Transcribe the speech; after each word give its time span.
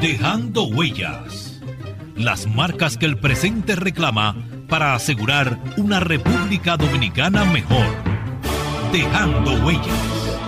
Dejando 0.00 0.64
Huellas. 0.64 1.60
Las 2.16 2.46
marcas 2.46 2.96
que 2.96 3.04
el 3.04 3.18
presente 3.18 3.76
reclama 3.76 4.34
para 4.66 4.94
asegurar 4.94 5.60
una 5.76 6.00
República 6.00 6.78
Dominicana 6.78 7.44
mejor. 7.44 7.84
Dejando 8.92 9.62
Huellas. 9.62 10.38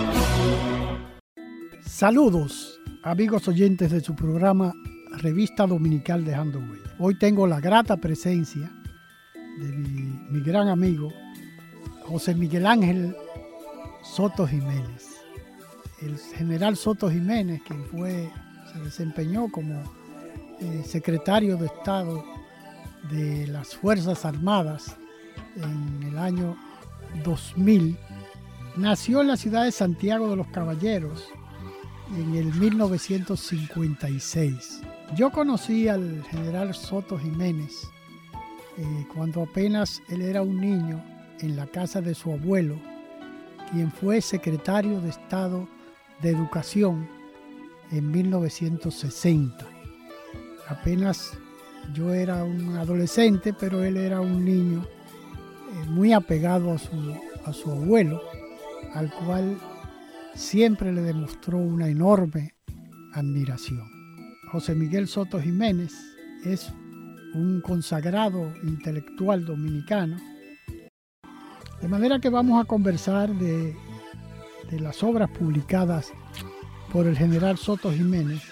Saludos, 1.85 2.79
amigos 3.03 3.47
oyentes 3.47 3.91
de 3.91 4.01
su 4.01 4.15
programa 4.15 4.73
Revista 5.17 5.67
Dominical 5.67 6.25
Dejando 6.25 6.57
Huellas. 6.57 6.95
Hoy 6.97 7.19
tengo 7.19 7.45
la 7.45 7.59
grata 7.59 7.97
presencia 7.97 8.71
de 9.59 9.71
mi, 9.71 10.41
gran 10.41 10.67
amigo 10.67 11.13
José 12.07 12.33
Miguel 12.33 12.65
Ángel 12.65 13.15
Soto 14.01 14.47
Jiménez. 14.47 15.21
El 16.01 16.17
general 16.17 16.75
Soto 16.75 17.07
Jiménez, 17.07 17.61
quien 17.67 17.85
fue 17.85 18.31
se 18.73 18.79
desempeñó 18.79 19.49
como 19.49 19.81
eh, 20.59 20.83
secretario 20.85 21.55
de 21.57 21.65
Estado 21.67 22.25
de 23.11 23.45
las 23.47 23.75
Fuerzas 23.75 24.25
Armadas 24.25 24.97
en 25.55 26.01
el 26.03 26.17
año 26.17 26.57
2000. 27.23 27.95
Nació 28.75 29.21
en 29.21 29.27
la 29.27 29.37
ciudad 29.37 29.65
de 29.65 29.71
Santiago 29.71 30.27
de 30.29 30.35
los 30.35 30.47
Caballeros 30.47 31.29
en 32.17 32.33
el 32.35 32.51
1956. 32.55 34.81
Yo 35.15 35.31
conocí 35.31 35.87
al 35.87 36.23
general 36.29 36.73
Soto 36.73 37.19
Jiménez 37.19 37.87
eh, 38.77 39.05
cuando 39.13 39.43
apenas 39.43 40.01
él 40.09 40.23
era 40.23 40.41
un 40.41 40.59
niño 40.59 41.03
en 41.39 41.55
la 41.55 41.67
casa 41.67 42.01
de 42.01 42.15
su 42.15 42.31
abuelo, 42.31 42.79
quien 43.71 43.91
fue 43.91 44.19
secretario 44.21 44.99
de 45.01 45.09
Estado 45.09 45.67
de 46.21 46.29
Educación 46.29 47.07
en 47.93 48.09
1960. 48.11 49.67
Apenas 50.67 51.37
yo 51.93 52.13
era 52.13 52.43
un 52.43 52.75
adolescente, 52.75 53.53
pero 53.53 53.83
él 53.83 53.97
era 53.97 54.19
un 54.19 54.43
niño 54.43 54.83
eh, 54.83 55.89
muy 55.89 56.11
apegado 56.11 56.73
a 56.73 56.79
su, 56.79 56.91
a 57.45 57.53
su 57.53 57.71
abuelo, 57.71 58.21
al 58.93 59.13
cual 59.13 59.57
siempre 60.33 60.91
le 60.91 61.01
demostró 61.01 61.59
una 61.59 61.87
enorme 61.87 62.55
admiración. 63.13 63.83
José 64.51 64.73
Miguel 64.73 65.07
Soto 65.07 65.39
Jiménez 65.39 65.93
es 66.43 66.73
un 67.35 67.61
consagrado 67.61 68.53
intelectual 68.63 69.45
dominicano, 69.45 70.17
de 71.81 71.87
manera 71.87 72.19
que 72.19 72.29
vamos 72.29 72.63
a 72.63 72.65
conversar 72.65 73.35
de, 73.35 73.75
de 74.71 74.79
las 74.79 75.03
obras 75.03 75.29
publicadas 75.29 76.11
por 76.93 77.07
el 77.07 77.17
general 77.17 77.57
Soto 77.57 77.91
Jiménez 77.91 78.43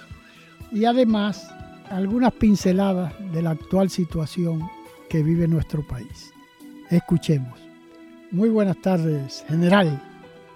y 0.72 0.86
además 0.86 1.48
algunas 1.90 2.34
pinceladas 2.34 3.14
de 3.32 3.44
la 3.44 3.52
actual 3.52 3.92
situación 3.92 4.68
que 5.10 5.22
vive 5.22 5.48
nuestro 5.48 5.86
país. 5.86 6.34
Escuchemos. 6.90 7.60
Muy 8.32 8.50
buenas 8.50 8.82
tardes, 8.82 9.46
general. 9.48 10.02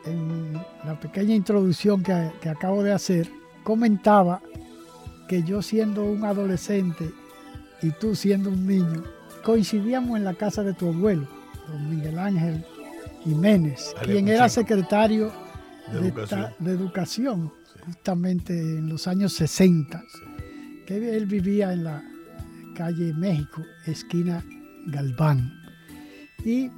En 0.05 0.53
la 0.85 0.99
pequeña 0.99 1.35
introducción 1.35 2.01
que, 2.01 2.31
que 2.41 2.49
acabo 2.49 2.81
de 2.81 2.91
hacer, 2.91 3.29
comentaba 3.63 4.41
que 5.27 5.43
yo 5.43 5.61
siendo 5.61 6.05
un 6.05 6.25
adolescente 6.25 7.11
y 7.81 7.91
tú 7.91 8.15
siendo 8.15 8.49
un 8.49 8.65
niño, 8.65 9.03
coincidíamos 9.43 10.17
en 10.17 10.23
la 10.23 10.33
casa 10.33 10.63
de 10.63 10.73
tu 10.73 10.87
abuelo, 10.87 11.27
don 11.67 11.89
Miguel 11.89 12.17
Ángel 12.17 12.65
Jiménez, 13.23 13.93
quien 14.03 14.27
era 14.27 14.49
secretario 14.49 15.31
de, 15.91 15.99
de, 15.99 16.07
educación. 16.07 16.53
de 16.59 16.71
educación 16.71 17.64
justamente 17.85 18.53
en 18.53 18.89
los 18.89 19.07
años 19.07 19.33
60, 19.33 20.03
que 20.85 21.15
él 21.15 21.25
vivía 21.25 21.73
en 21.73 21.83
la 21.83 22.03
calle 22.75 23.13
México, 23.13 23.63
esquina 23.85 24.43
Galván. 24.87 25.51
Y 26.43 26.69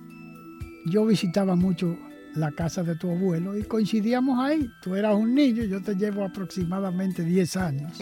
yo 0.85 1.05
visitaba 1.05 1.55
mucho 1.55 1.97
la 2.35 2.51
casa 2.51 2.83
de 2.83 2.95
tu 2.95 3.09
abuelo 3.09 3.57
y 3.57 3.63
coincidíamos 3.63 4.39
ahí. 4.39 4.69
Tú 4.81 4.95
eras 4.95 5.15
un 5.15 5.33
niño, 5.33 5.63
yo 5.63 5.81
te 5.81 5.95
llevo 5.95 6.23
aproximadamente 6.23 7.23
10 7.23 7.57
años. 7.57 7.97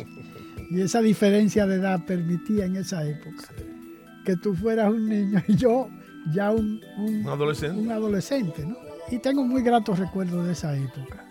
Y 0.69 0.81
esa 0.81 1.01
diferencia 1.01 1.65
de 1.65 1.75
edad 1.75 2.05
permitía 2.05 2.65
en 2.65 2.75
esa 2.75 3.05
época 3.07 3.49
que 4.25 4.35
tú 4.35 4.55
fueras 4.55 4.91
un 4.91 5.07
niño 5.07 5.41
y 5.47 5.55
yo 5.55 5.87
ya 6.33 6.51
un, 6.51 6.81
un, 6.97 7.15
un 7.21 7.29
adolescente. 7.29 7.79
Un 7.79 7.91
adolescente 7.91 8.65
¿no? 8.65 8.75
Y 9.11 9.19
tengo 9.19 9.43
muy 9.45 9.61
gratos 9.61 9.99
recuerdos 9.99 10.47
de 10.47 10.53
esa 10.53 10.75
época. 10.75 11.24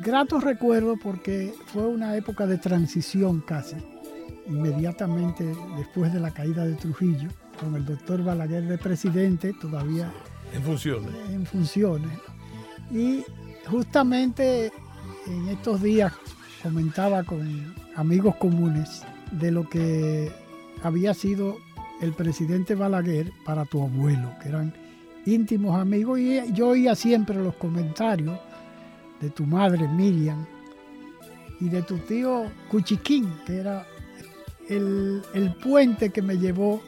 Gratos 0.00 0.44
recuerdos 0.44 0.98
porque 1.02 1.54
fue 1.66 1.86
una 1.86 2.16
época 2.16 2.46
de 2.46 2.58
transición 2.58 3.40
casi, 3.40 3.76
inmediatamente 4.46 5.44
después 5.76 6.12
de 6.12 6.20
la 6.20 6.30
caída 6.32 6.64
de 6.64 6.74
Trujillo, 6.74 7.28
con 7.58 7.74
el 7.74 7.84
doctor 7.84 8.22
Balaguer 8.22 8.64
de 8.64 8.78
presidente, 8.78 9.54
todavía 9.54 10.12
en 10.52 10.62
funciones. 10.62 11.10
En 11.30 11.46
funciones. 11.46 12.18
Y 12.90 13.24
justamente 13.66 14.72
en 15.26 15.48
estos 15.48 15.82
días 15.82 16.12
comentaba 16.62 17.24
con 17.24 17.74
amigos 17.96 18.36
comunes 18.36 19.02
de 19.32 19.50
lo 19.50 19.68
que 19.68 20.30
había 20.82 21.14
sido 21.14 21.56
el 22.00 22.12
presidente 22.12 22.74
Balaguer 22.74 23.32
para 23.44 23.64
tu 23.64 23.82
abuelo, 23.82 24.30
que 24.42 24.50
eran 24.50 24.74
íntimos 25.24 25.78
amigos, 25.78 26.20
y 26.20 26.52
yo 26.52 26.68
oía 26.68 26.94
siempre 26.94 27.36
los 27.36 27.54
comentarios 27.56 28.38
de 29.20 29.30
tu 29.30 29.44
madre 29.46 29.88
Miriam 29.88 30.46
y 31.60 31.68
de 31.68 31.82
tu 31.82 31.98
tío 31.98 32.50
Cuchiquín, 32.70 33.32
que 33.46 33.56
era 33.56 33.86
el, 34.68 35.22
el, 35.34 35.54
puente 35.54 36.10
que 36.10 36.22
me 36.22 36.36
llevó 36.36 36.82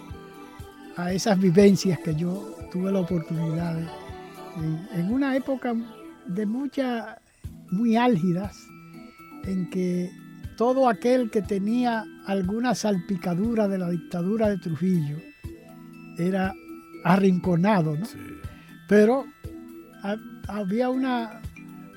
a 0.96 1.12
esas 1.12 1.38
vivencias 1.38 1.98
que 2.00 2.14
yo 2.14 2.56
tuve 2.70 2.92
la 2.92 3.00
oportunidad 3.00 3.74
de, 3.74 3.86
en, 4.56 4.88
en 4.94 5.12
una 5.12 5.36
época 5.36 5.74
de 6.26 6.44
muchas, 6.44 7.16
muy 7.70 7.96
álgidas, 7.96 8.66
en 9.44 9.70
que 9.70 10.10
todo 10.56 10.88
aquel 10.88 11.30
que 11.30 11.40
tenía 11.40 12.04
alguna 12.26 12.74
salpicadura 12.74 13.68
de 13.68 13.78
la 13.78 13.88
dictadura 13.88 14.48
de 14.50 14.58
Trujillo 14.58 15.16
era 16.18 16.52
arrinconado, 17.04 17.96
¿no? 17.96 18.04
Sí. 18.04 18.18
Pero 18.88 19.24
a, 20.02 20.16
había 20.48 20.88
una, 20.90 21.40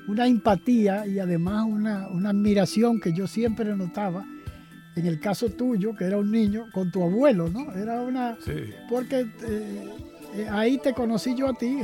una 0.08 0.26
empatía 0.26 1.06
y 1.06 1.18
además 1.18 1.64
una, 1.66 2.08
una, 2.08 2.30
admiración 2.30 3.00
que 3.00 3.12
yo 3.12 3.26
siempre 3.26 3.74
notaba 3.76 4.24
en 4.94 5.06
el 5.06 5.20
caso 5.20 5.48
tuyo, 5.48 5.94
que 5.94 6.04
era 6.04 6.18
un 6.18 6.30
niño, 6.30 6.66
con 6.72 6.90
tu 6.90 7.02
abuelo, 7.02 7.48
¿no? 7.48 7.72
Era 7.72 8.02
una... 8.02 8.36
Sí. 8.44 8.74
Porque 8.90 9.26
eh, 9.42 9.88
eh, 10.34 10.48
ahí 10.50 10.78
te 10.78 10.94
conocí 10.94 11.34
yo 11.34 11.48
a 11.48 11.54
ti, 11.54 11.78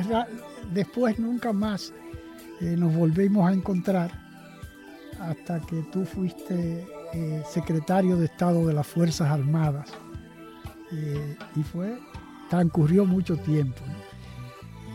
después 0.72 1.18
nunca 1.18 1.52
más 1.52 1.92
eh, 2.60 2.76
nos 2.76 2.94
volvimos 2.94 3.48
a 3.48 3.52
encontrar 3.52 4.10
hasta 5.20 5.60
que 5.60 5.82
tú 5.92 6.04
fuiste 6.04 6.86
eh, 7.12 7.42
secretario 7.50 8.16
de 8.16 8.26
Estado 8.26 8.66
de 8.66 8.74
las 8.74 8.86
Fuerzas 8.86 9.30
Armadas. 9.30 9.90
y 11.54 11.62
fue, 11.62 11.98
transcurrió 12.48 13.04
mucho 13.04 13.36
tiempo, 13.36 13.80
¿no? 13.86 14.07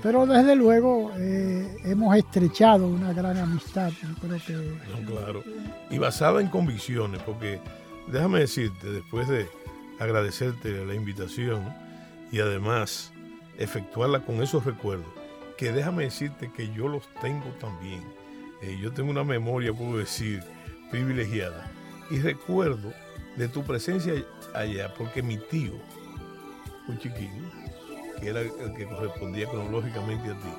Pero 0.03 0.25
desde 0.25 0.53
luego 0.57 1.13
eh, 1.17 1.77
hemos 1.85 2.15
estrechado 2.17 2.87
una 2.87 3.13
gran 3.13 3.37
amistad. 3.37 3.89
Yo 3.89 4.09
creo 4.21 4.37
que. 4.45 4.53
No, 4.91 5.09
claro. 5.09 5.43
Y 5.89 5.97
basada 5.97 6.41
en 6.41 6.49
convicciones, 6.49 7.21
porque 7.23 7.61
déjame 8.07 8.41
decirte, 8.41 8.91
después 8.91 9.29
de 9.29 9.47
agradecerte 9.99 10.85
la 10.85 10.93
invitación 10.93 11.73
y 12.33 12.41
además 12.41 13.13
efectuarla 13.57 14.19
con 14.19 14.43
esos 14.43 14.65
recuerdos, 14.65 15.07
que 15.57 15.71
déjame 15.71 16.03
decirte 16.03 16.51
que 16.51 16.73
yo 16.73 16.89
los 16.89 17.07
tengo 17.21 17.47
también. 17.61 18.03
Eh, 18.61 18.77
yo 18.81 18.91
tengo 18.91 19.09
una 19.09 19.23
memoria, 19.23 19.71
puedo 19.71 19.97
decir, 19.97 20.43
privilegiada. 20.91 21.71
Y 22.11 22.19
recuerdo 22.19 22.91
de 23.37 23.47
tu 23.47 23.63
presencia 23.63 24.13
allá, 24.53 24.93
porque 24.97 25.23
mi 25.23 25.37
tío, 25.37 25.73
un 26.89 26.97
chiquín, 26.99 27.31
que 28.23 28.29
era 28.29 28.41
el 28.41 28.73
que 28.75 28.85
correspondía 28.85 29.47
cronológicamente 29.47 30.29
a 30.29 30.33
ti, 30.33 30.49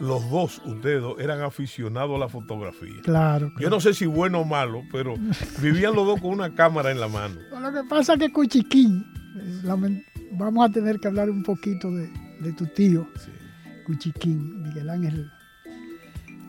los 0.00 0.30
dos, 0.30 0.62
ustedes 0.64 1.02
dos, 1.02 1.18
eran 1.18 1.42
aficionados 1.42 2.16
a 2.16 2.18
la 2.18 2.28
fotografía. 2.28 3.00
Claro. 3.02 3.52
Yo 3.58 3.68
no 3.68 3.80
sé 3.80 3.94
si 3.94 4.06
bueno 4.06 4.40
o 4.40 4.44
malo, 4.44 4.82
pero 4.92 5.14
vivían 5.62 5.94
los 5.94 6.06
dos 6.06 6.20
con 6.20 6.30
una 6.30 6.54
cámara 6.54 6.90
en 6.90 7.00
la 7.00 7.08
mano. 7.08 7.36
Lo 7.60 7.72
que 7.72 7.88
pasa 7.88 8.14
es 8.14 8.20
que 8.20 8.32
Cuchiquín, 8.32 9.04
eh, 9.36 10.02
vamos 10.32 10.68
a 10.68 10.72
tener 10.72 10.98
que 11.00 11.08
hablar 11.08 11.30
un 11.30 11.42
poquito 11.42 11.90
de, 11.90 12.08
tu 12.52 12.66
tío, 12.66 13.08
Cuchiquín, 13.86 14.62
Miguel 14.62 14.88
Ángel. 14.90 15.30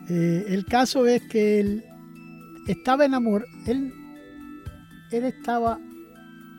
Eh, 0.08 0.44
el 0.48 0.64
caso 0.64 1.06
es 1.06 1.22
que 1.28 1.60
él 1.60 1.84
estaba 2.66 3.04
enamorado, 3.04 3.50
él, 3.66 3.92
él 5.10 5.24
estaba 5.24 5.78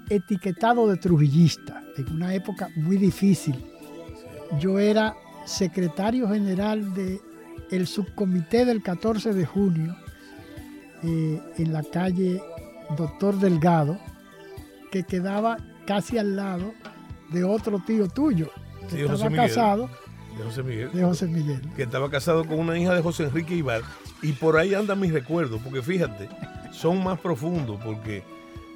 etiquetado 0.10 0.89
de 0.89 0.98
trujillista 0.98 1.83
en 1.98 2.12
una 2.13 2.33
época 2.33 2.69
muy 2.75 2.98
difícil. 2.98 3.70
Yo 4.59 4.80
era 4.80 5.15
secretario 5.45 6.27
general 6.30 6.94
del 6.94 7.88
subcomité 7.88 8.65
del 8.65 8.81
14 8.81 9.33
de 9.33 9.45
junio 9.45 9.95
eh, 11.03 11.42
en 11.57 11.74
la 11.74 11.83
calle 11.83 12.42
Doctor 12.98 13.38
Delgado, 13.39 13.98
que 14.92 15.03
quedaba 15.03 15.57
casi 15.86 16.18
al 16.18 16.36
lado 16.36 16.74
de 17.31 17.44
otro 17.44 17.80
tío 17.86 18.07
tuyo, 18.07 18.50
que 18.89 19.06
estaba 19.06 19.30
casado. 19.30 19.89
De 20.38 20.44
José, 20.44 20.63
Miguel, 20.63 20.92
de 20.92 21.04
José 21.04 21.27
Miguel. 21.27 21.62
Que 21.75 21.83
estaba 21.83 22.09
casado 22.09 22.45
con 22.45 22.59
una 22.59 22.77
hija 22.77 22.94
de 22.94 23.01
José 23.01 23.24
Enrique 23.24 23.56
Ibar. 23.56 23.81
Y 24.21 24.33
por 24.33 24.57
ahí 24.57 24.74
andan 24.74 25.00
mis 25.00 25.12
recuerdos, 25.12 25.59
porque 25.62 25.81
fíjate, 25.81 26.30
son 26.71 27.04
más 27.04 27.19
profundos, 27.19 27.80
porque 27.83 28.24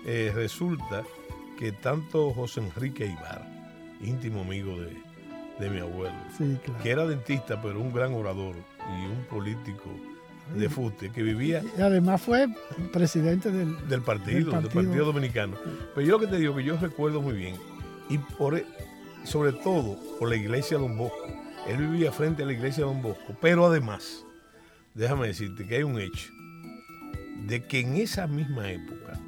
eh, 0.06 0.32
resulta 0.34 1.04
que 1.58 1.72
tanto 1.72 2.34
José 2.34 2.62
Enrique 2.62 3.06
Ibar, 3.06 3.48
íntimo 4.02 4.42
amigo 4.42 4.80
de, 4.80 5.05
de 5.60 5.70
mi 5.70 5.80
abuelo, 5.80 6.16
que 6.82 6.90
era 6.90 7.06
dentista, 7.06 7.62
pero 7.62 7.80
un 7.80 7.94
gran 7.94 8.14
orador 8.14 8.56
y 8.56 9.06
un 9.06 9.26
político 9.30 9.90
de 10.56 10.70
fuste, 10.70 11.12
que 11.12 11.24
vivía... 11.24 11.64
Y 11.78 11.82
además 11.82 12.22
fue 12.22 12.48
presidente 12.94 13.52
del, 13.52 13.88
del, 13.88 14.02
partido, 14.02 14.52
del, 14.52 14.70
partido, 14.70 15.06
Dominicano. 15.06 15.58
Pero 15.96 16.06
yo 16.06 16.14
lo 16.14 16.20
que 16.20 16.28
te 16.28 16.38
digo, 16.38 16.56
que 16.56 16.64
yo 16.64 16.78
recuerdo 16.78 17.22
muy 17.22 17.34
bien, 17.34 17.56
y 18.10 18.18
por, 18.18 18.56
e, 18.56 18.66
sobre 19.24 19.54
todo 19.54 19.98
por 20.20 20.30
la 20.30 20.36
iglesia 20.36 20.78
de 20.78 20.84
Don 20.84 20.98
Bosco. 20.98 21.26
Él 21.68 21.78
vivía 21.78 22.12
frente 22.12 22.44
a 22.44 22.46
la 22.46 22.54
iglesia 22.54 22.86
de 22.86 22.92
Don 22.92 23.02
Bosco, 23.02 23.36
pero 23.42 23.66
además, 23.66 24.24
déjame 24.94 25.28
decirte 25.28 25.66
que 25.66 25.78
hay 25.78 25.84
un 25.84 26.00
hecho 26.00 26.30
de 27.48 27.64
que 27.66 27.80
en 27.80 27.96
esa 27.96 28.28
misma 28.28 28.72
época 28.72 29.20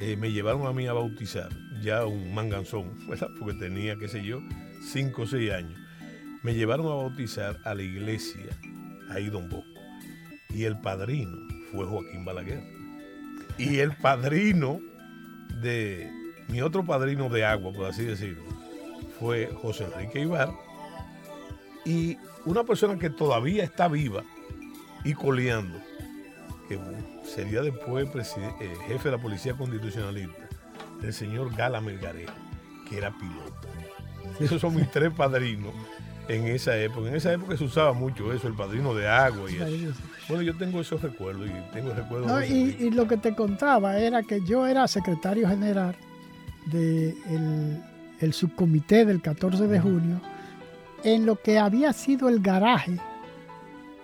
eh, 0.00 0.16
me 0.16 0.32
llevaron 0.32 0.66
a 0.66 0.72
mí 0.72 0.86
a 0.86 0.92
bautizar 0.92 1.48
ya 1.80 2.06
un 2.06 2.32
manganzón, 2.34 2.92
¿verdad? 3.08 3.28
porque 3.38 3.54
tenía, 3.54 3.96
qué 3.96 4.08
sé 4.08 4.22
yo, 4.24 4.40
5 4.82 5.22
o 5.22 5.26
6 5.26 5.52
años, 5.52 5.80
me 6.42 6.54
llevaron 6.54 6.86
a 6.86 6.94
bautizar 6.94 7.58
a 7.64 7.74
la 7.74 7.82
iglesia, 7.82 8.50
ahí 9.10 9.30
Don 9.30 9.48
Bosco. 9.48 9.68
Y 10.50 10.64
el 10.64 10.78
padrino 10.80 11.38
fue 11.70 11.86
Joaquín 11.86 12.24
Balaguer. 12.24 12.62
Y 13.58 13.78
el 13.78 13.92
padrino 13.96 14.80
de, 15.60 16.10
mi 16.48 16.60
otro 16.62 16.84
padrino 16.84 17.28
de 17.28 17.44
agua, 17.44 17.72
por 17.72 17.86
así 17.86 18.04
decirlo, 18.04 18.44
fue 19.18 19.50
José 19.60 19.84
Enrique 19.84 20.20
Ibar. 20.20 20.50
Y 21.84 22.16
una 22.44 22.64
persona 22.64 22.98
que 22.98 23.10
todavía 23.10 23.64
está 23.64 23.88
viva 23.88 24.22
y 25.04 25.14
coleando, 25.14 25.78
que 26.68 26.78
sería 27.24 27.62
después 27.62 28.08
eh, 28.36 28.74
jefe 28.86 29.10
de 29.10 29.16
la 29.16 29.22
Policía 29.22 29.54
Constitucionalista, 29.54 30.48
el 31.02 31.12
señor 31.12 31.54
Gala 31.54 31.80
Melgarero, 31.80 32.32
que 32.88 32.98
era 32.98 33.16
piloto. 33.18 33.51
Esos 34.40 34.60
son 34.60 34.74
mis 34.74 34.90
tres 34.90 35.12
padrinos 35.12 35.72
en 36.28 36.46
esa 36.46 36.76
época. 36.76 37.08
En 37.08 37.16
esa 37.16 37.32
época 37.32 37.56
se 37.56 37.64
usaba 37.64 37.92
mucho 37.92 38.32
eso, 38.32 38.48
el 38.48 38.54
padrino 38.54 38.94
de 38.94 39.08
agua 39.08 39.50
y 39.50 39.56
eso. 39.56 40.00
Bueno, 40.28 40.42
yo 40.42 40.56
tengo 40.56 40.80
esos 40.80 41.02
recuerdos 41.02 41.48
y 41.48 41.72
tengo 41.74 41.92
recuerdos. 41.92 42.48
y, 42.48 42.90
lo 42.90 43.06
que 43.08 43.16
te 43.16 43.34
contaba 43.34 43.98
era 43.98 44.22
que 44.22 44.40
yo 44.44 44.66
era 44.66 44.86
secretario 44.88 45.48
general 45.48 45.96
del 46.66 47.82
el 48.20 48.32
subcomité 48.32 49.04
del 49.04 49.20
14 49.20 49.66
de 49.66 49.80
junio 49.80 50.20
en 51.02 51.26
lo 51.26 51.36
que 51.40 51.58
había 51.58 51.92
sido 51.92 52.28
el 52.28 52.40
garaje 52.40 52.98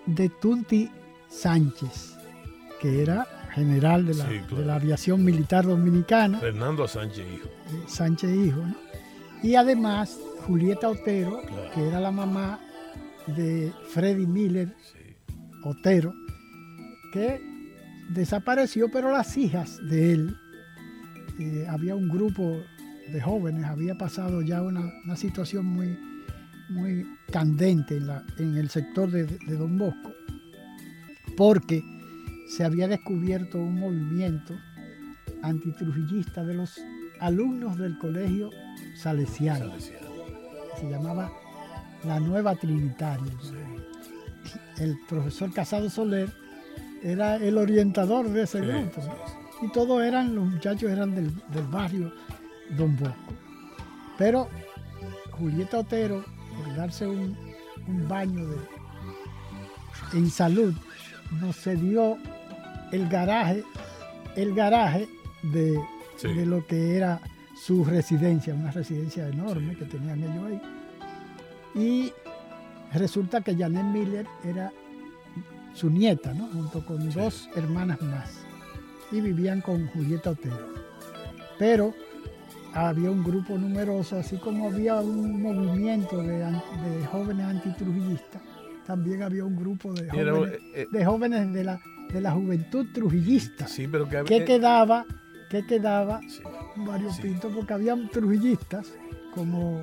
de 0.07 0.29
Tunti 0.29 0.91
Sánchez, 1.29 2.17
que 2.81 3.03
era 3.03 3.27
general 3.55 4.07
de 4.07 4.15
la, 4.15 4.25
de 4.27 4.65
la 4.65 4.75
aviación 4.77 5.25
militar 5.25 5.67
dominicana. 5.67 6.39
Fernando 6.39 6.89
Sánchez 6.89 7.27
Hijo. 7.33 7.47
Eh, 7.47 7.85
Sánchez 7.87 8.31
Hijo, 8.31 8.59
¿no? 8.59 8.75
Y 9.43 9.55
además 9.55 10.19
Julieta 10.47 10.89
Otero, 10.89 11.41
que 11.75 11.87
era 11.87 12.01
la 12.01 12.11
mamá 12.11 12.61
de 13.27 13.73
Freddy 13.91 14.27
Miller 14.27 14.75
Otero, 15.63 16.13
que 17.13 17.41
desapareció, 18.11 18.91
pero 18.91 19.13
las 19.13 19.37
hijas 19.37 19.79
de 19.89 20.13
él, 20.13 20.37
eh, 21.39 21.67
había 21.69 21.95
un 21.95 22.09
grupo 22.09 22.63
de 23.13 23.21
jóvenes, 23.21 23.65
había 23.65 23.97
pasado 23.97 24.43
ya 24.43 24.63
una, 24.63 24.91
situación 25.17 25.67
muy, 25.67 25.99
muy 26.71 27.07
candente 27.31 27.97
en, 27.97 28.07
la, 28.07 28.25
en 28.39 28.57
el 28.57 28.69
sector 28.71 29.11
de, 29.11 29.25
de 29.25 29.57
Don 29.57 29.79
Bosco, 29.79 30.13
porque 31.37 31.83
se 32.49 32.65
había 32.65 32.89
descubierto 32.89 33.59
un 33.59 33.79
movimiento 33.79 34.55
antitrujillista 35.43 36.45
de 36.45 36.55
los 36.55 36.81
alumnos 37.21 37.79
del 37.79 37.99
colegio 37.99 38.51
salesiano. 38.97 39.73
Se 39.79 40.89
llamaba 40.89 41.33
la 42.05 42.21
Nueva 42.21 42.55
Trinitaria. 42.55 43.33
El 44.79 44.99
profesor 45.09 45.53
Casado 45.53 45.91
Soler 45.91 46.33
era 47.03 47.37
el 47.37 47.59
orientador 47.59 48.29
de 48.29 48.43
ese 48.43 48.61
grupo. 48.61 49.03
Y 49.61 49.69
todos 49.69 50.03
eran, 50.03 50.35
los 50.35 50.45
muchachos 50.45 50.91
eran 50.91 51.15
del, 51.15 51.33
barrio 51.71 52.13
Don 52.77 52.97
Bosco. 52.97 53.35
Pero 54.17 54.49
Julieta 55.33 55.79
Otero, 55.79 56.25
por 56.57 56.77
darse 56.77 57.07
un, 57.07 57.37
baño 58.09 58.47
de, 58.47 58.57
en 60.13 60.31
salud, 60.31 60.75
nos 61.41 61.57
cedió 61.57 62.19
el 62.93 63.09
garaje, 63.09 63.65
el 64.37 64.55
garaje 64.55 65.09
de, 65.43 65.79
de 66.23 66.47
lo 66.47 66.67
que 66.67 66.97
era 66.97 67.21
su 67.55 67.85
residencia, 67.85 68.55
una 68.55 68.71
residencia 68.71 69.29
enorme 69.29 69.77
que 69.77 69.85
tenían 69.85 70.23
ellos 70.23 70.45
ahí. 70.47 70.61
Y 71.75 72.13
resulta 72.93 73.41
que 73.41 73.57
Janet 73.57 73.85
Miller 73.85 74.27
era 74.45 74.73
su 75.75 75.91
nieta, 75.91 76.35
¿no? 76.35 76.49
junto 76.49 76.85
con 76.85 77.11
dos 77.11 77.49
hermanas 77.55 78.01
más. 78.03 78.45
Y 79.11 79.21
vivían 79.21 79.61
con 79.61 79.87
Julieta 79.89 80.31
Otero. 80.31 80.75
Pero 81.59 81.95
había 82.75 83.11
un 83.11 83.25
grupo 83.25 83.57
numeroso, 83.57 84.19
así 84.19 84.37
como 84.37 84.69
había 84.69 84.97
un 84.97 85.43
movimiento 85.43 86.23
de, 86.23 86.45
jóvenes 87.11 87.47
antitrujillistas, 87.47 88.43
también 88.87 89.23
había 89.23 89.45
un 89.45 89.57
grupo 89.57 89.93
de 89.93 90.09
jóvenes, 90.09 90.61
eh, 90.75 90.87
de, 90.91 91.05
jóvenes 91.05 91.53
de, 91.53 91.65
la, 91.65 91.81
de 92.13 92.21
la 92.21 92.33
juventud 92.33 92.87
trujillista 92.93 93.67
pero 93.91 94.09
que, 94.09 94.25
que, 94.25 94.45
quedaba, 94.45 95.05
que 95.49 95.65
quedaba 95.67 96.21
varios 96.77 97.19
pintos, 97.19 97.53
porque 97.55 97.73
habían 97.73 98.09
trujillistas 98.11 98.93
como 99.35 99.83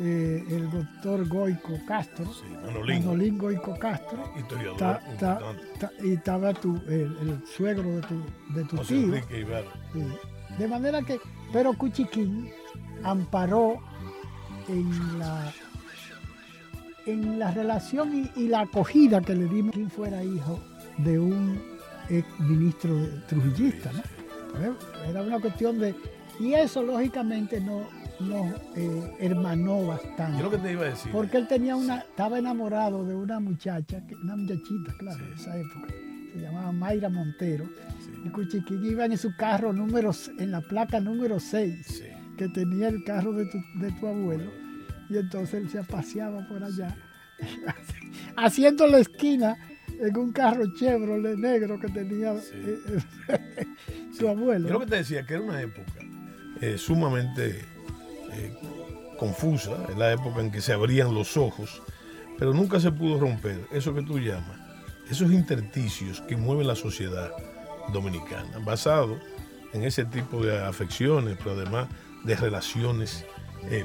eh, 0.00 0.44
el 0.48 0.70
doctor 0.70 1.28
Goico 1.28 1.78
Castro, 1.86 2.26
Manolín. 2.86 3.38
Goico 3.38 3.78
Castro, 3.78 4.32
y 6.02 6.12
estaba 6.12 6.54
tu, 6.54 6.76
el, 6.88 7.42
suegro 7.46 7.96
de 7.96 8.02
tu, 8.02 8.24
de 8.54 8.64
tu 8.64 8.76
tío. 8.78 9.14
De 10.58 10.68
manera 10.68 11.02
que, 11.02 11.20
pero 11.52 11.72
Cuchiquín 11.74 12.50
amparó 13.02 13.78
en 14.68 15.18
la 15.18 15.52
en 17.06 17.38
la 17.38 17.50
relación 17.50 18.30
y, 18.36 18.46
la 18.46 18.60
acogida 18.60 19.20
que 19.20 19.34
le 19.34 19.46
dimos 19.46 19.74
quien 19.74 19.90
fuera 19.90 20.22
hijo 20.22 20.60
de 20.98 21.18
un 21.18 21.60
ex 22.08 22.26
ministro 22.40 22.96
trujillista. 23.26 23.90
Era 25.08 25.22
una 25.22 25.40
cuestión 25.40 25.78
de 25.78 25.94
y 26.40 26.54
eso 26.54 26.82
lógicamente 26.82 27.60
no 27.60 27.88
nos 28.20 28.54
eh, 28.76 29.16
hermanó 29.20 29.86
bastante. 29.86 30.38
Yo 30.38 30.44
lo 30.44 30.50
que 30.50 30.58
te 30.58 30.72
iba 30.72 30.82
a 30.82 30.90
decir. 30.90 31.12
Porque 31.12 31.36
él 31.36 31.46
tenía 31.46 31.76
una, 31.76 31.98
estaba 31.98 32.38
enamorado 32.38 33.04
de 33.04 33.14
una 33.14 33.40
muchacha, 33.40 34.02
una 34.22 34.36
muchachita, 34.36 34.92
claro, 34.98 35.24
en 35.24 35.32
esa 35.32 35.56
época. 35.56 35.88
Se 36.32 36.40
llamaba 36.40 36.72
Mayra 36.72 37.08
Montero. 37.08 37.68
Y 38.24 38.28
Cuchiquín 38.28 38.84
iba 38.84 39.04
en 39.04 39.18
su 39.18 39.36
carro 39.36 39.72
número, 39.72 40.12
en 40.38 40.50
la 40.50 40.60
placa 40.60 41.00
número 41.00 41.40
6, 41.40 42.02
que 42.36 42.48
tenía 42.48 42.88
el 42.88 43.04
carro 43.04 43.32
de 43.32 43.46
tu, 43.46 44.06
abuelo. 44.06 44.50
Y 45.10 45.18
entonces 45.18 45.54
él 45.54 45.68
se 45.68 45.82
paseaba 45.82 46.46
por 46.48 46.62
allá 46.62 46.96
haciendo 48.36 48.86
la 48.86 48.98
esquina 48.98 49.56
en 50.00 50.16
un 50.16 50.32
carro 50.32 50.64
Chevrolet 50.74 51.36
negro 51.36 51.78
que 51.78 51.88
tenía 51.88 52.34
eh, 52.34 52.78
eh, 54.12 54.16
su 54.18 54.28
abuelo. 54.28 54.68
Yo 54.68 54.74
lo 54.74 54.80
que 54.80 54.86
te 54.86 54.96
decía 54.96 55.24
que 55.24 55.34
era 55.34 55.42
una 55.42 55.60
época 55.60 55.92
eh, 56.60 56.76
sumamente 56.78 57.64
confusa, 59.18 59.72
en 59.90 59.98
la 59.98 60.12
época 60.12 60.40
en 60.40 60.50
que 60.50 60.60
se 60.60 60.72
abrían 60.72 61.14
los 61.14 61.36
ojos, 61.36 61.82
pero 62.38 62.54
nunca 62.54 62.80
se 62.80 62.90
pudo 62.90 63.20
romper 63.20 63.60
eso 63.70 63.94
que 63.94 64.02
tú 64.02 64.18
llamas, 64.18 64.58
esos 65.10 65.30
intersticios 65.30 66.22
que 66.22 66.36
mueven 66.36 66.66
la 66.66 66.74
sociedad 66.74 67.30
dominicana, 67.92 68.58
basado 68.64 69.18
en 69.74 69.84
ese 69.84 70.06
tipo 70.06 70.42
de 70.42 70.64
afecciones, 70.64 71.36
pero 71.38 71.52
además 71.52 71.88
de 72.24 72.34
relaciones 72.36 73.24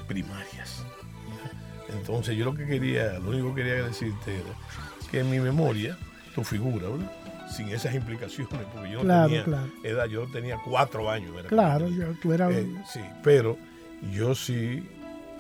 primarias. 0.08 0.84
Entonces 1.90 2.36
yo 2.38 2.46
lo 2.46 2.56
que 2.56 2.66
quería, 2.66 3.20
lo 3.20 3.30
único 3.30 3.54
que 3.54 3.64
quería 3.64 3.84
decirte 3.84 4.36
era 4.36 5.10
que 5.12 5.20
en 5.20 5.30
mi 5.30 5.40
memoria, 5.40 5.98
tu 6.36 6.44
figura, 6.44 6.90
¿verdad? 6.90 7.12
Sin 7.50 7.70
esas 7.70 7.96
implicaciones, 7.96 8.66
porque 8.74 8.92
yo 8.92 9.04
no 9.04 9.28
tenía 9.28 9.46
edad, 9.84 10.06
yo 10.06 10.28
tenía 10.28 10.58
cuatro 10.64 11.10
años. 11.10 11.34
claro, 11.48 11.88
yo, 11.88 12.08
tú 12.22 12.34
eras... 12.34 12.54
Eh, 12.54 12.68
sí, 12.86 13.02
pero 13.24 13.58
yo 14.12 14.36
sí 14.36 14.84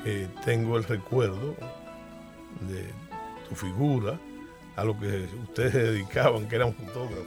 eh, 0.06 0.28
tengo 0.46 0.78
el 0.78 0.86
recuerdo 0.86 1.56
de 2.70 2.86
tu 3.50 3.56
figura, 3.56 4.18
a 4.78 4.84
lo 4.84 4.98
que 4.98 5.28
ustedes 5.44 5.72
se 5.72 5.84
dedicaban, 5.84 6.48
que 6.48 6.56
era 6.58 6.66
un 6.68 6.74
fotógrafo. 6.74 7.26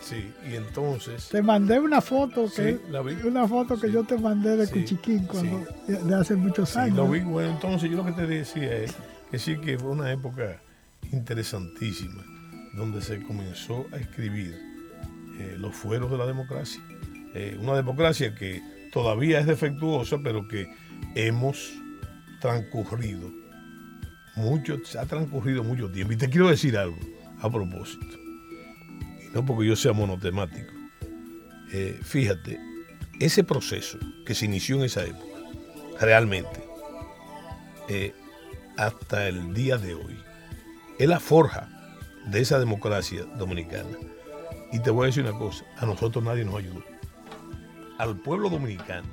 Sí, 0.00 0.32
y 0.50 0.56
entonces... 0.56 1.28
Te 1.28 1.40
mandé 1.40 1.78
una 1.78 2.00
foto, 2.00 2.50
que 2.54 2.80
una 3.24 3.46
foto 3.46 3.78
que 3.78 3.90
yo 3.90 4.04
te 4.04 4.18
mandé 4.18 4.56
de 4.56 4.68
Cuchiquín 4.68 5.26
cuando, 5.26 5.64
de 5.86 6.14
hace 6.14 6.34
muchos 6.34 6.76
años. 6.76 6.96
lo 6.96 7.08
vi, 7.08 7.20
bueno, 7.20 7.52
entonces 7.52 7.90
yo 7.90 7.96
lo 7.96 8.04
que 8.04 8.12
te 8.12 8.26
decía 8.26 8.76
es 8.76 8.94
que 9.30 9.38
sí 9.38 9.56
que 9.58 9.78
fue 9.78 9.90
una 9.90 10.10
época 10.10 10.60
interesantísima, 11.12 12.24
donde 12.74 13.00
se 13.00 13.22
comenzó 13.22 13.86
a 13.92 13.96
escribir 13.96 14.58
eh, 15.38 15.56
los 15.58 15.74
fueros 15.74 16.10
de 16.10 16.18
la 16.18 16.26
democracia. 16.26 16.82
Eh, 17.34 17.56
una 17.60 17.74
democracia 17.74 18.34
que 18.34 18.62
todavía 18.92 19.40
es 19.40 19.46
defectuosa, 19.46 20.18
pero 20.22 20.46
que 20.46 20.68
hemos 21.14 21.72
transcurrido 22.40 23.32
mucho, 24.36 24.80
ha 24.98 25.06
transcurrido 25.06 25.64
tiempo. 25.90 26.12
Y 26.12 26.16
te 26.16 26.28
quiero 26.28 26.48
decir 26.48 26.76
algo 26.76 26.98
a 27.40 27.50
propósito. 27.50 28.16
Y 29.20 29.34
no 29.34 29.44
porque 29.44 29.66
yo 29.66 29.76
sea 29.76 29.92
monotemático. 29.92 30.72
Eh, 31.72 31.98
fíjate, 32.02 32.60
ese 33.20 33.44
proceso 33.44 33.98
que 34.26 34.34
se 34.34 34.44
inició 34.44 34.76
en 34.76 34.84
esa 34.84 35.04
época, 35.04 35.40
realmente, 36.00 36.62
hasta 38.76 39.28
el 39.28 39.54
día 39.54 39.78
de 39.78 39.94
hoy, 39.94 40.16
es 40.98 41.08
la 41.08 41.20
forja 41.20 41.73
de 42.26 42.40
esa 42.40 42.58
democracia 42.58 43.24
dominicana. 43.36 43.96
Y 44.72 44.80
te 44.80 44.90
voy 44.90 45.04
a 45.04 45.06
decir 45.06 45.24
una 45.24 45.38
cosa, 45.38 45.64
a 45.76 45.86
nosotros 45.86 46.24
nadie 46.24 46.44
nos 46.44 46.56
ayudó. 46.56 46.82
Al 47.98 48.16
pueblo 48.16 48.50
dominicano 48.50 49.08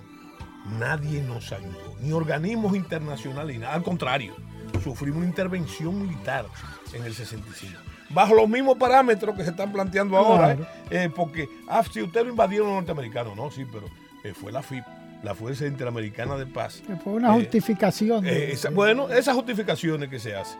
nadie 0.80 1.22
nos 1.22 1.51
ayudó, 1.51 1.96
ni 2.01 2.12
organismos 2.12 2.75
internacionales, 2.75 3.56
ni 3.56 3.62
nada, 3.62 3.74
al 3.74 3.84
contrario 3.84 4.36
sufrimos 4.80 5.18
una 5.18 5.27
intervención 5.27 6.01
militar 6.01 6.46
en 6.94 7.03
el 7.03 7.13
65. 7.13 7.80
Bajo 8.10 8.34
los 8.36 8.50
mismos 8.50 8.77
parámetros 8.77 9.36
que 9.36 9.44
se 9.44 9.51
están 9.51 9.72
planteando 9.72 10.18
ahora, 10.18 10.58
eh, 10.89 11.10
porque, 11.15 11.48
ah, 11.68 11.82
si 11.89 12.01
ustedes 12.01 12.25
lo 12.25 12.32
invadieron 12.32 12.68
los 12.68 12.75
norteamericanos, 12.77 13.36
no, 13.36 13.50
sí, 13.51 13.65
pero 13.72 13.86
eh, 14.24 14.34
fue 14.34 14.51
la 14.51 14.62
FIP, 14.62 14.84
la 15.24 15.34
Fuerza 15.34 15.65
Interamericana 15.65 16.36
de 16.36 16.46
Paz. 16.46 16.84
fue 17.03 17.13
una 17.13 17.30
eh, 17.30 17.39
justificación. 17.39 18.25
bueno, 18.74 19.10
esas 19.10 19.36
justificaciones 19.36 20.10
que 20.10 20.20
se 20.20 20.36
hacen. 20.36 20.60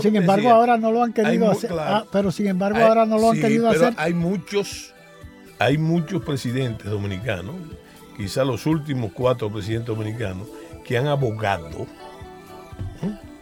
Sin 0.00 0.16
embargo, 0.16 0.50
ahora 0.50 0.76
no 0.76 0.90
lo 0.90 1.02
han 1.02 1.12
querido 1.12 1.50
hacer. 1.50 1.70
Ah, 1.78 2.04
pero 2.10 2.32
sin 2.32 2.46
embargo, 2.46 2.78
ahora 2.78 3.06
no 3.06 3.18
lo 3.18 3.30
han 3.30 3.40
querido 3.40 3.68
hacer. 3.68 3.94
Hay 3.96 4.14
muchos, 4.14 4.94
hay 5.58 5.78
muchos 5.78 6.22
presidentes 6.22 6.90
dominicanos, 6.90 7.54
quizás 8.16 8.46
los 8.46 8.66
últimos 8.66 9.12
cuatro 9.12 9.50
presidentes 9.50 9.94
dominicanos, 9.94 10.48
que 10.84 10.98
han 10.98 11.06
abogado 11.06 11.86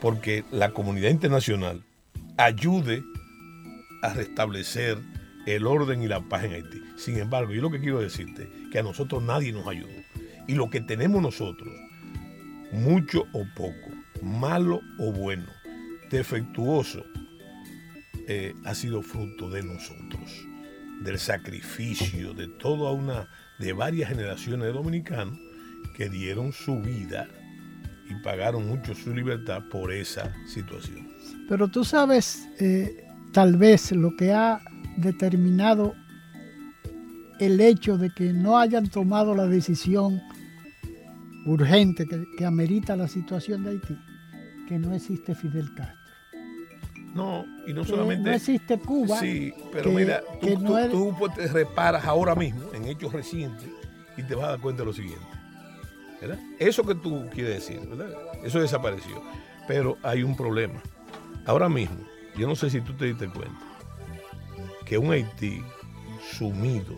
porque 0.01 0.43
la 0.51 0.71
comunidad 0.71 1.09
internacional 1.09 1.83
ayude 2.37 3.03
a 4.01 4.13
restablecer 4.13 4.99
el 5.45 5.65
orden 5.65 6.01
y 6.03 6.07
la 6.07 6.21
paz 6.21 6.43
en 6.43 6.53
Haití. 6.53 6.81
Sin 6.95 7.17
embargo, 7.17 7.53
yo 7.53 7.61
lo 7.61 7.71
que 7.71 7.79
quiero 7.79 7.99
decirte 7.99 8.49
que 8.71 8.79
a 8.79 8.83
nosotros 8.83 9.23
nadie 9.23 9.51
nos 9.51 9.67
ayudó. 9.67 9.89
Y 10.47 10.53
lo 10.53 10.69
que 10.69 10.81
tenemos 10.81 11.21
nosotros, 11.21 11.73
mucho 12.71 13.23
o 13.33 13.45
poco, 13.55 13.89
malo 14.21 14.81
o 14.99 15.11
bueno, 15.11 15.45
defectuoso, 16.09 17.03
eh, 18.27 18.53
ha 18.65 18.73
sido 18.73 19.01
fruto 19.01 19.49
de 19.49 19.63
nosotros, 19.63 20.47
del 21.01 21.19
sacrificio 21.19 22.33
de 22.33 22.47
toda 22.47 22.91
una, 22.91 23.27
de 23.59 23.73
varias 23.73 24.09
generaciones 24.09 24.67
de 24.67 24.73
dominicanos 24.73 25.37
que 25.95 26.09
dieron 26.09 26.51
su 26.51 26.79
vida 26.81 27.27
y 28.09 28.15
pagaron 28.23 28.67
mucho 28.67 28.93
su 28.93 29.13
libertad 29.13 29.63
por 29.71 29.91
esa 29.91 30.33
situación. 30.47 31.07
Pero 31.49 31.67
tú 31.67 31.83
sabes, 31.83 32.47
eh, 32.59 33.05
tal 33.31 33.57
vez 33.57 33.91
lo 33.91 34.15
que 34.15 34.31
ha 34.31 34.59
determinado 34.97 35.95
el 37.39 37.59
hecho 37.59 37.97
de 37.97 38.09
que 38.11 38.31
no 38.31 38.57
hayan 38.57 38.87
tomado 38.89 39.35
la 39.35 39.45
decisión 39.45 40.21
urgente 41.45 42.07
que, 42.07 42.45
amerita 42.45 42.95
la 42.95 43.07
situación 43.07 43.63
de 43.63 43.71
Haití, 43.71 43.97
que 44.67 44.77
no 44.77 44.93
existe 44.93 45.35
Fidel 45.35 45.73
Castro. 45.73 46.05
No, 47.13 47.45
y 47.65 47.73
no 47.73 47.85
solamente. 47.85 48.29
No 48.29 48.35
existe 48.35 48.77
Cuba. 48.77 49.19
Sí, 49.19 49.53
pero 49.71 49.91
mira, 49.91 50.21
tú, 50.41 50.57
tú, 50.91 51.29
te 51.33 51.47
reparas 51.47 52.05
ahora 52.05 52.35
mismo 52.35 52.73
en 52.73 52.85
hechos 52.85 53.13
recientes 53.13 53.69
y 54.17 54.23
te 54.23 54.35
vas 54.35 54.45
a 54.45 54.49
dar 54.49 54.59
cuenta 54.59 54.81
de 54.81 54.87
lo 54.87 54.93
siguiente. 54.93 55.25
Eso 56.59 56.83
que 56.83 56.95
tú 56.95 57.27
quieres 57.33 57.55
decir, 57.55 57.79
Eso 58.43 58.59
desapareció. 58.59 59.21
Pero 59.67 59.97
hay 60.03 60.23
un 60.23 60.35
problema. 60.35 60.81
Ahora 61.45 61.69
mismo, 61.69 61.97
yo 62.37 62.47
no 62.47 62.55
sé 62.55 62.69
si 62.69 62.81
tú 62.81 62.93
te 62.93 63.05
diste 63.05 63.29
cuenta, 63.29 63.59
que 64.85 64.97
un 64.97 65.11
Haití 65.11 65.63
sumido 66.31 66.95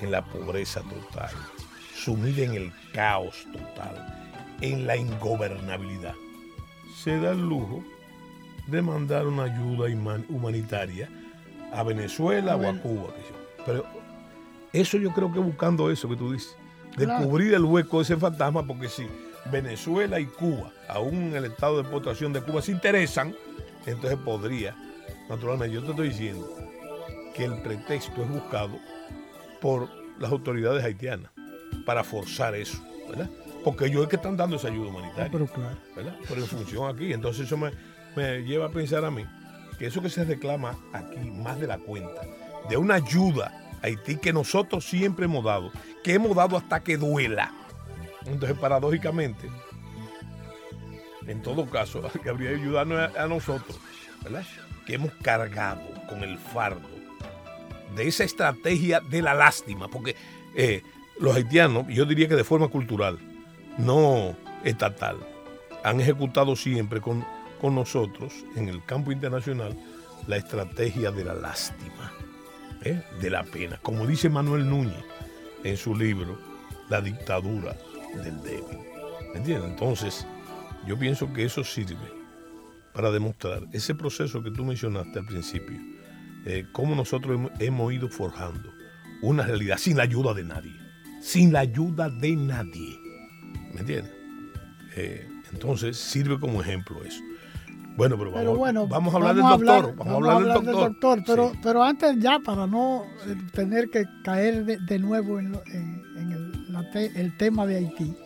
en 0.00 0.10
la 0.10 0.24
pobreza 0.24 0.82
total, 0.82 1.30
sumido 1.94 2.42
en 2.42 2.54
el 2.54 2.72
caos 2.92 3.46
total, 3.52 4.56
en 4.60 4.86
la 4.86 4.96
ingobernabilidad, 4.96 6.14
se 7.02 7.18
da 7.18 7.32
el 7.32 7.40
lujo 7.40 7.82
de 8.66 8.80
mandar 8.80 9.26
una 9.26 9.44
ayuda 9.44 9.88
humanitaria 10.28 11.08
a 11.72 11.82
Venezuela 11.82 12.54
o 12.56 12.68
a 12.68 12.78
Cuba. 12.78 13.08
Pero 13.66 13.84
eso 14.72 14.98
yo 14.98 15.12
creo 15.12 15.32
que 15.32 15.40
buscando 15.40 15.90
eso 15.90 16.08
que 16.08 16.16
tú 16.16 16.32
dices, 16.32 16.56
de 16.96 17.06
cubrir 17.06 17.54
el 17.54 17.64
hueco 17.64 17.98
de 17.98 18.02
ese 18.04 18.16
fantasma, 18.16 18.64
porque 18.64 18.88
si 18.88 19.06
Venezuela 19.50 20.20
y 20.20 20.26
Cuba, 20.26 20.70
aún 20.88 21.14
en 21.14 21.36
el 21.36 21.46
estado 21.46 21.76
de 21.76 21.82
exportación 21.82 22.32
de 22.32 22.40
Cuba, 22.40 22.62
se 22.62 22.72
interesan, 22.72 23.34
entonces 23.86 24.18
podría, 24.24 24.76
naturalmente, 25.28 25.74
yo 25.74 25.82
te 25.82 25.90
estoy 25.90 26.08
diciendo 26.10 26.48
que 27.34 27.44
el 27.46 27.60
pretexto 27.62 28.22
es 28.22 28.28
buscado 28.28 28.78
por 29.60 29.88
las 30.20 30.30
autoridades 30.30 30.84
haitianas 30.84 31.32
para 31.84 32.04
forzar 32.04 32.54
eso, 32.54 32.78
¿verdad? 33.08 33.28
Porque 33.64 33.86
ellos 33.86 34.02
es 34.02 34.08
que 34.08 34.16
están 34.16 34.36
dando 34.36 34.56
esa 34.56 34.68
ayuda 34.68 34.88
humanitaria. 34.88 35.30
Pero 35.30 35.46
claro. 35.46 35.76
¿verdad? 35.94 36.16
Pero 36.28 36.40
en 36.40 36.46
función 36.46 36.94
aquí. 36.94 37.12
Entonces 37.12 37.46
eso 37.46 37.56
me, 37.56 37.70
me 38.16 38.42
lleva 38.42 38.66
a 38.66 38.70
pensar 38.70 39.04
a 39.04 39.10
mí 39.10 39.24
que 39.78 39.86
eso 39.86 40.02
que 40.02 40.10
se 40.10 40.24
reclama 40.24 40.76
aquí, 40.92 41.18
más 41.18 41.58
de 41.60 41.66
la 41.66 41.78
cuenta, 41.78 42.22
de 42.68 42.76
una 42.76 42.96
ayuda 42.96 43.62
Haití 43.82 44.16
que 44.16 44.32
nosotros 44.32 44.84
siempre 44.84 45.24
hemos 45.24 45.44
dado, 45.44 45.72
que 46.04 46.14
hemos 46.14 46.36
dado 46.36 46.56
hasta 46.56 46.80
que 46.80 46.96
duela. 46.96 47.52
Entonces, 48.24 48.56
paradójicamente, 48.56 49.50
en 51.26 51.42
todo 51.42 51.68
caso, 51.68 52.02
que 52.22 52.30
habría 52.30 52.50
que 52.50 52.56
ayudarnos 52.56 53.16
a, 53.16 53.26
nosotros, 53.26 53.78
¿verdad? 54.22 54.44
Que 54.86 54.94
hemos 54.94 55.12
cargado 55.14 55.82
con 56.08 56.22
el 56.22 56.38
fardo 56.38 56.88
de 57.96 58.06
esa 58.06 58.24
estrategia 58.24 59.00
de 59.00 59.20
la 59.20 59.34
lástima, 59.34 59.88
porque 59.88 60.14
eh, 60.54 60.82
los 61.18 61.34
haitianos, 61.34 61.86
yo 61.88 62.04
diría 62.04 62.28
que 62.28 62.36
de 62.36 62.44
forma 62.44 62.68
cultural, 62.68 63.18
no 63.78 64.36
estatal, 64.64 65.16
han 65.84 66.00
ejecutado 66.00 66.56
siempre 66.56 67.00
con, 67.00 67.24
con 67.60 67.74
nosotros 67.74 68.32
en 68.56 68.68
el 68.68 68.84
campo 68.84 69.12
internacional 69.12 69.76
la 70.26 70.36
estrategia 70.36 71.10
de 71.10 71.24
la 71.24 71.34
lástima. 71.34 72.12
¿eh? 72.84 73.02
de 73.20 73.30
la 73.30 73.44
pena. 73.44 73.78
Como 73.82 74.06
dice 74.06 74.28
Manuel 74.28 74.68
Núñez 74.68 75.04
en 75.64 75.76
su 75.76 75.94
libro, 75.94 76.38
La 76.88 77.00
dictadura 77.00 77.76
del 78.22 78.42
débil. 78.42 78.78
¿Me 79.32 79.38
entiendes? 79.38 79.70
Entonces, 79.70 80.26
yo 80.86 80.98
pienso 80.98 81.32
que 81.32 81.44
eso 81.44 81.64
sirve 81.64 81.96
para 82.92 83.10
demostrar 83.10 83.62
ese 83.72 83.94
proceso 83.94 84.42
que 84.42 84.50
tú 84.50 84.64
mencionaste 84.64 85.18
al 85.18 85.24
principio, 85.24 85.78
eh, 86.44 86.66
cómo 86.72 86.94
nosotros 86.94 87.50
hemos, 87.60 87.92
ido 87.92 88.08
forjando 88.08 88.70
una 89.22 89.44
realidad 89.44 89.78
sin 89.78 89.96
la 89.96 90.02
ayuda 90.02 90.34
de 90.34 90.44
nadie, 90.44 90.72
sin 91.22 91.52
la 91.52 91.60
ayuda 91.60 92.10
de 92.10 92.36
nadie. 92.36 92.98
¿Me 93.72 93.80
entiendes? 93.80 94.12
Eh, 94.96 95.28
entonces 95.52 95.96
sirve 95.96 96.38
como 96.38 96.60
ejemplo 96.60 97.02
eso. 97.04 97.22
Bueno, 97.96 98.16
pero 98.16 98.30
vamos, 98.30 98.58
bueno, 98.58 98.86
vamos 98.86 99.12
a 99.12 99.16
hablar 99.18 99.34
del 99.34 99.44
doctor. 99.44 99.94
vamos, 99.96 100.12
a 100.12 100.16
hablar, 100.16 100.62
del 100.62 100.72
doctor. 100.72 101.22
pero, 101.26 101.52
pero 101.62 101.82
antes 101.82 102.18
ya, 102.18 102.38
para 102.38 102.66
no 102.66 103.04
eh, 103.26 103.36
tener 103.52 103.90
que 103.90 104.04
caer 104.24 104.64
de, 104.64 104.98
nuevo 104.98 105.38
en, 105.38 105.54
el, 106.94 107.36
tema 107.36 107.66
de 107.66 107.76
Haití, 107.76 108.16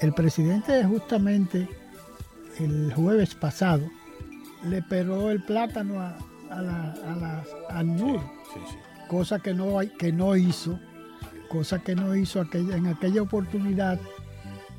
el 0.00 0.12
presidente 0.12 0.84
justamente 0.84 1.68
el 2.58 2.92
jueves 2.94 3.36
pasado 3.36 3.88
le 4.64 4.82
peró 4.82 5.30
el 5.30 5.40
plátano 5.44 6.00
a, 6.00 6.16
a, 6.50 6.62
la, 6.62 7.44
a 7.70 7.82
NUR, 7.84 8.20
cosa 9.08 9.38
que 9.38 9.54
no, 9.54 9.78
que 9.98 10.12
no 10.12 10.34
hizo, 10.34 10.80
cosa 11.48 11.78
que 11.78 11.94
no 11.94 12.16
hizo 12.16 12.40
aquella, 12.40 12.76
en 12.76 12.88
aquella 12.88 13.22
oportunidad 13.22 14.00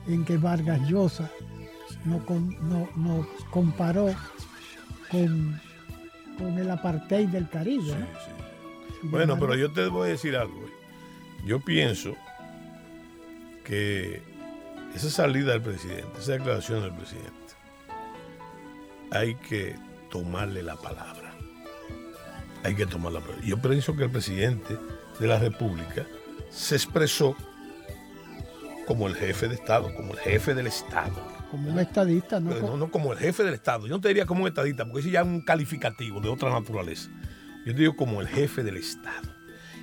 en 0.09 0.25
que 0.25 0.37
Vargas 0.37 0.81
Llosa 0.89 1.29
no, 2.05 2.19
no, 2.95 3.27
comparó 3.51 4.13
con, 5.11 5.61
con, 6.37 6.57
el 6.57 6.69
apartheid 6.69 7.29
del 7.29 7.49
Caribe. 7.49 7.95
Bueno, 9.03 9.37
pero 9.39 9.55
yo 9.55 9.71
te 9.71 9.87
voy 9.87 10.09
a 10.09 10.11
decir 10.11 10.35
algo. 10.35 10.65
Yo 11.45 11.59
pienso 11.59 12.15
que 13.63 14.21
esa 14.95 15.09
salida 15.09 15.53
del 15.53 15.61
presidente, 15.61 16.19
esa 16.19 16.33
declaración 16.33 16.81
del 16.81 16.93
presidente, 16.93 17.31
hay 19.11 19.35
que 19.35 19.75
tomarle 20.09 20.63
la 20.63 20.75
palabra. 20.75 21.33
Hay 22.63 22.75
que 22.75 22.85
tomar 22.85 23.13
la 23.13 23.19
palabra. 23.19 23.45
Yo 23.45 23.61
pienso 23.61 23.95
que 23.95 24.05
el 24.05 24.09
presidente 24.09 24.77
de 25.19 25.27
la 25.27 25.37
República 25.37 26.05
se 26.49 26.75
expresó 26.75 27.35
como 28.89 29.07
el 29.07 29.13
jefe 29.13 29.47
de 29.47 29.53
Estado, 29.53 29.93
como 29.93 30.13
el 30.13 30.19
jefe 30.19 30.55
del 30.55 30.65
Estado 30.65 31.13
como 31.51 31.69
un 31.69 31.77
estadista, 31.77 32.39
¿no? 32.39 32.59
no, 32.59 32.75
no 32.75 32.89
como 32.89 33.13
el 33.13 33.19
jefe 33.19 33.43
del 33.43 33.53
Estado. 33.53 33.85
Yo 33.85 33.93
no 33.93 34.01
te 34.01 34.07
diría 34.07 34.25
como 34.25 34.41
un 34.41 34.47
estadista, 34.47 34.83
porque 34.85 35.01
ese 35.01 35.11
ya 35.11 35.21
es 35.21 35.27
un 35.27 35.41
calificativo 35.41 36.19
de 36.19 36.29
otra 36.29 36.49
naturaleza. 36.49 37.11
Yo 37.67 37.73
te 37.73 37.81
digo 37.81 37.95
como 37.95 38.19
el 38.19 38.27
jefe 38.27 38.63
del 38.63 38.77
Estado. 38.77 39.29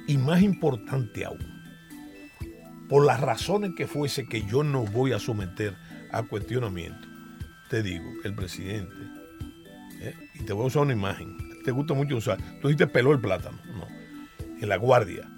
Y 0.09 0.19
más 0.19 0.43
importante 0.43 1.25
aún, 1.25 1.39
por 2.89 3.07
las 3.07 3.21
razones 3.21 3.75
que 3.77 3.87
fuese 3.87 4.27
que 4.27 4.43
yo 4.43 4.65
no 4.65 4.85
voy 4.85 5.13
a 5.13 5.21
someter 5.21 5.77
a 6.11 6.25
cuestionamiento, 6.25 7.07
te 7.71 7.85
digo 7.85 8.11
que 8.23 8.29
el 8.29 8.35
presidente, 8.35 8.95
¿eh? 10.01 10.15
y 10.35 10.43
te 10.43 10.53
voy 10.53 10.65
a 10.65 10.67
usar 10.67 10.83
una 10.83 10.95
imagen, 10.95 11.37
te 11.65 11.71
gusta 11.71 11.95
mucho 11.95 12.17
usar, 12.17 12.39
tú 12.61 12.69
dijiste 12.69 12.89
peló 12.89 13.13
el 13.13 13.21
plátano, 13.21 13.59
no, 13.67 13.87
en 14.61 14.69
la 14.69 14.77
guardia 14.77 15.29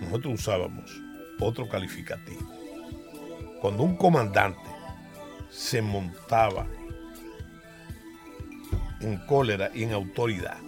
nosotros 0.00 0.34
usábamos 0.40 1.00
otro 1.38 1.68
calificativo. 1.68 2.55
Cuando 3.60 3.82
un 3.82 3.96
comandante 3.96 4.60
se 5.50 5.82
montaba 5.82 6.66
en 9.00 9.16
cólera 9.26 9.70
y 9.74 9.84
en 9.84 9.92
autoridad. 9.92 10.58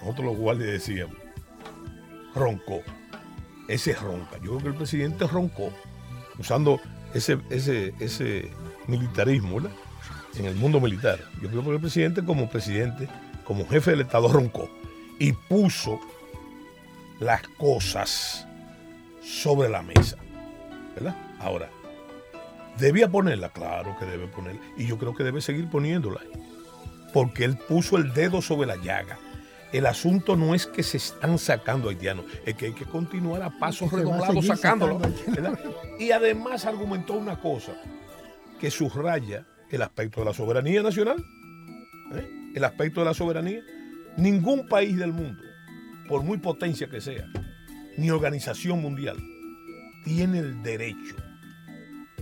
Nosotros 0.00 0.26
los 0.26 0.36
guardias 0.36 0.72
decíamos, 0.72 1.16
roncó. 2.34 2.82
Ese 3.68 3.94
ronca. 3.94 4.36
Yo 4.38 4.50
creo 4.50 4.58
que 4.58 4.68
el 4.68 4.74
presidente 4.74 5.26
roncó, 5.26 5.70
usando 6.38 6.80
ese, 7.14 7.38
ese, 7.48 7.94
ese 8.00 8.50
militarismo 8.88 9.60
en 10.34 10.44
el 10.44 10.56
mundo 10.56 10.80
militar. 10.80 11.20
Yo 11.40 11.48
creo 11.48 11.62
que 11.62 11.70
el 11.70 11.80
presidente 11.80 12.24
como 12.24 12.50
presidente, 12.50 13.08
como 13.44 13.66
jefe 13.68 13.92
del 13.92 14.00
Estado, 14.00 14.28
roncó 14.28 14.68
y 15.18 15.32
puso 15.32 16.00
las 17.20 17.42
cosas 17.56 18.46
sobre 19.22 19.68
la 19.68 19.82
mesa. 19.82 20.16
¿Verdad? 20.94 21.16
Ahora, 21.40 21.68
¿Debía 22.78 23.08
ponerla? 23.08 23.50
Claro 23.50 23.96
que 23.98 24.06
debe 24.06 24.26
ponerla. 24.26 24.60
Y 24.76 24.86
yo 24.86 24.98
creo 24.98 25.14
que 25.14 25.24
debe 25.24 25.40
seguir 25.40 25.68
poniéndola. 25.68 26.20
Porque 27.12 27.44
él 27.44 27.56
puso 27.56 27.98
el 27.98 28.12
dedo 28.14 28.40
sobre 28.40 28.66
la 28.66 28.76
llaga. 28.76 29.18
El 29.72 29.86
asunto 29.86 30.36
no 30.36 30.54
es 30.54 30.66
que 30.66 30.82
se 30.82 30.98
están 30.98 31.38
sacando 31.38 31.88
haitianos, 31.88 32.26
es 32.44 32.54
que 32.56 32.66
hay 32.66 32.72
que 32.72 32.84
continuar 32.84 33.42
a 33.42 33.58
pasos 33.58 33.90
redoblados 33.90 34.46
sacándolo. 34.46 35.00
y 35.98 36.10
además 36.10 36.66
argumentó 36.66 37.14
una 37.14 37.40
cosa 37.40 37.72
que 38.60 38.70
subraya 38.70 39.46
el 39.70 39.80
aspecto 39.80 40.20
de 40.20 40.26
la 40.26 40.34
soberanía 40.34 40.82
nacional. 40.82 41.24
¿eh? 42.14 42.52
El 42.54 42.64
aspecto 42.64 43.00
de 43.00 43.06
la 43.06 43.14
soberanía. 43.14 43.62
Ningún 44.18 44.68
país 44.68 44.98
del 44.98 45.14
mundo, 45.14 45.42
por 46.06 46.22
muy 46.22 46.36
potencia 46.36 46.90
que 46.90 47.00
sea, 47.00 47.26
ni 47.96 48.10
organización 48.10 48.82
mundial, 48.82 49.16
tiene 50.04 50.38
el 50.38 50.62
derecho 50.62 51.16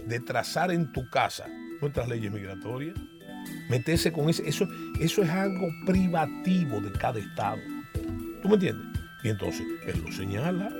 de 0.06 0.20
trazar 0.20 0.70
en 0.70 0.92
tu 0.92 1.08
casa 1.10 1.46
nuestras 1.80 2.08
leyes 2.08 2.30
migratorias, 2.30 2.96
meterse 3.68 4.12
con 4.12 4.28
ese, 4.28 4.46
eso, 4.48 4.68
eso 5.00 5.22
es 5.22 5.30
algo 5.30 5.68
privativo 5.86 6.80
de 6.80 6.92
cada 6.92 7.18
estado. 7.18 7.58
¿Tú 8.42 8.48
me 8.48 8.54
entiendes? 8.54 8.86
Y 9.22 9.28
entonces 9.28 9.62
él 9.86 10.02
lo 10.04 10.12
señala 10.12 10.70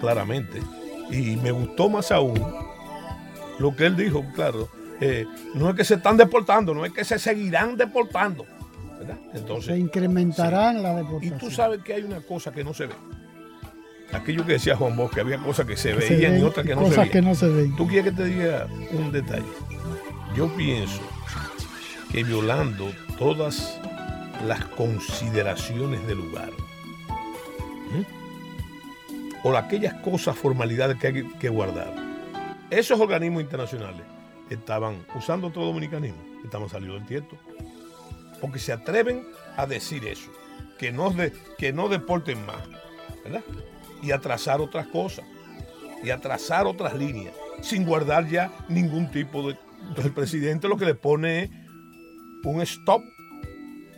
claramente. 0.00 0.62
Y 1.10 1.36
me 1.36 1.50
gustó 1.50 1.88
más 1.88 2.10
aún 2.12 2.40
lo 3.58 3.74
que 3.74 3.86
él 3.86 3.96
dijo, 3.96 4.24
claro, 4.34 4.68
eh, 5.00 5.26
no 5.54 5.70
es 5.70 5.76
que 5.76 5.84
se 5.84 5.94
están 5.94 6.16
deportando, 6.16 6.74
no 6.74 6.84
es 6.84 6.92
que 6.92 7.04
se 7.04 7.18
seguirán 7.18 7.76
deportando. 7.76 8.46
¿verdad? 8.98 9.18
Entonces, 9.34 9.74
se 9.74 9.78
incrementarán 9.78 10.82
la 10.82 10.96
deportación. 10.96 11.34
Y 11.34 11.38
tú 11.38 11.50
sabes 11.50 11.82
que 11.82 11.94
hay 11.94 12.02
una 12.02 12.20
cosa 12.20 12.52
que 12.52 12.64
no 12.64 12.72
se 12.74 12.86
ve 12.86 12.94
aquello 14.12 14.46
que 14.46 14.54
decía 14.54 14.76
Juan 14.76 14.96
Bosch, 14.96 15.14
que 15.14 15.20
había 15.20 15.38
cosas 15.38 15.66
que 15.66 15.76
se 15.76 15.94
veían 15.94 16.38
y 16.38 16.42
otras 16.42 16.66
que 16.66 16.74
no 16.74 16.84
se 16.84 16.90
veían. 16.90 17.08
que 17.08 17.22
no 17.22 17.34
se 17.34 17.48
ven. 17.48 17.76
¿Tú 17.76 17.86
quieres 17.86 18.12
que 18.12 18.22
te 18.22 18.24
diga 18.24 18.66
un 18.92 19.12
detalle? 19.12 19.46
Yo 20.36 20.48
pienso 20.56 21.00
que 22.12 22.22
violando 22.24 22.90
todas 23.18 23.80
las 24.46 24.64
consideraciones 24.66 26.06
del 26.06 26.18
lugar, 26.18 26.50
o 29.42 29.56
aquellas 29.56 29.94
cosas, 30.02 30.36
formalidades 30.36 30.98
que 30.98 31.06
hay 31.06 31.28
que 31.38 31.48
guardar, 31.48 31.94
esos 32.70 32.98
organismos 32.98 33.42
internacionales 33.42 34.02
estaban 34.50 35.04
usando 35.14 35.48
otro 35.48 35.64
dominicanismo, 35.64 36.18
estamos 36.44 36.72
saliendo 36.72 36.96
del 36.96 37.06
tiesto, 37.06 37.36
porque 38.40 38.58
se 38.58 38.72
atreven 38.72 39.26
a 39.56 39.66
decir 39.66 40.04
eso, 40.06 40.30
que 40.78 40.92
no, 40.92 41.10
de, 41.10 41.32
que 41.58 41.72
no 41.72 41.88
deporten 41.88 42.44
más, 42.44 42.62
¿verdad? 43.24 43.42
Y 44.02 44.10
atrasar 44.10 44.60
otras 44.60 44.86
cosas 44.88 45.24
y 46.02 46.10
atrasar 46.10 46.66
otras 46.66 46.94
líneas 46.94 47.34
sin 47.62 47.84
guardar 47.84 48.28
ya 48.28 48.52
ningún 48.68 49.10
tipo 49.10 49.48
de... 49.48 49.56
el 50.02 50.12
presidente 50.12 50.68
lo 50.68 50.76
que 50.76 50.84
le 50.84 50.94
pone 50.94 51.50
un 52.46 52.62
stop 52.62 53.02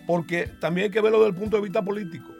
porque 0.06 0.46
también 0.60 0.86
hay 0.86 0.90
que 0.90 1.00
verlo 1.00 1.18
desde 1.18 1.30
el 1.30 1.34
punto 1.34 1.56
de 1.56 1.62
vista 1.62 1.84
político. 1.84 2.32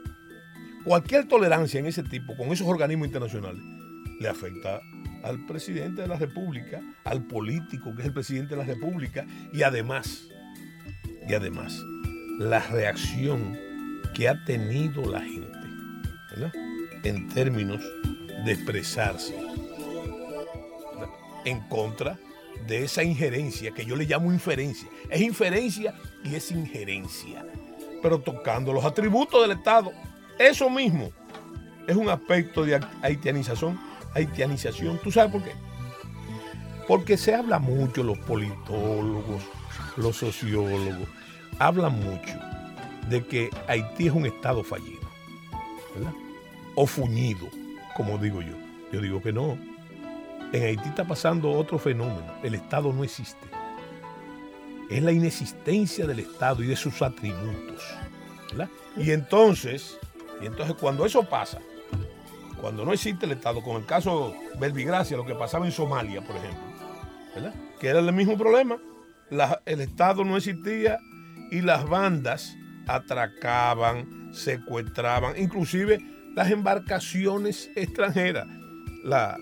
Cualquier 0.85 1.29
tolerancia 1.29 1.79
en 1.79 1.87
ese 1.87 2.03
tipo, 2.03 2.35
con 2.35 2.49
esos 2.49 2.67
organismos 2.67 3.09
internacionales, 3.09 3.63
le 4.19 4.27
afecta 4.27 4.81
al 5.23 5.45
presidente 5.45 6.01
de 6.01 6.09
la 6.09 6.17
República, 6.17 6.81
al 7.05 7.27
político 7.27 7.95
que 7.95 8.03
es 8.03 8.09
el 8.09 8.15
presidente 8.15 8.55
de 8.55 8.65
la 8.65 8.73
República 8.73 9.27
y 9.53 9.63
además, 9.63 10.29
y 11.29 11.35
además, 11.35 11.79
la 12.39 12.61
reacción 12.61 13.59
que 14.15 14.31
ha 14.31 14.45
tenido 14.45 15.05
la 15.05 15.21
gente. 15.21 15.59
¿verdad? 16.31 16.53
En 17.09 17.29
términos 17.29 17.83
de 18.45 18.53
expresarse 18.53 19.35
en 21.45 21.61
contra 21.69 22.19
de 22.67 22.85
esa 22.85 23.03
injerencia 23.03 23.73
que 23.73 23.85
yo 23.85 23.97
le 23.97 24.05
llamo 24.05 24.33
inferencia. 24.33 24.89
Es 25.09 25.21
inferencia 25.21 25.95
y 26.25 26.35
es 26.35 26.51
injerencia, 26.51 27.45
pero 28.03 28.21
tocando 28.21 28.73
los 28.73 28.85
atributos 28.85 29.43
del 29.43 29.57
Estado. 29.57 29.93
Eso 30.39 30.69
mismo 30.69 31.11
es 31.87 31.97
un 31.97 32.09
aspecto 32.09 32.65
de 32.65 32.81
haitianización. 33.03 33.79
haitianización. 34.15 34.99
¿Tú 35.03 35.11
sabes 35.11 35.33
por 35.33 35.43
qué? 35.43 35.53
Porque 36.87 37.17
se 37.17 37.35
habla 37.35 37.59
mucho, 37.59 38.03
los 38.03 38.19
politólogos, 38.19 39.43
los 39.97 40.17
sociólogos, 40.17 41.09
hablan 41.59 41.99
mucho 41.99 42.35
de 43.09 43.27
que 43.27 43.51
Haití 43.67 44.07
es 44.07 44.13
un 44.13 44.27
Estado 44.27 44.63
fallido. 44.63 45.09
¿verdad? 45.95 46.13
O 46.81 46.87
fuñido, 46.87 47.49
como 47.97 48.19
digo 48.19 48.41
yo. 48.41 48.55
Yo 48.93 49.01
digo 49.01 49.21
que 49.21 49.33
no. 49.33 49.59
En 50.53 50.63
Haití 50.63 50.89
está 50.89 51.05
pasando 51.05 51.51
otro 51.51 51.77
fenómeno. 51.77 52.33
El 52.45 52.55
Estado 52.55 52.93
no 52.93 53.03
existe. 53.03 53.49
Es 54.89 55.03
la 55.03 55.11
inexistencia 55.11 56.07
del 56.07 56.21
Estado 56.21 56.63
y 56.63 56.69
de 56.69 56.77
sus 56.77 57.03
atributos. 57.03 57.83
Y 58.97 59.11
entonces, 59.11 59.99
y 60.41 60.47
entonces 60.47 60.77
cuando 60.81 61.05
eso 61.05 61.25
pasa, 61.25 61.59
cuando 62.61 62.85
no 62.85 62.93
existe 62.93 63.27
el 63.27 63.33
Estado, 63.33 63.61
como 63.61 63.79
el 63.79 63.85
caso 63.85 64.33
Belvigracia, 64.61 65.17
lo 65.17 65.27
que 65.27 65.35
pasaba 65.35 65.67
en 65.67 65.73
Somalia, 65.73 66.21
por 66.23 66.37
ejemplo, 66.37 67.53
que 67.81 67.89
era 67.89 67.99
el 67.99 68.13
mismo 68.13 68.39
problema, 68.39 68.79
el 69.67 69.81
Estado 69.81 70.25
no 70.25 70.37
existía 70.37 71.01
y 71.51 71.61
las 71.61 71.89
bandas 71.89 72.57
atracaban, 72.87 74.31
secuestraban, 74.33 75.37
inclusive 75.37 76.18
las 76.35 76.51
embarcaciones 76.51 77.71
extranjeras 77.75 78.47
la, 79.05 79.37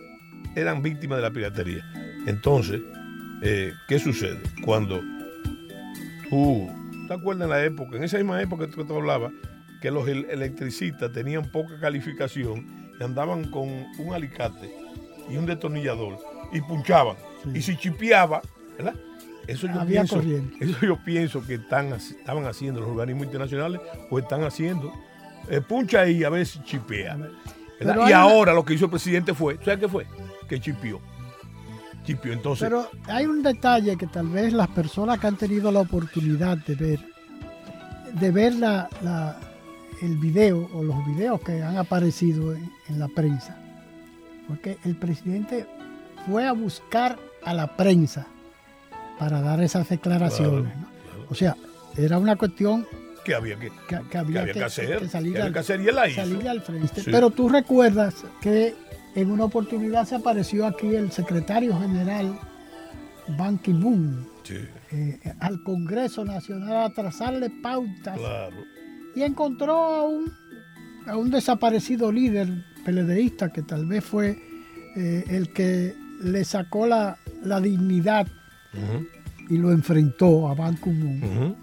eran 0.54 0.82
víctimas 0.82 1.18
de 1.18 1.22
la 1.22 1.30
piratería. 1.30 1.84
Entonces, 2.26 2.80
eh, 3.42 3.72
¿qué 3.88 3.98
sucede? 3.98 4.40
Cuando 4.64 5.00
tú, 6.28 6.68
¿te 7.06 7.14
acuerdas 7.14 7.44
en 7.44 7.50
la 7.50 7.64
época, 7.64 7.96
en 7.96 8.04
esa 8.04 8.16
misma 8.16 8.40
época 8.40 8.68
que 8.68 8.84
tú 8.84 8.96
hablabas, 8.96 9.32
que 9.80 9.90
los 9.90 10.08
electricistas 10.08 11.12
tenían 11.12 11.44
poca 11.50 11.78
calificación 11.78 12.66
y 12.98 13.04
andaban 13.04 13.50
con 13.50 13.68
un 13.98 14.14
alicate 14.14 14.70
y 15.28 15.36
un 15.36 15.46
destornillador 15.46 16.18
y 16.52 16.60
punchaban. 16.60 17.16
Y 17.54 17.60
si 17.60 17.76
chipeaba, 17.76 18.42
¿verdad? 18.76 18.94
Eso 19.46 19.68
yo, 19.68 19.86
pienso, 19.86 20.20
eso 20.60 20.78
yo 20.80 20.98
pienso 21.04 21.46
que 21.46 21.54
están, 21.54 21.92
estaban 21.92 22.46
haciendo 22.46 22.80
los 22.80 22.90
organismos 22.90 23.26
internacionales 23.26 23.80
o 24.10 24.18
están 24.18 24.42
haciendo. 24.42 24.92
Eh, 25.48 25.60
puncha 25.60 26.00
ahí 26.00 26.24
a 26.24 26.30
ver 26.30 26.46
si 26.46 26.62
chipea. 26.62 27.18
Y 28.08 28.12
ahora 28.12 28.52
lo 28.52 28.64
que 28.64 28.74
hizo 28.74 28.86
el 28.86 28.90
presidente 28.90 29.34
fue, 29.34 29.58
¿sabes 29.64 29.80
qué 29.80 29.88
fue? 29.88 30.06
Que 30.48 30.60
chipió. 30.60 31.00
Chipió, 32.04 32.32
entonces. 32.32 32.68
Pero 32.68 32.88
hay 33.06 33.26
un 33.26 33.42
detalle 33.42 33.96
que 33.96 34.06
tal 34.06 34.28
vez 34.28 34.52
las 34.52 34.68
personas 34.68 35.18
que 35.18 35.26
han 35.26 35.36
tenido 35.36 35.70
la 35.72 35.80
oportunidad 35.80 36.56
de 36.58 36.74
ver, 36.74 37.00
de 38.12 38.30
ver 38.30 38.54
la, 38.54 38.88
el 40.02 40.16
video 40.16 40.68
o 40.72 40.82
los 40.82 41.04
videos 41.06 41.40
que 41.40 41.62
han 41.62 41.76
aparecido 41.76 42.54
en, 42.54 42.98
la 42.98 43.08
prensa, 43.08 43.56
porque 44.46 44.78
el 44.84 44.96
presidente 44.96 45.66
fue 46.26 46.46
a 46.46 46.52
buscar 46.52 47.18
a 47.44 47.52
la 47.52 47.76
prensa 47.76 48.26
para 49.18 49.40
dar 49.40 49.60
esas 49.62 49.88
declaraciones. 49.88 50.72
O 51.28 51.34
sea, 51.34 51.56
era 51.96 52.18
una 52.18 52.36
cuestión 52.36 52.86
que 53.26 53.34
había 53.34 53.58
que, 53.58 53.72
había 54.16 54.52
que, 54.52 54.62
hacer, 54.62 55.08
salir, 55.08 55.36
al, 55.40 56.62
frente. 56.62 57.02
Pero 57.04 57.30
tú 57.30 57.48
recuerdas 57.48 58.24
que 58.40 58.72
en 59.16 59.32
una 59.32 59.44
oportunidad 59.44 60.06
se 60.06 60.14
apareció 60.14 60.64
aquí 60.64 60.94
el 60.94 61.10
secretario 61.10 61.76
general 61.76 62.38
Ban 63.36 63.58
Ki-moon 63.58 64.28
eh, 64.92 65.18
al 65.40 65.60
Congreso 65.64 66.24
Nacional 66.24 66.84
a 66.84 66.90
trazarle 66.94 67.50
pautas 67.50 68.16
y 69.16 69.22
encontró 69.24 69.74
a 69.74 70.02
un, 70.04 70.32
a 71.06 71.16
un 71.16 71.28
desaparecido 71.30 72.12
líder 72.12 72.48
peledeísta 72.84 73.52
que 73.52 73.62
tal 73.62 73.86
vez 73.86 74.04
fue 74.04 74.38
eh, 74.94 75.24
el 75.30 75.52
que 75.52 75.96
le 76.22 76.44
sacó 76.44 76.86
la, 76.86 77.18
dignidad 77.60 78.28
y 79.48 79.58
lo 79.58 79.72
enfrentó 79.72 80.48
a 80.48 80.54
Ban 80.54 80.76
Ki-moon. 80.76 81.56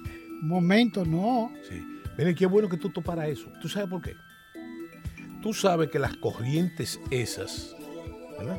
momento, 0.42 1.04
no. 1.04 1.52
Sí. 1.68 1.84
Miren, 2.16 2.34
qué 2.34 2.46
bueno 2.46 2.68
que 2.68 2.76
tú 2.76 2.90
toparas 2.90 3.28
eso. 3.28 3.50
¿Tú 3.60 3.68
sabes 3.68 3.88
por 3.88 4.00
qué? 4.00 4.16
Tú 5.42 5.52
sabes 5.52 5.90
que 5.90 5.98
las 5.98 6.16
corrientes 6.16 6.98
esas, 7.10 7.76
¿verdad? 8.38 8.58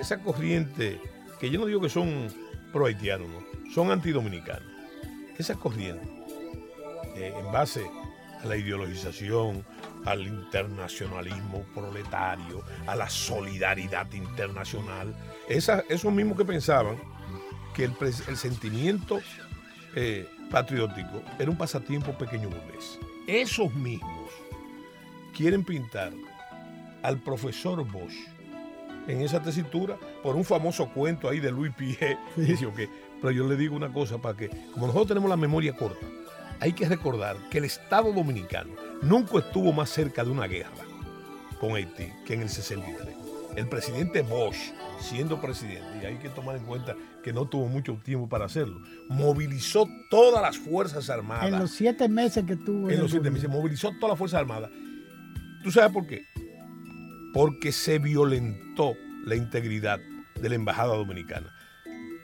Esa 0.00 0.22
corriente, 0.22 1.00
que 1.38 1.50
yo 1.50 1.60
no 1.60 1.66
digo 1.66 1.80
que 1.80 1.90
son 1.90 2.28
pro 2.72 2.86
haitianos, 2.86 3.28
¿no? 3.28 3.70
son 3.72 3.90
antidominicanos. 3.90 4.62
Esa 5.36 5.54
corriente, 5.56 6.08
eh, 7.16 7.34
en 7.38 7.52
base 7.52 7.84
a 8.42 8.46
la 8.46 8.56
ideologización, 8.56 9.64
al 10.04 10.26
internacionalismo 10.26 11.64
proletario, 11.74 12.62
a 12.86 12.94
la 12.94 13.08
solidaridad 13.08 14.10
internacional, 14.12 15.14
esa, 15.48 15.84
esos 15.88 16.12
mismos 16.12 16.36
que 16.38 16.44
pensaban 16.44 16.96
que 17.74 17.84
el, 17.84 17.94
el 18.28 18.36
sentimiento 18.36 19.20
eh, 19.96 20.28
patriótico 20.50 21.22
era 21.38 21.50
un 21.50 21.56
pasatiempo 21.56 22.12
pequeño 22.12 22.48
burgués. 22.48 22.98
Esos 23.26 23.72
mismos 23.74 24.30
quieren 25.36 25.64
pintar 25.64 26.12
al 27.02 27.18
profesor 27.18 27.84
Bosch 27.90 28.14
en 29.06 29.20
esa 29.20 29.42
tesitura 29.42 29.96
por 30.22 30.36
un 30.36 30.44
famoso 30.44 30.88
cuento 30.88 31.28
ahí 31.28 31.40
de 31.40 31.50
Luis 31.50 31.72
Pié. 31.74 32.18
Pero 33.20 33.30
yo 33.30 33.46
le 33.46 33.56
digo 33.56 33.76
una 33.76 33.92
cosa 33.92 34.18
para 34.18 34.36
que, 34.36 34.48
como 34.72 34.86
nosotros 34.86 35.08
tenemos 35.08 35.30
la 35.30 35.36
memoria 35.36 35.74
corta, 35.74 36.06
hay 36.60 36.72
que 36.72 36.88
recordar 36.88 37.36
que 37.50 37.58
el 37.58 37.64
Estado 37.64 38.12
Dominicano 38.12 38.74
nunca 39.02 39.38
estuvo 39.38 39.72
más 39.72 39.90
cerca 39.90 40.24
de 40.24 40.30
una 40.30 40.46
guerra 40.46 40.84
con 41.60 41.74
Haití 41.74 42.12
que 42.26 42.34
en 42.34 42.42
el 42.42 42.48
63. 42.48 43.16
El 43.56 43.68
presidente 43.68 44.22
Bosch, 44.22 44.72
siendo 44.98 45.40
presidente, 45.40 46.00
y 46.02 46.06
hay 46.06 46.16
que 46.16 46.28
tomar 46.28 46.56
en 46.56 46.64
cuenta 46.64 46.96
que 47.24 47.32
no 47.32 47.46
tuvo 47.46 47.68
mucho 47.68 47.98
tiempo 48.04 48.28
para 48.28 48.44
hacerlo, 48.44 48.82
movilizó 49.08 49.88
todas 50.10 50.42
las 50.42 50.58
Fuerzas 50.58 51.08
Armadas. 51.08 51.48
En 51.48 51.58
los 51.58 51.70
siete 51.70 52.06
meses 52.06 52.44
que 52.44 52.54
tuvo. 52.54 52.90
En 52.90 53.00
los 53.00 53.10
siete 53.10 53.30
meses, 53.30 53.48
movilizó 53.48 53.92
todas 53.92 54.10
las 54.10 54.18
Fuerzas 54.18 54.40
Armadas. 54.40 54.70
¿Tú 55.62 55.72
sabes 55.72 55.90
por 55.90 56.06
qué? 56.06 56.26
Porque 57.32 57.72
se 57.72 57.98
violentó 57.98 58.94
la 59.24 59.36
integridad 59.36 59.98
de 60.38 60.48
la 60.50 60.54
Embajada 60.54 60.94
Dominicana. 60.94 61.50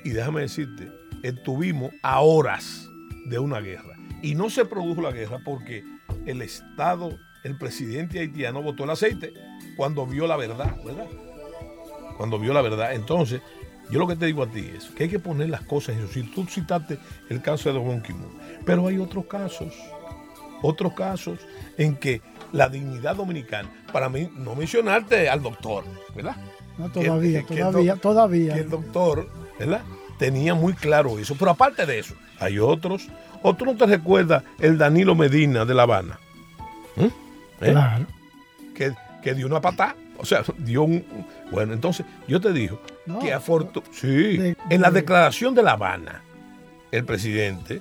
Y 0.04 0.10
déjame 0.10 0.42
decirte, 0.42 0.92
estuvimos 1.22 1.92
a 2.02 2.20
horas 2.20 2.86
de 3.24 3.38
una 3.38 3.60
guerra. 3.60 3.96
Y 4.22 4.34
no 4.34 4.50
se 4.50 4.66
produjo 4.66 5.00
la 5.00 5.12
guerra 5.12 5.40
porque 5.42 5.82
el 6.26 6.42
Estado, 6.42 7.18
el 7.42 7.56
presidente 7.56 8.20
haitiano 8.20 8.62
votó 8.62 8.84
el 8.84 8.90
aceite 8.90 9.32
cuando 9.78 10.06
vio 10.06 10.26
la 10.26 10.36
verdad, 10.36 10.76
¿verdad? 10.84 11.06
Cuando 12.18 12.38
vio 12.38 12.52
la 12.52 12.60
verdad. 12.60 12.94
Entonces, 12.94 13.40
yo 13.90 13.98
lo 13.98 14.06
que 14.06 14.16
te 14.16 14.26
digo 14.26 14.42
a 14.42 14.46
ti 14.46 14.70
es 14.76 14.86
que 14.86 15.04
hay 15.04 15.10
que 15.10 15.18
poner 15.18 15.50
las 15.50 15.62
cosas 15.62 15.96
en 15.96 16.08
sitio. 16.08 16.32
Tú 16.34 16.46
citaste 16.46 16.98
el 17.28 17.42
caso 17.42 17.72
de 17.72 17.78
Don 17.78 18.00
Kim 18.02 18.16
pero 18.64 18.86
hay 18.86 18.98
otros 18.98 19.26
casos, 19.26 19.74
otros 20.62 20.92
casos 20.92 21.38
en 21.78 21.96
que 21.96 22.20
la 22.52 22.68
dignidad 22.68 23.16
dominicana, 23.16 23.68
para 23.92 24.08
mí, 24.08 24.30
no 24.36 24.54
mencionarte 24.54 25.28
al 25.28 25.42
doctor, 25.42 25.84
¿verdad? 26.14 26.36
No, 26.78 26.90
todavía, 26.90 27.44
todavía, 27.46 27.96
todavía. 27.96 28.54
Que 28.54 28.60
el 28.60 28.70
doctor, 28.70 29.28
¿verdad? 29.58 29.82
Tenía 30.18 30.54
muy 30.54 30.74
claro 30.74 31.18
eso. 31.18 31.34
Pero 31.38 31.52
aparte 31.52 31.86
de 31.86 31.98
eso, 31.98 32.14
hay 32.38 32.58
otros. 32.58 33.08
Otro 33.42 33.66
no 33.66 33.76
te 33.76 33.86
recuerda 33.86 34.44
el 34.58 34.76
Danilo 34.76 35.14
Medina 35.14 35.64
de 35.64 35.74
La 35.74 35.82
Habana. 35.82 36.18
¿Mm? 36.96 37.04
¿Eh? 37.04 37.10
Claro. 37.58 38.06
Que 38.74 38.92
que 39.20 39.34
dio 39.34 39.46
una 39.46 39.60
patada. 39.60 39.94
O 40.20 40.24
sea, 40.24 40.44
dio 40.58 40.82
un. 40.82 41.04
Bueno, 41.50 41.72
entonces, 41.72 42.06
yo 42.28 42.40
te 42.40 42.52
digo 42.52 42.80
que 43.20 43.32
afortunadamente. 43.32 43.98
Sí, 43.98 44.54
en 44.70 44.80
la 44.80 44.90
declaración 44.90 45.54
de 45.54 45.62
La 45.62 45.72
Habana, 45.72 46.22
el 46.92 47.04
presidente 47.04 47.80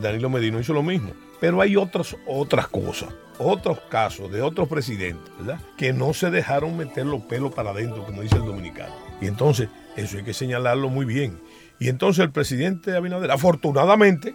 Danilo 0.00 0.30
Medino 0.30 0.60
hizo 0.60 0.72
lo 0.72 0.82
mismo. 0.82 1.12
Pero 1.40 1.60
hay 1.62 1.76
otras, 1.76 2.16
otras 2.26 2.68
cosas, 2.68 3.08
otros 3.38 3.80
casos 3.88 4.30
de 4.30 4.42
otros 4.42 4.68
presidentes, 4.68 5.32
¿verdad? 5.38 5.60
Que 5.78 5.92
no 5.92 6.12
se 6.12 6.30
dejaron 6.30 6.76
meter 6.76 7.06
los 7.06 7.22
pelos 7.22 7.54
para 7.54 7.70
adentro, 7.70 8.04
como 8.04 8.20
dice 8.20 8.36
el 8.36 8.44
dominicano. 8.44 8.94
Y 9.22 9.26
entonces, 9.26 9.68
eso 9.96 10.18
hay 10.18 10.24
que 10.24 10.34
señalarlo 10.34 10.90
muy 10.90 11.06
bien. 11.06 11.40
Y 11.78 11.88
entonces 11.88 12.22
el 12.22 12.30
presidente 12.30 12.94
Abinader, 12.94 13.30
afortunadamente, 13.30 14.34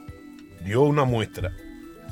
dio 0.64 0.82
una 0.82 1.06
muestra 1.06 1.52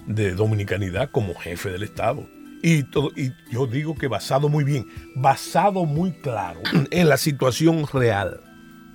de 0.06 0.36
dominicanidad 0.36 1.10
como 1.10 1.34
jefe 1.34 1.72
del 1.72 1.84
Estado. 1.84 2.28
Y, 2.66 2.84
todo, 2.84 3.12
y 3.16 3.34
yo 3.52 3.68
digo 3.68 3.94
que 3.94 4.08
basado 4.08 4.48
muy 4.48 4.64
bien, 4.64 4.88
basado 5.16 5.84
muy 5.84 6.14
claro 6.14 6.62
en 6.92 7.10
la 7.10 7.18
situación 7.18 7.86
real. 7.92 8.40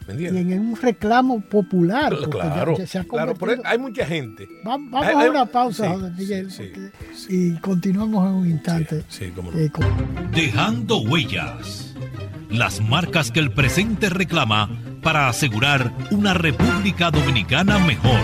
¿Me 0.08 0.22
y 0.22 0.26
en 0.26 0.60
un 0.60 0.76
reclamo 0.76 1.42
popular. 1.42 2.16
Claro, 2.30 2.74
claro 3.10 3.34
hay 3.64 3.78
mucha 3.78 4.06
gente. 4.06 4.48
vamos 4.64 5.04
a 5.04 5.30
una 5.30 5.44
pausa, 5.44 5.96
Miguel, 6.16 6.48
y 7.28 7.52
continuamos 7.58 8.26
en 8.26 8.32
un 8.32 8.50
instante. 8.50 9.04
Eh, 9.20 9.70
Dejando 10.32 11.02
huellas. 11.02 11.94
Las 12.48 12.80
marcas 12.80 13.30
que 13.30 13.40
el 13.40 13.50
presente 13.50 14.08
reclama 14.08 14.70
para 15.02 15.28
asegurar 15.28 15.92
una 16.10 16.32
República 16.32 17.10
Dominicana 17.10 17.78
mejor. 17.78 18.20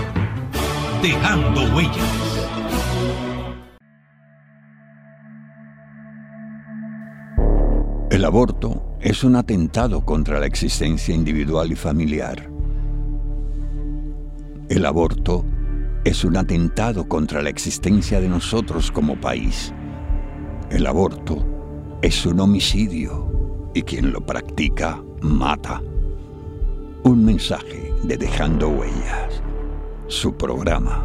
Dejando 1.02 1.76
huellas. 1.76 2.34
El 8.25 8.29
aborto 8.29 8.97
es 9.03 9.23
un 9.23 9.37
atentado 9.37 10.03
contra 10.03 10.41
la 10.41 10.47
existencia 10.47 11.15
individual 11.15 11.71
y 11.71 11.75
familiar. 11.75 12.51
El 14.71 14.87
aborto 14.87 15.45
es 16.05 16.25
un 16.25 16.39
atentado 16.39 17.07
contra 17.07 17.43
la 17.43 17.51
existencia 17.51 18.23
de 18.23 18.29
nosotros 18.31 18.91
como 18.91 19.21
país. 19.21 19.75
El 20.71 20.87
aborto 20.87 21.45
es 22.01 22.25
un 22.25 22.41
homicidio 22.41 23.71
y 23.75 23.83
quien 23.83 24.11
lo 24.11 24.25
practica 24.25 25.05
mata. 25.21 25.83
Un 27.03 27.27
mensaje 27.27 27.93
de 28.05 28.17
Dejando 28.17 28.71
Huellas, 28.71 29.43
su 30.07 30.35
programa. 30.35 31.05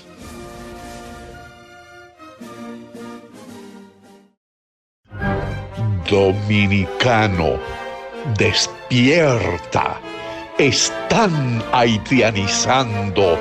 Dominicano, 6.11 7.57
despierta. 8.37 9.97
Están 10.59 11.63
haitianizando 11.71 13.39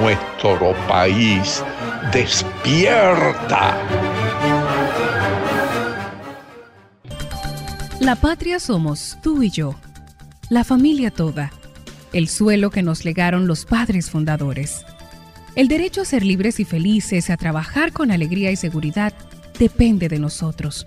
nuestro 0.00 0.74
país. 0.88 1.62
Despierta. 2.10 3.76
La 8.00 8.16
patria 8.16 8.58
somos 8.58 9.18
tú 9.22 9.42
y 9.42 9.50
yo, 9.50 9.74
la 10.48 10.64
familia 10.64 11.10
toda, 11.10 11.52
el 12.14 12.28
suelo 12.28 12.70
que 12.70 12.82
nos 12.82 13.04
legaron 13.04 13.46
los 13.46 13.66
padres 13.66 14.08
fundadores. 14.08 14.86
El 15.56 15.68
derecho 15.68 16.00
a 16.00 16.04
ser 16.06 16.24
libres 16.24 16.58
y 16.58 16.64
felices, 16.64 17.28
a 17.28 17.36
trabajar 17.36 17.92
con 17.92 18.10
alegría 18.10 18.50
y 18.50 18.56
seguridad, 18.56 19.12
depende 19.58 20.08
de 20.08 20.18
nosotros. 20.18 20.86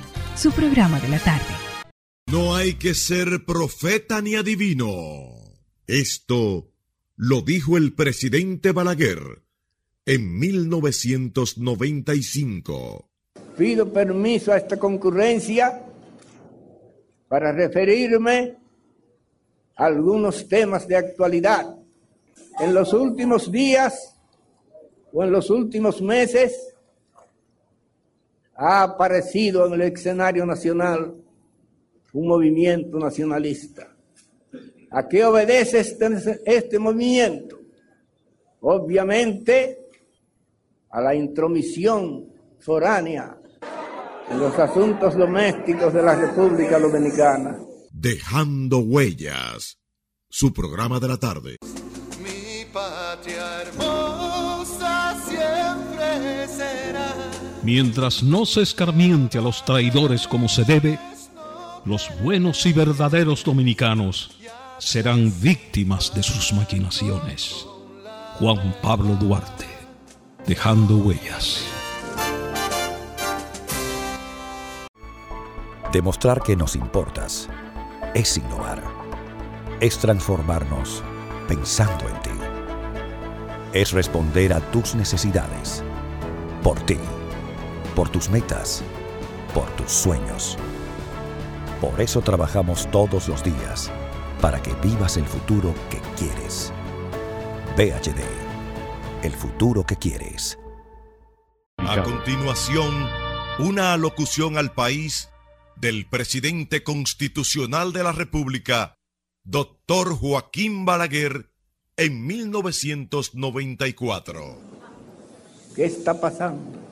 su 0.35 0.51
programa 0.51 0.99
de 0.99 1.09
la 1.09 1.19
tarde. 1.19 1.53
No 2.31 2.55
hay 2.55 2.75
que 2.75 2.93
ser 2.93 3.43
profeta 3.45 4.21
ni 4.21 4.35
adivino. 4.35 5.33
Esto 5.87 6.69
lo 7.17 7.41
dijo 7.41 7.75
el 7.77 7.93
presidente 7.93 8.71
Balaguer 8.71 9.41
en 10.05 10.39
1995. 10.39 13.09
Pido 13.57 13.91
permiso 13.91 14.53
a 14.53 14.57
esta 14.57 14.79
concurrencia 14.79 15.83
para 17.27 17.51
referirme 17.51 18.55
a 19.75 19.85
algunos 19.85 20.47
temas 20.47 20.87
de 20.87 20.95
actualidad. 20.95 21.75
En 22.59 22.73
los 22.73 22.93
últimos 22.93 23.51
días 23.51 24.15
o 25.11 25.21
en 25.23 25.31
los 25.31 25.49
últimos 25.49 26.01
meses 26.01 26.70
ha 28.63 28.83
aparecido 28.83 29.65
en 29.65 29.73
el 29.73 29.81
escenario 29.81 30.45
nacional 30.45 31.15
un 32.13 32.27
movimiento 32.27 32.99
nacionalista. 32.99 33.87
¿A 34.91 35.07
qué 35.07 35.25
obedece 35.25 35.79
este, 35.79 36.41
este 36.45 36.77
movimiento? 36.77 37.59
Obviamente 38.59 39.79
a 40.91 41.01
la 41.01 41.15
intromisión 41.15 42.27
foránea 42.59 43.35
en 44.29 44.39
los 44.39 44.57
asuntos 44.59 45.17
domésticos 45.17 45.91
de 45.91 46.03
la 46.03 46.13
República 46.13 46.77
Dominicana. 46.77 47.57
Dejando 47.91 48.77
huellas, 48.79 49.79
su 50.29 50.53
programa 50.53 50.99
de 50.99 51.07
la 51.07 51.17
tarde. 51.17 51.55
Mi 52.23 52.65
patria 52.71 53.63
hermosa 53.63 54.00
Mientras 57.63 58.23
no 58.23 58.45
se 58.45 58.61
escarmiente 58.61 59.37
a 59.37 59.41
los 59.41 59.63
traidores 59.63 60.27
como 60.27 60.49
se 60.49 60.63
debe, 60.63 60.99
los 61.85 62.09
buenos 62.21 62.65
y 62.65 62.73
verdaderos 62.73 63.43
dominicanos 63.43 64.31
serán 64.79 65.31
víctimas 65.41 66.11
de 66.13 66.23
sus 66.23 66.53
maquinaciones. 66.53 67.67
Juan 68.39 68.75
Pablo 68.81 69.15
Duarte, 69.15 69.67
dejando 70.47 70.97
huellas. 70.97 71.63
Demostrar 75.91 76.41
que 76.41 76.55
nos 76.55 76.75
importas 76.75 77.47
es 78.15 78.37
innovar. 78.37 78.81
Es 79.79 79.99
transformarnos 79.99 81.03
pensando 81.47 82.07
en 82.07 82.21
ti. 82.21 82.29
Es 83.73 83.91
responder 83.91 84.53
a 84.53 84.61
tus 84.71 84.95
necesidades. 84.95 85.83
Por 86.63 86.79
ti. 86.81 86.97
Por 87.95 88.09
tus 88.09 88.29
metas. 88.29 88.83
Por 89.53 89.69
tus 89.75 89.91
sueños. 89.91 90.57
Por 91.81 91.99
eso 91.99 92.21
trabajamos 92.21 92.89
todos 92.89 93.27
los 93.27 93.43
días, 93.43 93.91
para 94.39 94.61
que 94.61 94.73
vivas 94.75 95.17
el 95.17 95.25
futuro 95.25 95.75
que 95.89 95.99
quieres. 96.15 96.71
VHD, 97.75 98.21
el 99.23 99.33
futuro 99.33 99.85
que 99.85 99.97
quieres. 99.97 100.57
A 101.77 102.01
continuación, 102.03 103.09
una 103.59 103.91
alocución 103.93 104.57
al 104.57 104.73
país 104.73 105.27
del 105.75 106.07
presidente 106.07 106.83
constitucional 106.83 107.91
de 107.91 108.03
la 108.03 108.13
República, 108.13 108.95
doctor 109.43 110.15
Joaquín 110.15 110.85
Balaguer, 110.85 111.51
en 111.97 112.25
1994. 112.25 114.57
¿Qué 115.75 115.83
está 115.85 116.21
pasando? 116.21 116.90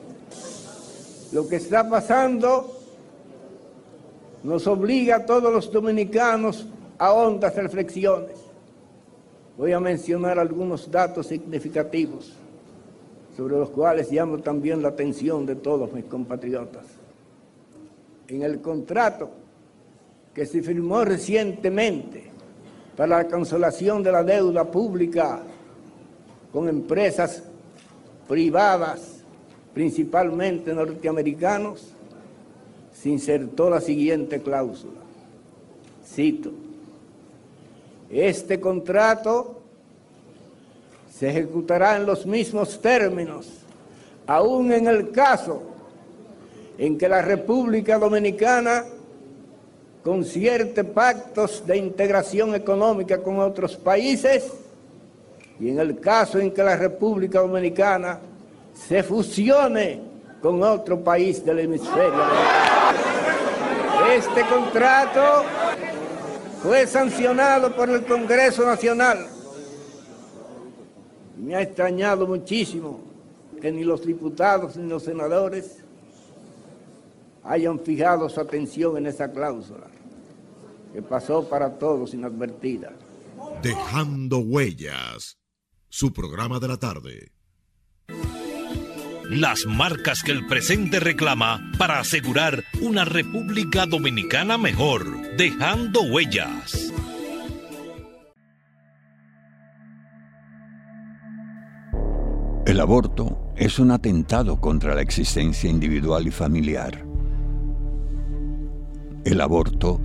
Lo 1.32 1.46
que 1.46 1.56
está 1.56 1.88
pasando 1.88 2.76
nos 4.42 4.66
obliga 4.66 5.16
a 5.16 5.26
todos 5.26 5.52
los 5.52 5.70
dominicanos 5.70 6.66
a 6.98 7.12
hondas 7.12 7.54
reflexiones. 7.54 8.36
Voy 9.56 9.72
a 9.72 9.80
mencionar 9.80 10.38
algunos 10.38 10.90
datos 10.90 11.26
significativos 11.26 12.32
sobre 13.36 13.56
los 13.56 13.70
cuales 13.70 14.10
llamo 14.10 14.38
también 14.38 14.82
la 14.82 14.88
atención 14.88 15.46
de 15.46 15.56
todos 15.56 15.92
mis 15.92 16.04
compatriotas. 16.04 16.84
En 18.28 18.42
el 18.42 18.60
contrato 18.60 19.30
que 20.34 20.46
se 20.46 20.62
firmó 20.62 21.04
recientemente 21.04 22.30
para 22.96 23.18
la 23.18 23.28
cancelación 23.28 24.02
de 24.02 24.12
la 24.12 24.22
deuda 24.22 24.70
pública 24.70 25.40
con 26.52 26.68
empresas 26.68 27.42
privadas, 28.28 29.19
principalmente 29.74 30.74
norteamericanos, 30.74 31.92
se 32.92 33.08
insertó 33.08 33.70
la 33.70 33.80
siguiente 33.80 34.40
cláusula. 34.40 35.00
Cito, 36.04 36.50
este 38.10 38.58
contrato 38.60 39.60
se 41.10 41.30
ejecutará 41.30 41.96
en 41.96 42.06
los 42.06 42.26
mismos 42.26 42.80
términos, 42.80 43.48
aún 44.26 44.72
en 44.72 44.86
el 44.86 45.10
caso 45.10 45.62
en 46.78 46.98
que 46.98 47.08
la 47.08 47.22
República 47.22 47.98
Dominicana 47.98 48.84
concierte 50.02 50.82
pactos 50.82 51.66
de 51.66 51.76
integración 51.76 52.54
económica 52.54 53.22
con 53.22 53.38
otros 53.38 53.76
países 53.76 54.50
y 55.60 55.68
en 55.68 55.78
el 55.78 56.00
caso 56.00 56.38
en 56.38 56.50
que 56.52 56.62
la 56.62 56.76
República 56.76 57.40
Dominicana 57.40 58.18
se 58.88 59.02
fusione 59.02 60.00
con 60.40 60.62
otro 60.62 61.02
país 61.02 61.44
del 61.44 61.60
hemisferio. 61.60 62.24
Este 64.12 64.44
contrato 64.46 65.44
fue 66.62 66.86
sancionado 66.86 67.74
por 67.74 67.90
el 67.90 68.04
Congreso 68.04 68.64
Nacional. 68.64 69.28
Me 71.36 71.54
ha 71.54 71.62
extrañado 71.62 72.26
muchísimo 72.26 73.00
que 73.60 73.70
ni 73.70 73.84
los 73.84 74.04
diputados 74.04 74.76
ni 74.76 74.88
los 74.88 75.04
senadores 75.04 75.78
hayan 77.44 77.78
fijado 77.80 78.28
su 78.28 78.40
atención 78.40 78.96
en 78.96 79.06
esa 79.06 79.30
cláusula, 79.30 79.86
que 80.92 81.02
pasó 81.02 81.48
para 81.48 81.78
todos 81.78 82.14
inadvertida. 82.14 82.92
Dejando 83.62 84.38
huellas, 84.38 85.38
su 85.88 86.12
programa 86.12 86.58
de 86.58 86.68
la 86.68 86.76
tarde 86.76 87.32
las 89.30 89.64
marcas 89.64 90.24
que 90.24 90.32
el 90.32 90.44
presente 90.46 90.98
reclama 90.98 91.70
para 91.78 92.00
asegurar 92.00 92.64
una 92.80 93.04
República 93.04 93.86
Dominicana 93.86 94.58
mejor, 94.58 95.36
dejando 95.36 96.02
huellas. 96.02 96.92
El 102.66 102.80
aborto 102.80 103.52
es 103.56 103.78
un 103.78 103.92
atentado 103.92 104.60
contra 104.60 104.96
la 104.96 105.02
existencia 105.02 105.70
individual 105.70 106.26
y 106.26 106.32
familiar. 106.32 107.06
El 109.24 109.40
aborto 109.40 110.00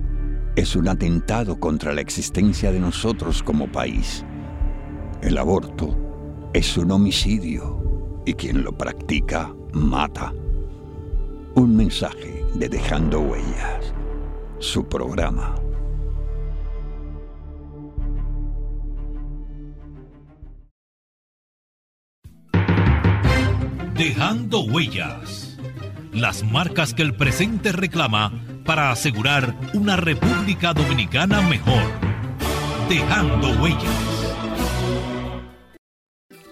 es 0.54 0.76
un 0.76 0.86
atentado 0.86 1.58
contra 1.58 1.92
la 1.92 2.00
existencia 2.00 2.70
de 2.70 2.78
nosotros 2.78 3.42
como 3.42 3.70
país. 3.72 4.24
El 5.20 5.36
aborto 5.36 5.96
es 6.52 6.76
un 6.76 6.92
homicidio 6.92 7.85
y 8.26 8.34
quien 8.34 8.62
lo 8.62 8.76
practica 8.76 9.54
mata. 9.72 10.34
Un 11.54 11.74
mensaje 11.74 12.44
de 12.54 12.68
Dejando 12.68 13.20
Huellas, 13.20 13.94
su 14.58 14.86
programa. 14.86 15.54
Dejando 23.94 24.60
Huellas, 24.64 25.56
las 26.12 26.42
marcas 26.44 26.92
que 26.92 27.02
el 27.02 27.14
presente 27.14 27.72
reclama 27.72 28.30
para 28.66 28.90
asegurar 28.90 29.54
una 29.72 29.96
República 29.96 30.74
Dominicana 30.74 31.40
mejor. 31.40 31.82
Dejando 32.88 33.48
huellas. 33.62 34.05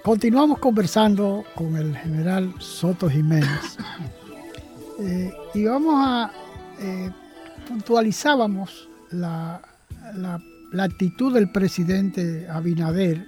Continuamos 0.05 0.59
conversando 0.59 1.47
con 1.55 1.77
el 1.77 1.97
general 1.97 2.55
Soto 2.59 3.09
Jiménez. 3.09 3.79
Eh, 5.01 5.33
y 5.55 5.65
vamos 5.65 5.95
a 5.99 6.31
eh, 6.79 7.11
puntualizábamos 7.67 8.89
la, 9.11 9.61
la, 10.15 10.85
actitud 10.85 11.35
del 11.35 11.51
presidente 11.51 12.49
Abinader 12.49 13.27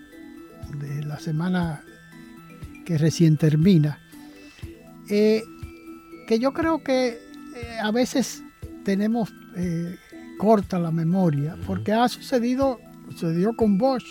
de 0.79 1.05
la 1.05 1.19
semana 1.19 1.83
que 2.85 2.97
recién 2.99 3.37
termina, 3.37 3.99
eh, 5.11 5.43
que 6.29 6.39
yo 6.39 6.53
creo 6.53 6.85
que 6.85 7.19
a 7.83 7.91
veces 7.91 8.45
tenemos 8.85 9.35
corta 10.39 10.79
la 10.79 10.93
memoria, 10.93 11.57
porque 11.67 11.93
ha 11.93 12.07
sucedido, 12.09 12.79
sucedió 13.11 13.57
con 13.57 13.77
Bosch, 13.77 14.07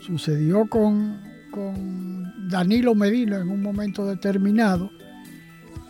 sucedió 0.00 0.66
con, 0.66 1.29
con 1.50 2.48
Danilo 2.48 2.94
Medina 2.94 3.38
en 3.38 3.48
un 3.48 3.62
momento 3.62 4.06
determinado, 4.06 4.90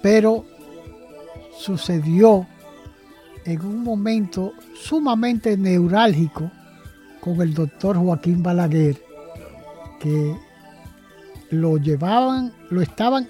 pero 0.03 0.45
sucedió 1.59 2.47
en 3.45 3.61
un 3.65 3.83
momento 3.83 4.53
sumamente 4.75 5.57
neurálgico 5.57 6.51
con 7.21 7.41
el 7.41 7.55
doctor 7.55 7.97
Joaquín 7.97 8.43
Balaguer, 8.43 9.03
que 10.01 10.37
lo 11.51 11.77
llevaban, 11.77 12.53
lo 12.71 12.81
estaban 12.81 13.29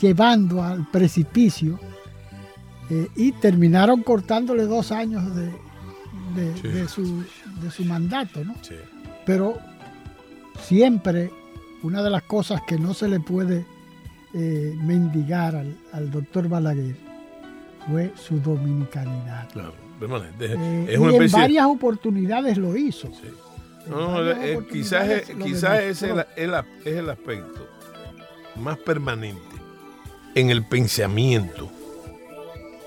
llevando 0.00 0.62
al 0.62 0.88
precipicio 0.90 1.78
eh, 2.90 3.08
y 3.16 3.32
terminaron 3.32 4.02
cortándole 4.02 4.64
dos 4.64 4.92
años 4.92 5.24
de, 5.34 6.88
su, 6.88 7.84
mandato, 7.84 8.44
¿no? 8.44 8.54
Pero 9.26 9.58
siempre 10.60 11.30
una 11.82 12.02
de 12.02 12.10
las 12.10 12.22
cosas 12.22 12.62
que 12.66 12.78
no 12.78 12.94
se 12.94 13.08
le 13.08 13.20
puede 13.20 13.64
eh, 14.34 14.74
mendigar 14.82 15.56
al, 15.92 16.10
doctor 16.10 16.48
Balaguer 16.48 16.96
fue 17.88 18.12
su 18.16 18.40
dominicanidad. 18.40 19.48
Claro, 19.50 19.74
eh, 20.40 20.98
y 20.98 21.16
en 21.16 21.30
varias 21.30 21.66
oportunidades 21.66 22.56
lo 22.56 22.76
hizo. 22.76 23.10
quizás, 24.70 25.22
quizás 25.42 25.80
es 25.82 26.02
el 26.02 27.10
aspecto 27.10 27.68
más 28.56 28.78
permanente 28.78 29.40
en 30.34 30.50
el 30.50 30.64
pensamiento 30.64 31.70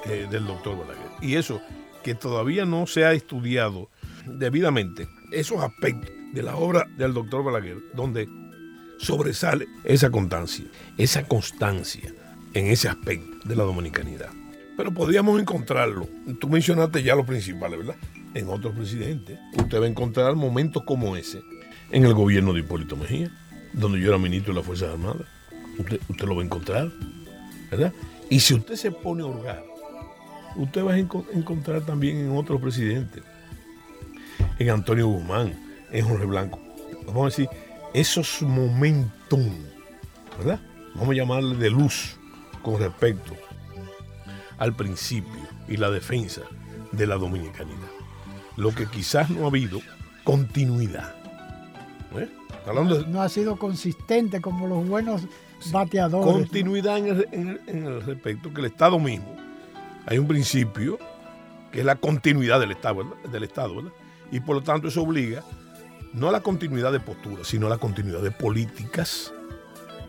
eh, 0.05 0.27
del 0.29 0.45
doctor 0.45 0.77
Balaguer. 0.77 1.12
Y 1.21 1.36
eso, 1.36 1.62
que 2.03 2.15
todavía 2.15 2.65
no 2.65 2.88
se 2.88 3.05
ha 3.05 3.13
estudiado 3.13 3.89
debidamente, 4.25 5.08
esos 5.31 5.62
aspectos 5.63 6.12
de 6.34 6.43
la 6.43 6.55
obra 6.55 6.86
del 6.97 7.13
doctor 7.13 7.43
Balaguer, 7.43 7.77
donde 7.93 8.27
sobresale 8.97 9.67
esa 9.84 10.10
constancia, 10.10 10.65
esa 10.97 11.23
constancia 11.23 12.13
en 12.53 12.67
ese 12.67 12.89
aspecto 12.89 13.47
de 13.47 13.55
la 13.55 13.63
dominicanidad. 13.63 14.29
Pero 14.77 14.93
podríamos 14.93 15.39
encontrarlo. 15.39 16.08
Tú 16.39 16.49
mencionaste 16.49 17.03
ya 17.03 17.15
lo 17.15 17.25
principales, 17.25 17.79
¿verdad? 17.79 17.95
En 18.34 18.49
otros 18.49 18.75
presidentes. 18.75 19.39
Usted 19.58 19.79
va 19.79 19.86
a 19.86 19.89
encontrar 19.89 20.36
momentos 20.36 20.84
como 20.84 21.15
ese 21.15 21.41
en 21.91 22.05
el 22.05 22.13
gobierno 22.13 22.53
de 22.53 22.60
Hipólito 22.60 22.97
Mejía, 22.97 23.31
donde 23.73 23.99
yo 23.99 24.10
era 24.10 24.17
ministro 24.17 24.53
de 24.53 24.60
las 24.60 24.65
Fuerzas 24.65 24.89
Armadas. 24.91 25.27
Usted, 25.77 25.99
usted 26.10 26.25
lo 26.25 26.36
va 26.36 26.41
a 26.41 26.45
encontrar, 26.45 26.91
¿verdad? 27.71 27.93
Y 28.29 28.39
si 28.39 28.53
usted 28.53 28.75
se 28.75 28.91
pone 28.91 29.23
a 29.23 29.27
hurgar 29.27 29.75
usted 30.55 30.86
va 30.86 30.93
a 30.93 30.97
encontrar 30.97 31.81
también 31.81 32.17
en 32.17 32.31
otros 32.36 32.62
presidentes, 32.62 33.23
en 34.58 34.69
Antonio 34.69 35.08
Guzmán, 35.08 35.53
en 35.91 36.05
Jorge 36.05 36.25
Blanco. 36.25 36.60
Vamos 37.05 37.21
a 37.23 37.25
decir, 37.25 37.49
esos 37.95 38.41
momentos, 38.41 39.39
¿verdad? 40.38 40.60
Vamos 40.95 41.12
a 41.12 41.13
llamarle 41.13 41.55
de 41.55 41.69
luz 41.69 42.17
con 42.62 42.79
respecto 42.79 43.34
al 44.58 44.75
principio 44.75 45.41
y 45.67 45.77
la 45.77 45.89
defensa 45.89 46.41
de 46.91 47.08
la 47.08 47.15
dominicanidad. 47.15 47.88
Lo 48.58 48.75
que 48.75 48.86
quizás 48.88 49.29
no 49.29 49.45
ha 49.45 49.47
habido 49.47 49.79
continuidad. 50.25 51.15
¿eh? 52.17 52.29
no 53.08 53.21
ha 53.21 53.29
sido 53.29 53.58
consistente 53.58 54.41
como 54.41 54.67
los 54.67 54.88
buenos 54.88 55.21
bateadores. 55.71 56.34
Continuidad 56.34 56.97
en, 56.97 57.60
el, 57.67 58.01
respecto 58.01 58.53
que 58.53 58.60
el 58.60 58.67
Estado 58.67 58.99
mismo 58.99 59.36
hay 60.05 60.17
un 60.17 60.27
principio 60.27 60.99
que 61.71 61.79
es 61.79 61.86
la 61.86 61.95
continuidad 61.95 62.60
del 62.60 62.71
Estado, 62.71 63.15
del 63.31 63.43
Estado 63.43 63.91
y 64.31 64.39
por 64.41 64.58
lo 64.58 64.63
tanto 64.63 64.88
eso 64.89 65.01
obliga 65.01 65.43
no 66.15 66.32
la 66.32 66.41
continuidad 66.41 66.91
de 66.91 66.99
posturas, 66.99 67.47
sino 67.47 67.69
la 67.69 67.78
continuidad 67.78 68.21
de 68.21 68.32
políticas 68.32 69.34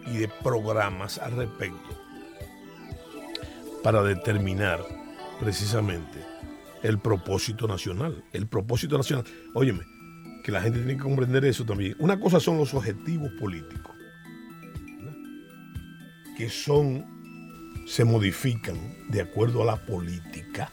y 0.07 0.19
de 0.19 0.29
programas 0.29 1.19
al 1.19 1.33
respecto 1.33 2.01
para 3.83 4.03
determinar 4.03 4.81
precisamente 5.41 6.25
el 6.83 6.99
propósito 6.99 7.67
nacional. 7.67 8.25
El 8.33 8.47
propósito 8.47 8.97
nacional, 8.97 9.25
óyeme, 9.55 9.85
que 10.45 10.53
la 10.53 10.63
gente 10.63 10.79
tiene 10.79 10.97
que 10.97 11.03
comprender 11.03 11.45
eso 11.45 11.65
también. 11.65 11.97
Una 11.99 12.19
cosa 12.21 12.39
son 12.39 12.59
los 12.59 12.73
objetivos 12.73 13.33
políticos, 13.33 13.95
que 16.37 16.49
son 16.49 17.05
se 17.87 18.05
modifican 18.05 18.77
de 19.09 19.23
acuerdo 19.23 19.63
a 19.63 19.67
la 19.67 19.77
política 19.77 20.71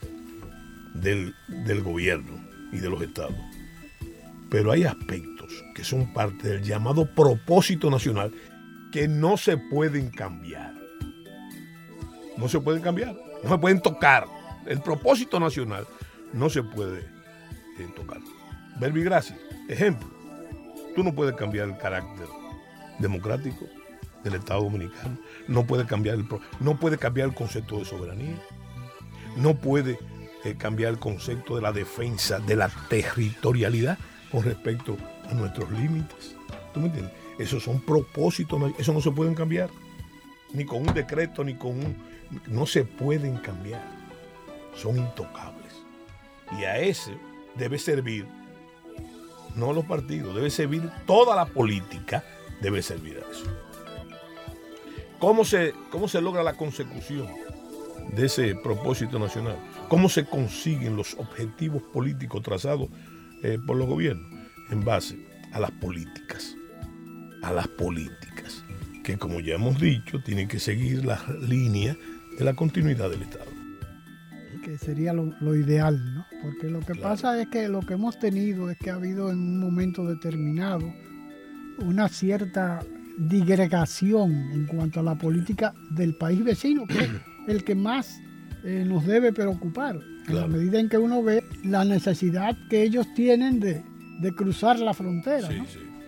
del, 0.94 1.34
gobierno 1.84 2.44
y 2.72 2.78
de 2.78 2.90
los 2.90 3.02
estados. 3.02 3.36
Pero 4.54 4.72
hay 4.72 4.84
aspectos 4.84 5.66
que 5.74 5.84
son 5.84 6.14
parte 6.14 6.48
del 6.48 6.62
llamado 6.62 7.08
propósito 7.08 7.90
nacional 7.90 8.32
que 8.92 9.08
no 9.08 9.36
se 9.36 9.58
pueden 9.58 10.12
cambiar. 10.12 10.76
No 12.38 12.48
se 12.48 12.60
pueden 12.60 12.84
cambiar, 12.84 13.16
no 13.44 13.50
se 13.50 13.58
pueden 13.58 13.82
tocar. 13.82 14.28
El 14.68 14.80
propósito 14.80 15.40
nacional 15.40 15.88
no 16.34 16.52
se 16.52 16.62
puede 16.62 17.00
eh, 17.00 17.88
tocar. 17.96 18.20
Verbigracia, 18.80 19.36
ejemplo, 19.70 20.08
tú 20.96 21.04
no 21.04 21.16
puedes 21.16 21.34
cambiar 21.34 21.70
el 21.70 21.78
carácter 21.80 22.28
democrático, 23.00 23.66
del 24.24 24.36
Estado 24.36 24.62
Dominicano. 24.62 25.18
No 25.48 25.66
puede 25.66 25.88
cambiar 25.88 26.18
el, 26.18 26.28
no 26.60 26.80
puede 26.80 27.00
cambiar 27.00 27.30
el 27.30 27.34
concepto 27.34 27.80
de 27.80 27.86
soberanía. 27.86 28.36
No 29.36 29.56
puede 29.56 29.98
eh, 30.46 30.54
cambiar 30.60 30.92
el 30.92 31.00
concepto 31.00 31.56
de 31.56 31.64
la 31.64 31.72
defensa 31.72 32.38
de 32.38 32.56
la 32.56 32.70
territorialidad 32.88 33.98
con 34.34 34.44
respecto 34.44 34.98
a 35.30 35.34
nuestros 35.36 35.70
límites. 35.70 36.36
¿Tú 36.74 36.80
me 36.80 36.88
entiendes? 36.88 37.14
Esos 37.38 37.64
son 37.64 37.80
propósitos, 37.80 38.60
eso 38.80 38.92
no 38.92 39.00
se 39.00 39.12
pueden 39.12 39.36
cambiar. 39.36 39.70
Ni 40.54 40.66
con 40.66 40.88
un 40.88 40.94
decreto, 40.94 41.44
ni 41.44 41.54
con 41.54 41.72
un... 41.72 41.96
No 42.48 42.66
se 42.66 42.84
pueden 42.84 43.38
cambiar. 43.38 43.84
Son 44.76 44.98
intocables. 44.98 45.72
Y 46.60 46.64
a 46.64 46.80
ese 46.80 47.16
debe 47.54 47.78
servir, 47.78 48.26
no 49.56 49.72
los 49.72 49.86
partidos, 49.86 50.34
debe 50.34 50.50
servir 50.50 50.90
toda 51.06 51.36
la 51.36 51.46
política, 51.46 52.24
debe 52.60 52.82
servir 52.82 53.18
a 53.18 53.32
eso. 53.32 53.46
¿Cómo 55.20 55.46
se, 55.46 55.76
¿Cómo 55.92 56.08
se 56.08 56.22
logra 56.22 56.42
la 56.42 56.54
consecución 56.54 57.28
de 58.16 58.26
ese 58.26 58.56
propósito 58.56 59.20
nacional? 59.20 59.58
¿Cómo 59.90 60.10
se 60.10 60.26
consiguen 60.26 60.96
los 60.96 61.14
objetivos 61.20 61.84
políticos 61.84 62.42
trazados 62.42 62.90
eh, 63.44 63.60
por 63.64 63.78
los 63.78 63.88
gobiernos? 63.88 64.32
En 64.70 64.84
base 64.84 65.18
a 65.52 65.60
las 65.60 65.72
políticas, 65.72 66.56
a 67.44 67.52
las 67.52 67.68
políticas, 67.68 68.64
que 69.04 69.18
como 69.18 69.40
ya 69.40 69.56
hemos 69.56 69.80
dicho, 69.80 70.22
tienen 70.24 70.48
que 70.48 70.60
seguir 70.60 71.06
la 71.06 71.22
línea 71.48 71.96
de 72.38 72.46
la 72.46 72.54
continuidad 72.54 73.10
del 73.10 73.22
Estado. 73.22 73.52
Que 74.64 74.78
sería 74.78 75.12
lo, 75.14 75.56
ideal, 75.56 76.16
¿no? 76.16 76.26
Porque 76.42 76.70
lo 76.70 76.80
que 76.80 76.96
pasa 76.96 77.40
es 77.42 77.50
que 77.50 77.68
lo 77.68 77.82
que 77.82 77.96
hemos 77.96 78.18
tenido 78.18 78.70
es 78.70 78.78
que 78.78 78.92
ha 78.92 78.96
habido 78.96 79.30
en 79.30 79.38
un 79.38 79.60
momento 79.60 80.08
determinado 80.08 80.94
una 81.80 82.08
cierta 82.08 82.80
digregación 83.18 84.32
en 84.54 84.66
cuanto 84.66 85.02
a 85.02 85.04
la 85.04 85.16
política 85.16 85.74
del 85.92 86.16
país 86.16 86.44
vecino, 86.44 86.88
que 86.88 86.98
es 86.98 87.10
el 87.48 87.64
que 87.66 87.76
más 87.76 88.20
eh, 88.64 88.86
nos 88.88 89.06
debe 89.06 89.34
preocupar, 89.34 90.00
en 90.28 90.36
la 90.36 90.48
medida 90.48 90.80
en 90.80 90.90
que 90.90 90.98
uno 90.98 91.22
ve 91.24 91.44
la 91.64 91.86
necesidad 91.86 92.58
que 92.70 92.84
ellos 92.84 93.08
tienen 93.16 93.60
de, 93.60 93.84
cruzar 94.36 94.80
la 94.80 94.94
frontera. 94.94 95.50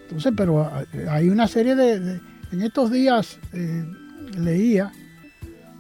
Entonces, 0.03 0.33
pero 0.35 0.69
hay 1.09 1.29
una 1.29 1.47
serie 1.47 1.75
de... 1.75 2.21
en 2.51 2.61
estos 2.61 2.91
días 2.91 3.39
eh, 3.51 3.85
leía 4.37 4.91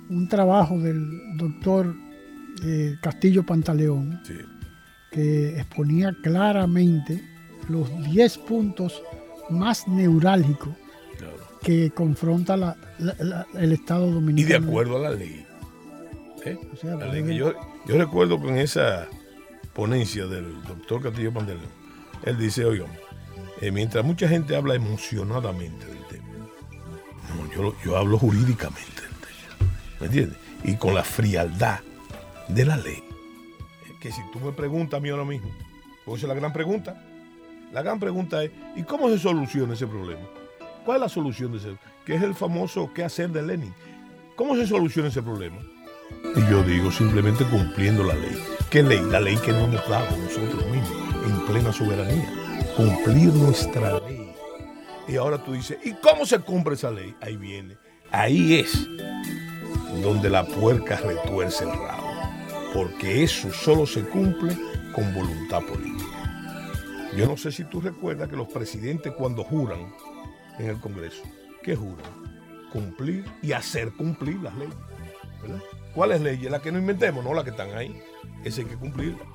un 0.09 0.27
trabajo 0.27 0.79
del 0.79 1.37
doctor 1.37 1.95
eh, 2.63 2.97
Castillo 3.01 3.45
Pantaleón 3.45 4.19
que 5.11 5.57
exponía 5.57 6.15
claramente 6.21 7.21
los 7.69 7.89
10 8.11 8.37
puntos 8.39 9.01
más 9.49 9.87
neurálgicos 9.87 10.75
que 11.63 11.89
confronta 11.91 12.75
el 13.55 13.71
Estado 13.71 14.11
dominicano. 14.11 14.57
Y 14.57 14.61
de 14.61 14.67
acuerdo 14.67 14.97
a 14.97 15.09
la 15.09 15.11
ley. 15.11 15.45
¿eh? 16.45 16.57
la 16.83 17.07
ley 17.07 17.23
que 17.23 17.35
yo, 17.35 17.53
yo 17.87 17.97
recuerdo 17.97 18.39
con 18.39 18.57
esa 18.57 19.07
ponencia 19.73 20.25
del 20.25 20.63
doctor 20.63 21.03
Castillo 21.03 21.33
Pantaleón, 21.33 21.69
él 22.23 22.37
dice, 22.37 22.65
oigan, 22.65 22.89
eh, 23.61 23.71
mientras 23.71 24.03
mucha 24.03 24.27
gente 24.27 24.55
habla 24.55 24.75
emocionadamente 24.75 25.85
del 25.85 26.05
tema, 26.07 26.25
yo, 27.83 27.97
hablo 27.97 28.17
jurídicamente 28.17 29.01
del 29.01 29.11
tema, 29.11 29.71
¿me 29.99 30.05
entiendes? 30.07 30.37
Y 30.63 30.75
con 30.75 30.95
la 30.95 31.03
frialdad 31.03 31.79
de 32.47 32.65
la 32.65 32.77
ley. 32.77 33.03
Que 33.99 34.11
si 34.11 34.21
tú 34.31 34.39
me 34.39 34.51
preguntas 34.51 34.97
a 34.97 35.01
mí 35.01 35.09
ahora 35.09 35.25
mismo, 35.25 35.49
pues 36.05 36.21
es 36.21 36.27
la 36.27 36.35
gran 36.35 36.53
pregunta. 36.53 37.01
La 37.73 37.81
gran 37.81 37.99
pregunta 37.99 38.43
es, 38.43 38.51
¿y 38.75 38.83
cómo 38.83 39.09
se 39.09 39.19
soluciona 39.19 39.73
ese 39.73 39.87
problema? 39.87 40.21
¿Cuál 40.85 40.97
es 40.97 41.01
la 41.01 41.09
solución 41.09 41.51
de 41.51 41.57
ese? 41.57 41.77
Que 42.05 42.15
es 42.15 42.21
el 42.21 42.35
famoso 42.35 42.91
qué 42.93 43.03
hacer 43.03 43.31
de 43.31 43.41
Lenin. 43.41 43.73
¿Cómo 44.35 44.55
se 44.55 44.67
soluciona 44.67 45.09
ese 45.09 45.23
problema? 45.23 45.57
Y 46.35 46.49
yo 46.49 46.63
digo 46.63 46.91
simplemente 46.91 47.45
cumpliendo 47.45 48.03
la 48.03 48.13
ley. 48.13 48.37
¿Qué 48.69 48.83
ley? 48.83 49.01
La 49.09 49.19
ley 49.19 49.37
que 49.37 49.51
nos 49.51 49.69
hemos 49.69 49.87
dado 49.87 50.17
nosotros 50.17 50.65
mismos 50.67 51.25
en 51.25 51.45
plena 51.45 51.71
soberanía. 51.71 52.29
Cumplir 52.75 53.33
nuestra 53.33 53.99
ley. 53.99 54.33
Y 55.07 55.15
ahora 55.15 55.37
tú 55.43 55.53
dices, 55.53 55.77
¿y 55.83 55.93
cómo 55.93 56.25
se 56.25 56.39
cumple 56.39 56.73
esa 56.73 56.91
ley? 56.91 57.15
Ahí 57.21 57.37
viene. 57.37 57.77
Ahí 58.11 58.55
es 58.55 58.87
donde 60.01 60.29
la 60.29 60.45
puerca 60.45 60.97
retuerce 60.97 61.63
el 61.63 61.71
rabo. 61.71 62.11
Porque 62.73 63.23
eso 63.23 63.51
solo 63.53 63.85
se 63.85 64.01
cumple 64.03 64.57
con 64.93 65.13
voluntad 65.13 65.61
política. 65.61 66.05
Yo 67.15 67.27
no 67.27 67.37
sé 67.37 67.51
si 67.51 67.63
tú 67.63 67.79
recuerdas 67.79 68.27
que 68.27 68.35
los 68.35 68.49
presidentes 68.49 69.13
cuando 69.13 69.43
juran 69.43 69.93
en 70.59 70.69
el 70.69 70.79
Congreso, 70.81 71.23
¿qué 71.63 71.75
juran? 71.75 72.69
Cumplir 72.73 73.23
y 73.41 73.53
hacer 73.53 73.91
cumplir 73.93 74.41
las 74.41 74.55
leyes. 74.57 74.75
¿verdad? 75.41 75.61
¿Cuáles 75.95 76.21
leyes? 76.21 76.51
Las 76.51 76.61
que 76.61 76.71
no 76.71 76.77
inventemos, 76.77 77.23
no 77.23 77.33
las 77.33 77.45
que 77.45 77.51
están 77.51 77.75
ahí. 77.75 77.99
Esa 78.43 78.61
hay 78.61 78.67
que 78.67 78.75
cumplirlas. 78.75 79.25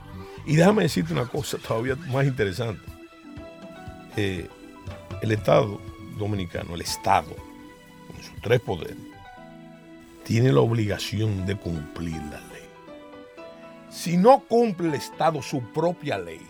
Y 0.47 0.57
déjame 0.57 0.83
decirte 0.83 1.13
una 1.13 1.27
cosa 1.27 1.59
todavía 1.59 1.97
más 2.13 2.27
interesante. 2.27 2.83
Eh, 4.17 4.47
el 5.23 5.33
Estado 5.33 5.81
dominicano, 6.19 6.75
el 6.75 6.83
Estado, 6.83 7.35
con 8.07 8.23
sus 8.23 8.41
tres 8.43 8.61
poderes, 8.61 8.97
tiene 10.25 10.53
la 10.53 10.61
obligación 10.61 11.47
de 11.47 11.57
cumplir 11.57 12.17
la 12.25 12.41
ley. 12.41 12.69
Si 13.91 14.17
no 14.17 14.41
cumple 14.41 14.89
el 14.89 14.95
Estado 14.95 15.43
su 15.43 15.63
propia 15.73 16.19
ley, 16.19 16.41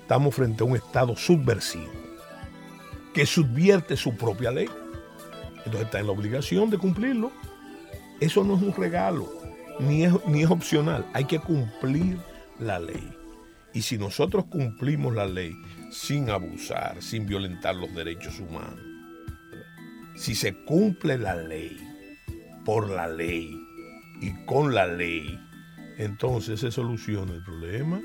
estamos 0.00 0.34
frente 0.34 0.62
a 0.62 0.66
un 0.66 0.76
Estado 0.76 1.16
subversivo 1.16 1.92
que 3.12 3.26
subvierte 3.26 3.96
su 3.96 4.14
propia 4.14 4.50
ley. 4.50 4.68
Entonces 5.58 5.86
está 5.86 5.98
en 5.98 6.06
la 6.06 6.12
obligación 6.12 6.70
de 6.70 6.78
cumplirlo. 6.78 7.32
Eso 8.20 8.44
no 8.44 8.56
es 8.56 8.62
un 8.62 8.74
regalo, 8.74 9.28
ni 9.80 10.04
es, 10.04 10.12
ni 10.26 10.42
es 10.42 10.50
opcional. 10.50 11.06
Hay 11.12 11.24
que 11.24 11.38
cumplir 11.38 12.18
la 12.58 12.78
ley. 12.78 13.12
Y 13.72 13.82
si 13.82 13.98
nosotros 13.98 14.46
cumplimos 14.46 15.14
la 15.14 15.26
ley 15.26 15.54
sin 15.90 16.30
abusar, 16.30 17.02
sin 17.02 17.26
violentar 17.26 17.76
los 17.76 17.94
derechos 17.94 18.40
humanos, 18.40 18.80
si 20.16 20.34
se 20.34 20.54
cumple 20.64 21.18
la 21.18 21.36
ley 21.36 21.76
por 22.64 22.88
la 22.88 23.06
ley 23.06 23.54
y 24.22 24.32
con 24.46 24.74
la 24.74 24.86
ley, 24.86 25.38
entonces 25.98 26.60
se 26.60 26.70
soluciona 26.70 27.34
el 27.34 27.42
problema 27.42 28.00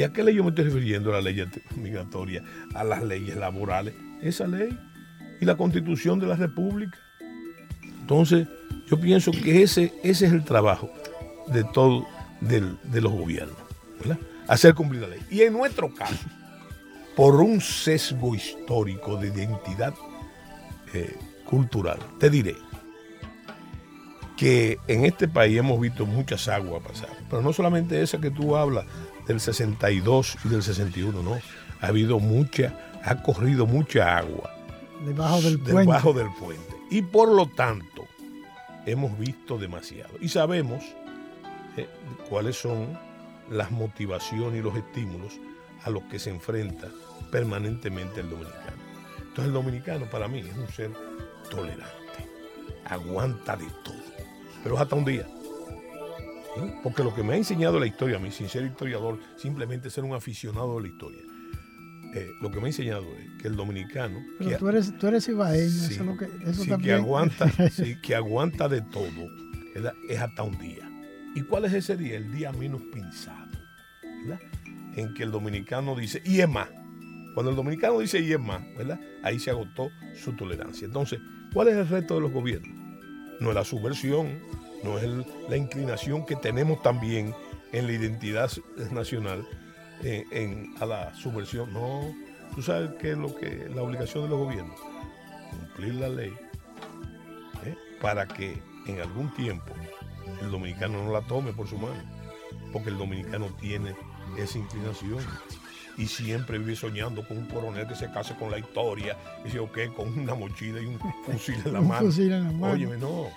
¿Y 0.00 0.02
a 0.02 0.12
qué 0.14 0.22
ley 0.22 0.34
yo 0.34 0.44
me 0.44 0.48
estoy 0.48 0.64
refiriendo? 0.64 1.10
A 1.10 1.20
la 1.20 1.20
ley 1.20 1.44
migratoria, 1.76 2.42
a 2.74 2.84
las 2.84 3.02
leyes 3.02 3.36
laborales. 3.36 3.94
Esa 4.22 4.46
ley 4.46 4.70
y 5.42 5.44
la 5.44 5.58
constitución 5.58 6.18
de 6.18 6.26
la 6.26 6.36
República. 6.36 6.98
Entonces, 8.00 8.48
yo 8.86 8.98
pienso 8.98 9.30
que 9.30 9.62
ese, 9.62 9.92
ese 10.02 10.26
es 10.26 10.32
el 10.32 10.42
trabajo 10.44 10.90
de 11.50 11.64
todos 11.64 12.04
de 12.40 13.00
los 13.00 13.12
gobiernos, 13.12 13.56
¿verdad? 13.98 14.18
Hacer 14.48 14.74
cumplir 14.74 15.02
la 15.02 15.08
ley. 15.08 15.20
Y 15.30 15.42
en 15.42 15.52
nuestro 15.52 15.92
caso, 15.94 16.26
por 17.14 17.34
un 17.36 17.60
sesgo 17.60 18.34
histórico 18.34 19.16
de 19.16 19.28
identidad 19.28 19.94
eh, 20.94 21.16
cultural, 21.44 21.98
te 22.18 22.30
diré 22.30 22.56
que 24.36 24.78
en 24.88 25.04
este 25.04 25.28
país 25.28 25.58
hemos 25.58 25.78
visto 25.78 26.06
muchas 26.06 26.48
aguas 26.48 26.82
pasar, 26.82 27.10
pero 27.28 27.42
no 27.42 27.52
solamente 27.52 28.00
esa 28.00 28.18
que 28.18 28.30
tú 28.30 28.56
hablas 28.56 28.86
del 29.26 29.38
62 29.38 30.38
y 30.44 30.48
del 30.48 30.62
61, 30.62 31.22
no. 31.22 31.38
Ha 31.82 31.86
habido 31.88 32.18
mucha, 32.20 32.74
ha 33.04 33.22
corrido 33.22 33.66
mucha 33.66 34.16
agua. 34.16 34.50
Debajo 35.04 35.40
del 35.42 35.58
puente. 35.58 35.80
Debajo 35.80 36.12
del 36.12 36.28
puente. 36.38 36.76
Y 36.90 37.02
por 37.02 37.28
lo 37.28 37.46
tanto, 37.46 38.06
hemos 38.86 39.18
visto 39.18 39.58
demasiado. 39.58 40.14
Y 40.20 40.28
sabemos 40.28 40.82
eh, 41.76 41.88
cuáles 42.28 42.56
son 42.56 42.98
las 43.50 43.70
motivaciones 43.70 44.60
y 44.60 44.62
los 44.62 44.76
estímulos 44.76 45.38
a 45.82 45.90
los 45.90 46.02
que 46.04 46.18
se 46.18 46.30
enfrenta 46.30 46.88
permanentemente 47.30 48.20
el 48.20 48.30
dominicano. 48.30 48.82
Entonces 49.18 49.44
el 49.46 49.52
dominicano 49.52 50.06
para 50.06 50.28
mí 50.28 50.40
es 50.40 50.56
un 50.56 50.68
ser 50.68 50.90
tolerante, 51.50 52.28
aguanta 52.84 53.56
de 53.56 53.66
todo, 53.84 54.02
pero 54.62 54.78
hasta 54.78 54.96
un 54.96 55.04
día. 55.04 55.26
Porque 56.82 57.04
lo 57.04 57.14
que 57.14 57.22
me 57.22 57.34
ha 57.34 57.36
enseñado 57.36 57.78
la 57.78 57.86
historia, 57.86 58.18
mi 58.18 58.32
sincero 58.32 58.66
historiador, 58.66 59.20
simplemente 59.36 59.88
ser 59.88 60.04
un 60.04 60.14
aficionado 60.14 60.76
de 60.76 60.82
la 60.82 60.88
historia, 60.88 61.22
eh, 62.12 62.32
lo 62.40 62.50
que 62.50 62.58
me 62.58 62.64
ha 62.64 62.66
enseñado 62.66 63.04
es 63.16 63.40
que 63.40 63.48
el 63.48 63.54
dominicano. 63.54 64.20
Pero 64.38 64.58
tú, 64.58 64.68
eres, 64.68 64.98
tú 64.98 65.06
eres 65.06 65.28
ibaeño, 65.28 65.62
eso, 65.62 65.90
es 65.90 66.00
lo 66.00 66.16
que, 66.16 66.24
eso 66.44 66.64
también. 66.66 66.80
Que 66.80 66.92
aguanta, 66.92 67.48
sí, 67.70 67.96
que 68.02 68.16
aguanta 68.16 68.68
de 68.68 68.82
todo, 68.82 69.30
es 70.08 70.20
hasta 70.20 70.42
un 70.42 70.58
día. 70.58 70.89
¿Y 71.34 71.42
cuál 71.42 71.64
es 71.64 71.72
ese 71.72 71.96
día? 71.96 72.16
El 72.16 72.32
día 72.32 72.52
menos 72.52 72.82
pensado, 72.92 73.50
¿verdad? 74.02 74.40
En 74.96 75.14
que 75.14 75.22
el 75.22 75.30
dominicano 75.30 75.94
dice, 75.94 76.22
y 76.24 76.40
es 76.40 76.48
más. 76.48 76.68
Cuando 77.34 77.50
el 77.50 77.56
dominicano 77.56 78.00
dice, 78.00 78.20
y 78.20 78.32
es 78.32 78.40
más, 78.40 78.62
¿verdad? 78.76 79.00
Ahí 79.22 79.38
se 79.38 79.50
agotó 79.50 79.90
su 80.14 80.32
tolerancia. 80.32 80.86
Entonces, 80.86 81.20
¿cuál 81.52 81.68
es 81.68 81.76
el 81.76 81.88
reto 81.88 82.16
de 82.16 82.22
los 82.22 82.32
gobiernos? 82.32 82.76
No 83.40 83.50
es 83.50 83.54
la 83.54 83.64
subversión, 83.64 84.40
no 84.82 84.98
es 84.98 85.08
la 85.48 85.56
inclinación 85.56 86.26
que 86.26 86.36
tenemos 86.36 86.82
también 86.82 87.34
en 87.72 87.86
la 87.86 87.92
identidad 87.92 88.50
nacional 88.90 89.46
eh, 90.02 90.66
a 90.80 90.86
la 90.86 91.14
subversión. 91.14 91.72
No, 91.72 92.12
tú 92.54 92.62
sabes 92.62 92.90
qué 93.00 93.12
es 93.12 93.18
lo 93.18 93.34
que 93.36 93.68
la 93.74 93.82
obligación 93.82 94.24
de 94.24 94.30
los 94.30 94.38
gobiernos, 94.38 94.78
cumplir 95.50 95.94
la 95.94 96.08
ley 96.08 96.32
¿eh? 97.64 97.76
para 98.00 98.26
que 98.26 98.60
en 98.86 99.00
algún 99.00 99.32
tiempo 99.34 99.72
el 100.40 100.50
dominicano 100.50 101.04
no 101.04 101.12
la 101.12 101.22
tome 101.22 101.52
por 101.52 101.66
su 101.68 101.78
mano, 101.78 102.02
porque 102.72 102.90
el 102.90 102.98
dominicano 102.98 103.46
tiene 103.60 103.94
esa 104.38 104.58
inclinación 104.58 105.24
y 105.96 106.06
siempre 106.06 106.58
vive 106.58 106.76
soñando 106.76 107.26
con 107.26 107.38
un 107.38 107.46
coronel 107.46 107.86
que 107.86 107.94
se 107.94 108.10
case 108.10 108.34
con 108.36 108.50
la 108.50 108.58
historia, 108.58 109.16
y 109.40 109.44
dice, 109.44 109.58
ok, 109.58 109.94
con 109.94 110.18
una 110.18 110.34
mochila 110.34 110.80
y 110.80 110.86
un 110.86 110.98
fusil 111.26 111.60
en 111.64 111.72
la 111.72 111.80
mano. 111.80 112.08
Óyeme, 112.60 112.96
no, 112.96 113.28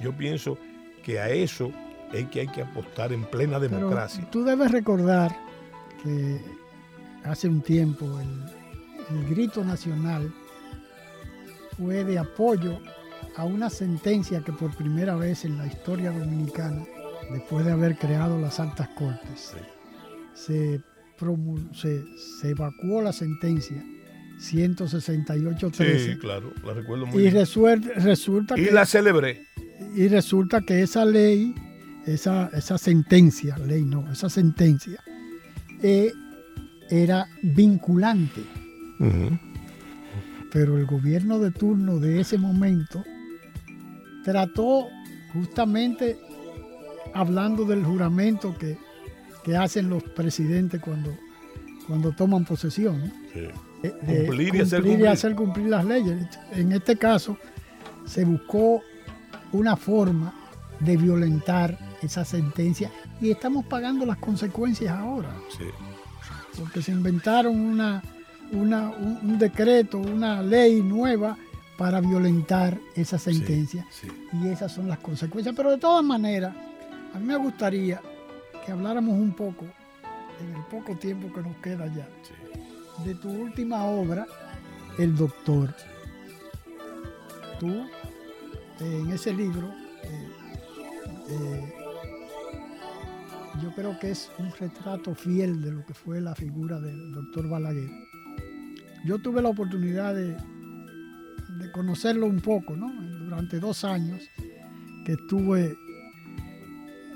yo 0.00 0.12
pienso 0.12 0.58
que 1.02 1.18
a 1.18 1.28
eso 1.30 1.72
es 2.12 2.28
que 2.28 2.40
hay 2.40 2.48
que 2.48 2.62
apostar 2.62 3.12
en 3.12 3.24
plena 3.24 3.58
democracia. 3.58 4.28
tú 4.30 4.44
debes 4.44 4.70
recordar 4.70 5.34
que 6.02 6.40
hace 7.24 7.48
un 7.48 7.62
tiempo 7.62 8.06
el, 8.20 9.16
el 9.16 9.28
grito 9.28 9.64
nacional 9.64 10.32
fue 11.76 12.04
de 12.04 12.18
apoyo 12.18 12.78
a 13.36 13.44
una 13.44 13.70
sentencia 13.70 14.42
que 14.42 14.52
por 14.52 14.74
primera 14.74 15.16
vez 15.16 15.44
en 15.44 15.58
la 15.58 15.66
historia 15.66 16.10
dominicana, 16.10 16.84
después 17.32 17.64
de 17.64 17.72
haber 17.72 17.96
creado 17.96 18.38
las 18.38 18.60
altas 18.60 18.88
cortes, 18.90 19.54
se, 20.34 20.80
se, 21.74 22.50
evacuó 22.50 23.02
la 23.02 23.12
sentencia 23.12 23.82
168.13. 24.38 25.98
Sí, 25.98 26.18
claro, 26.18 26.52
la 26.64 26.74
recuerdo 26.74 27.06
muy 27.06 27.18
y 27.18 27.30
bien. 27.30 27.34
resulta 27.34 28.58
y 28.58 28.70
la 28.70 28.84
celebré 28.86 29.46
y 29.94 30.08
resulta 30.08 30.60
que 30.62 30.82
esa 30.82 31.04
ley, 31.04 31.54
esa, 32.06 32.50
esa 32.52 32.78
sentencia, 32.78 33.58
ley 33.58 33.84
no, 33.84 34.10
esa 34.10 34.28
sentencia, 34.28 35.02
eh, 35.82 36.12
era 36.90 37.26
vinculante. 37.42 38.42
Pero 40.52 40.78
el 40.78 40.86
gobierno 40.86 41.38
de 41.40 41.50
turno 41.50 41.98
de 41.98 42.20
ese 42.20 42.38
momento 42.38 43.02
trató 44.24 44.88
justamente 45.32 46.18
hablando 47.14 47.64
del 47.64 47.84
juramento 47.84 48.54
que, 48.58 48.76
hacen 49.56 49.90
los 49.90 50.04
presidentes 50.04 50.80
cuando, 50.80 51.16
cuando 51.88 52.12
toman 52.12 52.44
posesión. 52.44 53.12
cumplir, 53.82 54.54
y, 54.54 54.60
hacer 54.60 54.82
cumplir 54.82 55.00
y 55.00 55.06
hacer 55.06 55.34
cumplir 55.34 55.66
las 55.66 55.84
leyes. 55.84 56.28
En 56.52 56.70
este 56.72 56.96
caso, 56.96 57.36
se 58.04 58.24
buscó 58.24 58.82
una 59.52 59.76
forma 59.76 60.32
de 60.80 60.96
violentar 60.96 61.78
esa 62.02 62.24
sentencia 62.24 62.90
y 63.20 63.30
estamos 63.30 63.64
pagando 63.66 64.04
las 64.04 64.18
consecuencias 64.18 64.92
ahora. 64.96 65.34
Porque 66.58 66.82
se 66.82 66.92
inventaron 66.92 67.58
una, 67.58 68.02
un, 68.52 69.38
decreto, 69.38 69.98
una 69.98 70.42
ley 70.42 70.82
nueva 70.82 71.36
para 71.76 72.00
violentar 72.00 72.78
esa 72.94 73.18
sentencia. 73.18 73.86
Y 74.32 74.48
esas 74.48 74.72
son 74.72 74.88
las 74.88 74.98
consecuencias. 74.98 75.54
Pero 75.56 75.70
de 75.70 75.78
todas 75.78 76.04
maneras, 76.04 76.54
a 77.14 77.18
mí 77.18 77.26
me 77.26 77.36
gustaría 77.36 78.00
que 78.64 78.72
habláramos 78.72 79.14
un 79.14 79.32
poco, 79.32 79.64
en 80.40 80.54
el 80.54 80.62
poco 80.70 80.96
tiempo 80.96 81.32
que 81.32 81.42
nos 81.42 81.56
queda 81.56 81.86
ya, 81.86 82.08
de 83.04 83.14
tu 83.16 83.30
última 83.30 83.84
obra, 83.84 84.26
El 84.98 85.16
Doctor. 85.16 85.74
Tú, 87.58 87.86
en 88.80 89.10
ese 89.10 89.32
libro, 89.32 89.68
eh, 90.02 90.28
eh, 91.28 91.74
yo 93.62 93.72
creo 93.74 93.98
que 93.98 94.10
es 94.10 94.30
un 94.38 94.50
retrato 94.52 95.14
fiel 95.14 95.60
de 95.62 95.72
lo 95.72 95.86
que 95.86 95.94
fue 95.94 96.20
la 96.20 96.34
figura 96.34 96.80
del 96.80 97.12
doctor 97.12 97.48
Balaguer. 97.48 97.90
Yo 99.04 99.18
tuve 99.18 99.42
la 99.42 99.50
oportunidad 99.50 100.14
de, 100.14 100.36
conocerlo 101.72 102.26
un 102.26 102.40
poco, 102.40 102.76
¿no? 102.76 102.92
Durante 103.24 103.58
dos 103.58 103.84
años 103.84 104.20
que 105.04 105.12
estuve 105.12 105.76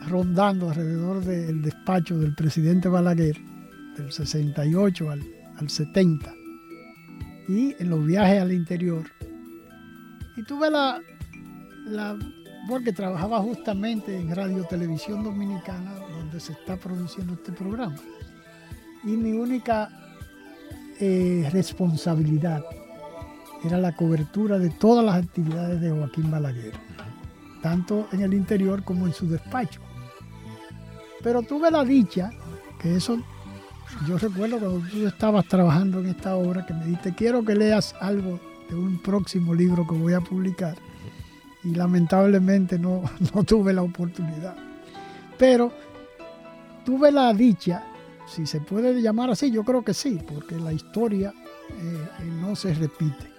rondando 0.09 0.71
alrededor 0.71 1.25
del 1.25 1.63
despacho 1.63 2.19
del 2.19 2.35
presidente 2.35 2.89
Balaguer, 2.89 3.37
del 3.97 4.13
68 4.13 5.11
al, 5.11 5.23
al 5.57 5.69
70, 5.69 6.33
y 7.49 7.75
en 7.79 7.91
los 7.91 8.05
viajes 8.05 8.41
al 8.41 8.53
interior. 8.53 9.05
Y 10.37 10.43
tuve 10.43 10.71
la, 10.71 11.01
la 11.87 12.17
porque 12.69 12.93
trabajaba 12.93 13.41
justamente 13.41 14.17
en 14.17 14.35
Radio 14.35 14.65
Televisión 14.65 15.23
Dominicana, 15.23 15.95
donde 15.95 16.41
se 16.41 16.53
está 16.53 16.77
produciendo 16.77 17.35
este 17.35 17.53
programa. 17.53 17.97
Y 19.05 19.17
mi 19.17 19.33
única 19.33 19.89
eh, 20.99 21.49
responsabilidad 21.53 22.65
era 23.67 23.79
la 23.79 23.95
cobertura 23.95 24.59
de 24.59 24.71
todas 24.71 25.05
las 25.05 25.17
actividades 25.17 25.81
de 25.81 25.91
Joaquín 25.91 26.31
Balaguer, 26.31 26.73
tanto 27.63 28.09
en 28.13 28.23
el 28.23 28.35
interior 28.35 28.83
como 28.85 29.07
en 29.07 29.13
su 29.13 29.29
despacho. 29.29 29.81
Pero 31.23 31.43
tuve 31.43 31.71
la 31.71 31.85
dicha, 31.85 32.31
que 32.81 32.97
eso, 32.97 33.19
yo 34.07 34.19
recuerdo 34.19 34.59
cuando 34.59 34.89
tú 34.89 35.07
estabas 35.07 35.47
trabajando 35.47 36.01
en 36.01 36.07
esta 36.07 36.37
obra, 36.37 36.65
que 36.67 36.75
me 36.75 36.85
dijiste, 36.85 37.15
quiero 37.15 37.45
que 37.45 37.55
leas 37.55 37.95
algo 38.01 38.39
de 38.69 38.77
un 38.77 39.01
próximo 39.03 39.55
libro 39.55 39.87
que 39.87 39.95
voy 39.95 40.15
a 40.15 40.21
publicar 40.21 40.77
y 41.67 41.75
lamentablemente 41.75 42.79
no, 42.79 43.03
tuve 43.47 43.73
la 43.73 43.83
oportunidad. 43.83 44.57
Pero 45.37 45.73
tuve 46.85 47.11
la 47.11 47.33
dicha, 47.35 47.85
si 48.27 48.47
se 48.47 48.61
puede 48.61 49.01
llamar 49.03 49.31
así, 49.31 49.51
yo 49.51 49.65
creo 49.65 49.83
que 49.83 49.93
sí, 49.93 50.21
porque 50.27 50.57
la 50.57 50.73
historia 50.73 51.35
eh, 51.71 52.09
eh, 52.21 52.25
no 52.41 52.55
se 52.55 52.73
repite. 52.73 53.36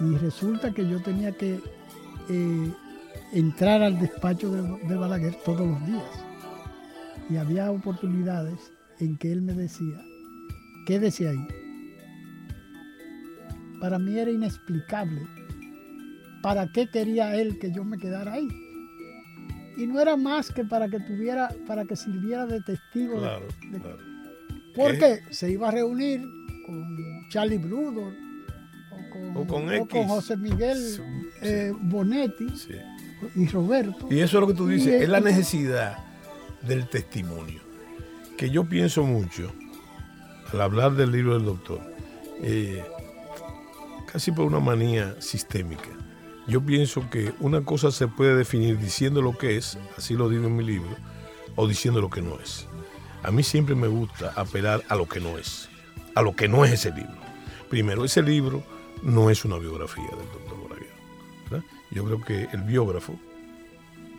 Y 0.00 0.16
resulta 0.16 0.72
que 0.72 0.88
yo 0.88 1.00
tenía 1.00 1.32
que 1.32 1.60
eh, 2.28 2.72
entrar 3.32 3.82
al 3.82 3.98
despacho 3.98 4.50
de, 4.50 4.88
de, 4.88 4.96
Balaguer 4.96 5.34
todos 5.44 5.66
los 5.66 5.86
días. 5.86 6.04
Y 7.30 7.36
había 7.36 7.70
oportunidades 7.70 8.72
en 8.98 9.16
que 9.16 9.32
él 9.32 9.42
me 9.42 9.52
decía, 9.52 10.00
quédese 10.86 11.28
ahí. 11.28 11.48
Para 13.80 13.98
mí 13.98 14.18
era 14.18 14.30
inexplicable 14.30 15.22
¿para 16.42 16.66
qué 16.66 16.88
quería 16.88 17.34
él 17.36 17.58
que 17.58 17.70
yo 17.70 17.84
me 17.84 17.96
quedara 17.96 18.34
ahí? 18.34 18.48
Y 19.78 19.86
no 19.86 20.00
era 20.00 20.16
más 20.16 20.50
que 20.50 20.64
para 20.64 20.88
que 20.88 21.00
tuviera, 21.00 21.48
para 21.66 21.84
que 21.86 21.96
sirviera 21.96 22.44
de 22.44 22.60
testigo. 22.60 23.18
Claro, 23.18 23.46
claro. 23.70 23.98
Porque 24.74 25.20
se 25.30 25.50
iba 25.50 25.68
a 25.68 25.70
reunir 25.70 26.20
con 26.66 27.28
Charlie 27.30 27.58
Bludor 27.58 28.12
o 29.34 29.46
con, 29.46 30.08
José 30.08 30.36
Miguel 30.36 30.78
eh, 31.42 31.72
Bonetti 31.80 32.46
y 33.34 33.46
Roberto. 33.48 34.08
Y 34.10 34.20
eso 34.20 34.38
es 34.38 34.40
lo 34.40 34.46
que 34.46 34.54
tú 34.54 34.66
dices, 34.66 35.02
es 35.02 35.08
la 35.08 35.20
necesidad 35.20 35.98
del 36.62 36.88
testimonio. 36.88 37.60
Que 38.36 38.50
yo 38.50 38.64
pienso 38.64 39.04
mucho 39.04 39.52
al 40.52 40.60
hablar 40.60 40.92
del 40.92 41.12
libro 41.12 41.34
del 41.34 41.44
doctor, 41.44 41.80
eh, 42.42 42.82
casi 44.10 44.32
por 44.32 44.46
una 44.46 44.60
manía 44.60 45.14
sistémica 45.20 45.88
yo 46.46 46.60
pienso 46.60 47.08
que 47.08 47.32
una 47.38 47.64
cosa 47.64 47.92
se 47.92 48.08
puede 48.08 48.34
definir 48.34 48.78
diciendo 48.78 49.22
lo 49.22 49.36
que 49.36 49.56
es, 49.56 49.78
así 49.96 50.14
lo 50.14 50.28
digo 50.28 50.46
en 50.46 50.56
mi 50.56 50.64
libro, 50.64 50.96
o 51.54 51.68
diciendo 51.68 52.00
lo 52.00 52.10
que 52.10 52.20
no 52.22 52.38
es. 52.40 52.66
A 53.22 53.30
mí 53.30 53.42
siempre 53.44 53.74
me 53.74 53.86
gusta 53.86 54.32
apelar 54.34 54.82
a 54.88 54.96
lo 54.96 55.08
que 55.08 55.20
no 55.20 55.38
es, 55.38 55.68
a 56.14 56.22
lo 56.22 56.34
que 56.34 56.48
no 56.48 56.64
es 56.64 56.72
ese 56.72 56.90
libro. 56.90 57.14
Primero, 57.70 58.04
ese 58.04 58.22
libro 58.22 58.64
no 59.02 59.30
es 59.30 59.44
una 59.44 59.58
biografía 59.58 60.08
del 60.08 60.30
doctor 60.32 60.62
Balaguer. 60.62 61.62
Yo 61.90 62.04
creo 62.04 62.20
que 62.20 62.48
el 62.52 62.62
biógrafo 62.62 63.18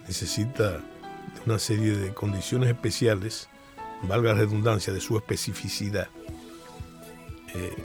necesita 0.08 0.82
una 1.46 1.58
serie 1.58 1.96
de 1.96 2.14
condiciones 2.14 2.70
especiales, 2.70 3.50
valga 4.04 4.34
la 4.34 4.40
redundancia, 4.40 4.94
de 4.94 5.02
su 5.02 5.18
especificidad. 5.18 6.08
Eh, 7.56 7.76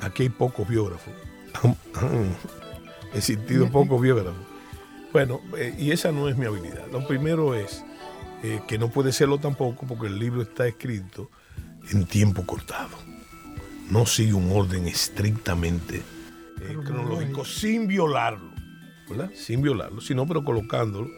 aquí 0.00 0.24
hay 0.24 0.28
pocos 0.28 0.68
biógrafos. 0.68 1.12
He 3.14 3.20
sentido 3.20 3.70
poco 3.70 3.98
biógrafo. 3.98 4.36
Bueno, 5.12 5.40
eh, 5.56 5.74
y 5.78 5.90
esa 5.90 6.12
no 6.12 6.28
es 6.28 6.36
mi 6.36 6.44
habilidad. 6.44 6.86
Lo 6.92 7.06
primero 7.06 7.54
es 7.54 7.82
eh, 8.42 8.60
que 8.68 8.78
no 8.78 8.90
puede 8.90 9.12
serlo 9.12 9.38
tampoco 9.38 9.86
porque 9.86 10.06
el 10.06 10.18
libro 10.18 10.42
está 10.42 10.66
escrito 10.66 11.30
en 11.90 12.04
tiempo 12.06 12.44
cortado. 12.44 12.96
No 13.90 14.04
sigue 14.04 14.34
un 14.34 14.52
orden 14.52 14.86
estrictamente 14.86 16.02
eh, 16.60 16.76
cronológico, 16.84 17.44
sin 17.44 17.86
violarlo, 17.86 18.52
¿verdad? 19.08 19.30
Sin 19.34 19.62
violarlo, 19.62 20.00
sino 20.00 20.26
pero 20.26 20.44
colocándolo 20.44 21.08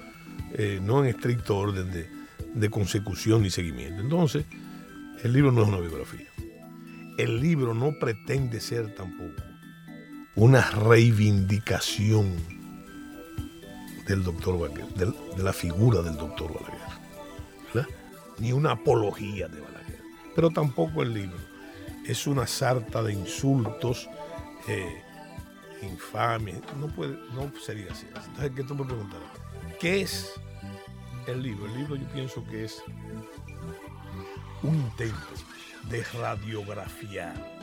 no 0.83 1.05
en 1.05 1.11
estricto 1.11 1.57
orden 1.57 1.93
de, 1.93 2.11
de 2.55 2.71
consecución 2.71 3.43
ni 3.43 3.51
seguimiento. 3.51 4.03
Entonces, 4.03 4.45
el 5.23 5.33
libro 5.33 5.53
no 5.53 5.63
es 5.63 5.69
una 5.69 5.79
biografía. 5.79 6.27
El 7.19 7.41
libro 7.41 7.75
no 7.75 7.93
pretende 7.99 8.61
ser 8.61 8.95
tampoco 8.95 9.43
una 10.35 10.63
reivindicación 10.71 12.37
del 14.07 14.23
doctor 14.25 14.59
Balaguer, 14.59 14.87
de, 14.95 15.43
la 15.43 15.53
figura 15.53 16.03
del 16.03 16.17
doctor 16.17 16.53
Balaguer, 16.53 17.87
ni 18.39 18.53
una 18.53 18.73
apología 18.73 19.49
de 19.49 19.61
Balaguer, 19.61 20.01
pero 20.35 20.51
tampoco 20.51 21.03
el 21.03 21.13
libro. 21.13 21.39
Es 22.07 22.27
una 22.27 22.47
sarta 22.47 23.03
de 23.03 23.13
insultos, 23.13 24.09
eh, 24.67 25.03
infames, 25.83 26.61
no, 26.79 26.89
puede, 26.89 27.17
no 27.35 27.51
sería 27.61 27.93
así. 27.93 28.07
Entonces, 28.07 28.53
¿qué 28.55 28.65
tú 28.65 28.75
me 28.75 28.85
preguntarás? 28.85 29.29
¿Qué 29.79 30.03
es 30.03 30.33
el 31.27 31.43
libro? 31.43 31.67
El 31.67 31.75
libro 31.75 31.97
yo 31.97 32.07
pienso 32.09 32.45
que 32.47 32.65
es 32.65 32.83
un 34.63 34.75
intento 34.75 35.17
de 35.89 36.05
radiografiar 36.05 37.61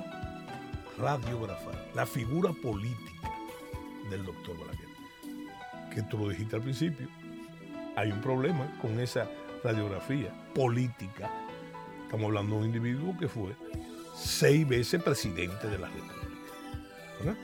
radiografar 0.97 1.91
la 1.93 2.05
figura 2.05 2.51
política 2.53 3.31
del 4.09 4.25
doctor 4.25 4.57
Balaguer. 4.57 4.87
Que 5.93 6.01
tú 6.03 6.17
lo 6.17 6.29
dijiste 6.29 6.55
al 6.55 6.61
principio, 6.61 7.07
hay 7.95 8.11
un 8.11 8.21
problema 8.21 8.71
con 8.81 8.99
esa 8.99 9.29
radiografía 9.63 10.31
política. 10.53 11.31
Estamos 12.03 12.27
hablando 12.27 12.55
de 12.55 12.61
un 12.61 12.67
individuo 12.67 13.15
que 13.17 13.27
fue 13.27 13.55
seis 14.15 14.67
veces 14.67 15.01
presidente 15.03 15.67
de 15.67 15.77
la 15.77 15.87
República. 15.87 17.37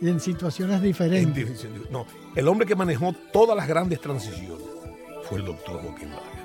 Y 0.00 0.08
en 0.08 0.20
situaciones 0.20 0.80
diferentes. 0.80 1.66
no, 1.90 2.06
el 2.34 2.48
hombre 2.48 2.66
que 2.66 2.76
manejó 2.76 3.14
todas 3.32 3.56
las 3.56 3.66
grandes 3.66 4.00
transiciones 4.00 4.64
fue 5.24 5.38
el 5.38 5.44
doctor 5.44 5.80
Joaquín 5.82 6.10
Balaguer. 6.10 6.38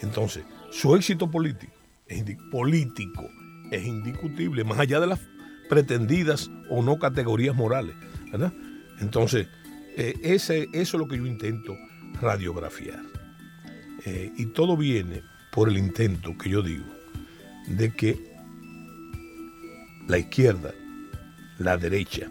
Entonces, 0.00 0.44
su 0.70 0.94
éxito 0.94 1.30
político 1.30 1.72
es 2.06 2.22
político 2.50 3.24
es 3.70 3.84
indiscutible, 3.86 4.64
más 4.64 4.78
allá 4.78 5.00
de 5.00 5.06
las 5.06 5.20
pretendidas 5.68 6.50
o 6.68 6.82
no 6.82 6.98
categorías 6.98 7.56
morales. 7.56 7.94
¿verdad? 8.30 8.52
Entonces, 9.00 9.48
eh, 9.96 10.14
ese, 10.22 10.68
eso 10.72 10.96
es 10.96 11.00
lo 11.00 11.08
que 11.08 11.16
yo 11.16 11.26
intento 11.26 11.76
radiografiar. 12.20 13.00
Eh, 14.04 14.32
y 14.36 14.46
todo 14.46 14.76
viene 14.76 15.22
por 15.52 15.68
el 15.68 15.78
intento 15.78 16.36
que 16.36 16.50
yo 16.50 16.62
digo 16.62 16.84
de 17.68 17.90
que 17.92 18.34
la 20.06 20.18
izquierda, 20.18 20.74
la 21.58 21.76
derecha, 21.76 22.30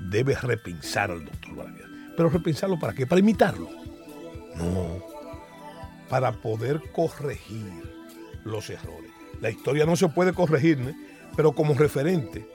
debe 0.00 0.34
repensar 0.34 1.10
al 1.10 1.24
doctor 1.24 1.56
Balaguer. 1.56 1.86
Pero 2.16 2.28
repensarlo 2.28 2.78
para 2.78 2.92
qué? 2.92 3.06
Para 3.06 3.20
imitarlo. 3.20 3.68
No, 4.56 5.02
para 6.08 6.32
poder 6.32 6.80
corregir 6.92 7.72
los 8.44 8.70
errores. 8.70 9.10
La 9.40 9.50
historia 9.50 9.84
no 9.84 9.96
se 9.96 10.08
puede 10.08 10.32
corregir, 10.32 10.78
¿no? 10.78 10.92
pero 11.36 11.52
como 11.52 11.74
referente 11.74 12.48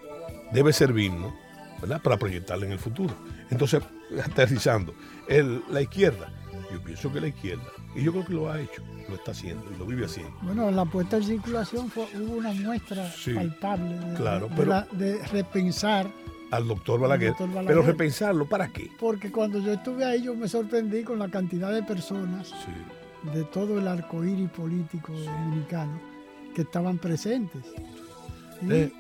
debe 0.52 0.72
servirnos 0.72 1.34
¿verdad? 1.82 2.02
para 2.02 2.18
proyectarla 2.18 2.66
en 2.66 2.72
el 2.72 2.80
futuro. 2.80 3.16
Entonces, 3.50 3.84
aterrizando, 4.24 4.94
la 5.70 5.82
izquierda, 5.82 6.32
yo 6.72 6.82
pienso 6.82 7.12
que 7.12 7.22
la 7.22 7.28
izquierda, 7.28 7.64
y 7.96 8.04
yo 8.04 8.12
creo 8.12 8.26
que 8.26 8.34
lo 8.34 8.52
ha 8.52 8.60
hecho, 8.60 8.84
lo 9.08 9.16
está 9.16 9.32
haciendo 9.32 9.66
y 9.74 9.78
lo 9.78 9.86
vive 9.86 10.06
haciendo. 10.06 10.34
Bueno, 10.42 10.72
la 10.72 10.86
puesta 10.86 11.18
en 11.18 11.24
circulación 11.24 11.90
fue, 11.90 12.08
hubo 12.16 12.38
una 12.38 12.52
muestra 12.54 13.12
palpable 13.34 13.98
de, 13.98 14.16
claro, 14.16 14.50
de, 14.92 15.26
repensar 15.28 16.08
al 16.52 16.68
doctor 16.68 17.00
Balaguer, 17.00 17.34
Pero 17.68 17.82
repensarlo, 17.84 18.48
¿para 18.48 18.70
qué? 18.70 18.90
Porque 19.00 19.32
cuando 19.32 19.60
yo 19.60 19.74
estuve 19.74 20.04
ahí, 20.04 20.24
yo 20.24 20.36
me 20.36 20.48
sorprendí 20.48 21.04
con 21.04 21.20
la 21.20 21.30
cantidad 21.30 21.72
de 21.72 21.84
personas 21.84 22.54
de 23.34 23.44
todo 23.46 23.78
el 23.78 23.88
arcoíris 23.88 24.50
político 24.50 25.14
dominicano 25.14 26.00
que 26.56 26.62
estaban 26.62 26.98
presentes. 26.98 27.62
Eh, 28.70 28.92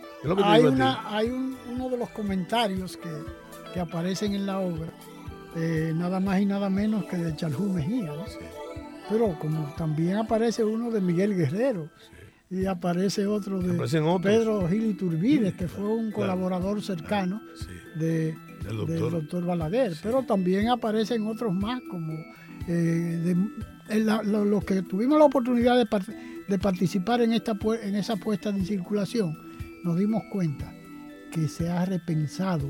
hay, 0.43 0.63
una, 0.63 1.15
hay 1.15 1.29
uno 1.29 1.89
de 1.89 1.97
los 1.97 2.09
comentarios 2.09 2.97
que, 2.97 3.09
que 3.73 3.79
aparecen 3.79 4.35
en 4.35 4.45
la 4.45 4.59
obra, 4.59 4.87
eh, 5.55 5.93
nada 5.95 6.19
más 6.19 6.41
y 6.41 6.45
nada 6.45 6.69
menos 6.69 7.05
que 7.05 7.17
de 7.17 7.35
Charjú 7.35 7.69
Mejía. 7.69 8.11
Pero 9.09 9.37
como 9.39 9.73
también 9.75 10.17
aparece 10.17 10.63
uno 10.63 10.91
de 10.91 11.01
Miguel 11.01 11.35
Guerrero. 11.35 11.89
Y 12.51 12.65
aparece 12.65 13.27
otro 13.27 13.59
de 13.59 13.77
Pedro 14.23 14.67
Gil 14.67 14.87
Iturbide, 14.87 15.53
que 15.53 15.67
fue 15.67 15.85
un 15.85 16.11
colaborador 16.11 16.81
cercano 16.81 17.41
de, 17.95 18.35
del 18.63 18.97
doctor, 19.11 19.45
Balaguer. 19.45 19.93
Pero 20.01 20.23
también 20.23 20.69
aparecen 20.69 21.27
otros 21.27 21.53
más, 21.53 21.79
como 21.91 22.11
eh, 22.67 23.35
los 24.25 24.65
que 24.65 24.81
tuvimos 24.81 25.19
la 25.19 25.25
oportunidad 25.25 25.77
de, 25.77 25.87
de 26.47 26.57
participar 26.57 27.21
en, 27.21 27.33
esta, 27.33 27.55
en 27.83 27.95
esa 27.95 28.15
puesta 28.15 28.49
en 28.49 28.65
circulación 28.65 29.37
nos 29.83 29.97
dimos 29.97 30.23
cuenta 30.31 30.73
que 31.31 31.47
se 31.47 31.69
ha 31.69 31.85
repensado. 31.85 32.69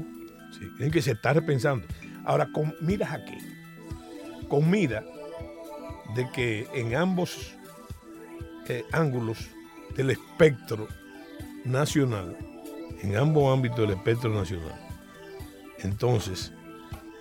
Sí, 0.51 0.91
que 0.91 1.01
se 1.01 1.11
está 1.11 1.33
repensando. 1.33 1.85
Ahora, 2.29 2.47
con 2.51 2.75
miras 2.79 3.11
a 3.11 3.25
qué? 3.25 3.39
Con 4.47 4.69
mira 4.69 5.03
de 6.13 6.29
que 6.29 6.67
en 6.75 6.93
ambos 6.93 7.55
eh, 8.67 8.85
ángulos 8.91 9.49
del 9.95 10.11
espectro 10.11 10.87
nacional, 11.65 12.37
en 13.01 13.17
ambos 13.17 13.51
ámbitos 13.51 13.79
del 13.79 13.97
espectro 13.97 14.29
nacional, 14.29 14.79
entonces 15.79 16.53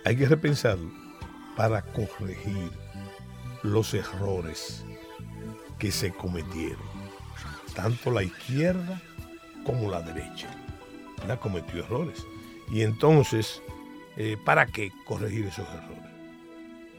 hay 0.05 0.15
que 0.15 0.27
repensarlo 0.27 0.91
para 1.57 1.81
corregir 1.81 2.69
los 3.63 3.95
errores 3.95 4.85
que 5.79 5.91
se 5.91 6.11
cometieron, 6.11 6.85
tanto 7.73 8.11
la 8.11 8.21
izquierda 8.21 9.01
como 9.65 9.89
la 9.89 10.03
derecha. 10.03 10.55
La 11.27 11.37
cometió 11.37 11.79
errores. 11.79 12.23
Y 12.71 12.83
entonces, 12.83 13.59
eh, 14.19 14.37
¿para 14.45 14.67
qué 14.67 14.91
corregir 15.05 15.45
esos 15.45 15.67
errores? 15.67 16.11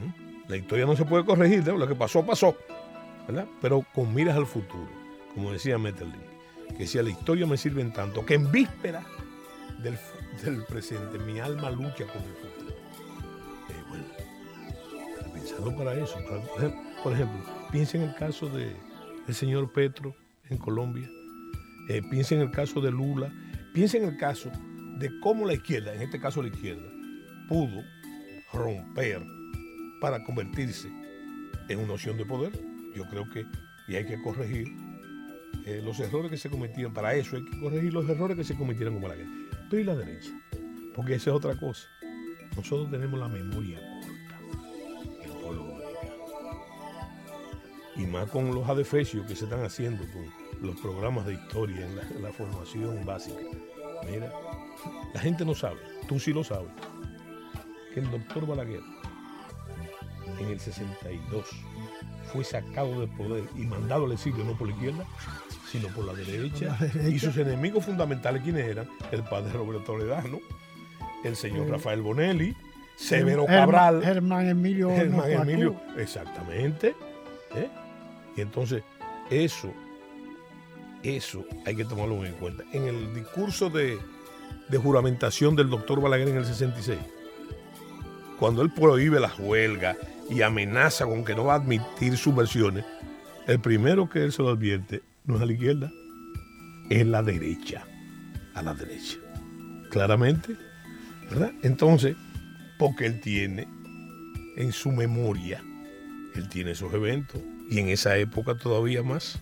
¿Mm? 0.01 0.51
La 0.51 0.57
historia 0.57 0.87
no 0.87 0.97
se 0.97 1.05
puede 1.05 1.25
corregir, 1.25 1.65
lo 1.65 1.87
que 1.87 1.95
pasó, 1.95 2.27
pasó. 2.27 2.57
¿verdad? 3.29 3.47
Pero 3.61 3.87
con 3.95 4.13
miras 4.13 4.37
al 4.37 4.47
futuro, 4.47 4.89
como 5.35 5.53
decía 5.53 5.79
Metterlin, 5.79 6.21
que 6.71 6.79
decía, 6.79 7.03
la 7.03 7.11
historia 7.11 7.47
me 7.47 7.57
sirve 7.57 7.83
en 7.83 7.93
tanto 7.93 8.27
que 8.27 8.35
en 8.35 8.51
víspera 8.51 9.05
del, 9.79 10.65
presente 10.65 11.19
mi 11.21 11.39
alma 11.39 11.71
lucha 11.71 12.07
con 12.07 12.23
el 12.23 12.35
futuro. 12.35 12.77
Eh, 13.69 13.85
bueno, 13.89 14.05
pensando 15.33 15.77
para 15.77 15.95
eso. 15.95 16.19
por 17.05 17.13
ejemplo, 17.13 17.41
piensa 17.71 17.99
en 17.99 18.03
el 18.05 18.15
caso 18.17 18.49
del 18.49 18.75
señor 19.33 19.73
Petro 19.73 20.13
en 20.49 20.59
Colombia 20.59 21.09
eh, 21.91 22.03
piensa 22.09 22.37
en 22.37 22.43
el 22.43 22.53
caso 22.53 22.81
de 22.81 22.93
Lula, 22.93 23.33
piensa 23.75 23.97
en 23.97 24.05
el 24.05 24.17
caso 24.17 24.49
de 24.99 25.11
cómo 25.19 25.45
la 25.45 25.55
izquierda, 25.55 25.93
en 25.93 26.03
este 26.03 26.21
caso 26.21 26.41
la 26.41 26.49
izquierda, 26.49 26.89
pudo 27.51 27.85
romper 28.53 29.21
para 30.01 30.23
convertirse 30.23 30.89
en 31.69 31.81
una 31.81 31.95
opción 31.95 32.17
de 32.17 32.25
poder. 32.25 32.53
Yo 32.95 33.05
creo 33.09 33.29
que 33.29 33.45
y 33.89 33.97
hay 33.97 34.07
que 34.07 34.23
corregir 34.23 34.69
eh, 35.67 35.83
los 35.85 35.99
errores 35.99 36.31
que 36.31 36.37
se 36.37 36.49
cometían. 36.49 36.95
Para 36.95 37.13
eso 37.15 37.37
hay 37.37 37.45
que 37.45 37.59
corregir 37.59 37.93
los 37.93 38.09
errores 38.09 38.37
que 38.37 38.45
se 38.45 38.55
cometieron 38.55 38.95
como 38.95 39.09
la 39.09 39.17
guerra. 39.17 39.31
Pero 39.69 39.83
y 39.83 39.85
la 39.85 39.97
derecha, 39.97 40.31
porque 40.95 41.17
esa 41.17 41.31
es 41.31 41.37
otra 41.37 41.57
cosa. 41.57 41.89
Nosotros 42.57 42.89
tenemos 42.89 43.19
la 43.19 43.29
memoria 43.29 43.81
corta. 45.43 45.81
Y 47.97 48.07
más 48.07 48.31
con 48.31 48.55
los 48.55 48.69
adefesios 48.69 49.27
que 49.27 49.35
se 49.35 49.45
están 49.45 49.65
haciendo 49.65 50.05
con 50.13 50.25
los 50.63 50.81
programas 50.81 51.27
de 51.27 51.35
historia 51.35 51.85
en 51.85 52.23
la, 52.23 52.33
formación 52.33 53.05
básica. 53.05 53.41
Mira, 54.09 54.33
la 55.13 55.21
gente 55.21 55.45
no 55.45 55.55
sabe, 55.55 55.81
tú 56.09 56.21
sí 56.21 56.33
lo 56.33 56.45
sabes, 56.45 56.71
que 57.93 58.01
el 58.01 58.11
doctor 58.11 58.47
Balaguer 58.47 58.83
en 60.39 60.49
el 60.49 60.61
62 60.61 61.45
fue 62.33 62.45
sacado 62.45 63.01
del 63.01 63.09
poder 63.11 63.45
y 63.57 63.67
mandado 63.67 64.07
al 64.07 64.13
exilio 64.13 64.45
no 64.45 64.57
por 64.57 64.69
la 64.69 64.75
izquierda, 64.75 65.05
sino 65.71 65.89
por 65.89 66.05
la 66.05 66.15
derecha. 66.15 66.79
Y 67.09 67.19
sus 67.19 67.37
enemigos 67.37 67.85
fundamentales, 67.85 68.43
¿quiénes 68.43 68.67
eran? 68.67 68.89
El 69.11 69.23
padre 69.25 69.53
Roberto 69.53 69.93
Toledano, 69.93 70.39
el 71.25 71.37
señor 71.37 71.67
eh, 71.67 71.71
Rafael 71.73 72.01
Bonelli, 72.03 72.57
Severo 72.97 73.47
Cabral. 73.47 74.03
Germán 74.03 74.49
Emilio. 74.49 74.91
Germán 74.91 75.31
Emilio, 75.31 75.77
exactamente. 75.97 76.95
¿eh? 77.55 77.69
Y 78.37 78.41
entonces, 78.41 78.83
eso 79.31 79.73
eso 81.03 81.45
hay 81.65 81.77
que 81.77 81.85
tomarlo 81.85 82.25
en 82.25 82.35
cuenta. 82.35 82.65
En 82.73 82.87
el 82.87 83.15
discurso 83.15 83.71
de, 83.71 83.99
juramentación 84.83 85.57
del 85.57 85.71
doctor 85.71 86.01
Balaguer 86.01 86.29
en 86.29 86.37
el 86.37 86.45
66, 86.45 86.99
cuando 88.41 88.63
él 88.63 88.71
prohíbe 88.71 89.21
las 89.21 89.39
huelgas 89.39 89.99
y 90.31 90.41
amenaza 90.41 91.05
con 91.05 91.27
que 91.27 91.35
no 91.35 91.45
va 91.45 91.53
a 91.53 91.57
admitir 91.57 92.17
subversiones, 92.17 92.87
el 93.47 93.61
primero 93.61 94.09
que 94.09 94.25
él 94.25 94.33
se 94.33 94.43
lo 94.43 94.49
advierte 94.49 95.03
no 95.27 95.37
es 95.37 95.43
a 95.43 95.45
la 95.45 95.53
izquierda, 95.53 95.93
es 96.89 97.07
la 97.07 97.23
derecha, 97.23 97.85
a 98.55 98.63
la 98.63 98.73
derecha. 98.73 99.19
Claramente, 99.91 100.57
¿verdad? 101.29 101.53
Entonces, 101.63 102.17
porque 102.79 103.05
él 103.05 103.21
tiene 103.21 103.69
en 104.57 104.73
su 104.73 104.91
memoria, 104.91 105.63
él 106.35 106.49
tiene 106.49 106.71
esos 106.71 106.95
eventos 106.95 107.43
y 107.69 107.79
en 107.79 107.91
esa 107.91 108.17
época 108.17 108.57
todavía 108.57 109.03
más. 109.03 109.39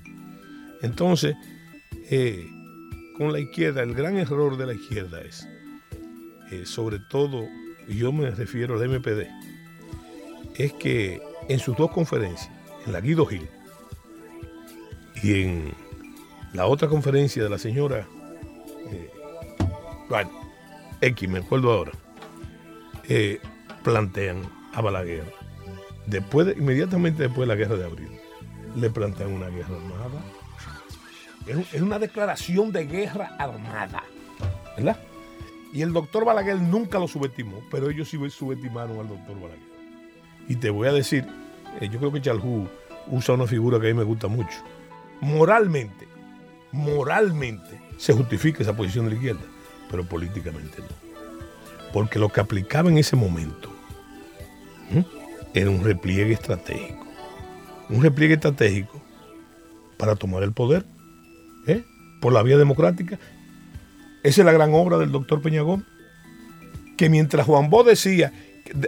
Entonces, 0.82 1.36
eh, 2.10 2.50
con 3.16 3.32
la 3.32 3.38
izquierda, 3.38 3.84
el 3.84 3.94
gran 3.94 4.16
error 4.16 4.56
de 4.56 4.66
la 4.66 4.74
izquierda 4.74 5.20
es, 5.20 5.46
eh, 6.50 6.66
sobre 6.66 6.98
todo, 6.98 7.46
y 7.88 7.96
yo 7.96 8.12
me 8.12 8.30
refiero 8.30 8.78
al 8.78 8.88
MPD, 8.88 9.26
es 10.56 10.72
que 10.74 11.20
en 11.48 11.58
sus 11.58 11.76
dos 11.76 11.90
conferencias, 11.90 12.50
en 12.86 12.92
la 12.92 13.00
Guido 13.00 13.26
Gil 13.26 13.48
y 15.22 15.42
en 15.42 15.74
la 16.52 16.66
otra 16.66 16.88
conferencia 16.88 17.42
de 17.42 17.50
la 17.50 17.58
señora, 17.58 18.06
eh, 18.90 19.10
bueno, 20.08 20.30
X, 21.00 21.28
me 21.28 21.40
acuerdo 21.40 21.72
ahora, 21.72 21.92
plantean 23.82 24.42
a 24.74 24.80
Balaguer, 24.80 25.32
después 26.06 26.56
inmediatamente 26.56 27.24
después 27.24 27.48
de 27.48 27.54
la 27.54 27.56
guerra 27.56 27.76
de 27.76 27.84
abril, 27.84 28.10
le 28.76 28.90
plantean 28.90 29.32
una 29.32 29.48
guerra 29.48 29.76
armada 29.76 30.22
es, 31.48 31.80
una 31.80 31.98
declaración 31.98 32.72
de 32.72 32.86
guerra 32.86 33.36
armada. 33.38 34.02
¿Verdad? 34.76 34.98
Y 35.72 35.82
el 35.82 35.92
doctor 35.92 36.24
Balaguer 36.24 36.60
nunca 36.60 36.98
lo 36.98 37.08
subestimó, 37.08 37.60
pero 37.70 37.90
ellos 37.90 38.08
sí 38.08 38.18
subestimaron 38.30 38.98
al 38.98 39.08
doctor 39.08 39.34
Balaguer. 39.34 39.68
Y 40.48 40.56
te 40.56 40.70
voy 40.70 40.88
a 40.88 40.92
decir, 40.92 41.26
eh, 41.80 41.88
yo 41.88 41.98
creo 41.98 42.12
que 42.12 42.22
Chalhu 42.22 42.66
usa 43.08 43.34
una 43.34 43.46
figura 43.46 43.78
que 43.78 43.88
a 43.88 43.92
mí 43.92 43.98
me 43.98 44.04
gusta 44.04 44.28
mucho. 44.28 44.58
Moralmente, 45.20 46.08
moralmente 46.72 47.80
se 47.98 48.12
justifica 48.12 48.62
esa 48.62 48.76
posición 48.76 49.04
de 49.04 49.10
la 49.12 49.16
izquierda, 49.16 49.44
pero 49.90 50.04
políticamente 50.04 50.78
no. 50.78 51.08
Porque 51.92 52.18
lo 52.18 52.28
que 52.28 52.40
aplicaba 52.40 52.88
en 52.88 52.98
ese 52.98 53.16
momento 53.16 53.70
era 55.54 55.70
un 55.70 55.82
repliegue 55.82 56.32
estratégico. 56.32 57.06
Un 57.88 58.02
repliegue 58.02 58.34
estratégico 58.34 59.00
para 59.96 60.14
tomar 60.14 60.42
el 60.42 60.52
poder 60.52 60.84
¿eh? 61.66 61.84
por 62.20 62.32
la 62.32 62.42
vía 62.42 62.58
democrática. 62.58 63.18
Esa 64.28 64.42
es 64.42 64.44
la 64.44 64.52
gran 64.52 64.74
obra 64.74 64.98
del 64.98 65.10
doctor 65.10 65.40
Peñagón, 65.40 65.86
que 66.98 67.08
mientras 67.08 67.46
Juan 67.46 67.70
Bo 67.70 67.82
decía, 67.82 68.30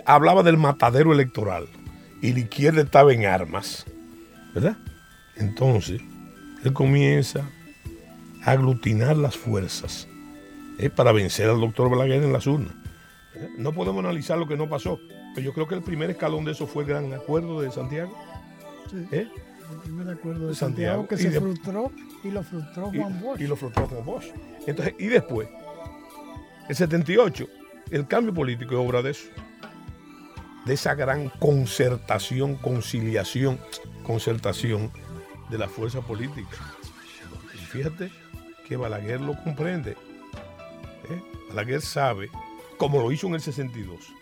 hablaba 0.05 0.43
del 0.43 0.59
matadero 0.59 1.15
electoral 1.15 1.67
y 2.21 2.35
la 2.35 2.41
izquierda 2.41 2.83
estaba 2.83 3.15
en 3.15 3.25
armas, 3.25 3.87
¿verdad? 4.53 4.77
Entonces, 5.37 6.03
él 6.63 6.75
comienza 6.75 7.49
a 8.45 8.51
aglutinar 8.51 9.17
las 9.17 9.35
fuerzas 9.35 10.07
¿eh? 10.79 10.91
para 10.91 11.11
vencer 11.11 11.49
al 11.49 11.59
doctor 11.59 11.89
Balaguer 11.89 12.23
en 12.23 12.35
las 12.35 12.47
urnas. 12.47 12.75
¿eh? 13.35 13.49
No 13.57 13.73
podemos 13.73 14.05
analizar 14.05 14.37
lo 14.37 14.47
que 14.47 14.59
no 14.59 14.69
pasó, 14.69 15.01
pero 15.35 15.47
yo 15.47 15.55
creo 15.55 15.67
que 15.67 15.75
el 15.75 15.83
primer 15.83 16.11
escalón 16.11 16.45
de 16.45 16.53
eso 16.53 16.67
fue 16.67 16.83
el 16.83 16.91
gran 16.91 17.15
acuerdo 17.15 17.63
de 17.63 17.71
Santiago, 17.71 18.15
¿Eh? 19.11 19.27
Yo 19.87 19.93
me 19.93 20.13
acuerdo 20.13 20.49
de 20.49 20.55
Santiago, 20.55 21.07
que 21.07 21.17
se 21.17 21.31
frustró 21.31 21.91
y 22.25 22.31
lo 22.31 22.43
frustró 22.43 22.91
Juan 22.91 23.21
Bosch. 23.21 23.41
Y 23.41 23.47
lo 23.47 23.57
frustró 23.57 23.87
Juan 23.87 24.05
Bosch. 24.05 24.27
Entonces, 24.67 24.95
y 24.99 25.07
después, 25.07 25.49
el 26.69 26.77
78, 26.77 27.47
el 27.91 28.07
cambio 28.07 28.35
político 28.35 28.75
es 28.75 28.89
obra 28.89 29.03
de 29.03 29.11
eso. 29.11 29.29
De 30.67 30.75
esa 30.75 30.95
gran 30.95 31.29
concertación, 31.29 32.57
conciliación, 32.57 33.59
concertación 34.05 34.91
de 35.49 35.59
la 35.59 35.69
fuerza 35.69 36.01
política. 36.01 36.57
Y 37.55 37.59
fíjate 37.59 38.11
que 38.67 38.77
Balaguer 38.77 39.21
lo 39.21 39.37
comprende. 39.43 39.93
¿eh? 39.93 41.23
Balaguer 41.49 41.81
sabe, 41.81 42.31
como 42.77 43.01
lo 43.01 43.11
hizo 43.11 43.27
en 43.27 43.35
el 43.35 43.41
62, 43.41 44.15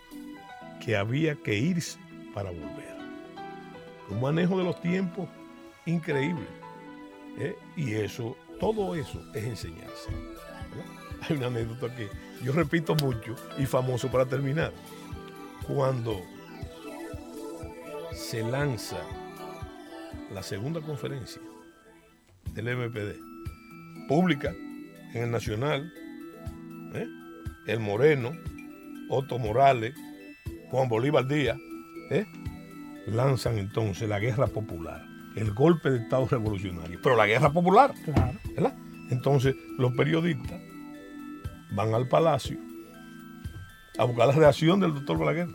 que 0.84 0.96
había 0.96 1.34
que 1.34 1.57
irse 1.57 1.99
para 2.34 2.51
volver. 2.51 2.96
Un 4.11 4.20
manejo 4.20 4.57
de 4.57 4.64
los 4.64 4.80
tiempos 4.80 5.28
increíble. 5.89 6.47
¿eh? 7.39 7.57
Y 7.76 7.95
eso, 7.95 8.36
todo 8.61 8.95
eso 8.95 9.22
es 9.34 9.45
enseñanza. 9.45 10.11
Hay 11.22 11.36
una 11.36 11.47
anécdota 11.47 11.95
que 11.95 12.09
yo 12.43 12.53
repito 12.53 12.95
mucho 12.97 13.34
y 13.59 13.66
famoso 13.66 14.11
para 14.11 14.26
terminar. 14.26 14.72
Cuando 15.66 16.22
se 18.12 18.43
lanza 18.43 18.99
la 20.32 20.43
segunda 20.43 20.80
conferencia 20.80 21.43
del 22.53 22.76
MPD, 22.76 23.28
pública, 24.09 24.55
en 25.14 25.22
el 25.22 25.30
Nacional, 25.30 25.93
¿eh? 26.95 27.07
el 27.66 27.80
Moreno, 27.80 28.32
Otto 29.09 29.39
Morales, 29.39 29.95
Juan 30.70 30.89
Bolívar 30.89 31.26
Díaz, 31.26 31.59
¿eh? 32.11 32.26
lanzan 33.07 33.59
entonces 33.59 34.09
la 34.09 34.18
guerra 34.18 34.47
popular, 34.47 35.05
el 35.36 35.52
golpe 35.52 35.90
de 35.90 35.98
Estado 35.98 36.26
revolucionario, 36.26 36.98
pero 37.02 37.16
la 37.16 37.26
guerra 37.26 37.52
popular. 37.52 37.94
¿verdad? 38.54 38.74
Entonces 39.10 39.54
los 39.78 39.92
periodistas 39.92 40.60
van 41.72 41.94
al 41.94 42.08
palacio 42.08 42.58
a 43.98 44.04
buscar 44.04 44.28
la 44.28 44.34
reacción 44.34 44.80
del 44.80 44.94
doctor 44.94 45.18
Balaguer. 45.18 45.48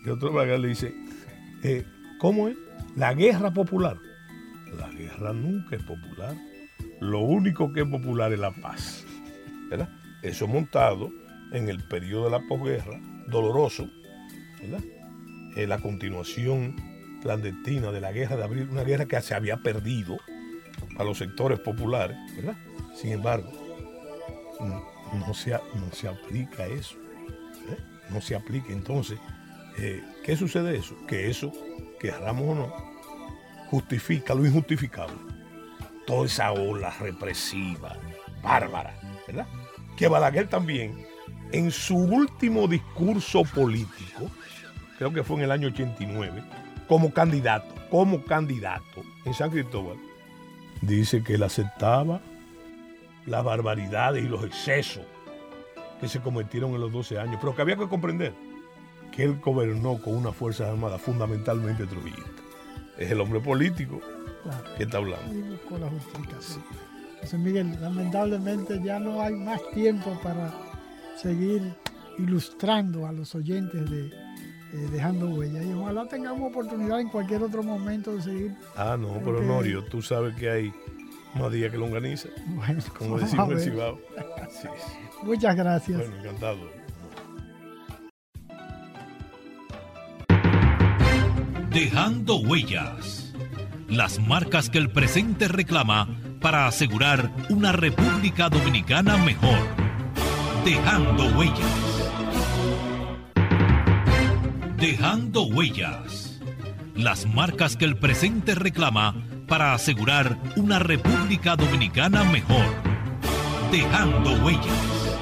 Y 0.00 0.04
el 0.04 0.10
doctor 0.10 0.32
Balaguer 0.32 0.60
le 0.60 0.68
dice, 0.68 0.94
eh, 1.62 1.84
¿cómo 2.18 2.48
es? 2.48 2.56
La 2.96 3.14
guerra 3.14 3.52
popular. 3.52 3.96
La 4.76 4.88
guerra 4.90 5.32
nunca 5.32 5.76
es 5.76 5.82
popular. 5.82 6.34
Lo 7.00 7.20
único 7.20 7.72
que 7.72 7.80
es 7.82 7.86
popular 7.88 8.32
es 8.32 8.38
la 8.38 8.50
paz. 8.50 9.04
¿verdad? 9.70 9.88
Eso 10.22 10.46
montado 10.46 11.10
en 11.52 11.68
el 11.68 11.82
periodo 11.84 12.24
de 12.24 12.30
la 12.30 12.40
posguerra, 12.46 13.00
doloroso, 13.28 13.88
¿verdad? 14.60 14.80
Eh, 15.56 15.66
la 15.66 15.78
continuación 15.78 16.76
clandestina 17.22 17.90
de 17.92 18.00
la 18.00 18.12
guerra 18.12 18.36
de 18.36 18.44
abril, 18.44 18.68
una 18.70 18.82
guerra 18.82 19.06
que 19.06 19.20
se 19.22 19.34
había 19.34 19.58
perdido 19.58 20.18
a 20.98 21.04
los 21.04 21.18
sectores 21.18 21.60
populares, 21.60 22.16
¿verdad? 22.36 22.56
Sin 22.94 23.12
embargo, 23.12 23.50
no 25.12 25.34
se, 25.34 25.50
no 25.50 25.92
se 25.92 26.08
aplica 26.08 26.66
eso, 26.66 26.96
¿eh? 27.70 27.78
no 28.10 28.20
se 28.20 28.34
aplica. 28.34 28.72
Entonces, 28.72 29.18
eh, 29.78 30.02
¿qué 30.24 30.36
sucede 30.36 30.76
eso? 30.76 30.96
Que 31.06 31.30
eso, 31.30 31.52
queramos 31.98 32.42
o 32.42 32.54
no, 32.54 32.74
justifica 33.70 34.34
lo 34.34 34.46
injustificable. 34.46 35.16
Toda 36.06 36.26
esa 36.26 36.52
ola 36.52 36.90
represiva, 36.98 37.96
bárbara, 38.42 38.94
¿verdad? 39.26 39.46
Que 39.96 40.08
Balaguer 40.08 40.48
también, 40.48 41.06
en 41.52 41.70
su 41.70 41.96
último 41.96 42.66
discurso 42.66 43.44
político, 43.44 44.30
creo 44.98 45.12
que 45.12 45.22
fue 45.22 45.36
en 45.36 45.42
el 45.42 45.52
año 45.52 45.68
89, 45.68 46.42
como 46.92 47.10
candidato, 47.10 47.74
como 47.88 48.22
candidato 48.22 49.02
en 49.24 49.32
San 49.32 49.48
Cristóbal, 49.48 49.96
dice 50.82 51.22
que 51.22 51.36
él 51.36 51.42
aceptaba 51.42 52.20
las 53.24 53.42
barbaridades 53.42 54.22
y 54.22 54.28
los 54.28 54.44
excesos 54.44 55.02
que 56.02 56.06
se 56.06 56.20
cometieron 56.20 56.74
en 56.74 56.82
los 56.82 56.92
12 56.92 57.18
años, 57.18 57.38
pero 57.40 57.56
que 57.56 57.62
había 57.62 57.76
que 57.76 57.88
comprender 57.88 58.34
que 59.10 59.24
él 59.24 59.40
gobernó 59.40 60.02
con 60.02 60.16
una 60.16 60.32
fuerza 60.32 60.68
armada 60.68 60.98
fundamentalmente 60.98 61.86
trujillista. 61.86 62.42
Es 62.98 63.10
el 63.10 63.22
hombre 63.22 63.40
político 63.40 63.98
que 64.76 64.82
está 64.82 64.98
hablando. 64.98 65.32
Buscó 65.50 65.78
la 65.78 65.88
justificación. 65.88 66.62
José 67.22 67.38
Miguel, 67.38 67.74
lamentablemente 67.80 68.78
ya 68.84 68.98
no 68.98 69.22
hay 69.22 69.32
más 69.32 69.62
tiempo 69.72 70.20
para 70.22 70.52
seguir 71.16 71.74
ilustrando 72.18 73.06
a 73.06 73.12
los 73.12 73.34
oyentes 73.34 73.90
de 73.90 74.31
eh, 74.72 74.88
dejando 74.90 75.28
huella. 75.28 75.62
Y 75.62 75.72
ojalá 75.72 76.06
tengamos 76.06 76.50
oportunidad 76.50 77.00
en 77.00 77.08
cualquier 77.08 77.42
otro 77.42 77.62
momento 77.62 78.14
de 78.16 78.22
seguir. 78.22 78.54
Ah, 78.76 78.96
no, 78.98 79.20
pero 79.24 79.42
Norio, 79.42 79.84
tú 79.84 80.00
sabes 80.00 80.34
que 80.36 80.50
hay 80.50 80.72
más 81.34 81.52
días 81.52 81.70
que 81.70 81.78
lo 81.78 81.86
organiza. 81.86 82.28
Bueno, 82.46 82.82
como 82.96 83.18
decimos 83.20 83.52
en 83.52 83.60
Cibao. 83.60 83.98
Muchas 85.22 85.56
gracias. 85.56 85.98
Bueno, 85.98 86.16
encantado. 86.16 86.82
Dejando 91.70 92.36
huellas. 92.36 93.34
Las 93.88 94.18
marcas 94.18 94.70
que 94.70 94.78
el 94.78 94.90
presente 94.90 95.48
reclama 95.48 96.08
para 96.40 96.66
asegurar 96.66 97.30
una 97.50 97.72
República 97.72 98.48
Dominicana 98.48 99.16
mejor. 99.18 99.58
Dejando 100.64 101.24
huellas. 101.38 101.91
Dejando 104.82 105.44
huellas. 105.44 106.40
Las 106.96 107.24
marcas 107.32 107.76
que 107.76 107.84
el 107.84 107.96
presente 107.96 108.56
reclama 108.56 109.14
para 109.46 109.74
asegurar 109.74 110.36
una 110.56 110.80
República 110.80 111.54
Dominicana 111.54 112.24
mejor. 112.24 112.66
Dejando 113.70 114.44
huellas. 114.44 115.16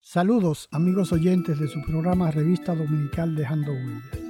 Saludos 0.00 0.70
amigos 0.72 1.12
oyentes 1.12 1.60
de 1.60 1.68
su 1.68 1.82
programa 1.82 2.30
Revista 2.30 2.74
Dominical 2.74 3.36
Dejando 3.36 3.72
Huellas. 3.72 4.20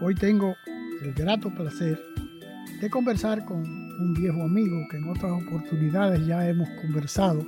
Hoy 0.00 0.14
tengo 0.14 0.54
el 1.02 1.12
grato 1.12 1.50
placer 1.50 2.02
de 2.80 2.88
conversar 2.88 3.44
con 3.44 3.58
un 3.58 4.14
viejo 4.14 4.42
amigo 4.42 4.78
que 4.90 4.96
en 4.96 5.10
otras 5.10 5.32
oportunidades 5.32 6.26
ya 6.26 6.48
hemos 6.48 6.70
conversado, 6.80 7.46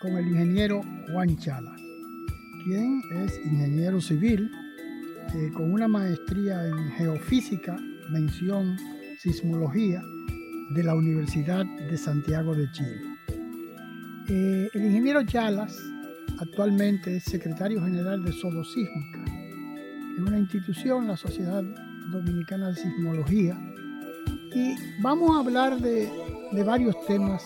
con 0.00 0.16
el 0.16 0.28
ingeniero 0.28 0.80
Juan 1.10 1.36
Chala 1.38 1.81
quien 2.62 3.02
es 3.10 3.40
ingeniero 3.44 4.00
civil 4.00 4.50
con 5.54 5.72
una 5.72 5.88
maestría 5.88 6.66
en 6.66 6.90
geofísica, 6.92 7.76
mención 8.10 8.76
sismología 9.18 10.02
de 10.70 10.82
la 10.82 10.94
Universidad 10.94 11.64
de 11.64 11.96
Santiago 11.96 12.54
de 12.54 12.70
Chile. 12.72 13.00
Eh, 14.28 14.68
el 14.74 14.84
ingeniero 14.84 15.24
Chalas 15.24 15.78
actualmente 16.38 17.16
es 17.16 17.24
secretario 17.24 17.82
general 17.82 18.22
de 18.24 18.32
Sodosísmica, 18.32 19.24
en 20.18 20.24
una 20.26 20.38
institución, 20.38 21.06
la 21.06 21.16
Sociedad 21.16 21.62
Dominicana 22.10 22.68
de 22.68 22.76
Sismología, 22.76 23.58
y 24.54 24.74
vamos 25.00 25.34
a 25.34 25.40
hablar 25.40 25.80
de, 25.80 26.10
de 26.52 26.62
varios 26.62 26.94
temas 27.06 27.42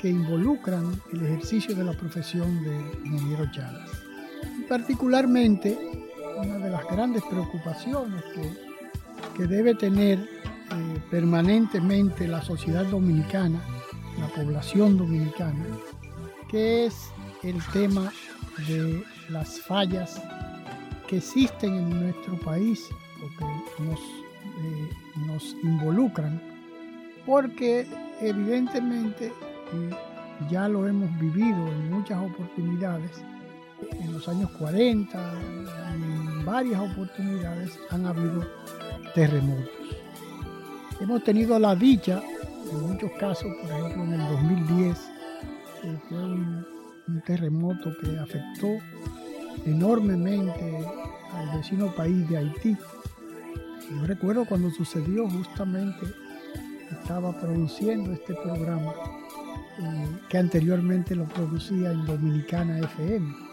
que 0.00 0.08
involucran 0.08 0.84
el 1.12 1.22
ejercicio 1.22 1.74
de 1.74 1.84
la 1.84 1.92
profesión 1.92 2.62
de 2.64 3.08
ingeniero 3.08 3.48
Chalas 3.52 3.87
particularmente 4.68 5.78
una 6.36 6.58
de 6.58 6.70
las 6.70 6.86
grandes 6.88 7.22
preocupaciones 7.24 8.22
que, 8.34 8.68
debe 9.46 9.72
tener 9.72 10.18
eh, 10.18 11.00
permanentemente 11.12 12.26
la 12.26 12.42
sociedad 12.42 12.84
dominicana, 12.86 13.60
la 14.18 14.26
población 14.26 14.98
dominicana, 14.98 15.64
que 16.48 16.86
es 16.86 17.12
el 17.44 17.64
tema 17.72 18.12
de 18.66 19.04
las 19.28 19.60
fallas 19.60 20.20
que 21.06 21.18
existen 21.18 21.72
en 21.72 22.02
nuestro 22.02 22.36
país 22.40 22.88
o 23.22 23.38
que 23.38 23.84
nos, 23.84 24.00
eh, 24.00 24.90
nos 25.28 25.56
involucran, 25.62 26.42
porque 27.24 27.86
evidentemente, 28.20 29.32
ya 30.50 30.66
lo 30.66 30.88
hemos 30.88 31.16
vivido 31.20 31.68
en 31.68 31.90
muchas 31.90 32.20
oportunidades, 32.20 33.22
en 33.80 34.12
los 34.12 34.28
años 34.28 34.50
40, 34.58 35.32
en 35.94 36.44
varias 36.44 36.80
oportunidades 36.80 37.78
han 37.90 38.06
habido 38.06 38.46
terremotos. 39.14 39.68
Hemos 41.00 41.22
tenido 41.22 41.58
la 41.58 41.74
dicha, 41.74 42.22
en 42.70 42.92
muchos 42.92 43.10
casos, 43.18 43.52
por 43.62 43.70
ejemplo 43.70 44.04
en 44.04 44.12
el 44.14 44.28
2010, 44.28 44.98
que 45.82 45.98
fue 46.08 46.18
un, 46.18 46.66
terremoto 47.24 47.90
que 48.02 48.18
afectó 48.18 48.68
enormemente 49.64 50.86
al 51.32 51.56
vecino 51.56 51.94
país 51.94 52.28
de 52.28 52.36
Haití. 52.36 52.76
Yo 53.90 54.06
recuerdo 54.06 54.44
cuando 54.44 54.70
sucedió 54.70 55.28
justamente, 55.28 56.06
estaba 56.90 57.32
produciendo 57.40 58.12
este 58.12 58.34
programa 58.34 58.92
eh, 59.78 60.06
que 60.28 60.36
anteriormente 60.36 61.14
lo 61.14 61.24
producía 61.24 61.92
en 61.92 62.04
Dominicana 62.04 62.78
FM 62.78 63.47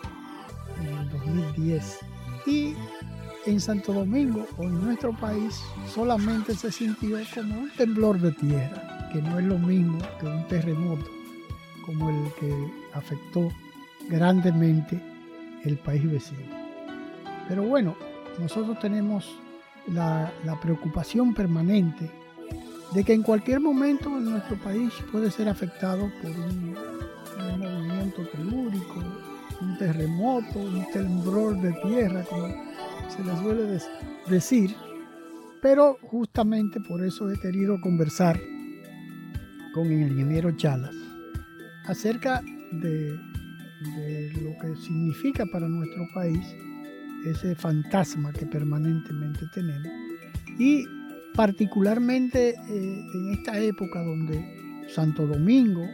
en 0.80 0.88
el 0.88 1.09
2010. 1.09 1.99
Y 2.47 2.76
en 3.45 3.59
Santo 3.59 3.93
Domingo 3.93 4.47
o 4.57 4.63
en 4.63 4.86
nuestro 4.86 5.13
país 5.13 5.61
solamente 5.93 6.55
se 6.55 6.71
sintió 6.71 7.17
como 7.34 7.61
un 7.61 7.71
temblor 7.71 8.19
de 8.19 8.32
tierra, 8.32 9.09
que 9.11 9.21
no 9.21 9.39
es 9.39 9.45
lo 9.45 9.57
mismo 9.57 9.99
que 10.19 10.26
un 10.26 10.47
terremoto 10.47 11.05
como 11.86 12.09
el 12.09 12.34
que 12.39 12.71
afectó 12.93 13.49
grandemente 14.09 14.99
el 15.63 15.78
país 15.78 16.09
vecino. 16.09 16.65
Pero 17.47 17.63
bueno, 17.63 17.95
nosotros 18.39 18.80
tenemos 18.80 19.39
la, 19.88 20.32
preocupación 20.61 21.34
permanente 21.34 22.09
de 22.93 23.03
que 23.03 23.13
en 23.13 23.23
cualquier 23.23 23.59
momento 23.59 24.09
nuestro 24.09 24.57
país 24.57 24.91
puede 25.11 25.30
ser 25.30 25.49
afectado 25.49 26.09
por 26.21 26.32
un, 26.32 26.76
movimiento 27.59 28.26
telúrico, 28.28 29.03
un 29.66 29.78
terremoto, 29.78 30.59
un 30.59 30.86
temblor 30.91 31.59
de 31.59 31.74
tierra, 31.74 32.24
como 32.24 32.47
se 33.09 33.24
le 33.24 33.38
suele 33.38 33.80
decir. 34.30 34.76
Pero 35.61 35.97
justamente 36.01 36.80
por 36.80 37.03
eso 37.03 37.30
he 37.32 37.39
querido 37.39 37.80
conversar 37.82 38.39
con 39.74 39.91
el 39.91 40.11
ingeniero 40.11 40.55
Chalas 40.55 40.95
acerca 41.88 42.41
de, 42.72 43.20
lo 44.41 44.57
que 44.59 44.76
significa 44.82 45.45
para 45.45 45.68
nuestro 45.68 46.07
país 46.13 46.45
ese 47.26 47.55
fantasma 47.55 48.32
que 48.32 48.45
permanentemente 48.45 49.45
tenemos. 49.53 49.91
Y 50.57 50.86
particularmente 51.36 52.49
eh, 52.49 53.05
en 53.13 53.34
esta 53.34 53.59
época 53.59 54.01
donde 54.01 54.86
Santo 54.88 55.28
Domingo 55.28 55.86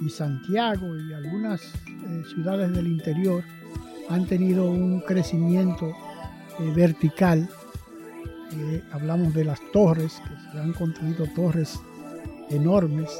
y 0.00 0.08
Santiago 0.08 0.96
y 0.96 1.12
algunas 1.12 1.72
eh, 2.08 2.22
ciudades 2.34 2.72
del 2.72 2.86
interior 2.86 3.42
han 4.08 4.26
tenido 4.26 4.64
un 4.70 5.00
crecimiento 5.00 5.88
eh, 6.58 6.72
vertical. 6.74 7.48
hablamos 8.92 9.34
de 9.34 9.44
las 9.44 9.60
torres, 9.72 10.20
que 10.26 10.52
se 10.52 10.58
han 10.58 10.72
construido 10.72 11.26
torres 11.34 11.80
enormes, 12.50 13.10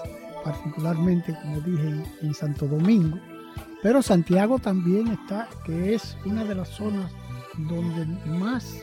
particularmente, 0.45 1.37
como 1.43 1.61
dije, 1.61 2.05
en 2.23 2.35
Santo 2.35 2.67
Domingo. 2.67 3.19
Pero 3.83 4.03
Santiago 4.03 4.59
también 4.59 5.09
está, 5.09 5.49
que 5.65 5.95
es 5.95 6.17
una 6.25 6.45
de 6.45 6.55
las 6.55 6.69
zonas 6.69 7.11
donde 7.59 8.07
más, 8.27 8.83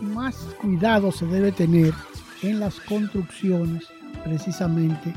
más 0.00 0.36
cuidado 0.60 1.12
se 1.12 1.26
debe 1.26 1.52
tener 1.52 1.94
en 2.42 2.60
las 2.60 2.78
construcciones 2.80 3.84
precisamente 4.24 5.14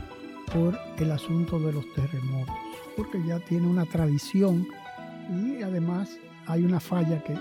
por 0.53 0.77
el 0.97 1.11
asunto 1.11 1.59
de 1.59 1.73
los 1.73 1.85
terremotos, 1.93 2.55
porque 2.95 3.23
ya 3.25 3.39
tiene 3.39 3.67
una 3.67 3.85
tradición 3.85 4.67
y 5.29 5.61
además 5.61 6.17
hay 6.47 6.63
una 6.63 6.79
falla 6.79 7.23
que, 7.23 7.35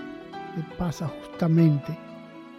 pasa 0.77 1.07
justamente 1.07 1.97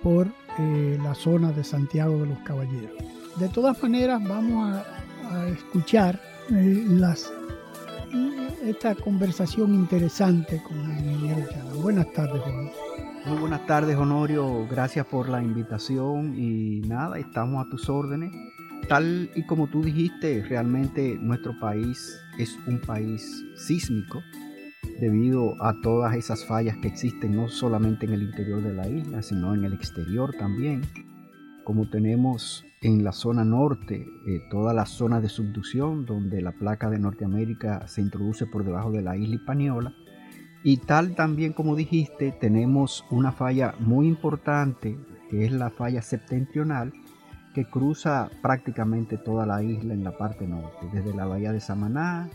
por 0.03 0.27
eh, 0.59 0.99
la 1.03 1.15
zona 1.15 1.53
de 1.53 1.63
Santiago 1.63 2.17
de 2.19 2.27
los 2.27 2.39
Caballeros. 2.39 2.97
De 3.37 3.51
todas 3.51 3.83
maneras, 3.83 4.23
vamos 4.27 4.83
a, 5.31 5.47
escuchar 5.49 6.19
eh, 6.51 6.85
las, 6.89 7.31
esta 8.63 8.95
conversación 8.95 9.75
interesante 9.75 10.63
con 10.63 10.79
el 10.79 11.13
ingeniero 11.13 11.51
Chana. 11.51 11.75
Buenas 11.75 12.13
tardes, 12.13 12.41
Juan. 12.43 12.71
Muy 13.27 13.39
buenas 13.39 13.67
tardes, 13.67 13.97
Honorio. 13.97 14.67
Gracias 14.69 15.07
por 15.07 15.29
la 15.29 15.43
invitación 15.43 16.35
y 16.37 16.81
nada, 16.81 17.19
estamos 17.19 17.65
a 17.65 17.71
tus 17.71 17.89
órdenes. 17.89 18.33
Tal 18.89 19.31
y 19.35 19.43
como 19.45 19.69
tú 19.69 19.83
dijiste, 19.83 20.43
realmente 20.49 21.17
nuestro 21.21 21.59
país 21.59 22.21
es 22.39 22.59
un 22.67 22.81
país 22.81 23.45
sísmico 23.57 24.23
debido 25.01 25.63
a 25.63 25.81
todas 25.81 26.15
esas 26.15 26.45
fallas 26.45 26.77
que 26.79 26.89
existen 26.89 27.35
no 27.35 27.49
solamente 27.49 28.07
en 28.07 28.13
el 28.13 28.23
interior 28.23 28.63
de 28.63 28.75
la 28.75 28.89
isla, 28.89 29.23
sino 29.23 29.55
en 29.55 29.65
el 29.65 29.73
exterior 29.73 30.35
también. 30.39 30.83
Como 31.65 31.89
tenemos 31.89 32.65
en 32.83 33.05
la 33.05 33.13
zona 33.13 33.45
norte 33.45 34.07
eh, 34.27 34.41
toda 34.51 34.75
la 34.75 34.87
zona 34.87 35.21
de 35.21 35.29
subducción 35.29 36.05
donde 36.05 36.43
la 36.43 36.53
placa 36.53 36.91
de 36.91 36.99
Norteamérica 36.99 37.87
se 37.87 38.01
introduce 38.01 38.47
por 38.47 38.65
debajo 38.65 38.91
de 38.91 39.03
la 39.03 39.17
isla 39.17 39.37
Hispaniola, 39.37 39.95
y 40.65 40.77
tal 40.77 41.15
también 41.15 41.53
como 41.53 41.75
dijiste, 41.75 42.33
tenemos 42.41 43.05
una 43.11 43.33
falla 43.33 43.75
muy 43.81 44.07
importante, 44.07 44.97
que 45.31 45.45
es 45.45 45.53
la 45.53 45.71
falla 45.71 46.03
septentrional, 46.03 46.93
que 47.55 47.65
cruza 47.65 48.31
prácticamente 48.41 49.19
toda 49.19 49.47
la 49.47 49.63
isla 49.63 49.95
en 49.95 50.05
la 50.05 50.17
parte 50.17 50.47
norte, 50.47 50.89
desde 50.93 51.15
la 51.15 51.27
bahía 51.27 51.53
de 51.53 51.61
Samaná, 51.61 52.29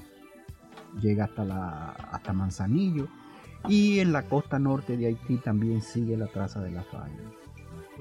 llega 1.02 1.26
hasta, 1.26 1.44
la, 1.44 1.90
hasta 2.12 2.34
Manzanillo, 2.34 3.08
y 3.68 4.00
en 4.00 4.14
la 4.14 4.24
costa 4.24 4.60
norte 4.60 4.96
de 4.98 5.08
Haití 5.08 5.38
también 5.38 5.82
sigue 5.82 6.16
la 6.18 6.28
traza 6.28 6.62
de 6.62 6.72
la 6.72 6.84
falla. 6.84 7.32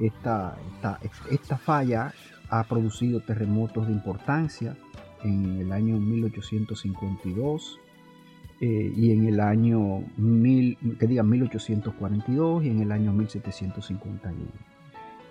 Esta, 0.00 0.56
esta, 0.74 1.00
esta 1.30 1.56
falla 1.56 2.12
ha 2.50 2.64
producido 2.64 3.20
terremotos 3.20 3.86
de 3.86 3.94
importancia 3.94 4.76
en 5.24 5.58
el 5.60 5.72
año 5.72 5.96
1852, 5.98 7.80
eh, 8.60 8.92
y 8.96 9.10
en 9.10 9.26
el 9.26 9.40
año 9.40 10.02
mil, 10.16 10.78
que 10.98 11.06
diga 11.06 11.22
1842 11.22 12.64
y 12.64 12.70
en 12.70 12.80
el 12.80 12.92
año 12.92 13.12
1751. 13.12 14.50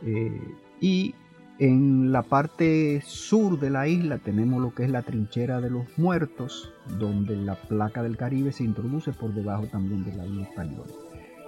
Eh, 0.03 0.41
y 0.79 1.15
en 1.59 2.11
la 2.11 2.23
parte 2.23 3.01
sur 3.05 3.59
de 3.59 3.69
la 3.69 3.87
isla 3.87 4.17
tenemos 4.17 4.61
lo 4.61 4.73
que 4.73 4.83
es 4.83 4.89
la 4.89 5.03
trinchera 5.03 5.61
de 5.61 5.69
los 5.69 5.85
muertos, 5.97 6.73
donde 6.99 7.35
la 7.35 7.55
placa 7.55 8.03
del 8.03 8.17
Caribe 8.17 8.51
se 8.51 8.63
introduce 8.63 9.13
por 9.13 9.33
debajo 9.33 9.67
también 9.67 10.03
de 10.03 10.15
la 10.15 10.25
isla 10.25 10.43
española. 10.43 10.91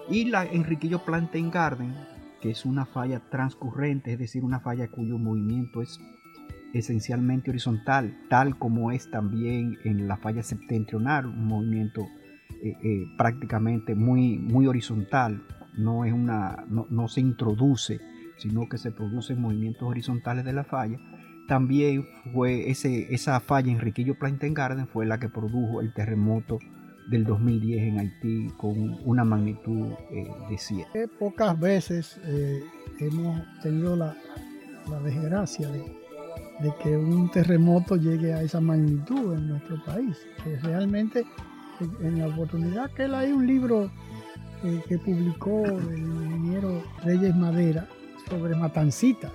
Y 0.09 0.25
la 0.25 0.45
Enriquillo 0.45 1.03
Plantain 1.03 1.51
Garden, 1.51 1.93
que 2.41 2.51
es 2.51 2.65
una 2.65 2.85
falla 2.85 3.21
transcurrente, 3.29 4.13
es 4.13 4.19
decir, 4.19 4.43
una 4.43 4.61
falla 4.61 4.87
cuyo 4.87 5.17
movimiento 5.17 5.81
es 5.81 5.99
esencialmente 6.73 7.49
horizontal, 7.49 8.17
tal 8.29 8.57
como 8.57 8.91
es 8.91 9.09
también 9.09 9.77
en 9.83 10.07
la 10.07 10.17
falla 10.17 10.43
septentrional, 10.43 11.25
un 11.25 11.47
movimiento 11.47 12.07
eh, 12.63 12.75
eh, 12.83 13.05
prácticamente 13.17 13.95
muy, 13.95 14.37
muy 14.37 14.67
horizontal, 14.67 15.43
no, 15.77 16.05
es 16.05 16.13
una, 16.13 16.65
no, 16.69 17.07
se 17.07 17.21
introduce, 17.21 17.99
sino 18.37 18.67
que 18.69 18.77
se 18.77 18.91
producen 18.91 19.41
movimientos 19.41 19.87
horizontales 19.87 20.45
de 20.45 20.53
la 20.53 20.63
falla. 20.63 20.97
También 21.47 22.05
fue 22.33 22.69
ese, 22.69 23.13
esa 23.13 23.39
falla 23.39 23.71
en 23.71 23.79
Riquillo 23.79 24.17
Plantain 24.17 24.53
Garden 24.53 24.87
fue 24.87 25.05
la 25.05 25.19
que 25.19 25.29
produjo 25.29 25.81
el 25.81 25.93
terremoto 25.93 26.59
del 27.09 27.23
2010 27.23 27.83
en 27.83 27.99
Haití 27.99 28.47
con 28.57 28.97
una 29.05 29.23
magnitud 29.23 29.93
eh, 30.11 30.27
de 30.49 30.57
7. 30.57 31.07
Pocas 31.19 31.57
veces 31.57 32.19
hemos 32.99 33.41
tenido 33.61 33.95
la, 33.95 34.15
la 34.89 34.99
desgracia 34.99 35.69
de 35.69 36.07
de 36.59 36.73
que 36.81 36.97
un 36.97 37.29
terremoto 37.29 37.95
llegue 37.95 38.33
a 38.33 38.41
esa 38.41 38.59
magnitud 38.59 39.33
en 39.33 39.49
nuestro 39.49 39.83
país. 39.83 40.17
Que 40.43 40.57
realmente, 40.57 41.25
en 42.01 42.19
la 42.19 42.27
oportunidad 42.27 42.91
que 42.91 43.03
él 43.03 43.15
hay 43.15 43.31
un 43.31 43.45
libro 43.45 43.91
eh, 44.63 44.81
que 44.87 44.97
publicó 44.97 45.65
el 45.65 45.99
ingeniero 45.99 46.83
Reyes 47.03 47.35
Madera 47.35 47.87
sobre 48.29 48.55
Matancita. 48.55 49.31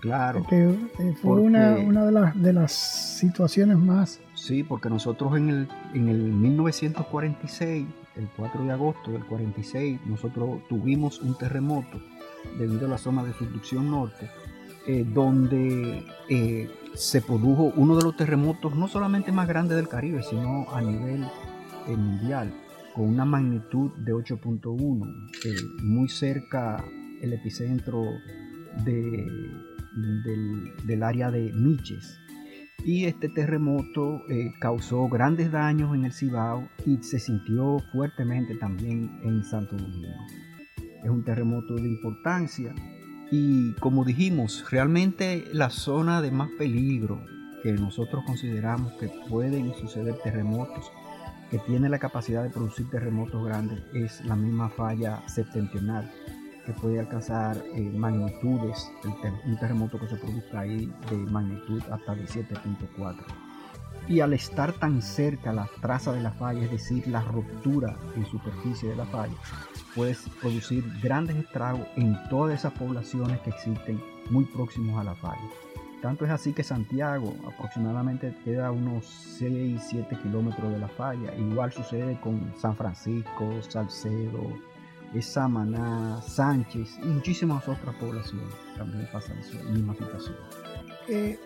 Claro. 0.00 0.44
Que 0.48 0.64
eh, 0.64 1.14
fue 1.22 1.40
una, 1.40 1.76
una 1.76 2.04
de, 2.04 2.12
las, 2.12 2.42
de 2.42 2.52
las 2.52 2.72
situaciones 2.72 3.78
más. 3.78 4.20
Sí, 4.34 4.62
porque 4.62 4.90
nosotros 4.90 5.36
en 5.36 5.48
el, 5.48 5.68
en 5.94 6.08
el 6.08 6.18
1946, 6.18 7.86
el 8.16 8.28
4 8.36 8.64
de 8.64 8.72
agosto 8.72 9.10
del 9.12 9.24
46, 9.24 10.00
nosotros 10.06 10.60
tuvimos 10.68 11.20
un 11.20 11.38
terremoto 11.38 11.98
debido 12.58 12.86
a 12.86 12.90
la 12.90 12.98
zona 12.98 13.24
de 13.24 13.32
subducción 13.32 13.90
norte 13.90 14.28
eh, 14.86 15.02
donde 15.02 16.04
eh, 16.28 16.70
se 16.92 17.22
produjo 17.22 17.72
uno 17.74 17.96
de 17.96 18.02
los 18.02 18.18
terremotos 18.18 18.76
no 18.76 18.86
solamente 18.86 19.32
más 19.32 19.48
grandes 19.48 19.78
del 19.78 19.88
Caribe, 19.88 20.22
sino 20.22 20.66
a 20.74 20.82
nivel 20.82 21.24
eh, 21.88 21.96
mundial, 21.96 22.52
con 22.94 23.06
una 23.06 23.24
magnitud 23.24 23.92
de 23.92 24.12
8.1, 24.12 25.82
muy 25.82 26.08
cerca 26.10 26.84
el 27.24 27.32
epicentro 27.32 28.04
del, 28.84 29.52
área 31.02 31.30
de 31.30 31.52
Miches. 31.52 32.20
Y 32.84 33.06
este 33.06 33.28
terremoto 33.28 34.22
causó 34.60 35.08
grandes 35.08 35.50
daños 35.50 35.94
en 35.94 36.04
el 36.04 36.12
Cibao 36.12 36.68
y 36.84 36.98
se 37.02 37.18
sintió 37.18 37.78
fuertemente 37.92 38.54
también 38.56 39.20
en 39.22 39.42
Santo 39.42 39.76
Domingo. 39.76 40.08
Es 41.02 41.10
un 41.10 41.24
terremoto 41.24 41.74
de 41.74 41.88
importancia 41.88 42.74
y 43.30 43.72
como 43.74 44.04
dijimos, 44.04 44.64
realmente 44.70 45.44
la 45.52 45.70
zona 45.70 46.20
de 46.20 46.30
más 46.30 46.50
peligro 46.58 47.24
que 47.62 47.72
nosotros 47.72 48.22
consideramos 48.26 48.92
que 48.94 49.08
pueden 49.28 49.72
suceder 49.74 50.16
terremotos, 50.22 50.92
que 51.50 51.58
tiene 51.60 51.88
la 51.88 51.98
capacidad 51.98 52.42
de 52.42 52.50
producir 52.50 52.88
terremotos 52.90 53.44
grandes, 53.44 53.82
es 53.94 54.24
la 54.26 54.36
misma 54.36 54.68
falla 54.68 55.22
septentrional, 55.26 56.10
que 56.64 56.72
puede 56.72 57.00
alcanzar 57.00 57.56
eh, 57.74 57.80
magnitudes, 57.80 58.90
un 59.04 59.58
terremoto 59.58 59.98
que 59.98 60.08
se 60.08 60.16
produzca 60.16 60.60
ahí 60.60 60.92
de 61.10 61.16
magnitud 61.16 61.82
hasta 61.90 62.14
17.4. 62.14 63.16
Y 64.06 64.20
al 64.20 64.34
estar 64.34 64.72
tan 64.72 65.00
cerca 65.00 65.52
la 65.52 65.68
traza 65.80 66.12
de 66.12 66.20
la 66.20 66.32
falla, 66.32 66.64
es 66.64 66.70
decir, 66.70 67.06
la 67.08 67.22
ruptura 67.22 67.96
en 68.16 68.26
superficie 68.26 68.90
de 68.90 68.96
la 68.96 69.06
falla, 69.06 69.34
puede 69.94 70.14
producir 70.40 70.84
grandes 71.02 71.36
estragos 71.36 71.86
en 71.96 72.16
todas 72.28 72.58
esas 72.58 72.72
poblaciones 72.72 73.40
que 73.40 73.50
existen 73.50 74.02
muy 74.30 74.44
próximos 74.44 75.00
a 75.00 75.04
la 75.04 75.14
falla. 75.14 75.48
Tanto 76.02 76.26
es 76.26 76.30
así 76.30 76.52
que 76.52 76.62
Santiago 76.62 77.34
aproximadamente 77.48 78.34
queda 78.44 78.70
unos 78.70 79.06
6, 79.06 79.82
7 79.88 80.18
kilómetros 80.22 80.70
de 80.70 80.78
la 80.78 80.88
falla. 80.88 81.34
Igual 81.34 81.72
sucede 81.72 82.20
con 82.20 82.52
San 82.58 82.76
Francisco, 82.76 83.62
Salcedo, 83.66 84.50
Samaná, 85.22 86.20
Sánchez 86.22 86.98
y 87.02 87.06
muchísimas 87.06 87.66
otras 87.68 87.94
poblaciones. 87.96 88.54
También 88.76 89.08
pasan 89.12 89.36
la 89.52 89.70
misma 89.70 89.94
situación. 89.94 90.36
Eh, 91.08 91.38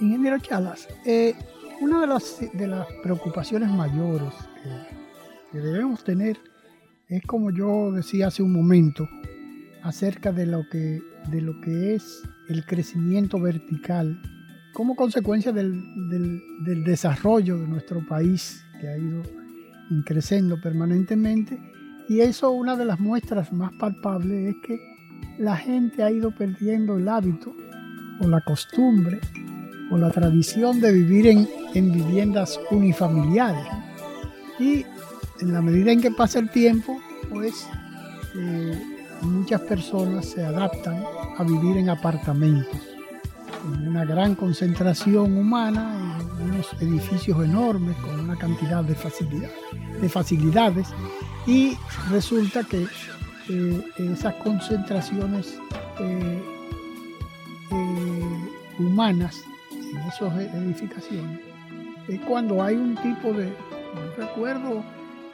ingeniero 0.00 0.38
Chalas, 0.38 0.88
eh, 1.04 1.34
una 1.80 2.00
de 2.00 2.06
las, 2.06 2.86
preocupaciones 3.02 3.70
mayores 3.70 4.34
que 5.52 5.58
debemos 5.58 6.02
tener 6.04 6.38
es 7.08 7.22
como 7.22 7.50
yo 7.50 7.92
decía 7.92 8.26
hace 8.26 8.42
un 8.42 8.52
momento 8.52 9.08
acerca 9.82 10.32
de 10.32 10.46
lo 10.46 10.68
que, 10.70 11.00
de 11.30 11.40
lo 11.40 11.60
que 11.60 11.94
es 11.94 12.22
el 12.48 12.64
crecimiento 12.66 13.40
vertical 13.40 14.20
como 14.72 14.94
consecuencia 14.94 15.52
del, 15.52 15.82
desarrollo 16.84 17.58
de 17.58 17.66
nuestro 17.66 18.06
país 18.06 18.64
que 18.80 18.88
ha 18.88 18.96
ido 18.96 19.22
creciendo 20.04 20.60
permanentemente. 20.60 21.58
Y 22.08 22.20
eso 22.20 22.50
una 22.50 22.74
de 22.74 22.86
las 22.86 22.98
muestras 22.98 23.52
más 23.52 23.72
palpables 23.74 24.56
es 24.56 24.62
que 24.62 24.80
la 25.38 25.56
gente 25.56 26.02
ha 26.02 26.10
ido 26.10 26.34
perdiendo 26.34 26.96
el 26.96 27.08
hábito 27.08 27.54
o 28.20 28.26
la 28.26 28.40
costumbre 28.40 29.20
o 29.90 29.98
la 29.98 30.10
tradición 30.10 30.80
de 30.80 30.92
vivir 30.92 31.26
en, 31.26 31.48
en 31.74 31.92
viviendas 31.92 32.58
unifamiliares. 32.70 33.66
Y 34.58 34.86
en 35.40 35.52
la 35.52 35.60
medida 35.60 35.92
en 35.92 36.00
que 36.00 36.10
pasa 36.10 36.38
el 36.38 36.50
tiempo, 36.50 36.98
pues 37.30 37.66
eh, 38.36 38.82
muchas 39.22 39.60
personas 39.62 40.26
se 40.26 40.44
adaptan 40.44 41.04
a 41.36 41.44
vivir 41.44 41.76
en 41.76 41.90
apartamentos, 41.90 42.80
en 43.66 43.88
una 43.88 44.04
gran 44.04 44.34
concentración 44.34 45.36
humana, 45.36 46.18
en 46.40 46.52
unos 46.52 46.72
edificios 46.80 47.44
enormes 47.44 47.96
con 47.98 48.18
una 48.18 48.36
cantidad 48.36 48.82
de, 48.82 48.96
de 50.00 50.08
facilidades 50.08 50.88
y 51.48 51.78
resulta 52.10 52.62
que 52.62 52.86
eh, 53.48 53.84
esas 53.96 54.34
concentraciones 54.34 55.58
eh, 55.98 56.42
humanas 58.78 59.42
en 59.72 59.96
esas 59.96 60.36
edificaciones 60.36 61.40
es 62.06 62.20
cuando 62.20 62.62
hay 62.62 62.76
un 62.76 62.94
tipo 62.96 63.32
de, 63.32 63.50
recuerdo 64.18 64.84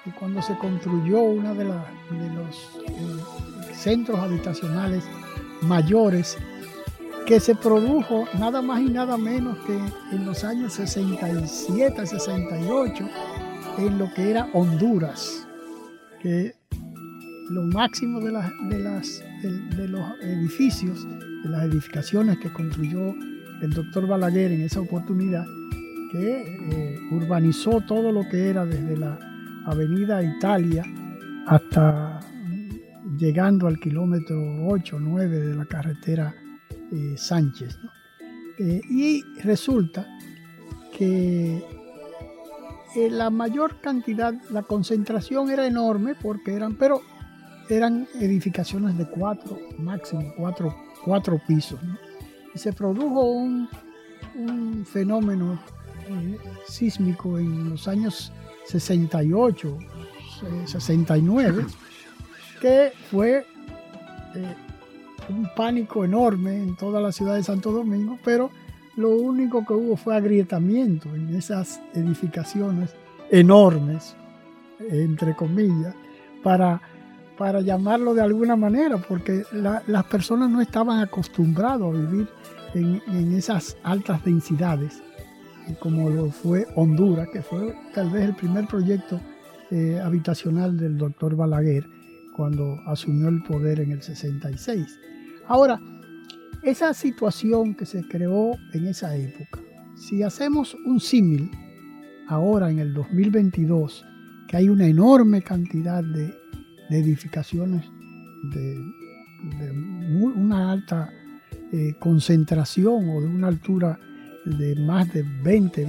y 0.07 0.11
cuando 0.11 0.41
se 0.41 0.57
construyó 0.59 1.21
uno 1.21 1.53
de, 1.53 1.65
de 1.65 2.31
los 2.35 2.79
eh, 2.87 3.75
centros 3.75 4.21
habitacionales 4.21 5.03
mayores 5.62 6.39
que 7.27 7.41
se 7.41 7.57
produjo 7.57 8.29
nada 8.39 8.62
más 8.62 8.81
y 8.83 8.85
nada 8.85 9.17
menos 9.17 9.59
que 9.67 9.77
en 10.15 10.25
los 10.25 10.45
años 10.45 10.75
67, 10.75 12.07
68, 12.07 13.09
en 13.79 13.99
lo 13.99 14.12
que 14.15 14.31
era 14.31 14.49
Honduras, 14.53 15.49
que 16.25 16.55
lo 17.51 17.62
máximo 17.66 18.18
de, 18.18 18.33
las, 18.33 18.51
de, 19.43 19.89
los 19.89 20.20
edificios, 20.22 21.07
de 21.43 21.51
las 21.51 21.64
edificaciones 21.64 22.39
que 22.39 22.51
construyó 22.51 23.14
el 23.61 23.70
doctor 23.70 24.07
Balaguer 24.07 24.53
en 24.53 24.62
esa 24.62 24.81
oportunidad, 24.81 25.45
que 26.11 26.41
eh, 26.70 26.99
urbanizó 27.12 27.83
todo 27.83 28.11
lo 28.11 28.27
que 28.31 28.49
era 28.49 28.64
desde 28.64 28.97
la 28.97 29.18
Avenida 29.66 30.22
Italia 30.22 30.83
hasta 31.47 32.20
llegando 33.18 33.66
al 33.66 33.79
kilómetro 33.79 34.66
8 34.66 34.99
9 34.99 35.39
de 35.41 35.55
la 35.55 35.66
carretera 35.66 36.35
eh, 36.91 37.14
Sánchez. 37.18 37.79
Eh, 38.59 38.81
y 38.89 39.22
resulta 39.43 40.07
que 40.97 41.62
eh, 42.97 43.11
la 43.11 43.30
mayor 43.30 43.80
cantidad, 43.80 44.34
la 44.51 44.62
concentración 44.62 45.51
era 45.51 45.66
enorme 45.66 46.14
porque 46.14 46.55
eran, 46.55 46.76
pero 46.76 47.03
eran 47.68 48.07
edificaciones 48.20 48.97
de 48.97 49.07
cuatro, 49.07 49.59
máximo 49.78 50.32
cuatro, 50.36 50.74
cuatro 51.05 51.40
pisos. 51.47 51.80
Y 52.55 52.59
se 52.59 52.72
produjo 52.72 53.22
un, 53.24 53.68
fenómeno 54.84 55.61
sísmico 56.66 57.38
en 57.38 57.70
los 57.70 57.86
años 57.86 58.32
68, 58.66 59.78
69, 60.66 61.66
que 62.61 62.92
fue 63.11 63.47
eh, 64.34 64.55
un 65.28 65.49
pánico 65.55 66.05
enorme 66.05 66.57
en 66.57 66.76
toda 66.76 67.01
la 67.01 67.12
ciudad 67.12 67.34
de 67.34 67.45
Santo 67.45 67.70
Domingo, 67.70 68.18
pero 68.24 68.51
lo 68.97 69.11
único 69.11 69.64
que 69.64 69.72
hubo 69.72 69.97
fue 69.97 70.16
agrietamiento 70.16 71.14
en 71.14 71.34
esas 71.34 71.80
edificaciones 71.95 72.95
enormes, 73.30 74.16
entre 74.90 75.34
comillas, 75.34 75.95
para, 76.42 76.80
para 77.36 77.61
llamarlo 77.61 78.14
de 78.14 78.22
alguna 78.22 78.57
manera, 78.57 78.99
porque 78.99 79.45
las 79.53 80.05
personas 80.05 80.51
no 80.51 80.61
estaban 80.61 81.01
acostumbrados 81.01 81.95
a 81.95 81.99
vivir 81.99 82.28
en, 82.74 83.03
en 83.09 83.32
esas 83.34 83.76
altas 83.82 84.24
densidades 84.24 85.03
como 85.80 86.11
lo 86.11 86.30
fue 86.30 86.66
Honduras, 86.74 87.28
que 87.32 87.42
fue 87.42 87.74
tal 87.95 88.11
vez 88.11 88.24
el 88.24 88.34
primer 88.34 88.66
proyecto 88.66 89.20
eh, 89.70 90.01
habitacional 90.03 90.76
del 90.76 90.99
doctor 90.99 91.36
Balaguer 91.36 91.86
cuando 92.36 92.78
asumió 92.86 93.28
el 93.28 93.42
poder 93.42 93.80
en 93.80 93.92
el 93.92 94.03
66. 94.03 94.86
Ahora, 95.47 95.80
esa 96.65 96.95
situación 96.95 97.75
que 97.75 97.85
se 97.85 98.03
creó 98.09 98.53
en 98.73 98.87
esa 98.87 99.15
época, 99.17 99.61
si 99.97 100.23
hacemos 100.23 100.75
un 100.87 100.99
símil 100.99 101.51
ahora 102.27 102.71
en 102.71 102.79
el 102.79 102.95
2022, 102.95 104.05
que 104.49 104.57
hay 104.57 104.69
una 104.69 104.87
enorme 104.87 105.43
cantidad 105.43 106.03
de, 106.03 106.35
edificaciones 106.91 107.85
de, 108.51 108.79
una 110.23 110.73
alta 110.73 111.11
eh, 111.71 111.95
concentración 111.99 113.11
o 113.11 113.21
de 113.21 113.27
una 113.27 113.49
altura 113.49 113.99
de 114.47 114.75
más 114.77 115.12
de 115.12 115.23
20, 115.23 115.87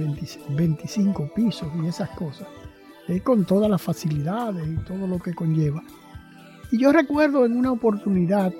25 0.56 1.32
pisos 1.34 1.68
y 1.82 1.86
esas 1.86 2.10
cosas, 2.10 2.48
eh, 3.08 3.20
con 3.20 3.46
todas 3.46 3.70
las 3.70 3.80
facilidades 3.80 4.66
y 4.68 4.76
todo 4.84 5.06
lo 5.06 5.18
que 5.18 5.32
conlleva. 5.32 5.82
Y 6.70 6.78
yo 6.78 6.92
recuerdo 6.92 7.46
en 7.46 7.56
una 7.56 7.72
oportunidad 7.72 8.52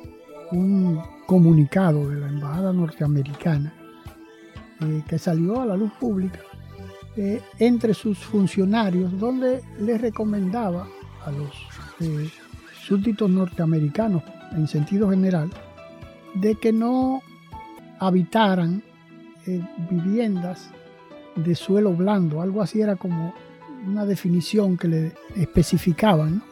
un 0.53 1.01
comunicado 1.27 2.09
de 2.09 2.21
la 2.21 2.29
Embajada 2.29 2.73
Norteamericana 2.73 3.73
eh, 4.81 5.03
que 5.09 5.19
salió 5.19 5.61
a 5.61 5.67
la 5.67 5.77
luz 5.77 5.93
pública 5.99 6.41
eh, 7.17 7.41
entre 7.59 7.95
sus 7.95 8.19
funcionarios 8.19 9.19
donde 9.19 9.63
les 9.81 10.01
recomendaba 10.01 10.87
a 11.25 11.31
los 11.31 11.51
súbditos 12.87 13.29
norteamericanos 13.29 14.23
en 14.53 14.69
sentido 14.69 15.11
general 15.11 15.51
de 16.35 16.55
que 16.57 16.73
no 16.73 17.23
habitaran 17.99 18.83
eh, 19.47 19.63
viviendas 19.91 20.71
de 21.37 21.55
suelo 21.55 21.93
blando, 21.93 22.43
algo 22.43 22.63
así 22.63 22.81
era 22.81 22.97
como 22.97 23.35
una 23.87 24.05
definición 24.05 24.77
que 24.77 24.89
le 24.89 25.13
especificaban, 25.37 26.43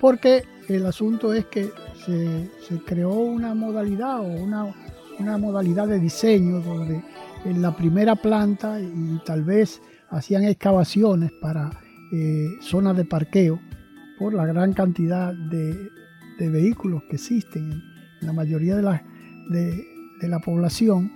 porque 0.00 0.44
el 0.68 0.86
asunto 0.86 1.32
es 1.32 1.46
que 1.46 1.70
se, 2.04 2.50
creó 2.84 3.12
una 3.12 3.54
modalidad 3.54 4.20
o 4.20 4.24
una, 4.24 5.38
modalidad 5.38 5.88
de 5.88 5.98
diseño 5.98 6.60
donde 6.60 7.02
en 7.44 7.62
la 7.62 7.76
primera 7.76 8.16
planta 8.16 8.80
y 8.80 9.20
tal 9.24 9.44
vez 9.44 9.80
hacían 10.10 10.44
excavaciones 10.44 11.32
para 11.40 11.70
eh, 12.12 12.48
zonas 12.60 12.96
de 12.96 13.04
parqueo 13.04 13.60
por 14.18 14.34
la 14.34 14.46
gran 14.46 14.72
cantidad 14.72 15.32
de, 15.34 15.90
vehículos 16.38 17.02
que 17.08 17.16
existen 17.16 17.70
en, 18.20 18.26
la 18.26 18.32
mayoría 18.32 18.76
de 18.76 18.82
la, 18.82 19.04
de 19.48 20.28
la 20.28 20.38
población 20.40 21.10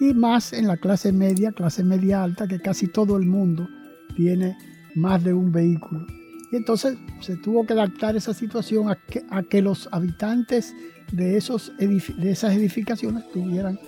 y 0.00 0.14
más 0.14 0.52
en 0.52 0.66
la 0.66 0.76
clase 0.76 1.12
media, 1.12 1.52
clase 1.52 1.84
media 1.84 2.22
alta, 2.22 2.48
que 2.48 2.58
casi 2.58 2.88
todo 2.88 3.16
el 3.16 3.26
mundo 3.26 3.68
tiene 4.16 4.56
más 4.94 5.22
de 5.22 5.32
un 5.32 5.52
vehículo. 5.52 6.06
Y 6.52 6.56
entonces 6.56 6.96
se 7.20 7.36
tuvo 7.36 7.66
que 7.66 7.72
adaptar 7.72 8.14
esa 8.14 8.34
situación 8.34 8.90
a 8.90 8.96
que, 8.96 9.24
a 9.30 9.42
que 9.42 9.62
los 9.62 9.88
habitantes 9.90 10.74
de, 11.10 11.36
esos 11.36 11.72
de 11.78 12.30
esas 12.30 12.54
edificaciones 12.54 13.28
tuvieran 13.32 13.78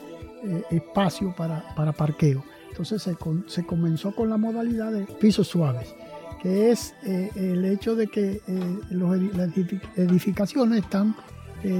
eh, 0.42 0.62
espacio 0.70 1.34
para, 1.36 1.64
para, 1.76 1.92
parqueo. 1.92 2.42
Entonces 2.70 3.02
se, 3.02 3.16
se, 3.46 3.64
comenzó 3.64 4.14
con 4.14 4.30
la 4.30 4.36
modalidad 4.36 4.90
de 4.90 5.04
pisos 5.20 5.46
suaves, 5.46 5.94
que 6.42 6.70
es 6.70 6.94
eh, 7.04 7.30
el 7.36 7.64
hecho 7.66 7.94
de 7.94 8.08
que 8.08 8.40
eh, 8.46 8.78
las 8.90 9.56
edificaciones 9.96 10.82
están 10.82 11.14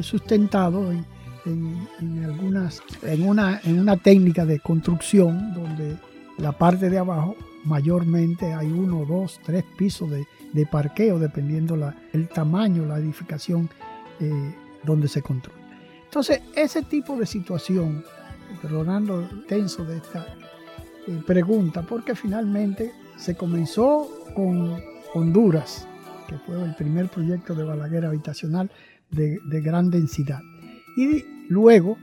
sustentados 0.00 0.94
en 0.94 1.04
en, 1.46 2.24
algunas, 2.24 2.82
en 3.02 3.28
una, 3.28 3.60
en 3.64 3.78
una 3.78 3.96
técnica 3.96 4.46
de 4.46 4.60
construcción 4.60 5.52
donde 5.54 5.96
la 6.38 6.52
parte 6.52 6.90
de 6.90 6.98
abajo 6.98 7.36
mayormente 7.64 8.52
hay 8.52 8.70
uno, 8.70 9.04
dos, 9.04 9.40
tres 9.44 9.64
pisos 9.76 10.10
de, 10.10 10.26
parqueo, 10.70 11.18
dependiendo 11.18 11.76
la, 11.76 11.94
el 12.12 12.28
tamaño, 12.28 12.86
la 12.86 12.98
edificación 12.98 13.68
eh, 14.20 14.54
donde 14.84 15.08
se 15.08 15.22
construye. 15.22 15.58
Entonces, 16.04 16.40
ese 16.54 16.82
tipo 16.82 17.16
de 17.16 17.26
situación, 17.26 18.04
perdonando 18.62 19.20
el 19.20 19.46
tenso 19.46 19.84
de 19.84 19.96
esta 19.96 20.26
eh, 21.08 21.20
pregunta, 21.26 21.82
porque 21.82 22.14
finalmente 22.14 22.92
se 23.16 23.34
comenzó 23.34 24.08
con 24.34 24.80
Honduras, 25.14 25.88
que 26.28 26.38
fue 26.38 26.62
el 26.62 26.74
primer 26.76 27.08
proyecto 27.08 27.54
de 27.54 27.64
Balaguer 27.64 28.06
habitacional 28.06 28.70
de, 29.10 29.40
gran 29.60 29.90
densidad. 29.90 30.40
Y 30.96 31.24
luego 31.48 31.98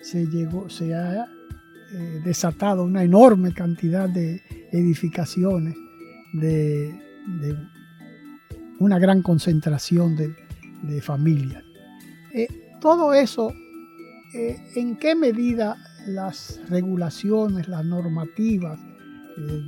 se, 0.00 0.26
llegó, 0.26 0.68
se 0.68 0.94
ha 0.94 1.24
eh, 1.24 2.20
desatado 2.24 2.84
una 2.84 3.02
enorme 3.02 3.52
cantidad 3.52 4.08
de 4.08 4.40
edificaciones, 4.72 5.76
de, 6.32 6.94
una 8.82 8.98
gran 8.98 9.22
concentración 9.22 10.16
de, 10.16 10.34
familias. 11.00 11.62
Eh, 12.34 12.48
todo 12.80 13.14
eso, 13.14 13.52
eh, 14.34 14.56
¿en 14.74 14.96
qué 14.96 15.14
medida 15.14 15.76
las 16.06 16.60
regulaciones, 16.68 17.68
las 17.68 17.84
normativas? 17.84 18.78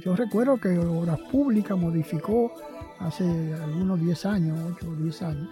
yo 0.05 0.15
recuerdo 0.15 0.61
que 0.61 0.79
Obras 0.79 1.19
Públicas 1.33 1.79
modificó 1.79 2.53
hace 2.99 3.25
algunos 3.55 3.99
10 3.99 4.27
años, 4.27 4.59
8 4.77 4.89
o 4.91 4.95
10 4.97 5.23
años, 5.23 5.49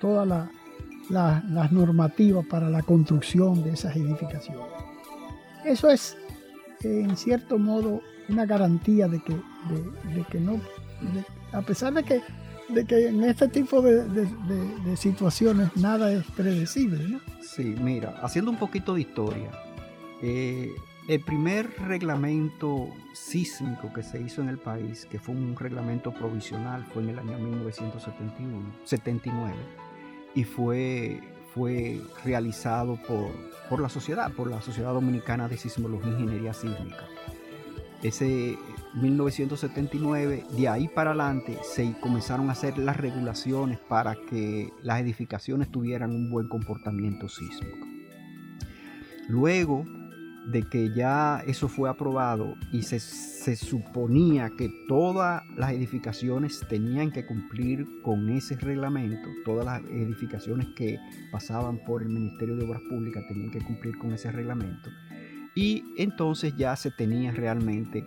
todas 0.00 0.26
las 1.10 1.72
normativas 1.72 2.44
para 2.46 2.68
la 2.68 2.82
construcción 2.82 3.62
de 3.62 3.72
esas 3.72 3.94
edificaciones. 3.94 4.66
Eso 5.64 5.90
es, 5.90 6.16
en 6.80 7.16
cierto 7.16 7.56
modo, 7.56 8.00
una 8.28 8.46
garantía 8.46 9.06
de 9.06 9.22
que, 9.22 9.34
de, 9.34 10.24
que 10.28 10.40
no, 10.40 10.60
a 11.52 11.62
pesar 11.62 11.94
de 11.94 12.02
que, 12.02 12.20
de 12.74 12.84
que 12.84 13.08
en 13.08 13.24
este 13.24 13.48
tipo 13.48 13.82
de, 13.82 14.26
situaciones 14.96 15.76
nada 15.76 16.12
es 16.12 16.24
predecible. 16.36 17.08
¿no? 17.08 17.20
Sí, 17.40 17.74
mira, 17.80 18.14
haciendo 18.22 18.50
un 18.50 18.58
poquito 18.58 18.94
de 18.94 19.02
historia, 19.02 19.50
eh, 20.22 20.70
el 21.08 21.20
primer 21.20 21.70
reglamento 21.80 22.88
sísmico 23.12 23.92
que 23.92 24.02
se 24.02 24.20
hizo 24.20 24.40
en 24.40 24.48
el 24.48 24.58
país, 24.58 25.06
que 25.10 25.18
fue 25.18 25.34
un 25.34 25.56
reglamento 25.56 26.12
provisional, 26.12 26.84
fue 26.92 27.02
en 27.02 27.10
el 27.10 27.18
año 27.18 27.38
1971, 27.38 28.72
79, 28.84 29.54
y 30.34 30.44
fue, 30.44 31.20
fue 31.54 32.00
realizado 32.24 32.96
por, 32.96 33.30
por 33.68 33.80
la 33.80 33.88
sociedad, 33.88 34.30
por 34.32 34.48
la 34.48 34.62
Sociedad 34.62 34.92
Dominicana 34.92 35.48
de 35.48 35.56
Sismología 35.56 36.10
e 36.10 36.12
Ingeniería 36.12 36.54
Sísmica. 36.54 37.08
Ese 38.02 38.56
1979, 38.94 40.44
de 40.56 40.68
ahí 40.68 40.88
para 40.88 41.10
adelante, 41.10 41.58
se 41.62 41.94
comenzaron 42.00 42.48
a 42.48 42.52
hacer 42.52 42.76
las 42.78 42.96
regulaciones 42.96 43.78
para 43.78 44.14
que 44.14 44.70
las 44.82 45.00
edificaciones 45.00 45.70
tuvieran 45.70 46.10
un 46.10 46.30
buen 46.30 46.48
comportamiento 46.48 47.28
sísmico. 47.28 47.86
Luego, 49.28 49.84
de 50.46 50.64
que 50.64 50.92
ya 50.92 51.42
eso 51.46 51.68
fue 51.68 51.88
aprobado 51.88 52.56
y 52.72 52.82
se, 52.82 52.98
suponía 53.56 54.50
que 54.56 54.70
todas 54.88 55.42
las 55.56 55.72
edificaciones 55.72 56.60
tenían 56.68 57.10
que 57.12 57.24
cumplir 57.24 57.86
con 58.02 58.28
ese 58.28 58.56
reglamento, 58.56 59.28
todas 59.44 59.64
las 59.64 59.82
edificaciones 59.90 60.66
que 60.76 60.98
pasaban 61.30 61.78
por 61.84 62.02
el 62.02 62.08
Ministerio 62.08 62.56
de 62.56 62.64
Obras 62.64 62.82
Públicas 62.88 63.24
tenían 63.28 63.50
que 63.50 63.60
cumplir 63.60 63.96
con 63.98 64.12
ese 64.12 64.32
reglamento. 64.32 64.90
Y 65.54 65.84
entonces 65.96 66.54
ya 66.56 66.74
se 66.76 66.90
tenía 66.90 67.30
realmente 67.30 68.06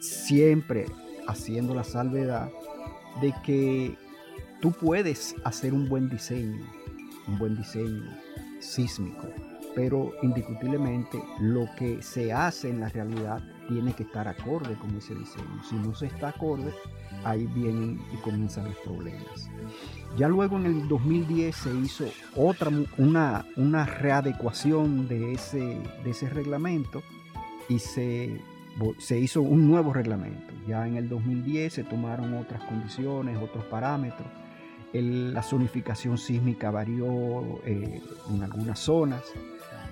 siempre 0.00 0.86
haciendo 1.26 1.74
la 1.74 1.84
salvedad 1.84 2.50
de 3.20 3.34
que 3.44 3.96
tú 4.60 4.72
puedes 4.72 5.34
hacer 5.44 5.74
un 5.74 5.88
buen 5.88 6.08
diseño, 6.08 6.64
un 7.26 7.38
buen 7.38 7.56
diseño 7.56 8.04
sísmico, 8.60 9.28
pero 9.74 10.12
indiscutiblemente 10.22 11.22
lo 11.40 11.68
que 11.76 12.02
se 12.02 12.32
hace 12.32 12.70
en 12.70 12.80
la 12.80 12.88
realidad 12.88 13.42
tiene 13.68 13.92
que 13.92 14.02
estar 14.02 14.26
acorde 14.26 14.76
con 14.78 14.96
ese 14.96 15.14
diseño. 15.14 15.62
Si 15.68 15.76
no 15.76 15.94
se 15.94 16.06
está 16.06 16.28
acorde, 16.28 16.72
ahí 17.24 17.46
vienen 17.46 18.00
y 18.12 18.16
comienzan 18.18 18.64
los 18.64 18.76
problemas. 18.78 19.48
Ya 20.16 20.28
luego 20.28 20.56
en 20.56 20.66
el 20.66 20.88
2010 20.88 21.54
se 21.54 21.74
hizo 21.74 22.06
otra, 22.34 22.70
una, 22.96 23.44
una 23.56 23.84
readecuación 23.84 25.06
de 25.06 25.34
ese, 25.34 25.80
de 26.02 26.10
ese 26.10 26.28
reglamento 26.30 27.02
y 27.68 27.78
se, 27.78 28.40
se 28.98 29.18
hizo 29.18 29.42
un 29.42 29.68
nuevo 29.68 29.92
reglamento. 29.92 30.54
Ya 30.66 30.86
en 30.86 30.96
el 30.96 31.08
2010 31.08 31.72
se 31.72 31.84
tomaron 31.84 32.34
otras 32.34 32.62
condiciones, 32.64 33.38
otros 33.38 33.64
parámetros. 33.64 34.28
la 34.92 35.42
zonificación 35.42 36.16
sísmica 36.16 36.70
varió 36.70 37.60
eh, 37.64 38.00
en 38.30 38.42
algunas 38.42 38.78
zonas. 38.78 39.22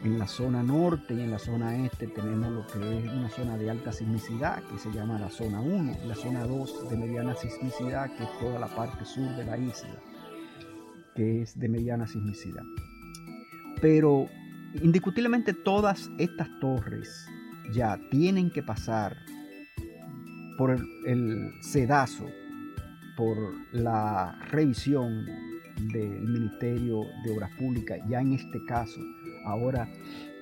En 0.05 0.19
la 0.19 0.29
zona 0.29 0.63
norte 0.63 1.15
y 1.15 1.21
en 1.21 1.31
la 1.31 1.39
zona 1.39 1.85
este 1.85 2.07
tenemos 2.07 2.53
lo 2.53 2.67
que 2.67 2.99
es 2.99 3.13
una 3.13 3.31
zona 3.31 3.57
de 3.57 3.71
alta 3.71 3.93
sismicidad, 3.93 4.63
que 4.65 4.79
se 4.79 4.93
llama 4.93 5.19
la 5.19 5.31
zona 5.31 5.61
1, 5.61 5.97
la 6.07 6.15
zona 6.15 6.47
2 6.47 6.91
de 6.91 6.97
mediana 6.97 7.35
sismicidad, 7.35 8.15
que 8.15 8.25
es 8.25 8.39
toda 8.39 8.61
la 8.61 8.69
parte 8.69 9.05
sur 9.05 9.29
de 9.37 9.45
la 9.45 9.59
isla, 9.59 9.99
que 11.15 11.43
es 11.43 11.59
de 11.59 11.69
mediana 11.69 12.07
sismicidad. 12.07 12.63
Pero 13.81 14.29
indiscutiblemente 14.83 15.55
todas 15.55 16.11
estas 16.19 16.49
torres 16.61 17.27
ya 17.73 17.99
tienen 18.11 18.51
que 18.51 18.63
pasar 18.63 19.17
por 20.57 20.77
el, 21.07 21.53
sedazo, 21.61 22.27
por 23.17 23.37
la 23.73 24.39
revisión 24.51 25.27
del 25.93 26.23
Ministerio 26.23 27.05
de 27.25 27.33
Obras 27.33 27.51
Públicas, 27.59 28.01
ya 28.09 28.21
en 28.21 28.33
este 28.33 28.65
caso 28.65 29.01
ahora 29.45 29.89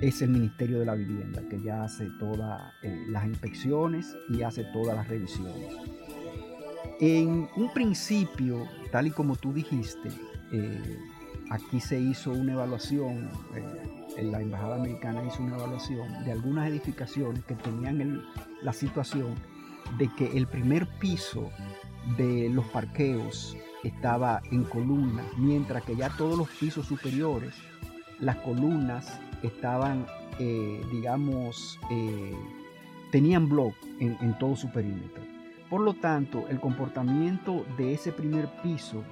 es 0.01 0.23
el 0.23 0.31
Ministerio 0.31 0.81
de 0.81 0.87
la 0.87 0.95
Vivienda 0.95 1.43
que 1.49 1.61
ya 1.61 1.85
hace 1.85 2.09
todas 2.19 2.73
eh, 2.83 3.05
las 3.09 3.25
inspecciones 3.27 4.17
y 4.31 4.43
hace 4.43 4.65
todas 4.73 4.97
las 4.97 5.09
revisiones. 5.09 5.77
En 7.01 7.49
un 7.57 7.73
principio, 7.75 8.69
tal 8.91 9.09
y 9.09 9.11
como 9.11 9.37
tú 9.37 9.53
dijiste, 9.53 10.09
eh, 10.53 10.99
aquí 11.51 11.81
se 11.81 12.01
hizo 12.01 12.33
una 12.33 12.53
evaluación, 12.53 13.29
eh, 13.55 13.63
la 14.23 14.41
Embajada 14.41 14.77
Americana 14.77 15.23
hizo 15.27 15.43
una 15.43 15.57
evaluación 15.57 16.25
de 16.25 16.33
algunas 16.33 16.69
edificaciones 16.69 17.45
que 17.45 17.55
tenían 17.55 18.23
la 18.63 18.73
situación 18.73 19.35
de 19.99 20.09
que 20.17 20.37
el 20.37 20.47
primer 20.47 20.87
piso 20.99 21.51
de 22.17 22.49
los 22.51 22.67
parqueos 22.67 23.57
estaba 23.83 24.41
en 24.51 24.65
columna, 24.65 25.23
mientras 25.37 25.83
que 25.85 25.97
ya 25.97 26.11
todos 26.17 26.39
los 26.39 26.49
pisos 26.49 26.87
superiores 26.87 27.55
las 28.21 28.37
columnas 28.37 29.21
estaban, 29.43 30.07
eh, 30.39 30.81
digamos, 30.91 31.79
eh, 31.91 32.35
tenían 33.11 33.49
block 33.49 33.75
en, 34.01 34.39
todo 34.39 34.57
su 34.57 34.71
perímetro. 34.71 35.23
Por 35.71 35.81
lo 35.81 35.95
tanto, 35.95 36.47
el 36.49 36.61
comportamiento 36.61 37.65
de 37.77 37.95
ese 37.95 38.13
primer 38.13 38.49
piso 38.63 39.03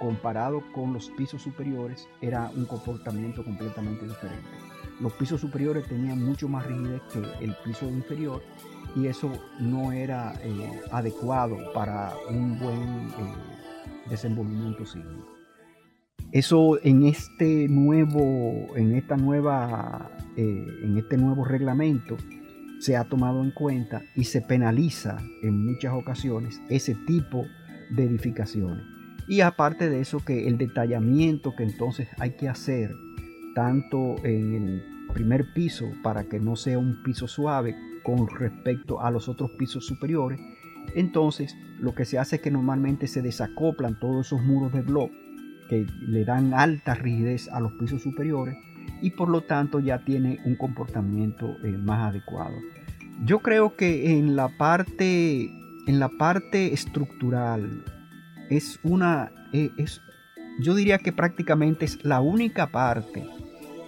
comparado 0.00 0.62
con 0.72 0.92
los 0.92 1.10
pisos 1.10 1.42
superiores 1.42 2.08
era 2.20 2.50
un 2.54 2.64
comportamiento 2.66 3.44
completamente 3.44 4.06
diferente. 4.06 4.48
Los 5.00 5.12
pisos 5.14 5.40
superiores 5.40 5.86
tenían 5.86 6.24
mucho 6.24 6.48
más 6.48 6.66
rigidez 6.66 7.02
que 7.12 7.44
el 7.44 7.54
piso 7.64 7.86
inferior 7.88 8.42
y 8.94 9.06
eso 9.06 9.30
no 9.60 9.92
era 9.92 10.34
eh, 10.42 10.80
adecuado 10.90 11.58
para 11.74 12.14
un 12.30 12.58
buen 12.58 13.10
desenvolvimiento 14.08 14.86
sísmico. 14.86 15.36
Eso 16.32 16.78
en 16.82 17.04
este 17.04 17.68
nuevo, 17.68 18.74
en 18.74 18.94
esta 18.94 19.16
nueva, 19.16 20.10
eh, 20.36 20.66
en 20.82 20.96
este 20.96 21.16
nuevo 21.16 21.44
reglamento 21.44 22.16
se 22.80 22.96
ha 22.96 23.04
tomado 23.04 23.42
en 23.42 23.52
cuenta 23.52 24.02
y 24.14 24.24
se 24.24 24.40
penaliza 24.42 25.18
en 25.42 25.66
muchas 25.66 25.94
ocasiones 25.94 26.60
ese 26.68 26.94
tipo 27.06 27.44
de 27.90 28.04
edificaciones. 28.04 28.95
Y 29.28 29.40
aparte 29.40 29.88
de 29.88 30.00
eso, 30.00 30.20
que 30.24 30.46
el 30.46 30.58
detallamiento 30.58 31.54
que 31.56 31.64
entonces 31.64 32.08
hay 32.18 32.32
que 32.32 32.48
hacer, 32.48 32.94
tanto 33.54 34.16
en 34.24 34.54
el 34.54 34.82
primer 35.12 35.52
piso, 35.54 35.86
para 36.02 36.24
que 36.24 36.38
no 36.38 36.56
sea 36.56 36.78
un 36.78 37.02
piso 37.02 37.26
suave 37.26 37.74
con 38.04 38.28
respecto 38.28 39.00
a 39.00 39.10
los 39.10 39.28
otros 39.28 39.50
pisos 39.52 39.84
superiores, 39.84 40.40
entonces 40.94 41.56
lo 41.80 41.94
que 41.94 42.04
se 42.04 42.18
hace 42.18 42.36
es 42.36 42.42
que 42.42 42.50
normalmente 42.50 43.08
se 43.08 43.22
desacoplan 43.22 43.98
todos 43.98 44.26
esos 44.26 44.42
muros 44.42 44.72
de 44.72 44.82
bloque 44.82 45.26
que 45.68 45.86
le 46.00 46.24
dan 46.24 46.54
alta 46.54 46.94
rigidez 46.94 47.48
a 47.48 47.60
los 47.60 47.72
pisos 47.72 48.02
superiores 48.02 48.56
y 49.02 49.10
por 49.10 49.28
lo 49.28 49.42
tanto 49.42 49.80
ya 49.80 50.04
tiene 50.04 50.38
un 50.44 50.56
comportamiento 50.56 51.56
eh, 51.64 51.72
más 51.72 52.10
adecuado. 52.10 52.54
Yo 53.24 53.40
creo 53.40 53.76
que 53.76 54.16
en 54.16 54.36
la 54.36 54.48
parte, 54.56 55.50
en 55.86 55.98
la 55.98 56.08
parte 56.08 56.72
estructural 56.72 57.82
es 58.50 58.78
una, 58.82 59.30
eh, 59.52 59.70
es, 59.76 60.00
yo 60.60 60.74
diría 60.74 60.98
que 60.98 61.12
prácticamente 61.12 61.84
es 61.84 62.04
la 62.04 62.20
única 62.20 62.68
parte 62.68 63.26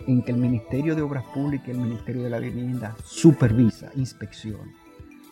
en 0.06 0.22
que 0.22 0.32
el 0.32 0.39
Ministerio 0.39 0.94
de 0.94 1.02
Obras 1.02 1.24
Públicas 1.35 1.68
y 1.68 1.72
el 1.72 1.78
Ministerio 1.78 2.22
de 2.22 2.30
la 2.30 2.39
Vivienda 2.39 2.97
supervisa, 3.05 3.90
inspecciona. 3.94 4.72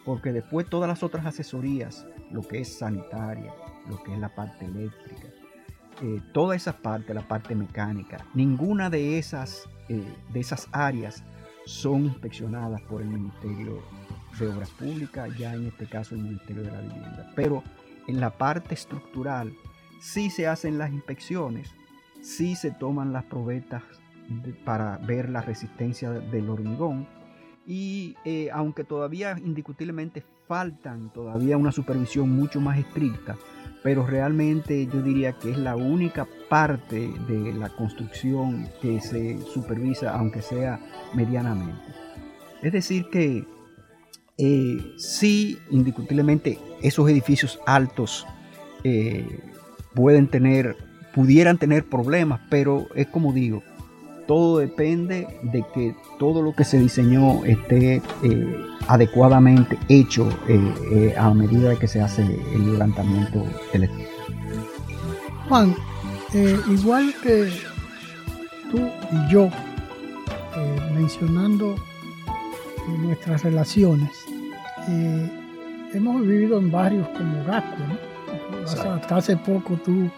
porque 0.04 0.32
después 0.32 0.68
todas 0.68 0.88
las 0.88 1.02
otras 1.02 1.26
asesorías, 1.26 2.06
lo 2.30 2.42
que 2.42 2.60
es 2.60 2.78
sanitaria, 2.78 3.52
lo 3.88 4.00
que 4.04 4.14
es 4.14 4.20
la 4.20 4.32
parte 4.32 4.64
eléctrica, 4.64 5.28
eh, 6.02 6.20
toda 6.32 6.54
esa 6.54 6.76
parte, 6.76 7.12
la 7.12 7.26
parte 7.26 7.56
mecánica, 7.56 8.24
ninguna 8.34 8.88
de 8.88 9.18
esas, 9.18 9.68
eh, 9.88 10.04
de 10.32 10.40
esas 10.40 10.68
áreas 10.70 11.24
son 11.64 12.04
inspeccionadas 12.04 12.82
por 12.82 13.02
el 13.02 13.08
Ministerio 13.08 13.82
de 14.38 14.46
Obras 14.46 14.70
Públicas, 14.70 15.28
ya 15.36 15.54
en 15.54 15.66
este 15.66 15.86
caso 15.86 16.14
el 16.14 16.22
Ministerio 16.22 16.62
de 16.62 16.70
la 16.70 16.80
Vivienda. 16.80 17.32
Pero 17.34 17.64
en 18.06 18.20
la 18.20 18.30
parte 18.30 18.74
estructural 18.74 19.54
sí 20.00 20.30
se 20.30 20.46
hacen 20.46 20.78
las 20.78 20.92
inspecciones, 20.92 21.74
sí 22.20 22.56
se 22.56 22.70
toman 22.70 23.12
las 23.12 23.24
probetas 23.24 23.82
para 24.64 24.98
ver 24.98 25.28
la 25.28 25.40
resistencia 25.40 26.10
del 26.10 26.48
hormigón 26.50 27.06
y 27.66 28.16
eh, 28.24 28.48
aunque 28.52 28.84
todavía 28.84 29.36
indiscutiblemente 29.44 30.24
faltan 30.46 31.12
todavía 31.12 31.56
una 31.56 31.72
supervisión 31.72 32.30
mucho 32.30 32.60
más 32.60 32.78
estricta, 32.78 33.36
pero 33.82 34.06
realmente 34.06 34.86
yo 34.86 35.02
diría 35.02 35.32
que 35.32 35.50
es 35.50 35.58
la 35.58 35.76
única 35.76 36.26
parte 36.48 37.08
de 37.28 37.52
la 37.52 37.68
construcción 37.70 38.68
que 38.80 39.00
se 39.00 39.40
supervisa, 39.40 40.14
aunque 40.14 40.42
sea 40.42 40.80
medianamente. 41.14 41.82
Es 42.62 42.72
decir, 42.72 43.08
que 43.10 43.44
eh, 44.38 44.94
sí, 44.98 45.58
indiscutiblemente, 45.70 46.58
esos 46.82 47.08
edificios 47.08 47.58
altos 47.64 48.26
eh, 48.84 49.40
pueden 49.94 50.28
tener, 50.28 50.76
pudieran 51.14 51.56
tener 51.56 51.86
problemas, 51.86 52.40
pero 52.50 52.86
es 52.94 53.06
como 53.06 53.32
digo, 53.32 53.62
todo 54.26 54.58
depende 54.58 55.26
de 55.42 55.64
que 55.72 55.94
todo 56.18 56.42
lo 56.42 56.54
que 56.54 56.64
se 56.64 56.78
diseñó 56.78 57.44
esté 57.46 58.02
eh, 58.22 58.56
adecuadamente 58.88 59.78
hecho 59.88 60.28
a 61.16 61.32
medida 61.32 61.78
que 61.78 61.88
se 61.88 62.02
hace 62.02 62.22
el 62.22 62.72
levantamiento 62.72 63.42
eléctrico. 63.72 64.10
Juan, 65.48 65.74
igual 66.68 67.14
que 67.22 67.48
tú 68.70 68.78
y 69.12 69.32
yo, 69.32 69.48
mencionando 70.92 71.76
nuestras 72.88 73.42
relaciones, 73.42 74.10
hemos 75.92 76.26
vivido 76.26 76.58
en 76.58 76.70
barrios 76.70 77.08
como 77.08 77.44
Gasco, 77.44 77.82
Hasta 78.64 79.16
hace 79.16 79.36
poco 79.36 79.76
tú 79.84 80.10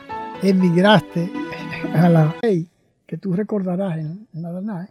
emigraste 0.43 1.31
a 1.95 2.09
la 2.09 2.35
que 3.07 3.17
tú 3.19 3.33
recordarás 3.33 3.99
en, 3.99 4.29
la 4.33 4.53
DANAE, 4.53 4.89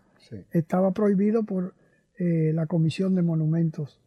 estaba 0.51 0.91
prohibido 0.91 1.43
por 1.43 1.73
eh, 2.17 2.51
la 2.53 2.65
Comisión 2.65 3.15
de 3.15 3.21
Monumentos 3.21 4.01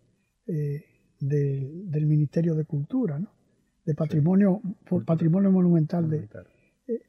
eh, 0.47 0.85
del 1.21 2.07
Ministerio 2.07 2.55
de 2.55 2.65
Cultura, 2.65 3.19
¿no? 3.19 3.29
de 3.85 3.95
patrimonio, 3.95 4.61
por 4.89 5.05
patrimonio 5.05 5.51
monumental. 5.51 6.09
De, 6.11 6.29
eh, 6.89 7.03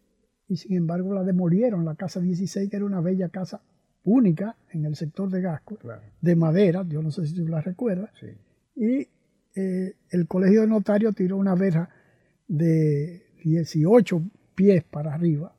y 0.48 0.58
sin 0.58 0.78
embargo 0.78 1.14
la 1.14 1.24
demolieron, 1.24 1.86
la 1.86 1.96
casa 1.96 2.20
16, 2.20 2.70
que 2.70 2.76
era 2.76 2.86
una 2.86 3.02
bella 3.02 3.30
casa 3.30 3.62
única 4.04 4.56
en 4.72 4.86
el 4.86 4.96
sector 4.96 5.30
de 5.30 5.42
Gasco, 5.42 5.78
de 6.22 6.36
madera, 6.36 6.86
yo 6.88 7.02
no 7.02 7.12
sé 7.12 7.28
si 7.28 7.36
tú 7.36 7.48
la 7.48 7.62
recuerdas, 7.62 8.10
y 8.76 9.08
el 9.54 10.28
colegio 10.28 10.62
de 10.62 10.68
notarios 10.68 11.16
tiró 11.16 11.38
una 11.38 11.56
verja 11.56 11.90
de 12.48 13.24
18 13.44 14.22
pies 14.56 14.84
para 14.84 15.14
arriba, 15.14 15.54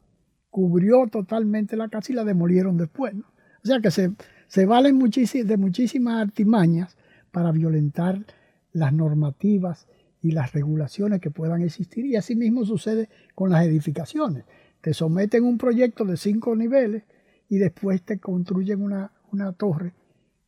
cubrió 0.51 1.07
totalmente 1.07 1.77
la 1.77 1.89
casa 1.89 2.13
y 2.13 2.15
la 2.15 2.25
demolieron 2.25 2.77
después. 2.77 3.15
O 3.15 3.67
sea 3.67 3.81
que 3.81 3.91
se, 3.91 4.13
se 4.49 4.67
valen 4.67 4.99
de 4.99 5.57
muchísimas 5.57 6.21
artimañas 6.21 6.97
para 7.31 7.53
violentar 7.53 8.25
las 8.73 8.93
normativas 8.93 9.87
y 10.21 10.33
las 10.33 10.53
regulaciones 10.53 11.21
que 11.21 11.31
puedan 11.31 11.63
existir. 11.63 12.07
Y 12.07 12.17
así 12.17 12.37
mismo 12.37 12.65
sucede 12.65 13.09
con 13.35 13.51
las 13.51 13.65
edificaciones. 13.65 14.45
Te 14.81 14.95
someten 14.95 15.45
un 15.45 15.59
proyecto 15.59 16.05
de 16.05 16.17
cinco 16.17 16.57
niveles 16.57 17.05
y 17.53 17.59
después 17.59 18.03
te 18.03 18.19
construyen 18.19 18.81
una, 18.81 19.13
una 19.31 19.53
torre 19.53 19.93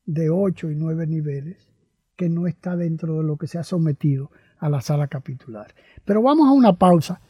de 0.06 0.30
ocho 0.30 0.70
y 0.70 0.74
nueve 0.74 1.06
niveles 1.06 1.68
que 2.16 2.30
no 2.30 2.46
está 2.46 2.76
dentro 2.76 3.18
de 3.18 3.24
lo 3.24 3.36
que 3.36 3.46
se 3.46 3.58
ha 3.58 3.62
sometido 3.62 4.30
a 4.58 4.70
la 4.70 4.80
sala 4.80 5.06
capitular. 5.08 5.74
Pero 6.06 6.22
vamos 6.22 6.48
a 6.48 6.52
una 6.52 6.72
pausa 6.78 7.20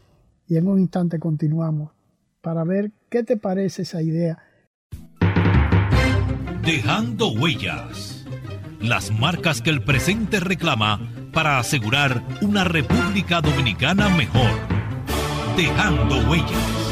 y 0.46 0.58
en 0.58 0.68
un 0.68 0.78
instante 0.78 1.18
continuamos 1.18 1.90
para 2.40 2.62
ver 2.62 2.92
qué 3.10 3.24
te 3.24 3.36
parece 3.36 3.82
esa 3.82 4.00
idea. 4.00 4.38
Dejando 6.62 7.32
huellas. 7.32 8.24
Las 8.80 9.10
marcas 9.10 9.60
que 9.60 9.70
el 9.70 9.82
presente 9.82 10.38
reclama 10.38 11.00
para 11.32 11.58
asegurar 11.58 12.22
una 12.42 12.62
República 12.62 13.40
Dominicana 13.40 14.08
mejor. 14.08 14.52
Dejando 15.56 16.30
huellas. 16.30 16.83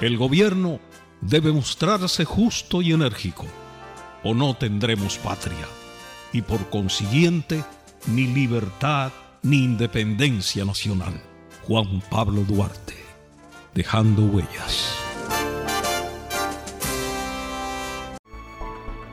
El 0.00 0.18
gobierno 0.18 0.80
debe 1.20 1.52
mostrarse 1.52 2.24
justo 2.24 2.82
y 2.82 2.92
enérgico, 2.92 3.46
o 4.24 4.34
no 4.34 4.54
tendremos 4.54 5.18
patria, 5.18 5.66
y 6.32 6.42
por 6.42 6.68
consiguiente 6.68 7.64
ni 8.08 8.26
libertad 8.26 9.12
ni 9.42 9.62
independencia 9.64 10.64
nacional. 10.64 11.22
Juan 11.66 12.02
Pablo 12.10 12.42
Duarte, 12.42 12.96
dejando 13.72 14.24
huellas. 14.24 14.96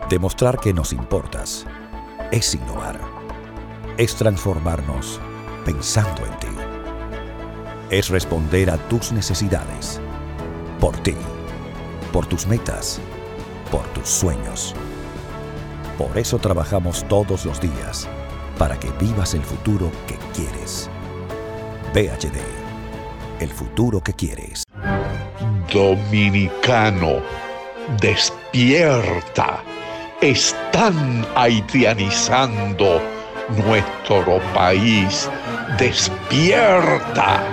Demostrar 0.10 0.60
que 0.60 0.74
nos 0.74 0.92
importas 0.92 1.66
es 2.32 2.56
innovar, 2.56 3.00
es 3.98 4.16
transformarnos 4.16 5.20
pensando 5.64 6.26
en 6.26 6.40
ti, 6.40 6.48
es 7.92 8.10
responder 8.10 8.72
a 8.72 8.78
tus 8.90 9.12
necesidades, 9.12 10.02
por 10.82 10.98
ti, 10.98 11.16
por 12.12 12.26
tus 12.26 12.48
metas, 12.48 13.00
por 13.72 13.84
tus 13.94 14.10
sueños. 14.10 14.76
Por 15.98 16.18
eso 16.18 16.40
trabajamos 16.40 17.06
todos 17.08 17.46
los 17.46 17.62
días, 17.62 18.10
para 18.58 18.78
que 18.78 18.90
vivas 19.00 19.36
el 19.36 19.44
futuro 19.44 19.92
que 20.08 20.18
quieres 20.34 20.90
PHD, 21.94 22.40
el 23.42 23.50
futuro 23.50 24.02
que 24.02 24.14
quieres. 24.14 24.64
Dominicano, 25.72 27.22
despierta. 28.00 29.62
Están 30.22 31.28
haitianizando 31.36 33.02
nuestro 33.66 34.40
país. 34.54 35.30
Despierta. 35.78 37.44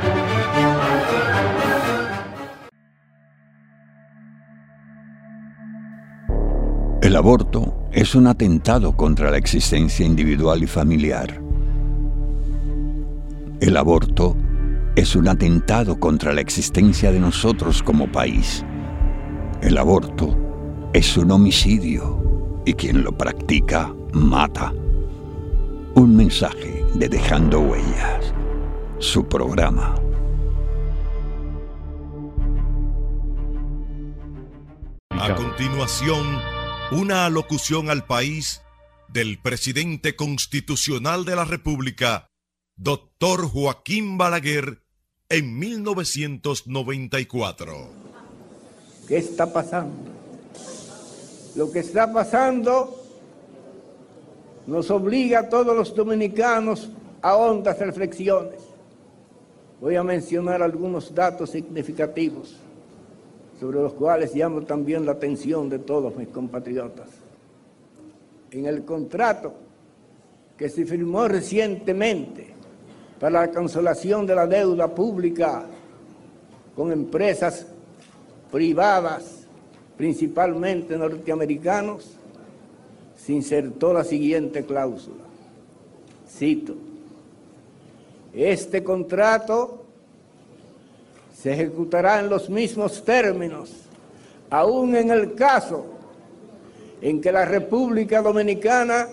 El 7.08 7.16
aborto 7.16 7.88
es 7.90 8.14
un 8.14 8.26
atentado 8.26 8.94
contra 8.94 9.30
la 9.30 9.38
existencia 9.38 10.04
individual 10.04 10.62
y 10.62 10.66
familiar 10.66 11.48
el 13.60 13.76
aborto 13.76 14.36
es 14.94 15.16
un 15.16 15.26
atentado 15.26 15.98
contra 15.98 16.32
la 16.32 16.40
existencia 16.40 17.10
de 17.10 17.18
nosotros 17.18 17.82
como 17.82 18.06
país. 18.06 18.64
El 19.60 19.78
aborto 19.78 20.36
es 20.92 21.16
un 21.16 21.32
homicidio 21.32 22.62
y 22.64 22.74
quien 22.74 23.02
lo 23.02 23.10
practica 23.10 23.92
mata. 24.12 24.72
Un 25.94 26.14
mensaje 26.14 26.84
de 26.94 27.08
Dejando 27.08 27.58
Huellas, 27.60 28.32
su 28.98 29.24
programa. 29.26 29.96
A 35.10 35.34
continuación, 35.34 36.24
una 36.90 37.26
alocución 37.26 37.90
al 37.90 38.06
país 38.06 38.62
del 39.08 39.38
presidente 39.42 40.16
constitucional 40.16 41.26
de 41.26 41.36
la 41.36 41.44
República, 41.44 42.30
Doctor 42.76 43.46
Joaquín 43.46 44.16
Balaguer 44.16 44.80
en 45.28 45.58
1994. 45.58 47.90
¿Qué 49.06 49.18
está 49.18 49.52
pasando? 49.52 50.10
Lo 51.56 51.70
que 51.70 51.80
está 51.80 52.10
pasando 52.10 53.04
nos 54.66 54.90
obliga 54.90 55.40
a 55.40 55.50
todos 55.50 55.76
los 55.76 55.94
dominicanos 55.94 56.88
a 57.20 57.36
hondas 57.36 57.78
reflexiones. 57.78 58.62
Voy 59.78 59.96
a 59.96 60.02
mencionar 60.02 60.62
algunos 60.62 61.14
datos 61.14 61.50
significativos 61.50 62.56
sobre 63.58 63.80
los 63.80 63.94
cuales 63.94 64.34
llamo 64.34 64.62
también 64.62 65.04
la 65.04 65.12
atención 65.12 65.68
de 65.68 65.80
todos 65.80 66.14
mis 66.16 66.28
compatriotas. 66.28 67.08
En 68.50 68.66
el 68.66 68.84
contrato 68.84 69.52
que 70.56 70.68
se 70.68 70.86
firmó 70.86 71.28
recientemente 71.28 72.54
para 73.18 73.40
la 73.40 73.50
cancelación 73.50 74.26
de 74.26 74.34
la 74.34 74.46
deuda 74.46 74.94
pública 74.94 75.64
con 76.74 76.92
empresas 76.92 77.66
privadas, 78.50 79.46
principalmente 79.96 80.96
norteamericanos, 80.96 82.12
se 83.16 83.32
insertó 83.32 83.92
la 83.92 84.04
siguiente 84.04 84.64
cláusula. 84.64 85.24
Cito, 86.28 86.74
este 88.32 88.84
contrato 88.84 89.84
se 91.40 91.52
ejecutará 91.52 92.18
en 92.18 92.28
los 92.28 92.50
mismos 92.50 93.04
términos, 93.04 93.70
aún 94.50 94.96
en 94.96 95.10
el 95.10 95.34
caso 95.34 95.86
en 97.00 97.20
que 97.20 97.30
la 97.30 97.44
República 97.44 98.20
Dominicana 98.20 99.06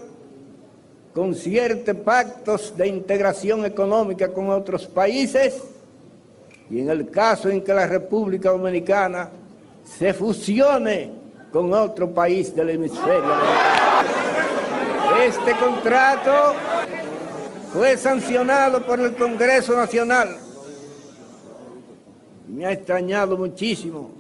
concierte 1.14 1.94
pactos 1.94 2.76
de 2.76 2.88
integración 2.88 3.64
económica 3.64 4.34
con 4.34 4.50
otros 4.50 4.88
países 4.88 5.62
y 6.70 6.80
en 6.80 6.90
el 6.90 7.12
caso 7.12 7.50
en 7.50 7.62
que 7.62 7.74
la 7.74 7.86
República 7.86 8.50
Dominicana 8.50 9.30
se 9.84 10.12
fusione 10.14 11.12
con 11.52 11.72
otro 11.74 12.12
país 12.12 12.56
del 12.56 12.72
hemisferio. 12.72 13.34
Este 15.24 15.52
contrato 15.58 16.56
fue 17.72 17.96
sancionado 17.98 18.84
por 18.84 19.00
el 19.00 19.16
Congreso 19.16 19.76
Nacional. 19.76 20.45
Me 22.48 22.66
ha 22.66 22.72
extrañado 22.72 23.38
muchísimo 23.38 24.12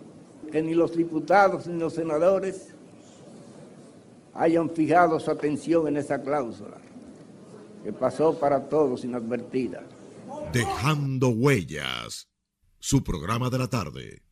que 0.51 0.61
ni 0.61 0.73
los 0.73 0.95
diputados 0.95 1.67
ni 1.67 1.79
los 1.79 1.93
senadores 1.93 2.69
hayan 4.33 4.69
fijado 4.69 5.19
su 5.19 5.31
atención 5.31 5.87
en 5.87 5.97
esa 5.97 6.21
cláusula, 6.21 6.77
que 7.83 7.93
pasó 7.93 8.37
para 8.37 8.67
todos 8.67 9.03
inadvertida. 9.03 9.83
Dejando 10.51 11.29
huellas, 11.29 12.27
su 12.79 13.03
programa 13.03 13.49
de 13.49 13.57
la 13.57 13.67
tarde 13.67 14.25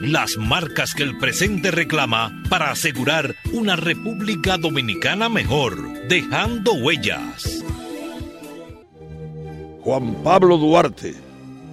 las 0.00 0.36
marcas 0.36 0.94
que 0.94 1.02
el 1.02 1.16
presente 1.16 1.70
reclama 1.70 2.42
para 2.50 2.70
asegurar 2.70 3.34
una 3.52 3.76
República 3.76 4.58
Dominicana 4.58 5.28
mejor, 5.28 6.06
dejando 6.08 6.74
huellas. 6.74 7.64
Juan 9.80 10.22
Pablo 10.22 10.58
Duarte, 10.58 11.14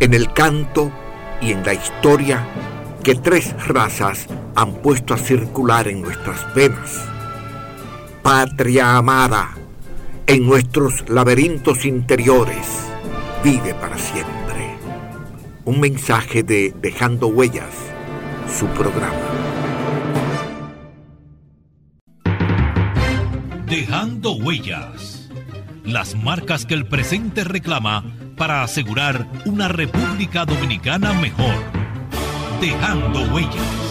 en 0.00 0.14
el 0.14 0.32
canto 0.32 0.92
y 1.40 1.52
en 1.52 1.64
la 1.64 1.74
historia 1.74 2.46
que 3.02 3.14
tres 3.14 3.54
razas 3.66 4.26
han 4.54 4.74
puesto 4.74 5.14
a 5.14 5.18
circular 5.18 5.88
en 5.88 6.02
nuestras 6.02 6.54
venas. 6.54 7.04
Patria 8.22 8.96
amada, 8.96 9.50
en 10.26 10.46
nuestros 10.46 11.08
laberintos 11.08 11.84
interiores, 11.84 12.66
vive 13.44 13.74
para 13.74 13.96
siempre 13.96 14.76
un 15.64 15.80
mensaje 15.80 16.42
de 16.42 16.74
Dejando 16.80 17.28
Huellas, 17.28 17.74
su 18.56 18.66
programa. 18.68 19.12
Dejando 23.66 24.32
Huellas, 24.32 25.28
las 25.84 26.14
marcas 26.16 26.66
que 26.66 26.74
el 26.74 26.86
presente 26.86 27.42
reclama 27.44 28.04
para 28.36 28.62
asegurar 28.62 29.26
una 29.46 29.68
República 29.68 30.44
Dominicana 30.44 31.12
mejor. 31.14 31.54
Dejando 32.60 33.34
Huellas. 33.34 33.86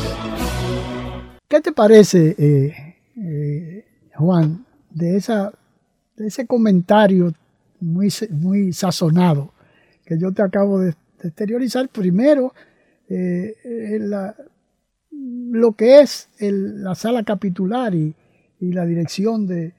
¿Qué 1.47 1.61
te 1.61 1.71
parece, 1.71 2.35
eh, 2.37 2.95
eh, 3.17 3.85
Juan, 4.15 4.65
de, 4.89 5.17
esa, 5.17 5.51
ese 6.17 6.45
comentario 6.47 7.33
muy, 7.79 8.09
muy 8.31 8.73
sazonado 8.73 9.53
que 10.05 10.17
yo 10.17 10.31
te 10.31 10.41
acabo 10.41 10.79
de 10.79 10.95
exteriorizar 11.21 11.89
primero 11.89 12.53
eh, 13.09 13.55
lo 15.11 15.73
que 15.73 16.01
es 16.01 16.29
la 16.39 16.95
sala 16.95 17.23
capitular 17.23 17.93
y, 17.93 18.15
la 18.59 18.85
dirección 18.85 19.45
de, 19.45 19.73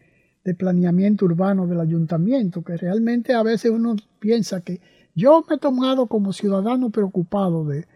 planeamiento 0.57 1.25
urbano 1.25 1.67
del 1.67 1.81
ayuntamiento, 1.81 2.63
que 2.63 2.77
realmente 2.77 3.35
a 3.35 3.43
veces 3.43 3.73
uno 3.73 3.97
piensa 4.27 4.61
que 4.61 4.81
yo 5.15 5.45
me 5.49 5.55
he 5.55 5.59
tomado 5.59 6.09
como 6.09 6.33
ciudadano 6.33 6.91
preocupado 6.91 7.65
de, 7.65 7.87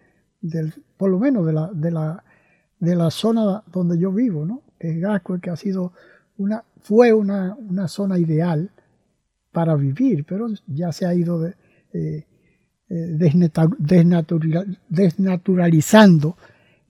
por 0.96 1.10
lo 1.10 1.18
menos 1.18 1.44
de 1.44 1.52
la, 1.52 1.70
de 1.72 1.90
la, 1.90 2.22
de 2.78 2.94
la 2.94 3.10
zona 3.10 3.64
donde 3.72 3.98
yo 3.98 4.12
vivo, 4.12 4.46
¿no? 4.46 4.62
que 4.78 4.90
es 4.90 5.00
Gasco, 5.00 5.40
que 5.40 5.50
ha 5.50 5.56
sido 5.56 5.92
una, 6.38 6.62
fue 6.80 7.12
una, 7.12 7.56
zona 7.88 8.16
ideal 8.16 8.70
para 9.50 9.74
vivir, 9.74 10.24
pero 10.24 10.46
ya 10.68 10.92
se 10.92 11.04
ha 11.04 11.12
ido 11.12 11.44
eh, 11.44 11.54
eh, 11.92 12.24
desnaturalizando 14.88 16.36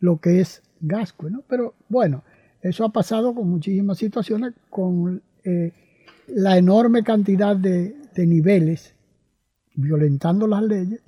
lo 0.01 0.21
que 0.21 0.41
es 0.41 0.63
Gascue. 0.83 1.31
¿no? 1.31 1.43
Pero 1.49 1.75
bueno, 1.89 2.25
eso 2.61 2.85
ha 2.85 2.93
pasado 2.93 3.35
con 3.35 3.49
muchísimas 3.49 3.97
situaciones, 3.97 4.53
con 4.69 5.23
eh, 5.45 5.73
la 6.29 6.59
enorme 6.59 7.03
cantidad 7.03 7.57
de, 7.57 7.97
niveles 8.17 8.95
violentando 9.81 10.47
las 10.47 10.63
leyes. 10.63 11.01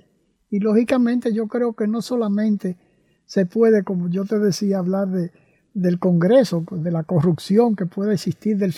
Y 0.49 0.59
lógicamente 0.59 1.33
yo 1.33 1.47
creo 1.47 1.73
que 1.73 1.87
no 1.87 2.01
solamente 2.01 2.77
se 3.25 3.45
puede, 3.45 3.83
como 3.83 4.09
yo 4.09 4.25
te 4.25 4.39
decía, 4.39 4.79
hablar 4.79 5.07
de, 5.07 5.31
del 5.73 5.99
Congreso, 5.99 6.63
de 6.71 6.91
la 6.91 7.03
corrupción 7.03 7.75
que 7.75 7.85
puede 7.85 8.13
existir, 8.13 8.57
del, 8.57 8.73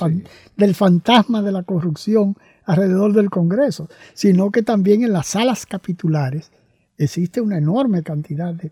del 0.56 0.76
fantasma 0.76 1.42
de 1.42 1.52
la 1.52 1.64
corrupción 1.64 2.36
alrededor 2.66 3.14
del 3.14 3.30
Congreso, 3.30 3.90
sino 4.14 4.52
que 4.52 4.64
también 4.64 5.04
en 5.04 5.14
las 5.14 5.28
salas 5.28 5.66
capitulares 5.66 6.52
existe 6.98 7.42
una 7.42 7.58
enorme 7.58 8.04
cantidad 8.04 8.54
de, 8.54 8.72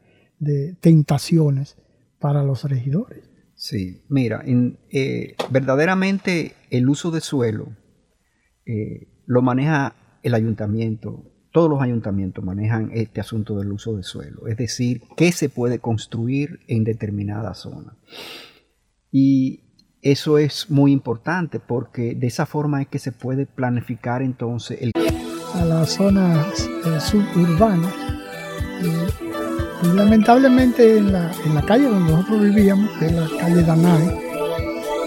tentaciones 0.80 1.78
para 2.20 2.44
los 2.44 2.64
regidores. 2.64 3.30
Sí, 3.56 4.04
mira, 4.10 4.44
eh, 4.46 5.36
verdaderamente 5.50 6.54
el 6.70 6.90
uso 6.90 7.12
de 7.12 7.22
suelo 7.22 7.70
eh, 8.66 9.08
lo 9.26 9.42
maneja 9.42 9.96
el 10.24 10.34
ayuntamiento, 10.34 11.24
todos 11.52 11.70
los 11.70 11.82
ayuntamientos 11.82 12.44
manejan 12.44 12.90
este 12.94 13.22
asunto 13.22 13.58
del 13.60 13.72
uso 13.72 13.96
de 13.96 14.04
suelo, 14.04 14.48
es 14.48 14.58
decir, 14.58 15.04
qué 15.16 15.32
se 15.32 15.50
puede 15.50 15.80
construir 15.80 16.60
en 16.68 16.84
determinada 16.84 17.54
zona. 17.54 17.96
Y 19.12 19.60
eso 20.02 20.38
es 20.38 20.70
muy 20.70 20.92
importante 20.92 21.60
porque 21.60 22.16
de 22.16 22.28
esa 22.28 22.46
forma 22.46 22.82
es 22.82 22.88
que 22.88 23.00
se 23.00 23.12
puede 23.12 23.46
planificar 23.46 24.22
entonces 24.22 24.82
el... 24.82 24.92
A 25.54 25.64
las 25.64 25.92
zonas 25.92 26.68
eh, 26.68 27.00
suburbanas. 27.00 27.94
Eh, 28.82 29.08
lamentablemente 29.96 30.98
en 30.98 31.14
la, 31.14 31.32
calle 31.68 31.88
donde 31.88 32.12
nosotros 32.12 32.42
vivíamos, 32.42 32.90
que 32.98 33.06
es 33.06 33.12
la 33.14 33.28
calle 33.40 33.64
Danay, 33.64 34.08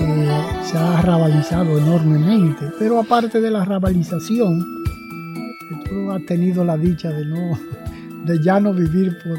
eh, 0.00 0.42
se 0.62 0.78
ha 0.78 1.02
rabalizado 1.02 1.76
enormemente. 1.76 2.70
Pero 2.78 3.00
aparte 3.00 3.40
de 3.40 3.50
la 3.50 3.64
rabalización, 3.64 4.84
tú 5.88 6.10
has 6.10 6.24
tenido 6.26 6.64
la 6.64 6.76
dicha 6.76 7.10
de 7.10 7.24
no 7.24 7.58
de 8.26 8.42
ya 8.42 8.58
no 8.58 8.74
vivir 8.74 9.16
por, 9.22 9.38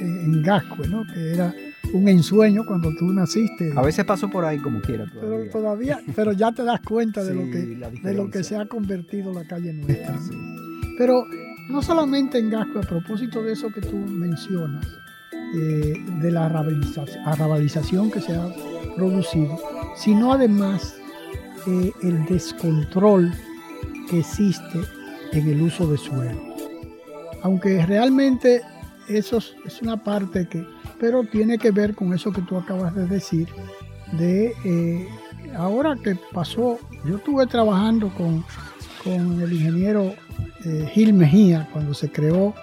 en 0.00 0.42
Gascue, 0.42 0.88
¿no? 0.88 1.04
que 1.12 1.34
era 1.34 1.54
un 1.92 2.08
ensueño 2.08 2.64
cuando 2.64 2.94
tú 2.96 3.12
naciste. 3.12 3.72
A 3.76 3.82
veces 3.82 4.04
paso 4.04 4.28
por 4.30 4.44
ahí 4.44 4.58
como 4.58 4.80
quiera 4.80 5.06
todavía. 5.06 5.38
Pero 5.38 5.50
todavía, 5.50 6.00
pero 6.16 6.32
ya 6.32 6.52
te 6.52 6.64
das 6.64 6.80
cuenta 6.80 7.22
de, 7.22 7.34
lo 7.34 7.42
que, 7.42 8.00
de 8.02 8.14
lo 8.14 8.30
que 8.30 8.42
se 8.42 8.56
ha 8.56 8.66
convertido 8.66 9.32
la 9.32 9.44
calle 9.44 9.72
nuestra. 9.72 10.18
Pero 10.96 11.26
no 11.68 11.82
solamente 11.82 12.38
en 12.38 12.50
Gasco, 12.50 12.78
a 12.78 12.82
propósito 12.82 13.42
de 13.42 13.52
eso 13.52 13.70
que 13.70 13.80
tú 13.80 13.96
mencionas, 13.96 14.86
eh, 15.56 15.94
de 16.20 16.30
la 16.32 16.46
arrabalización 16.46 18.10
que 18.10 18.20
se 18.20 18.34
ha 18.34 18.48
producido, 18.96 19.56
sino 19.96 20.32
además 20.32 20.96
eh, 21.66 21.92
el 22.02 22.24
descontrol 22.24 23.32
que 24.10 24.20
existe 24.20 24.80
en 25.34 25.48
el 25.48 25.60
uso 25.62 25.86
de 25.86 25.98
suelo. 25.98 26.40
Aunque 27.42 27.84
realmente 27.84 28.62
eso 29.08 29.38
es 29.66 29.82
una 29.82 30.02
parte 30.02 30.48
que, 30.48 30.64
pero 30.98 31.24
tiene 31.24 31.58
que 31.58 31.70
ver 31.70 31.94
con 31.94 32.14
eso 32.14 32.32
que 32.32 32.42
tú 32.42 32.56
acabas 32.56 32.94
de 32.94 33.06
decir, 33.06 33.48
de 34.12 34.54
eh, 34.64 35.08
ahora 35.56 35.96
que 36.02 36.16
pasó, 36.32 36.78
yo 37.04 37.16
estuve 37.16 37.46
trabajando 37.46 38.08
con, 38.14 38.44
con 39.02 39.40
el 39.42 39.52
ingeniero 39.52 40.14
eh, 40.64 40.88
Gil 40.92 41.12
Mejía 41.12 41.68
cuando 41.72 41.92
se 41.94 42.10
creó 42.10 42.54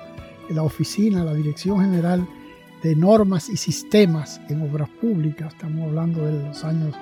la 0.50 0.64
oficina, 0.64 1.24
la 1.24 1.34
Dirección 1.34 1.80
General 1.80 2.26
de 2.82 2.96
Normas 2.96 3.50
y 3.50 3.58
Sistemas 3.58 4.42
en 4.50 4.62
Obras 4.64 4.90
Públicas, 4.90 5.54
estamos 5.54 5.88
hablando 5.88 6.26
de 6.26 6.48
los 6.48 6.64
años 6.64 6.96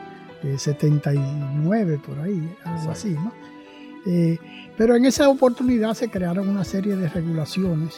79 0.58 1.94
eh, 1.94 2.00
por 2.06 2.20
ahí, 2.20 2.54
algo 2.66 2.92
así, 2.92 3.12
¿no? 3.12 3.32
Pero 4.78 4.96
en 4.96 5.06
esa 5.06 5.30
oportunidad 5.30 5.94
se 5.94 6.10
crearon 6.10 6.50
una 6.50 6.64
serie 6.64 6.96
de 6.96 7.10
regulaciones 7.10 7.96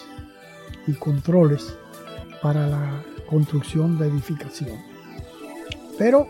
y 0.88 0.94
controles 0.94 1.76
para 2.42 2.68
la 2.68 3.04
construcción 3.30 3.98
de 3.98 4.08
edificación. 4.08 4.78
Pero 5.98 6.28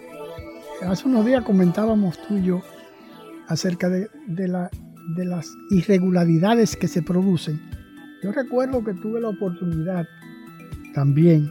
hace 0.86 1.08
unos 1.08 1.26
días 1.26 1.44
comentábamos 1.44 2.20
tú 2.28 2.38
y 2.38 2.44
yo 2.44 2.62
acerca 3.48 3.90
de 3.90 4.48
las 4.48 5.52
irregularidades 5.70 6.76
que 6.76 6.88
se 6.88 7.02
producen. 7.02 7.60
Yo 8.24 8.32
recuerdo 8.32 8.84
que 8.84 8.94
tuve 8.94 9.20
la 9.20 9.30
oportunidad 9.30 10.06
también 10.94 11.49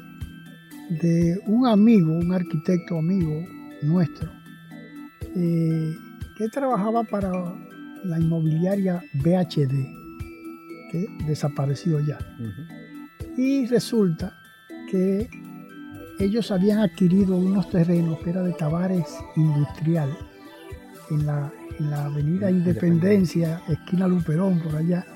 de 1.03 1.41
un 1.47 1.67
amigo, 1.67 2.13
un 2.13 2.33
arquitecto 2.33 2.99
amigo 2.99 3.45
nuestro, 3.83 4.31
eh, 5.37 5.97
que 6.37 6.49
trabajaba 6.49 7.05
para 7.05 7.31
la 8.05 8.19
inmobiliaria 8.19 9.03
BHD, 9.15 9.73
que 10.91 11.07
desapareció 11.27 12.01
ya. 12.01 12.19
Y 13.37 13.67
resulta 13.67 14.37
que 14.91 15.29
ellos 16.19 16.51
habían 16.51 16.81
adquirido 16.81 17.37
unos 17.37 17.71
terrenos 17.71 18.19
que 18.21 18.31
era 18.31 18.43
de 18.43 18.53
Tavares 18.53 19.07
Industrial 19.37 20.11
en 21.11 21.27
la, 21.27 21.53
avenida 22.05 22.51
Independencia, 22.51 23.63
esquina 23.69 24.07
Luperón, 24.07 24.61
por 24.61 24.77
allá. 24.77 25.07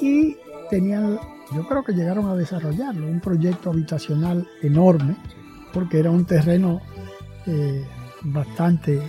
Y 0.00 0.36
tenían, 0.70 1.18
yo 1.54 1.66
creo 1.66 1.82
que 1.82 1.92
llegaron 1.92 2.28
a 2.28 2.36
desarrollarlo, 2.36 3.08
un 3.08 3.20
proyecto 3.20 3.70
habitacional 3.70 4.46
enorme, 4.62 5.16
porque 5.72 5.98
era 5.98 6.10
un 6.10 6.24
terreno 6.24 6.80
eh, 7.46 7.84
bastante 8.22 9.02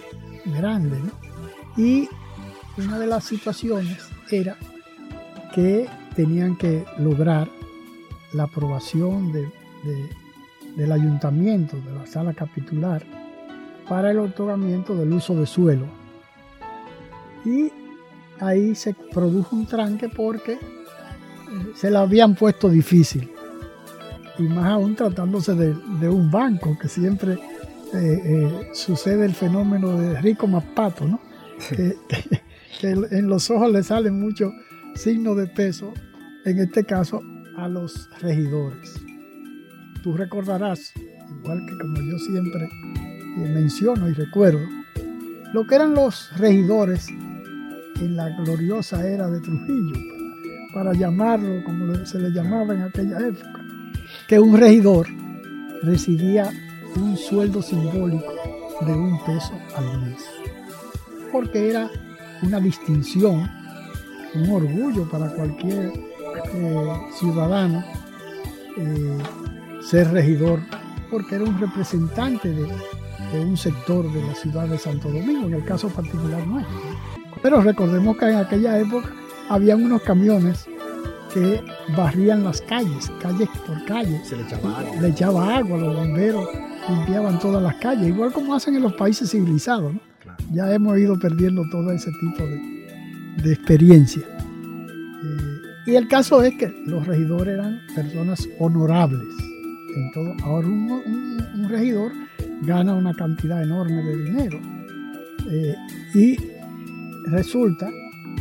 grande. 0.45 0.97
Y 1.77 2.09
una 2.77 2.97
de 2.97 3.07
las 3.07 3.23
situaciones 3.23 4.09
era 4.31 4.57
que 5.53 5.87
tenían 6.15 6.55
que 6.55 6.85
lograr 6.97 7.47
la 8.33 8.43
aprobación 8.43 9.31
del 9.31 10.91
ayuntamiento, 10.91 11.77
de 11.77 11.91
la 11.91 12.07
sala 12.07 12.33
capitular, 12.33 13.03
para 13.87 14.11
el 14.11 14.19
otorgamiento 14.19 14.95
del 14.95 15.13
uso 15.13 15.35
de 15.35 15.45
suelo. 15.45 15.85
Y 17.45 17.71
ahí 18.39 18.73
se 18.73 18.93
produjo 18.93 19.55
un 19.55 19.65
tranque 19.67 20.09
porque 20.09 20.53
eh, 20.53 20.59
se 21.75 21.91
la 21.91 22.01
habían 22.01 22.35
puesto 22.35 22.69
difícil. 22.69 23.29
Y 24.39 24.43
más 24.43 24.65
aún 24.65 24.95
tratándose 24.95 25.53
de, 25.53 26.09
un 26.09 26.31
banco, 26.31 26.75
que 26.79 26.87
siempre 26.87 27.33
eh, 27.33 27.39
eh, 27.93 28.69
sucede 28.73 29.25
el 29.25 29.35
fenómeno 29.35 29.95
de 29.95 30.19
rico 30.21 30.47
más 30.47 30.63
pato, 30.63 31.05
¿no? 31.07 31.19
que, 31.69 31.97
en 32.81 33.27
los 33.27 33.49
ojos 33.49 33.71
le 33.71 33.83
salen 33.83 34.19
muchos 34.19 34.51
signos 34.95 35.37
de 35.37 35.47
peso, 35.47 35.93
en 36.45 36.59
este 36.59 36.83
caso 36.83 37.21
a 37.57 37.67
los 37.67 38.09
regidores. 38.19 38.99
Tú 40.01 40.17
recordarás, 40.17 40.93
igual 41.39 41.65
que 41.65 41.77
como 41.77 42.01
yo 42.01 42.17
siempre 42.19 42.69
menciono 43.37 44.09
y 44.09 44.13
recuerdo, 44.13 44.65
lo 45.53 45.65
que 45.65 45.75
eran 45.75 45.93
los 45.93 46.35
regidores 46.37 47.07
en 47.09 48.15
la 48.15 48.29
gloriosa 48.29 49.07
era 49.07 49.29
de 49.29 49.39
Trujillo, 49.39 49.95
para, 50.73 50.93
llamarlo 50.93 51.63
como 51.63 51.93
se 52.05 52.19
le 52.19 52.31
llamaba 52.31 52.73
en 52.73 52.81
aquella 52.81 53.19
época, 53.19 53.63
que 54.27 54.39
un 54.39 54.57
regidor 54.57 55.07
recibía 55.83 56.49
un 56.95 57.15
sueldo 57.15 57.61
simbólico 57.61 58.33
de 58.85 58.93
un 58.93 59.23
peso 59.25 59.53
al 59.75 60.01
mes, 60.01 60.21
porque 61.31 61.69
era 61.69 61.89
una 62.43 62.59
distinción, 62.59 63.49
un 64.35 64.49
orgullo 64.49 65.09
para 65.09 65.29
cualquier 65.29 65.93
eh, 66.53 66.93
ciudadano 67.17 67.83
eh, 68.77 69.17
ser 69.81 70.11
regidor, 70.11 70.59
porque 71.09 71.35
era 71.35 71.45
un 71.45 71.59
representante 71.59 72.49
de, 72.49 72.67
un 73.39 73.57
sector 73.57 74.11
de 74.11 74.21
la 74.21 74.35
ciudad 74.35 74.67
de 74.67 74.77
Santo 74.77 75.09
Domingo, 75.09 75.47
en 75.47 75.55
el 75.55 75.65
caso 75.65 75.89
particular 75.89 76.45
nuestro. 76.45 76.75
Pero 77.41 77.61
recordemos 77.61 78.15
que 78.17 78.29
en 78.29 78.35
aquella 78.35 78.77
época 78.77 79.11
habían 79.49 79.83
unos 79.83 80.01
camiones 80.03 80.67
que 81.33 81.63
barrían 81.97 82.43
las 82.43 82.61
calles, 82.61 83.11
calle 83.19 83.49
por 83.65 83.83
calle. 83.85 84.21
Se 84.23 84.35
le 84.35 84.43
echaba 84.43 84.79
agua. 84.79 85.01
Le 85.01 85.07
echaba 85.07 85.55
agua, 85.57 85.77
los 85.77 85.95
bomberos 85.95 86.47
limpiaban 86.87 87.39
todas 87.39 87.63
las 87.63 87.75
calles, 87.75 88.07
igual 88.07 88.31
como 88.31 88.53
hacen 88.53 88.75
en 88.75 88.83
los 88.83 88.93
países 88.93 89.31
civilizados. 89.31 89.93
Ya 90.53 90.71
hemos 90.71 90.97
ido 90.99 91.17
perdiendo 91.17 91.63
todo 91.71 91.91
ese 91.91 92.11
tipo 92.11 92.43
de, 92.43 93.51
experiencia. 93.51 94.21
Eh, 94.21 95.61
y 95.87 95.95
el 95.95 96.07
caso 96.07 96.43
es 96.43 96.53
que 96.55 96.67
los 96.85 97.05
regidores 97.07 97.55
eran 97.55 97.81
personas 97.95 98.47
honorables. 98.59 99.27
En 99.95 100.11
todo. 100.11 100.33
Ahora 100.43 100.67
un, 100.67 101.67
regidor 101.69 102.11
gana 102.61 102.93
una 102.93 103.13
cantidad 103.15 103.63
enorme 103.63 104.03
de 104.03 104.23
dinero. 104.23 104.59
Eh, 105.49 105.75
y 106.13 106.37
resulta 107.25 107.89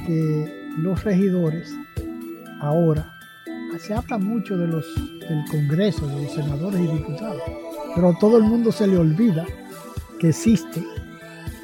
que 0.07 0.71
los 0.79 1.03
regidores 1.05 1.75
ahora 2.61 3.11
se 3.79 3.95
habla 3.95 4.19
mucho 4.19 4.59
de 4.59 4.67
los, 4.67 4.87
del 5.19 5.45
Congreso, 5.51 6.07
de 6.07 6.23
los 6.23 6.33
senadores 6.33 6.81
y 6.81 6.87
diputados, 6.87 7.43
pero 7.95 8.11
a 8.11 8.19
todo 8.19 8.37
el 8.37 8.45
mundo 8.45 8.71
se 8.71 8.87
le 8.87 8.97
olvida 8.97 9.47
que 10.19 10.29
existe 10.29 10.85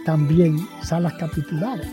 también 0.05 0.59
salas 0.83 1.15
capitulares. 1.15 1.89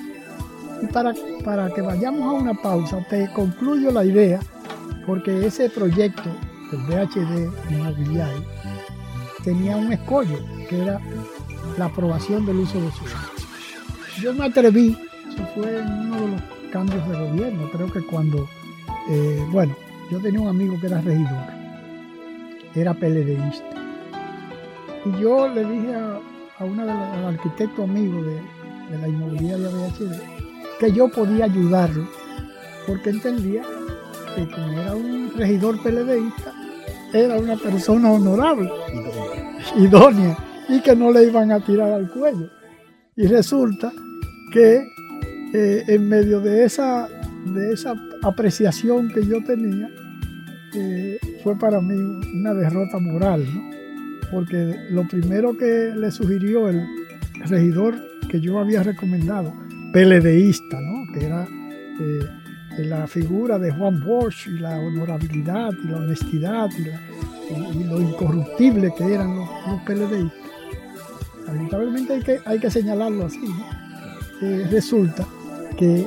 Y 0.81 0.87
para, 0.87 1.13
para 1.43 1.69
que 1.69 1.81
vayamos 1.81 2.21
a 2.21 2.31
una 2.31 2.53
pausa, 2.53 3.05
te 3.09 3.29
concluyo 3.33 3.91
la 3.91 4.03
idea, 4.03 4.39
porque 5.05 5.45
ese 5.45 5.69
proyecto 5.69 6.29
del 6.71 6.81
VHD 6.81 7.71
inmobiliario 7.71 8.43
tenía 9.43 9.77
un 9.77 9.93
escollo, 9.93 10.39
que 10.67 10.81
era 10.81 10.99
la 11.77 11.85
aprobación 11.85 12.45
del 12.45 12.57
uso 12.57 12.81
de 12.81 12.91
suelo. 12.91 13.15
Yo 14.19 14.33
me 14.33 14.45
atreví, 14.45 14.97
eso 15.29 15.45
fue 15.53 15.81
uno 15.81 16.21
de 16.21 16.27
los 16.29 16.41
cambios 16.71 17.07
de 17.07 17.17
gobierno, 17.17 17.69
creo 17.71 17.91
que 17.91 18.01
cuando, 18.01 18.47
eh, 19.09 19.45
bueno, 19.51 19.75
yo 20.11 20.19
tenía 20.19 20.41
un 20.41 20.47
amigo 20.47 20.79
que 20.79 20.87
era 20.87 21.01
regidor, 21.01 21.47
era 22.73 22.93
PLDista. 22.93 23.65
Y 25.05 25.21
yo 25.21 25.47
le 25.47 25.63
dije 25.63 25.95
a, 25.95 26.19
a 26.57 26.63
una 26.63 26.85
de 26.85 27.21
los 27.21 27.33
arquitectos 27.33 27.83
amigos 27.83 28.25
de, 28.25 28.41
la 28.97 29.07
inmobiliaria 29.07 29.67
VHD 29.69 30.13
que 30.79 30.91
yo 30.91 31.09
podía 31.09 31.45
ayudarlo 31.45 32.07
porque 32.87 33.09
entendía 33.09 33.63
que 34.35 34.47
como 34.49 34.79
era 34.79 34.95
un 34.95 35.31
regidor 35.35 35.81
PLDista, 35.81 36.53
era 37.13 37.37
una 37.37 37.55
persona 37.55 38.11
honorable, 38.11 38.69
idónea, 39.77 40.37
y 40.67 40.81
que 40.81 40.95
no 40.95 41.11
le 41.11 41.23
iban 41.23 41.51
a 41.51 41.59
tirar 41.61 41.91
al 41.91 42.11
cuello. 42.11 42.49
Y 43.15 43.27
resulta 43.27 43.91
que 44.51 44.85
eh, 45.53 45.83
en 45.87 46.09
medio 46.09 46.41
de 46.41 46.65
esa, 46.65 47.07
de 47.45 47.73
esa 47.73 47.93
apreciación 48.23 49.09
que 49.09 49.25
yo 49.25 49.41
tenía, 49.43 49.89
eh, 50.75 51.17
fue 51.43 51.57
para 51.57 51.79
mí 51.79 51.95
una 52.33 52.53
derrota 52.53 52.99
moral, 52.99 53.45
¿no? 53.45 53.74
Porque 54.31 54.87
lo 54.89 55.07
primero 55.07 55.57
que 55.57 55.93
le 55.95 56.11
sugirió 56.11 56.69
el 56.69 56.85
regidor 57.45 57.95
que 58.29 58.39
yo 58.39 58.59
había 58.59 58.83
recomendado, 58.83 59.53
peledeísta, 59.93 60.79
¿no? 60.81 61.13
que 61.13 61.25
era 61.25 61.47
eh, 61.99 62.19
la 62.79 63.07
figura 63.07 63.57
de 63.57 63.71
Juan 63.71 64.03
Bosch 64.03 64.47
y 64.47 64.59
la 64.59 64.77
honorabilidad 64.77 65.71
y 65.83 65.87
la 65.87 65.97
honestidad 65.97 66.69
y, 66.77 67.83
lo 67.83 68.01
incorruptible 68.01 68.91
que 68.97 69.13
eran 69.13 69.35
los, 69.35 69.47
los 69.87 70.31
Lamentablemente 71.45 72.13
hay 72.13 72.21
que, 72.23 72.39
hay 72.43 72.59
que 72.59 72.71
señalarlo 72.71 73.27
así. 73.27 73.45
Eh, 74.41 74.67
resulta 74.71 75.27
que 75.77 75.99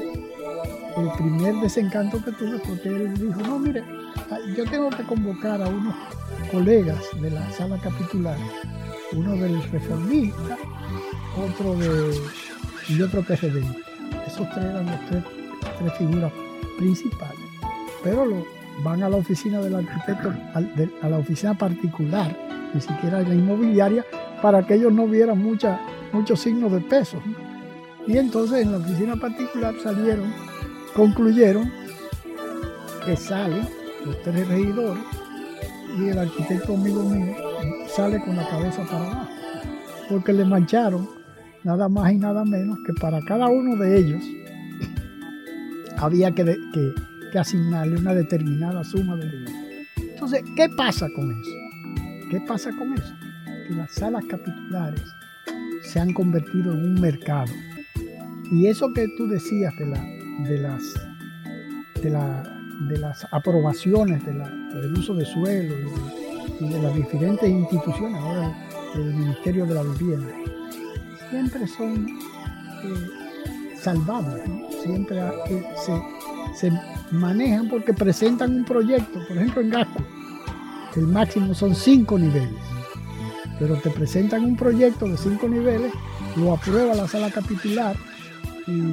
el 0.96 1.10
primer 1.16 1.54
desencanto 1.56 2.22
que 2.24 2.32
tuve 2.32 2.58
fue 2.58 2.80
que 2.80 2.88
él 2.88 3.14
dijo, 3.14 3.40
no, 3.42 3.58
mire, 3.60 3.84
yo 4.56 4.64
tengo 4.64 4.90
que 4.90 5.04
convocar 5.04 5.62
a 5.62 5.68
unos 5.68 5.94
colegas 6.50 7.04
de 7.20 7.30
la 7.30 7.50
sala 7.52 7.78
capitular, 7.78 8.36
uno 9.12 9.32
del 9.32 9.62
reformista, 9.70 10.58
otro 11.36 11.74
de 11.74 12.16
y 12.88 13.02
otro 13.02 13.22
PRD. 13.22 13.62
Esos 14.26 14.48
tres 14.50 14.64
eran 14.64 14.86
los 14.86 15.06
tres, 15.08 15.24
tres 15.78 15.92
figuras 15.98 16.32
principales. 16.78 17.38
Pero 18.02 18.24
lo, 18.24 18.46
van 18.82 19.02
a 19.02 19.08
la 19.08 19.16
oficina 19.16 19.60
del 19.60 19.74
arquitecto, 19.74 20.32
a 20.54 21.08
la 21.08 21.18
oficina 21.18 21.54
particular, 21.54 22.36
ni 22.72 22.80
siquiera 22.80 23.20
la 23.20 23.34
inmobiliaria, 23.34 24.04
para 24.42 24.66
que 24.66 24.74
ellos 24.74 24.92
no 24.92 25.06
vieran 25.06 25.38
mucha, 25.38 25.80
muchos 26.12 26.40
signos 26.40 26.72
de 26.72 26.80
peso. 26.80 27.20
Y 28.06 28.16
entonces 28.16 28.62
en 28.62 28.72
la 28.72 28.78
oficina 28.78 29.16
particular 29.16 29.74
salieron, 29.82 30.32
concluyeron 30.94 31.70
que 33.04 33.16
salen 33.16 33.68
los 34.04 34.22
tres 34.22 34.46
regidores 34.48 35.02
y 35.96 36.08
el 36.08 36.18
arquitecto 36.18 36.74
amigo 36.74 37.02
mío 37.02 37.34
sale 37.88 38.20
con 38.20 38.36
la 38.36 38.48
cabeza 38.48 38.82
para 38.84 39.10
abajo, 39.10 39.28
porque 40.08 40.32
le 40.32 40.44
mancharon 40.44 41.08
nada 41.64 41.88
más 41.88 42.12
y 42.12 42.18
nada 42.18 42.44
menos 42.44 42.78
que 42.86 42.92
para 42.94 43.20
cada 43.22 43.48
uno 43.48 43.76
de 43.76 43.98
ellos 43.98 44.22
había 45.96 46.34
que, 46.34 46.56
que 47.32 47.38
asignarle 47.38 47.96
una 47.96 48.14
determinada 48.14 48.84
suma 48.84 49.16
de 49.16 49.30
dinero. 49.30 49.68
Entonces, 49.96 50.42
¿qué 50.56 50.68
pasa 50.68 51.08
con 51.14 51.30
eso? 51.30 51.54
¿Qué 52.30 52.40
pasa 52.40 52.70
con 52.76 52.92
eso? 52.92 53.14
Que 53.66 53.74
las 53.74 53.92
salas 53.92 54.24
capitulares 54.24 55.02
se 55.82 56.00
han 56.00 56.12
convertido 56.12 56.72
en 56.72 56.84
un 56.84 57.00
mercado. 57.00 57.52
Y 58.50 58.66
eso 58.66 58.92
que 58.92 59.08
tú 59.16 59.28
decías 59.28 59.76
de, 59.76 59.86
la, 59.86 60.02
de, 60.48 60.58
las, 60.58 60.82
de, 62.02 62.10
la, 62.10 62.57
de 62.80 62.98
las 62.98 63.26
aprobaciones 63.32 64.24
del 64.24 64.92
uso 64.96 65.14
de 65.14 65.24
suelo 65.24 65.74
y 66.60 66.68
de, 66.68 66.82
las 66.82 66.94
diferentes 66.94 67.48
instituciones, 67.48 68.20
ahora 68.20 68.56
el, 68.94 69.14
Ministerio 69.14 69.66
de 69.66 69.74
la 69.74 69.82
Vivienda, 69.82 70.32
siempre 71.30 71.66
son 71.66 72.08
eh, 72.08 73.76
salvables, 73.76 74.42
siempre 74.82 75.20
se, 75.84 76.00
se 76.54 76.72
manejan 77.10 77.68
porque 77.68 77.92
presentan 77.92 78.56
un 78.56 78.64
proyecto, 78.64 79.20
por 79.26 79.36
ejemplo 79.36 79.62
en 79.62 79.70
Gasco, 79.70 80.04
el 80.96 81.06
máximo 81.06 81.54
son 81.54 81.74
cinco 81.74 82.18
niveles, 82.18 82.60
pero 83.58 83.76
te 83.76 83.90
presentan 83.90 84.44
un 84.44 84.56
proyecto 84.56 85.06
de 85.06 85.16
cinco 85.16 85.48
niveles, 85.48 85.92
lo 86.36 86.54
aprueba 86.54 86.94
la 86.94 87.08
sala 87.08 87.30
capitular 87.30 87.96
y, 88.66 88.92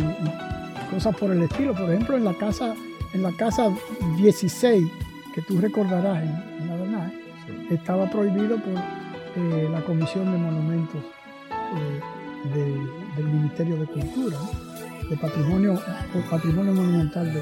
cosas 0.92 1.16
por 1.16 1.32
el 1.32 1.44
estilo. 1.44 1.74
Por 1.74 1.92
ejemplo, 1.92 2.16
en 2.16 2.26
la 2.26 2.34
casa, 2.34 2.76
en 3.16 3.24
la 3.24 3.32
casa 3.32 3.74
16, 4.18 4.92
que 5.34 5.42
tú 5.42 5.58
recordarás 5.58 6.22
en, 6.22 6.92
la 6.92 7.12
estaba 7.70 8.10
prohibido 8.10 8.58
por 8.58 8.74
eh, 9.38 9.70
la 9.72 9.82
Comisión 9.86 10.32
de 10.32 10.38
Monumentos 10.38 11.02
eh, 11.78 12.02
del 13.16 13.26
Ministerio 13.26 13.78
de 13.78 13.86
Cultura, 13.86 14.38
de 15.10 15.16
Patrimonio, 15.18 15.82
Patrimonio 16.30 16.74
Monumental 16.74 17.34
de, 17.34 17.42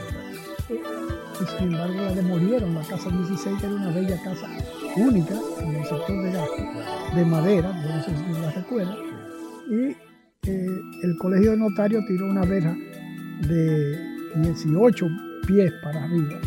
y 0.70 1.58
sin 1.58 1.74
embargo 1.74 1.96
la 1.96 2.14
demolieron, 2.14 2.76
la 2.76 2.82
casa 2.82 3.10
16, 3.10 3.60
que 3.60 3.66
era 3.66 3.76
una 3.76 3.92
bella 3.92 4.22
casa 4.24 4.48
única 4.96 5.34
en 5.60 5.76
el 5.76 5.86
sector 5.86 6.24
de 6.24 6.32
Gasco, 6.32 7.16
de 7.16 7.26
madera, 7.26 7.74
no 7.74 8.04
sé 8.04 8.12
si 8.16 8.42
la 8.42 8.52
recuerda, 8.52 8.96
y 9.70 10.50
eh, 10.50 10.82
el 11.02 11.18
colegio 11.18 11.52
de 11.52 11.58
notarios 11.58 12.06
tiró 12.06 12.28
una 12.28 12.46
verja 12.46 12.76
de 13.48 13.98
18 14.36 15.33
pies 15.48 15.72
para 15.84 16.04
arriba, 16.04 16.40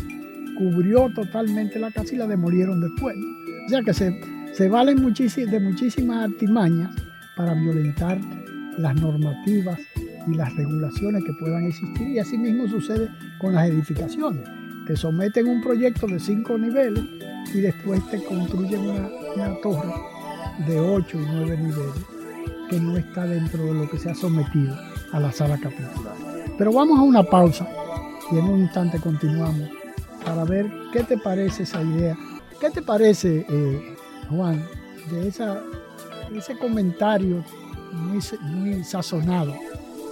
cubrió 0.57 1.09
totalmente 1.13 1.79
la 1.79 1.91
casa 1.91 2.15
y 2.15 2.17
la 2.17 2.27
demolieron 2.27 2.81
después. 2.81 3.15
O 3.65 3.69
sea 3.69 3.81
que 3.81 3.93
se, 3.93 4.19
se 4.53 4.69
valen 4.69 4.97
de 4.97 5.59
muchísimas 5.59 6.31
artimañas 6.31 6.95
para 7.35 7.53
violentar 7.53 8.19
las 8.77 8.95
normativas 8.95 9.79
y 10.27 10.33
las 10.33 10.55
regulaciones 10.55 11.23
que 11.23 11.33
puedan 11.33 11.65
existir 11.65 12.07
y 12.07 12.19
así 12.19 12.37
mismo 12.37 12.67
sucede 12.67 13.09
con 13.39 13.53
las 13.53 13.69
edificaciones. 13.69 14.43
Te 14.85 14.95
someten 14.95 15.47
un 15.47 15.61
proyecto 15.61 16.07
de 16.07 16.19
cinco 16.19 16.57
niveles 16.57 17.03
y 17.53 17.59
después 17.59 18.05
te 18.09 18.23
construyen 18.23 18.81
una, 18.81 19.53
torre 19.61 19.93
de 20.67 20.79
ocho 20.79 21.19
y 21.19 21.25
nueve 21.31 21.57
niveles 21.57 22.03
que 22.69 22.79
no 22.79 22.97
está 22.97 23.25
dentro 23.25 23.65
de 23.65 23.73
lo 23.73 23.89
que 23.89 23.97
se 23.97 24.09
ha 24.09 24.15
sometido 24.15 24.75
a 25.11 25.19
la 25.19 25.31
sala 25.31 25.57
capitular. 25.57 26.15
Pero 26.57 26.73
vamos 26.73 26.99
a 26.99 27.03
una 27.03 27.23
pausa 27.23 27.67
y 28.31 28.37
en 28.37 28.45
un 28.45 28.59
instante 28.61 28.99
continuamos 28.99 29.69
para 30.25 30.43
ver 30.43 30.69
qué 30.91 31.03
te 31.03 31.17
parece 31.17 31.63
esa 31.63 31.81
idea. 31.81 32.17
¿Qué 32.59 32.69
te 32.69 32.81
parece, 32.81 33.45
eh, 33.47 33.95
Juan, 34.29 34.65
de 35.11 35.27
ese 35.27 36.57
comentario 36.59 37.43
muy, 37.93 38.19
muy 38.41 38.83
sazonado 38.83 39.55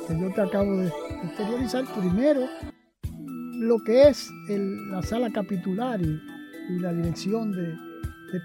que 0.07 0.19
yo 0.19 0.31
te 0.33 0.41
acabo 0.41 0.77
de 0.77 0.91
exteriorizar? 1.23 1.85
Primero, 1.99 2.47
lo 3.59 3.79
que 3.83 4.09
es 4.09 4.29
la 4.47 5.01
sala 5.01 5.31
capitular 5.31 5.99
y, 6.01 6.21
la 6.79 6.93
dirección 6.93 7.51
de, 7.51 7.75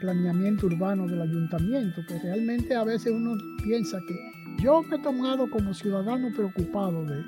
planeamiento 0.00 0.66
urbano 0.66 1.04
del 1.08 1.20
ayuntamiento, 1.20 2.02
que 2.06 2.16
realmente 2.20 2.76
a 2.76 2.84
veces 2.84 3.12
uno 3.12 3.36
piensa 3.64 3.98
que 4.06 4.62
yo 4.62 4.82
me 4.84 4.94
he 4.94 4.98
tomado 5.00 5.50
como 5.50 5.74
ciudadano 5.74 6.28
preocupado 6.32 7.04
de, 7.06 7.24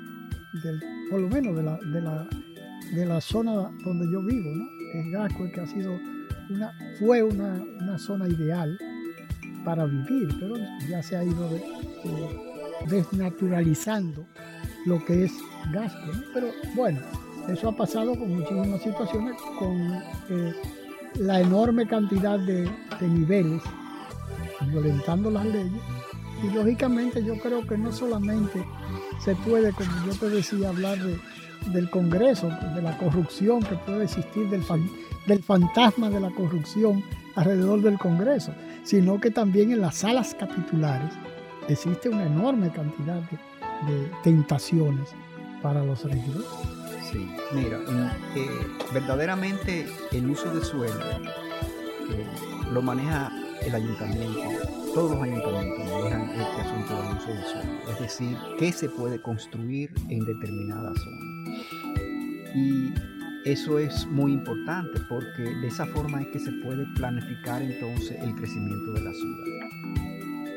por 1.09 1.19
lo 1.19 1.29
menos 1.29 1.55
de 1.55 1.63
la, 1.63 1.77
de 1.77 2.01
la, 2.01 2.27
de 2.93 3.05
la 3.05 3.21
zona 3.21 3.71
donde 3.83 4.11
yo 4.11 4.21
vivo, 4.21 4.49
¿no? 4.55 4.65
en 4.93 5.11
Gasco, 5.11 5.51
que 5.51 5.61
ha 5.61 5.67
sido 5.67 5.99
una, 6.49 6.71
fue 6.99 7.23
una, 7.23 7.97
zona 7.97 8.27
ideal 8.27 8.77
para 9.65 9.85
vivir, 9.85 10.29
pero 10.39 10.55
ya 10.87 11.01
se 11.01 11.17
ha 11.17 11.23
ido 11.23 11.49
desnaturalizando 12.87 14.25
lo 14.85 15.03
que 15.05 15.25
es 15.25 15.33
Gasco. 15.71 16.11
Pero 16.33 16.47
bueno, 16.75 16.99
eso 17.47 17.69
ha 17.69 17.75
pasado 17.75 18.17
con 18.17 18.37
muchísimas 18.37 18.81
situaciones, 18.81 19.35
con 19.57 19.93
eh, 20.29 20.53
la 21.15 21.41
enorme 21.41 21.87
cantidad 21.87 22.39
de, 22.39 22.69
niveles, 23.01 23.61
violentando 24.67 25.29
las 25.29 25.45
leyes. 25.45 25.81
Y 26.43 26.49
lógicamente 26.49 27.23
yo 27.23 27.37
creo 27.39 27.65
que 27.65 27.77
no 27.77 27.91
solamente 27.91 28.65
se 29.23 29.35
puede, 29.35 29.71
como 29.71 29.91
yo 30.05 30.13
te 30.19 30.29
decía, 30.29 30.69
hablar 30.69 30.97
del 31.67 31.89
Congreso, 31.89 32.49
de 32.75 32.81
la 32.81 32.97
corrupción 32.97 33.63
que 33.63 33.75
puede 33.75 34.03
existir, 34.03 34.49
del, 34.49 34.63
del 35.25 35.41
fantasma 35.41 36.09
de 36.09 36.19
la 36.19 36.29
corrupción 36.31 37.03
alrededor 37.35 37.81
del 37.81 37.97
Congreso, 37.97 38.53
sino 38.83 39.19
que 39.19 39.31
también 39.31 39.71
en 39.71 39.81
las 39.81 39.95
salas 39.95 40.35
capitulares 40.35 41.13
existe 41.69 42.09
una 42.09 42.25
enorme 42.25 42.69
cantidad 42.71 43.21
de, 43.21 44.11
tentaciones 44.23 45.09
para 45.61 45.83
los 45.83 46.03
regidores. 46.03 46.47
Sí, 47.09 47.29
mira, 47.53 47.79
eh, 48.35 48.47
verdaderamente 48.93 49.85
el 50.11 50.29
uso 50.29 50.53
de 50.53 50.63
suelo 50.63 51.01
eh, 52.09 52.25
lo 52.71 52.81
maneja 52.81 53.31
el 53.65 53.75
ayuntamiento, 53.75 54.41
todos 54.93 55.11
los 55.11 55.23
ayuntamientos 55.23 55.85
manejan 55.91 56.29
este 56.29 56.61
asunto 56.61 57.01
del 57.01 57.17
uso 57.17 57.27
de 57.27 57.43
suelo, 57.43 57.91
es 57.91 57.99
decir, 57.99 58.37
qué 58.59 58.71
se 58.71 58.89
puede 58.89 59.21
construir 59.21 59.91
en 60.09 60.25
determinada 60.25 60.93
zona. 60.95 61.63
Y 62.55 62.93
eso 63.45 63.79
es 63.79 64.05
muy 64.07 64.33
importante 64.33 64.99
porque 65.09 65.43
de 65.43 65.67
esa 65.67 65.85
forma 65.87 66.21
es 66.21 66.27
que 66.27 66.39
se 66.39 66.51
puede 66.63 66.85
planificar 66.95 67.61
entonces 67.61 68.17
el 68.21 68.35
crecimiento 68.35 68.93
de 68.93 69.01
la 69.01 69.13
ciudad. 69.13 69.45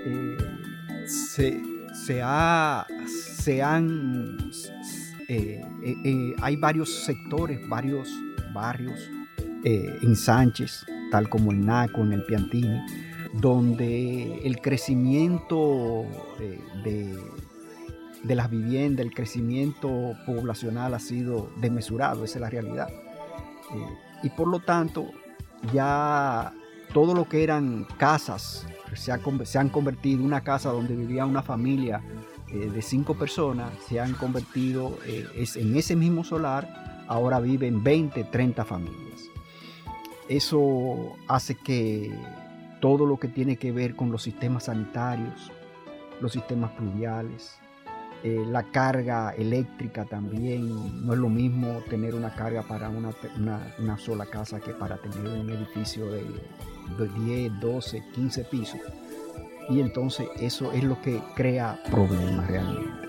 Eh, 0.09 0.37
se, 1.07 1.63
se, 1.95 2.21
ha, 2.23 2.87
se 3.07 3.63
han 3.63 4.37
eh, 5.29 5.61
eh, 5.83 6.35
hay 6.41 6.57
varios 6.57 7.05
sectores, 7.05 7.67
varios 7.69 8.09
barrios 8.53 9.11
en 9.65 10.15
Sánchez, 10.15 10.87
tal 11.11 11.29
como 11.29 11.53
en 11.53 11.67
Naco, 11.67 12.03
en 12.03 12.13
el 12.13 12.25
Piantini, 12.25 12.81
donde 13.33 14.41
el 14.45 14.61
crecimiento 14.61 16.05
de, 16.85 17.19
de 18.23 18.35
las 18.35 18.51
viviendas, 18.51 19.05
el 19.05 19.15
crecimiento 19.15 20.15
poblacional 20.27 20.95
ha 20.95 20.99
sido 20.99 21.51
desmesurado, 21.61 22.25
esa 22.25 22.39
es 22.39 22.41
la 22.41 22.51
realidad. 22.51 22.89
y 24.23 24.31
por 24.31 24.49
lo 24.49 24.61
tanto, 24.61 25.11
ya 25.73 26.53
todo 26.93 27.15
lo 27.15 27.29
que 27.29 27.43
eran 27.43 27.87
casas 27.99 28.67
se, 28.95 29.13
han 29.13 29.69
convertido 29.69 30.21
en 30.21 30.27
una 30.27 30.41
casa 30.41 30.71
donde 30.71 30.97
vivía 30.97 31.27
una 31.27 31.43
familia 31.43 32.03
eh, 32.49 32.71
de 32.71 32.83
cinco 32.83 33.15
personas 33.15 33.71
se 33.89 34.01
han 34.01 34.15
convertido 34.15 34.99
eh, 35.05 35.27
en 35.57 35.77
ese 35.77 35.97
mismo 35.97 36.25
solar, 36.25 37.05
ahora 37.09 37.41
viven 37.41 37.83
20, 37.83 38.25
30 38.25 38.65
familias. 38.65 39.31
Eso 40.29 41.17
hace 41.29 41.55
que 41.55 42.13
todo 42.81 43.07
lo 43.07 43.19
que 43.19 43.29
tiene 43.29 43.57
que 43.57 43.73
ver 43.73 43.95
con 43.95 44.11
los 44.11 44.23
sistemas 44.23 44.65
sanitarios, 44.65 45.53
los 46.21 46.33
sistemas 46.33 46.73
pluviales, 46.73 47.59
eh, 48.25 48.45
la 48.49 48.65
carga 48.65 49.35
eléctrica 49.37 50.05
también, 50.05 51.07
no 51.07 51.13
es 51.13 51.19
lo 51.19 51.29
mismo 51.29 51.81
tener 51.89 52.15
una 52.15 52.35
carga 52.35 52.63
para 52.63 52.89
una, 52.89 53.11
una, 53.79 53.99
sola 53.99 54.27
casa 54.27 54.59
que 54.59 54.73
para 54.73 54.97
tener 54.97 55.21
un 55.21 55.49
edificio 55.51 56.07
de, 56.11 56.25
10, 57.25 57.61
12, 57.61 58.03
15 58.15 58.45
pisos. 58.45 58.81
Y 59.69 59.81
entonces 59.81 60.29
eso 60.41 60.73
es 60.73 60.83
lo 60.83 61.01
que 61.03 61.21
crea 61.35 61.81
problemas 61.91 62.49
realmente. 62.49 63.09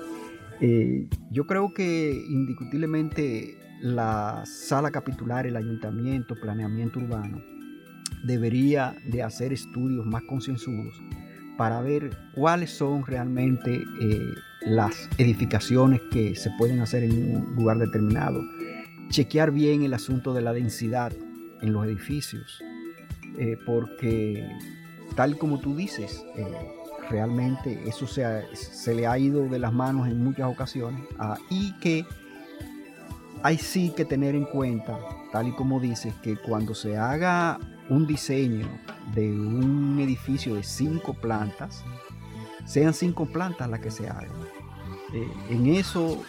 Eh, 0.60 1.08
yo 1.32 1.48
creo 1.48 1.74
que 1.74 2.12
indiscutiblemente 2.30 3.58
la 3.82 4.44
sala 4.46 4.92
capitular, 4.92 5.46
el 5.46 5.56
ayuntamiento, 5.56 6.36
planeamiento 6.36 7.00
urbano, 7.00 7.42
debería 8.24 8.96
de 9.06 9.24
hacer 9.24 9.54
estudios 9.54 10.06
más 10.06 10.24
concienzudos 10.24 11.02
para 11.58 11.82
ver 11.82 12.16
cuáles 12.34 12.72
son 12.72 13.06
realmente 13.06 13.84
eh, 14.00 14.34
las 14.62 15.10
edificaciones 15.18 16.02
que 16.12 16.36
se 16.36 16.52
pueden 16.58 16.82
hacer 16.82 17.04
en 17.04 17.36
un 17.36 17.56
lugar 17.56 17.78
determinado. 17.80 18.42
Chequear 19.10 19.52
bien 19.52 19.84
el 19.84 19.94
asunto 19.94 20.34
de 20.34 20.42
la 20.42 20.54
densidad 20.54 21.14
en 21.62 21.74
los 21.74 21.86
edificios, 21.86 22.62
eh, 23.40 23.58
porque 23.66 24.48
tal 25.16 25.38
como 25.38 25.60
tú 25.60 25.76
dices, 25.76 26.24
eh, 26.36 26.46
realmente 27.10 27.82
eso 27.88 28.06
se, 28.06 28.24
se, 28.54 28.94
le 28.94 29.08
ha 29.08 29.18
ido 29.18 29.48
de 29.48 29.60
las 29.60 29.74
manos 29.74 30.08
en 30.08 30.24
muchas 30.24 30.48
ocasiones 30.48 31.02
ah, 31.18 31.38
y 31.50 31.74
que 31.80 32.06
hay 33.44 33.58
sí 33.58 33.94
que 33.96 34.06
tener 34.06 34.36
en 34.36 34.46
cuenta, 34.46 35.00
tal 35.32 35.50
y 35.50 35.52
como 35.52 35.80
dices, 35.80 36.14
que 36.24 36.36
cuando 36.38 36.74
se 36.74 36.98
haga 36.98 37.60
un 37.90 38.08
diseño 38.08 38.68
de 39.14 39.30
un 39.32 40.00
edificio 40.00 40.56
de 40.56 40.64
cinco 40.64 41.14
plantas, 41.14 41.84
sean 42.66 42.94
cinco 42.94 43.26
plantas 43.26 43.70
las 43.70 43.80
que 43.80 43.92
se 43.92 44.10
hagan. 44.10 44.30
Eh, 45.14 45.32
en 45.50 45.68
eso 45.68 46.24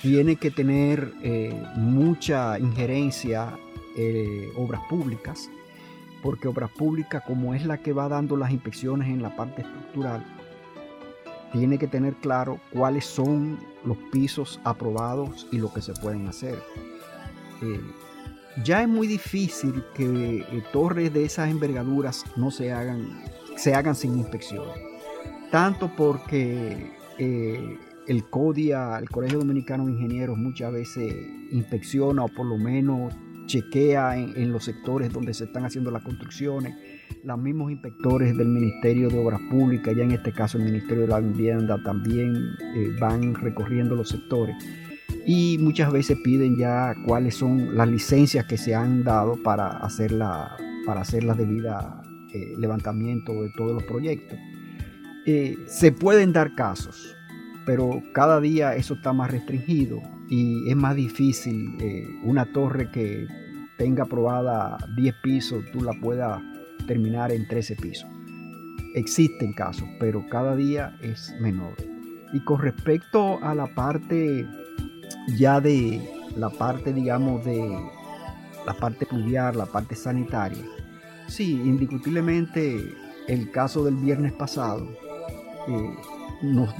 tiene 0.00 0.36
que 0.36 0.50
tener 0.50 1.12
eh, 1.22 1.62
mucha 1.76 2.58
injerencia 2.58 3.56
eh, 3.96 4.52
obras 4.56 4.80
públicas, 4.88 5.50
porque 6.22 6.48
obras 6.48 6.70
públicas, 6.70 7.22
como 7.26 7.54
es 7.54 7.66
la 7.66 7.78
que 7.78 7.92
va 7.92 8.08
dando 8.08 8.36
las 8.36 8.50
inspecciones 8.50 9.08
en 9.08 9.22
la 9.22 9.36
parte 9.36 9.62
estructural, 9.62 10.24
tiene 11.52 11.78
que 11.78 11.86
tener 11.86 12.14
claro 12.14 12.58
cuáles 12.72 13.04
son 13.04 13.58
los 13.84 13.96
pisos 14.12 14.60
aprobados 14.64 15.46
y 15.52 15.58
lo 15.58 15.72
que 15.72 15.82
se 15.82 15.92
pueden 15.94 16.26
hacer 16.26 16.58
ya 18.62 18.82
es 18.82 18.88
muy 18.88 19.06
difícil 19.06 19.82
que 19.94 20.38
eh, 20.38 20.62
torres 20.72 21.12
de 21.12 21.24
esas 21.24 21.50
envergaduras 21.50 22.24
no 22.36 22.50
se 22.50 22.72
hagan, 22.72 23.22
se 23.56 23.74
hagan 23.74 23.94
sin 23.94 24.16
inspección. 24.16 24.66
Tanto 25.50 25.90
porque 25.96 26.92
eh, 27.18 27.78
el 28.06 28.24
CODIA, 28.28 28.98
el 28.98 29.08
Colegio 29.08 29.38
Dominicano 29.38 29.86
de 29.86 29.92
Ingenieros, 29.92 30.38
muchas 30.38 30.72
veces 30.72 31.14
inspecciona 31.50 32.24
o 32.24 32.28
por 32.28 32.46
lo 32.46 32.58
menos 32.58 33.14
chequea 33.46 34.16
en, 34.16 34.52
los 34.52 34.64
sectores 34.64 35.12
donde 35.12 35.34
se 35.34 35.44
están 35.44 35.64
haciendo 35.64 35.90
las 35.90 36.02
construcciones. 36.02 36.76
Los 37.22 37.38
mismos 37.38 37.70
inspectores 37.70 38.36
del 38.36 38.48
Ministerio 38.48 39.08
de 39.08 39.18
Obras 39.18 39.40
Públicas, 39.50 39.94
ya 39.96 40.02
en 40.02 40.12
este 40.12 40.32
caso 40.32 40.58
el 40.58 40.64
Ministerio 40.64 41.02
de 41.02 41.08
la 41.08 41.20
Vivienda, 41.20 41.82
también 41.82 42.34
eh, 42.74 42.96
van 43.00 43.34
recorriendo 43.34 43.94
los 43.94 44.08
sectores 44.08 44.56
y 45.26 45.58
muchas 45.58 45.92
veces 45.92 46.18
piden 46.22 46.56
ya 46.56 46.94
cuáles 47.06 47.36
son 47.36 47.76
las 47.76 47.88
licencias 47.88 48.44
que 48.44 48.58
se 48.58 48.74
han 48.74 49.04
dado 49.04 49.36
para 49.42 49.68
hacer 49.78 50.12
la, 50.12 50.56
para 50.84 51.00
hacer 51.00 51.24
la 51.24 51.34
debida 51.34 52.02
eh, 52.32 52.54
levantamiento 52.58 53.42
de 53.42 53.50
todos 53.56 53.72
los 53.72 53.82
proyectos. 53.84 54.38
Eh, 55.26 55.56
se 55.66 55.92
pueden 55.92 56.32
dar 56.32 56.54
casos, 56.54 57.16
pero 57.64 58.02
cada 58.12 58.40
día 58.40 58.76
eso 58.76 58.94
está 58.94 59.12
más 59.12 59.30
restringido 59.30 60.02
y 60.28 60.68
es 60.68 60.76
más 60.76 60.96
difícil 60.96 61.76
eh, 61.80 62.06
una 62.22 62.52
torre 62.52 62.90
que 62.90 63.26
tenga 63.78 64.04
aprobada 64.04 64.76
10 64.96 65.14
pisos, 65.22 65.64
tú 65.72 65.80
la 65.80 65.92
puedas 66.00 66.42
terminar 66.86 67.32
en 67.32 67.46
13 67.46 67.76
pisos. 67.76 68.08
Existen 68.94 69.52
casos, 69.52 69.88
pero 69.98 70.24
cada 70.28 70.54
día 70.54 70.96
es 71.02 71.34
menor. 71.40 71.74
Y 72.32 72.40
con 72.40 72.60
respecto 72.60 73.42
a 73.42 73.54
la 73.54 73.66
parte 73.74 74.46
ya 75.36 75.60
de 75.60 76.00
la 76.36 76.50
parte, 76.50 76.92
digamos, 76.92 77.44
de 77.44 77.80
la 78.66 78.74
parte 78.74 79.06
pluvial, 79.06 79.56
la 79.58 79.66
parte 79.66 79.94
sanitaria, 79.94 80.64
sí, 81.28 81.52
indiscutiblemente 81.52 82.94
el 83.28 83.50
caso 83.50 83.84
del 83.84 83.96
viernes 83.96 84.32
pasado 84.32 84.86
eh, 85.68 85.94
nos 86.42 86.74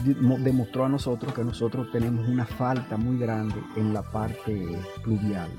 demostró 0.44 0.85
a 0.85 0.89
nosotros 0.89 1.32
que 1.32 1.43
nosotros 1.43 1.90
tenemos 1.90 2.28
una 2.28 2.44
falta 2.44 2.97
muy 2.97 3.18
grande 3.18 3.56
en 3.76 3.94
la 3.94 4.02
parte 4.02 4.78
pluvial. 5.02 5.51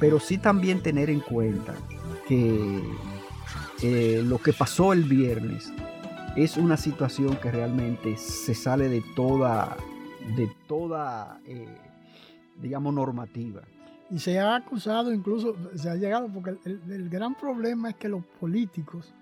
Pero 0.00 0.18
sí 0.18 0.38
también 0.38 0.82
tener 0.82 1.10
en 1.10 1.20
cuenta 1.20 1.74
que 2.28 2.82
eh, 3.82 4.22
lo 4.24 4.38
que 4.38 4.52
pasó 4.52 4.92
el 4.92 5.04
viernes 5.04 5.72
es 6.36 6.56
una 6.56 6.76
situación 6.76 7.36
que 7.36 7.50
realmente 7.50 8.16
se 8.16 8.54
sale 8.54 8.88
de 8.88 9.02
toda, 9.14 9.76
de 10.36 10.50
toda 10.66 11.40
eh, 11.46 11.66
digamos, 12.60 12.94
normativa. 12.94 13.62
Y 14.10 14.18
se 14.18 14.38
ha 14.38 14.56
acusado, 14.56 15.12
incluso 15.12 15.56
se 15.74 15.90
ha 15.90 15.96
llegado, 15.96 16.28
porque 16.28 16.56
el, 16.64 17.08
gran 17.08 17.34
problema 17.34 17.90
es 17.90 17.96
que 17.96 18.08
los 18.08 18.24
políticos 18.38 19.12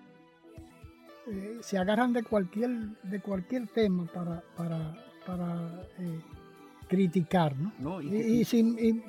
eh, 1.26 1.58
se 1.62 1.78
agarran 1.78 2.12
de 2.12 2.22
cualquier, 2.22 2.70
de 3.02 3.20
cualquier 3.20 3.66
tema 3.68 4.04
para, 4.12 4.42
para, 4.56 4.94
para 5.24 5.82
eh, 5.98 6.20
criticar, 6.86 7.54
¿no? 7.78 8.02
y, 8.02 8.44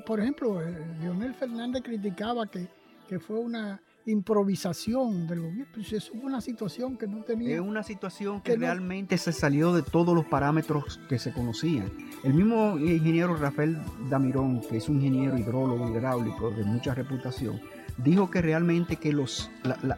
por 0.05 0.21
ejemplo, 0.21 0.61
Leonel 1.01 1.33
Fernández 1.33 1.83
criticaba 1.83 2.47
que, 2.47 2.67
que 3.09 3.19
fue 3.19 3.37
una 3.37 3.81
improvisación 4.05 5.27
del 5.27 5.41
gobierno. 5.41 5.65
Pues 5.73 5.93
es 5.93 6.11
una 6.11 6.41
situación 6.41 6.97
que 6.97 7.07
no 7.07 7.23
tenía. 7.23 7.55
Es 7.55 7.61
una 7.61 7.83
situación 7.83 8.41
que, 8.41 8.55
realmente 8.55 9.17
se 9.17 9.31
salió 9.31 9.73
de 9.73 9.81
todos 9.81 10.15
los 10.15 10.25
parámetros 10.25 10.99
que 11.09 11.19
se 11.19 11.33
conocían. 11.33 11.91
El 12.23 12.33
mismo 12.33 12.77
ingeniero 12.77 13.35
Rafael 13.35 13.77
Damirón, 14.09 14.61
que 14.61 14.77
es 14.77 14.89
un 14.89 14.97
ingeniero 14.97 15.37
hidrólogo 15.37 15.89
hidráulico 15.89 16.51
de 16.51 16.63
mucha 16.63 16.93
reputación, 16.93 17.59
dijo 17.97 18.29
que 18.29 18.41
realmente 18.41 18.97
que 18.97 19.13
los, 19.13 19.49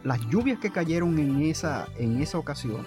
las 0.04 0.22
lluvias 0.30 0.60
que 0.60 0.72
cayeron 0.72 1.18
en 1.20 1.42
esa, 1.42 1.88
en 1.98 2.22
esa 2.22 2.38
ocasión 2.38 2.86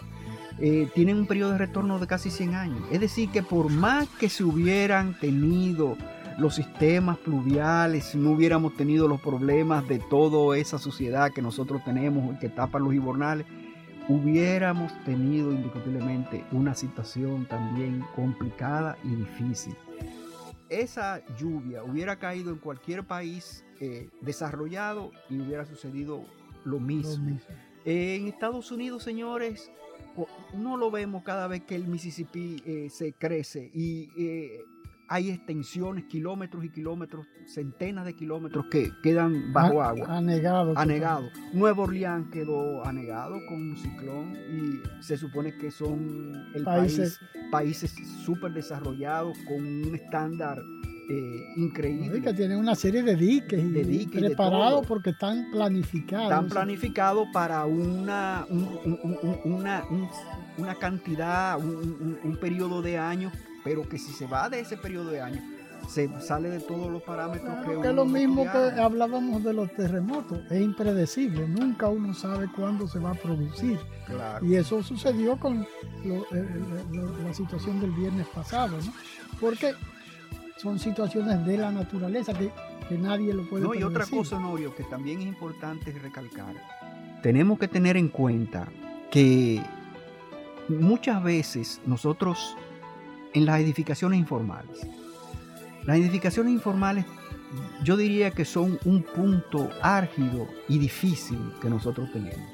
eh, 0.59 0.89
tienen 0.95 1.17
un 1.17 1.27
periodo 1.27 1.53
de 1.53 1.59
retorno 1.59 1.99
de 1.99 2.07
casi 2.07 2.31
100 2.31 2.55
años. 2.55 2.83
Es 2.91 3.01
decir, 3.01 3.31
que 3.31 3.43
por 3.43 3.71
más 3.71 4.09
que 4.09 4.29
se 4.29 4.45
hubieran 4.45 5.19
tenido 5.19 5.97
los 6.41 6.55
sistemas 6.55 7.19
pluviales, 7.19 8.05
si 8.05 8.19
no 8.19 8.31
hubiéramos 8.31 8.75
tenido 8.75 9.07
los 9.07 9.21
problemas 9.21 9.87
de 9.87 9.99
toda 9.99 10.57
esa 10.57 10.79
sociedad 10.79 11.33
que 11.33 11.43
nosotros 11.43 11.85
tenemos 11.85 12.39
que 12.39 12.49
tapa 12.49 12.79
los 12.79 12.95
hibernales, 12.95 13.47
hubiéramos 14.09 14.91
tenido 15.05 15.53
indiscutiblemente 15.53 16.47
una 16.51 16.75
situación 16.75 17.47
también 17.47 18.03
complicada 18.17 18.97
y 19.05 19.15
difícil. 19.17 19.77
Esa 20.71 21.23
lluvia 21.37 21.85
hubiera 21.85 22.17
caído 22.17 22.51
en 22.51 22.57
cualquier 22.57 23.05
país 23.05 23.63
eh, 23.79 24.09
desarrollado 24.23 25.11
y 25.29 25.41
hubiera 25.41 25.67
sucedido 25.67 26.25
lo 26.65 26.81
mismo. 26.81 27.39
en 27.85 28.29
Estados 28.29 28.73
Unidos, 28.73 29.03
señores, 29.03 29.71
no 30.55 30.79
lo 30.79 30.91
vemos 30.91 31.23
cada 31.23 31.47
vez 31.49 31.63
que 31.65 31.75
el 31.75 31.87
Mississippi 31.87 32.63
eh, 32.65 32.89
se 32.91 33.13
crece 33.13 33.71
y 33.75 34.11
eh, 34.17 34.65
hay 35.11 35.31
extensiones, 35.31 36.05
kilómetros 36.05 36.65
y 36.65 36.71
kilómetros, 36.71 37.27
centenas 37.45 38.05
de 38.05 38.15
kilómetros 38.15 38.67
que 38.71 38.93
quedan 39.03 39.53
bajo 39.53 39.83
agua. 39.83 40.07
Anegado. 40.17 40.73
Anegado. 40.79 41.29
Nuevo 41.53 41.83
Orleans 41.83 42.29
quedó 42.31 42.87
anegado 42.87 43.35
con 43.49 43.71
un 43.71 43.77
ciclón 43.77 44.37
y 44.37 45.03
se 45.03 45.17
supone 45.17 45.59
que 45.59 45.73
son 45.73 46.33
el 46.55 46.63
países 47.51 47.93
súper 48.25 48.53
desarrollados 48.53 49.37
con 49.49 49.67
un 49.67 49.97
estándar 49.97 50.63
eh, 51.11 51.55
increíble. 51.57 52.23
que 52.23 52.33
tienen 52.33 52.59
una 52.59 52.77
serie 52.77 53.03
de 53.03 53.17
diques, 53.17 53.73
de 53.73 53.83
diques 53.83 54.23
preparados 54.23 54.87
porque 54.87 55.11
están 55.11 55.51
planificados. 55.51 56.31
Están 56.31 56.49
planificados 56.49 57.27
para 57.33 57.65
una, 57.65 58.47
una, 59.43 59.83
una 60.57 60.75
cantidad, 60.77 61.59
un 61.59 62.39
periodo 62.41 62.81
de 62.81 62.97
años 62.97 63.33
pero 63.65 63.89
que 63.89 63.99
si 63.99 64.13
se 64.13 64.27
va 64.27 64.49
de 64.49 64.61
ese 64.61 64.77
periodo 64.77 65.11
de 65.11 65.21
años, 65.21 65.43
se 65.89 66.09
sale 66.21 66.51
de 66.51 66.61
todos 66.61 66.91
los 66.91 67.03
parámetros 67.03 67.67
que, 67.67 67.81
que 67.81 67.89
es 67.89 67.95
lo 67.95 68.05
mismo 68.05 68.45
que 68.45 68.81
hablábamos 68.81 69.43
de 69.43 69.53
los 69.53 69.73
terremotos, 69.75 70.39
es 70.51 70.61
impredecible, 70.61 71.49
nunca 71.49 71.89
uno 71.89 72.15
sabe 72.15 72.49
cuándo 72.55 72.87
se 72.87 72.99
va 72.99 73.11
a 73.11 73.15
producir. 73.15 73.79
Y 74.43 74.55
eso 74.55 74.83
sucedió 74.83 75.39
con 75.39 75.63
eh, 75.63 75.67
eh, 76.05 76.47
la 77.25 77.35
situación 77.35 77.81
del 77.81 77.93
viernes 77.93 78.27
pasado, 78.29 78.77
¿no? 78.79 78.93
porque 79.41 79.75
son 80.57 80.79
situaciones 80.79 81.45
de 81.47 81.57
la 81.57 81.71
naturaleza 81.71 82.35
que, 82.35 82.51
nadie 82.99 83.33
lo 83.33 83.49
puede 83.49 83.65
No, 83.65 83.73
y 83.73 83.85
otra 83.85 84.05
cosa, 84.05 84.37
Honorio, 84.37 84.75
que 84.75 84.83
también 84.83 85.21
es 85.21 85.27
importante 85.27 85.93
recalcar, 85.93 86.57
tenemos 87.23 87.57
que 87.59 87.69
tener 87.69 87.97
en 87.97 88.09
cuenta 88.09 88.67
que 89.13 89.63
muchas 90.69 91.23
veces 91.23 91.81
nosotros 91.87 92.57
en 93.35 93.47
las 93.47 93.61
edificaciones 93.61 94.19
informales. 94.19 94.87
Las 95.85 95.97
edificaciones 95.97 96.53
informales 96.53 97.05
yo 97.83 97.97
diría 97.97 98.31
que 98.31 98.45
son 98.45 98.79
un 98.85 99.03
punto 99.03 99.71
álgido 99.83 100.49
y 100.69 100.79
difícil 100.79 101.39
que 101.61 101.71
nosotros 101.71 102.11
tenemos. 102.13 102.49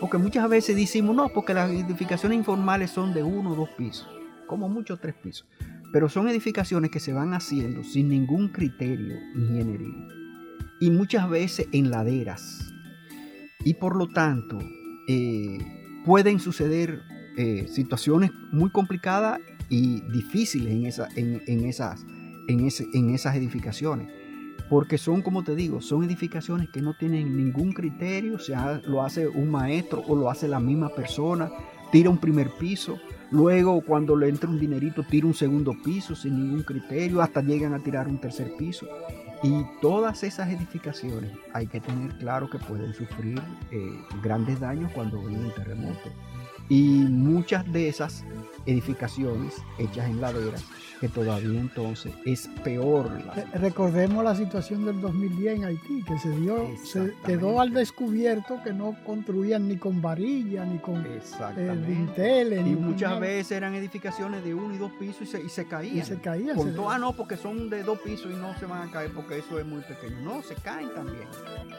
Porque 0.00 0.18
muchas 0.18 0.48
veces 0.48 0.76
decimos, 0.76 1.14
no, 1.16 1.28
porque 1.28 1.54
las 1.54 1.70
edificaciones 1.70 2.36
informales 2.36 2.90
son 2.90 3.14
de 3.14 3.22
uno 3.22 3.52
o 3.52 3.54
dos 3.54 3.70
pisos, 3.70 4.08
como 4.46 4.68
mucho 4.68 4.96
tres 4.96 5.14
pisos. 5.14 5.46
Pero 5.92 6.08
son 6.08 6.28
edificaciones 6.28 6.90
que 6.90 7.00
se 7.00 7.12
van 7.12 7.32
haciendo 7.32 7.84
sin 7.84 8.08
ningún 8.08 8.48
criterio 8.48 9.16
ingenieril. 9.34 10.08
Y 10.80 10.90
muchas 10.90 11.30
veces 11.30 11.68
en 11.72 11.90
laderas. 11.90 12.72
Y 13.64 13.74
por 13.74 13.96
lo 13.96 14.08
tanto, 14.08 14.58
eh, 15.08 15.58
pueden 16.04 16.40
suceder 16.40 17.00
eh, 17.38 17.66
situaciones 17.68 18.32
muy 18.52 18.70
complicadas 18.70 19.40
y 19.68 20.00
difíciles 20.12 20.72
en, 20.72 20.86
esa, 20.86 21.08
en, 21.16 21.64
esas, 21.64 22.04
en, 22.48 22.66
ese, 22.66 22.86
en 22.94 23.14
esas 23.14 23.36
edificaciones. 23.36 24.08
Porque 24.68 24.96
son, 24.96 25.22
como 25.22 25.44
te 25.44 25.54
digo, 25.54 25.80
son 25.82 26.04
edificaciones 26.04 26.68
que 26.70 26.80
no 26.80 26.94
tienen 26.94 27.36
ningún 27.36 27.72
criterio, 27.72 28.36
o 28.36 28.38
sea, 28.38 28.80
lo 28.86 29.02
hace 29.02 29.28
un 29.28 29.50
maestro 29.50 30.02
o 30.06 30.16
lo 30.16 30.30
hace 30.30 30.48
la 30.48 30.60
misma 30.60 30.88
persona, 30.88 31.50
tira 31.92 32.08
un 32.08 32.18
primer 32.18 32.50
piso, 32.58 32.98
luego 33.30 33.82
cuando 33.82 34.16
le 34.16 34.28
entra 34.28 34.48
un 34.48 34.58
dinerito 34.58 35.02
tira 35.02 35.26
un 35.26 35.34
segundo 35.34 35.74
piso 35.84 36.14
sin 36.14 36.36
ningún 36.36 36.62
criterio, 36.62 37.20
hasta 37.20 37.42
llegan 37.42 37.74
a 37.74 37.78
tirar 37.78 38.08
un 38.08 38.18
tercer 38.18 38.52
piso. 38.58 38.88
Y 39.42 39.62
todas 39.82 40.22
esas 40.22 40.48
edificaciones 40.48 41.30
hay 41.52 41.66
que 41.66 41.78
tener 41.78 42.16
claro 42.16 42.48
que 42.48 42.58
pueden 42.58 42.94
sufrir 42.94 43.38
eh, 43.70 44.00
grandes 44.22 44.58
daños 44.58 44.90
cuando 44.92 45.22
viene 45.22 45.44
un 45.44 45.54
terremoto. 45.54 46.10
Y 46.68 46.82
muchas 46.82 47.70
de 47.72 47.88
esas 47.88 48.24
edificaciones 48.66 49.54
hechas 49.78 50.08
en 50.08 50.20
laderas, 50.20 50.64
que 51.00 51.08
todavía 51.08 51.60
entonces 51.60 52.12
es 52.24 52.48
peor. 52.62 53.10
Recordemos 53.54 54.24
la 54.24 54.34
situación 54.34 54.86
del 54.86 55.00
2010 55.00 55.56
en 55.56 55.64
Haití, 55.64 56.02
que 56.02 56.18
se 56.18 56.30
dio, 56.30 56.68
se 56.82 57.12
quedó 57.26 57.60
al 57.60 57.72
descubierto 57.72 58.60
que 58.62 58.72
no 58.72 58.96
construían 59.04 59.68
ni 59.68 59.76
con 59.76 60.00
varilla, 60.00 60.64
ni 60.64 60.78
con 60.78 61.04
eh, 61.04 61.84
dinteles. 61.86 62.66
Y 62.66 62.70
muchas 62.70 63.18
veces 63.20 63.52
eran 63.52 63.74
edificaciones 63.74 64.42
de 64.44 64.54
uno 64.54 64.74
y 64.74 64.78
dos 64.78 64.92
pisos 64.92 65.22
y 65.22 65.26
se, 65.26 65.42
y 65.42 65.48
se 65.48 65.66
caían. 65.66 65.98
Y 65.98 66.02
se 66.02 66.18
caían. 66.20 66.56
Con 66.56 66.74
ah, 66.88 66.98
no, 66.98 67.12
porque 67.14 67.36
son 67.36 67.68
de 67.68 67.82
dos 67.82 67.98
pisos 67.98 68.32
y 68.32 68.36
no 68.36 68.56
se 68.58 68.66
van 68.66 68.88
a 68.88 68.90
caer 68.90 69.12
porque 69.12 69.38
eso 69.38 69.58
es 69.58 69.66
muy 69.66 69.82
pequeño. 69.82 70.20
No, 70.22 70.42
se 70.42 70.54
caen 70.54 70.88
también. 70.94 71.26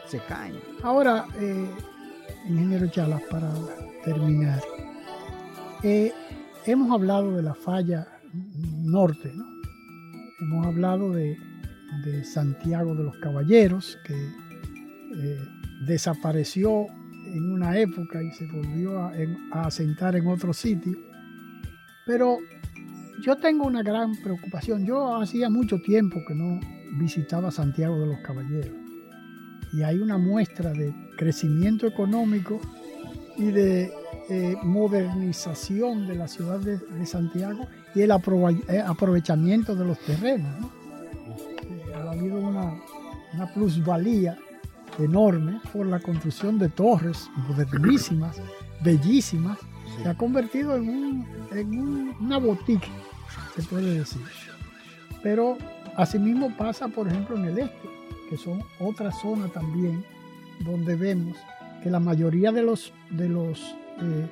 Se 0.06 0.20
caen. 0.20 0.60
Ahora, 0.82 1.26
eh, 1.40 1.66
ingeniero 2.48 2.86
Chalas, 2.88 3.22
para 3.22 3.50
terminar. 4.04 4.62
Eh, 5.82 6.12
hemos 6.64 6.90
hablado 6.90 7.36
de 7.36 7.42
la 7.42 7.54
falla 7.54 8.08
norte, 8.82 9.32
¿no? 9.34 9.44
Hemos 10.40 10.66
hablado 10.66 11.12
de, 11.12 11.36
Santiago 12.24 12.94
de 12.94 13.04
los 13.04 13.16
Caballeros, 13.18 13.98
que 14.04 14.14
eh, 14.14 15.38
desapareció 15.86 16.86
en 17.26 17.52
una 17.52 17.78
época 17.78 18.22
y 18.22 18.30
se 18.32 18.46
volvió 18.46 18.98
a, 18.98 19.12
a, 19.52 19.66
asentar 19.66 20.14
en 20.14 20.26
otro 20.26 20.52
sitio. 20.52 20.96
Pero 22.06 22.38
yo 23.22 23.36
tengo 23.36 23.66
una 23.66 23.82
gran 23.82 24.14
preocupación. 24.22 24.84
Yo 24.84 25.16
hacía 25.16 25.48
mucho 25.50 25.78
tiempo 25.80 26.20
que 26.28 26.34
no 26.34 26.60
visitaba 26.98 27.50
Santiago 27.50 27.98
de 27.98 28.06
los 28.06 28.20
Caballeros. 28.20 28.76
Y 29.72 29.82
hay 29.82 29.98
una 29.98 30.18
muestra 30.18 30.72
de 30.72 30.94
crecimiento 31.16 31.86
económico 31.86 32.60
y 33.36 33.50
de 33.50 33.90
eh, 34.28 34.56
modernización 34.62 36.08
de 36.08 36.16
la 36.16 36.26
ciudad 36.26 36.58
de, 36.58 37.06
Santiago 37.06 37.68
y 37.94 38.02
el 38.02 38.10
eh, 38.10 38.80
aprovechamiento 38.84 39.76
de 39.76 39.84
los 39.84 40.00
terrenos. 40.00 40.52
Eh, 41.62 41.94
ha 41.94 42.10
habido 42.10 42.40
una, 42.40 42.74
plusvalía 43.54 44.36
enorme 44.98 45.60
por 45.72 45.86
la 45.86 46.00
construcción 46.00 46.58
de 46.58 46.68
torres 46.70 47.30
modernísimas, 47.36 48.40
bellísimas, 48.82 49.58
se 50.02 50.08
ha 50.08 50.14
convertido 50.16 50.74
en, 50.74 51.24
una 52.20 52.38
boutique, 52.38 52.88
se 53.54 53.62
puede 53.62 54.00
decir. 54.00 54.22
Pero 55.22 55.56
asimismo 55.96 56.56
pasa, 56.56 56.88
por 56.88 57.06
ejemplo, 57.06 57.36
en 57.36 57.44
el 57.44 57.58
este, 57.58 57.88
que 58.28 58.36
son 58.36 58.60
otra 58.80 59.12
zona 59.12 59.46
también 59.48 60.04
donde 60.64 60.96
vemos 60.96 61.36
que 61.82 61.90
la 61.90 62.00
mayoría 62.00 62.50
de 62.50 62.62
los, 62.62 62.92
de 63.10 63.28
los 63.28 63.76
eh, 64.00 64.28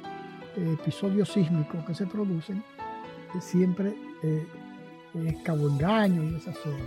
episodios 0.57 1.31
sísmicos 1.31 1.85
que 1.85 1.95
se 1.95 2.07
producen 2.07 2.59
eh, 2.59 3.41
siempre 3.41 3.97
eh, 4.23 4.47
es 5.27 5.36
Cabo 5.43 5.69
Engaño 5.69 6.23
y 6.23 6.35
esa 6.36 6.53
zona. 6.53 6.85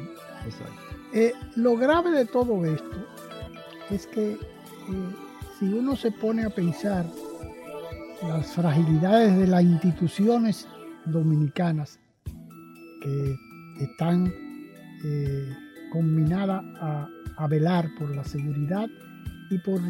lo 1.56 1.76
grave 1.76 2.12
de 2.12 2.26
todo 2.26 2.66
esto 2.66 3.08
es 3.90 4.06
que 4.08 4.38
si 5.58 5.66
uno 5.66 5.96
se 5.96 6.12
pone 6.12 6.44
a 6.44 6.50
pensar 6.50 7.06
las 8.22 8.54
fragilidades 8.54 9.38
de 9.38 9.48
las 9.48 9.64
instituciones 9.64 10.68
dominicanas 11.06 12.00
que 13.02 13.36
están 13.80 14.34
combinadas 15.92 16.64
a, 16.82 17.08
a 17.38 17.48
velar 17.48 17.88
por 17.98 18.14
la 18.14 18.24
seguridad 18.24 18.88
y 19.50 19.58
por 19.60 19.82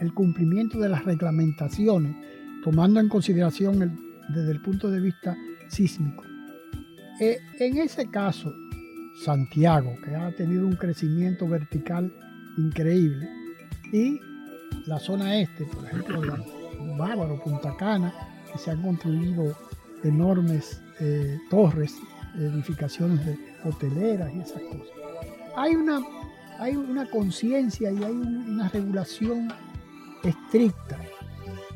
el 0.00 0.14
cumplimiento 0.14 0.78
de 0.78 0.88
las 0.88 1.04
reglamentaciones, 1.04 2.14
tomando 2.62 3.00
en 3.00 3.08
consideración 3.08 3.98
desde 4.28 4.52
el 4.52 4.60
punto 4.60 4.90
de 4.90 5.00
vista 5.00 5.36
sísmico. 5.68 6.24
Eh, 7.20 7.38
en 7.58 7.78
ese 7.78 8.10
caso, 8.10 8.54
Santiago, 9.24 9.94
que 10.04 10.14
ha 10.14 10.34
tenido 10.34 10.66
un 10.66 10.76
crecimiento 10.76 11.46
vertical 11.46 12.12
increíble, 12.56 13.28
y 13.92 14.20
la 14.86 14.98
zona 14.98 15.38
este, 15.38 15.64
por 15.66 15.84
ejemplo, 15.84 16.20
Bávaro, 16.96 17.40
Punta 17.42 17.76
Cana, 17.76 18.12
que 18.50 18.58
se 18.58 18.70
han 18.70 18.82
construido 18.82 19.56
enormes 20.02 20.82
eh, 21.00 21.38
torres, 21.50 21.96
edificaciones 22.36 23.24
de 23.24 23.38
hoteleras 23.64 24.32
y 24.34 24.40
esas 24.40 24.62
cosas. 24.62 24.88
Hay 25.56 25.76
una 25.76 26.00
hay 26.64 26.76
una 26.76 27.04
conciencia 27.10 27.92
y 27.92 28.02
hay 28.02 28.12
una 28.12 28.70
regulación 28.70 29.52
estricta 30.22 30.98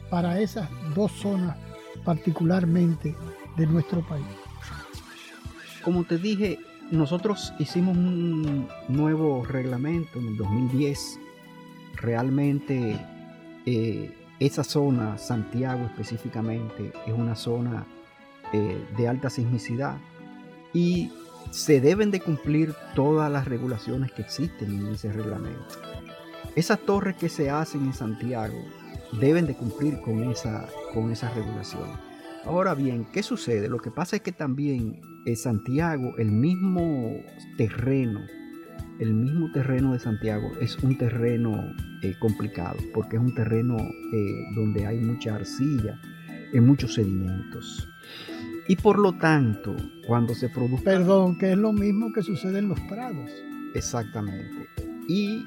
para 0.09 0.41
esas 0.41 0.67
dos 0.95 1.13
zonas 1.13 1.59
particularmente 2.05 3.15
de 3.59 3.67
nuestro 3.67 4.01
país. 4.01 4.25
Como 5.85 6.05
te 6.05 6.17
dije, 6.17 6.59
nosotros 6.91 7.53
hicimos 7.59 7.99
un 7.99 8.67
nuevo 8.89 9.45
reglamento 9.45 10.19
en 10.19 10.29
el 10.29 10.37
2010. 10.39 11.21
Realmente 11.97 12.99
eh, 13.67 14.17
esa 14.41 14.65
zona, 14.65 15.19
Santiago 15.19 15.85
específicamente, 15.85 16.93
es 17.07 17.13
una 17.13 17.37
zona 17.37 17.85
eh, 18.55 18.83
de 18.97 19.07
alta 19.07 19.29
sismicidad 19.29 19.99
y 20.73 21.13
se 21.51 21.81
deben 21.81 22.11
de 22.11 22.21
cumplir 22.21 22.75
todas 22.95 23.31
las 23.31 23.47
regulaciones 23.47 24.13
que 24.13 24.23
existen 24.23 24.73
en 24.73 24.89
ese 24.89 25.13
reglamento. 25.13 25.65
Esas 26.57 26.81
torres 26.81 27.17
que 27.17 27.29
se 27.29 27.51
hacen 27.51 27.87
en 27.87 27.93
Santiago 27.93 28.59
deben 29.21 29.47
de 29.47 29.55
cumplir 29.55 30.01
con 30.01 30.25
esa, 30.31 30.69
con 30.93 31.15
regulación. 31.15 31.89
Ahora 32.45 32.75
bien, 32.75 33.07
¿qué 33.13 33.23
sucede? 33.23 33.69
Lo 33.69 33.79
que 33.79 33.91
pasa 33.91 34.17
es 34.17 34.23
que 34.23 34.33
también 34.33 35.01
en 35.25 35.37
Santiago, 35.37 36.15
el 36.19 36.31
mismo 36.31 37.23
terreno, 37.57 38.21
el 38.99 39.15
mismo 39.15 39.51
terreno 39.53 39.93
de 39.93 39.99
Santiago 39.99 40.51
es 40.61 40.77
un 40.79 40.97
terreno 40.97 41.75
eh, 42.03 42.15
complicado, 42.19 42.79
porque 42.95 43.17
es 43.17 43.23
un 43.23 43.35
terreno 43.35 43.77
eh, 43.77 44.45
donde 44.55 44.87
hay 44.87 44.99
mucha 44.99 45.35
arcilla, 45.35 46.01
y 46.53 46.61
muchos 46.61 46.95
sedimentos. 46.95 47.89
Y 48.69 48.77
por 48.77 48.99
lo 48.99 49.15
tanto, 49.15 49.75
cuando 50.07 50.35
se 50.35 50.51
produce... 50.51 50.85
Perdón, 50.85 51.39
que 51.39 51.53
es 51.53 51.59
lo 51.59 51.73
mismo 51.73 52.13
que 52.13 52.23
sucede 52.23 52.59
en 52.59 52.69
los 52.69 52.79
prados. 52.81 53.31
Exactamente. 53.75 54.69
Y, 55.09 55.47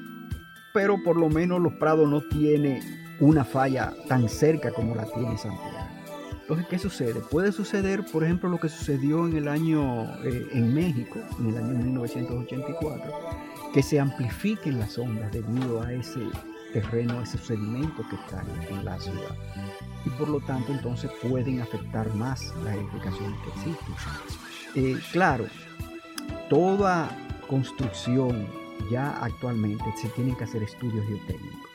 pero 0.74 0.96
por 1.04 1.16
lo 1.16 1.28
menos 1.28 1.60
los 1.60 1.72
prados 1.74 2.10
no 2.10 2.20
tiene 2.20 2.82
una 3.20 3.44
falla 3.44 3.94
tan 4.08 4.28
cerca 4.28 4.72
como 4.72 4.96
la 4.96 5.06
tiene 5.06 5.38
Santiago. 5.38 5.88
Entonces, 6.40 6.66
¿qué 6.68 6.78
sucede? 6.80 7.20
Puede 7.30 7.52
suceder, 7.52 8.04
por 8.04 8.24
ejemplo, 8.24 8.48
lo 8.48 8.58
que 8.58 8.68
sucedió 8.68 9.28
en 9.28 9.36
el 9.36 9.46
año, 9.46 10.02
eh, 10.24 10.48
en 10.52 10.74
México, 10.74 11.20
en 11.38 11.46
el 11.46 11.56
año 11.56 11.78
1984, 11.78 13.12
que 13.72 13.82
se 13.84 14.00
amplifiquen 14.00 14.80
las 14.80 14.98
ondas 14.98 15.30
debido 15.30 15.80
a 15.80 15.92
ese 15.92 16.20
terreno, 16.72 17.20
ese 17.22 17.38
sedimento 17.38 18.02
que 18.08 18.16
está 18.16 18.44
en 18.70 18.84
la 18.84 18.98
ciudad 18.98 19.36
y 20.04 20.10
por 20.10 20.28
lo 20.28 20.40
tanto 20.40 20.72
entonces 20.72 21.10
pueden 21.22 21.60
afectar 21.60 22.12
más 22.14 22.52
las 22.64 22.74
edificaciones 22.76 23.38
que 23.40 23.48
existen. 23.50 23.94
Eh, 24.74 25.00
claro, 25.12 25.46
toda 26.48 27.10
construcción 27.48 28.46
ya 28.90 29.22
actualmente 29.22 29.84
se 30.00 30.08
tienen 30.10 30.34
que 30.36 30.44
hacer 30.44 30.62
estudios 30.62 31.06
geotécnicos 31.06 31.70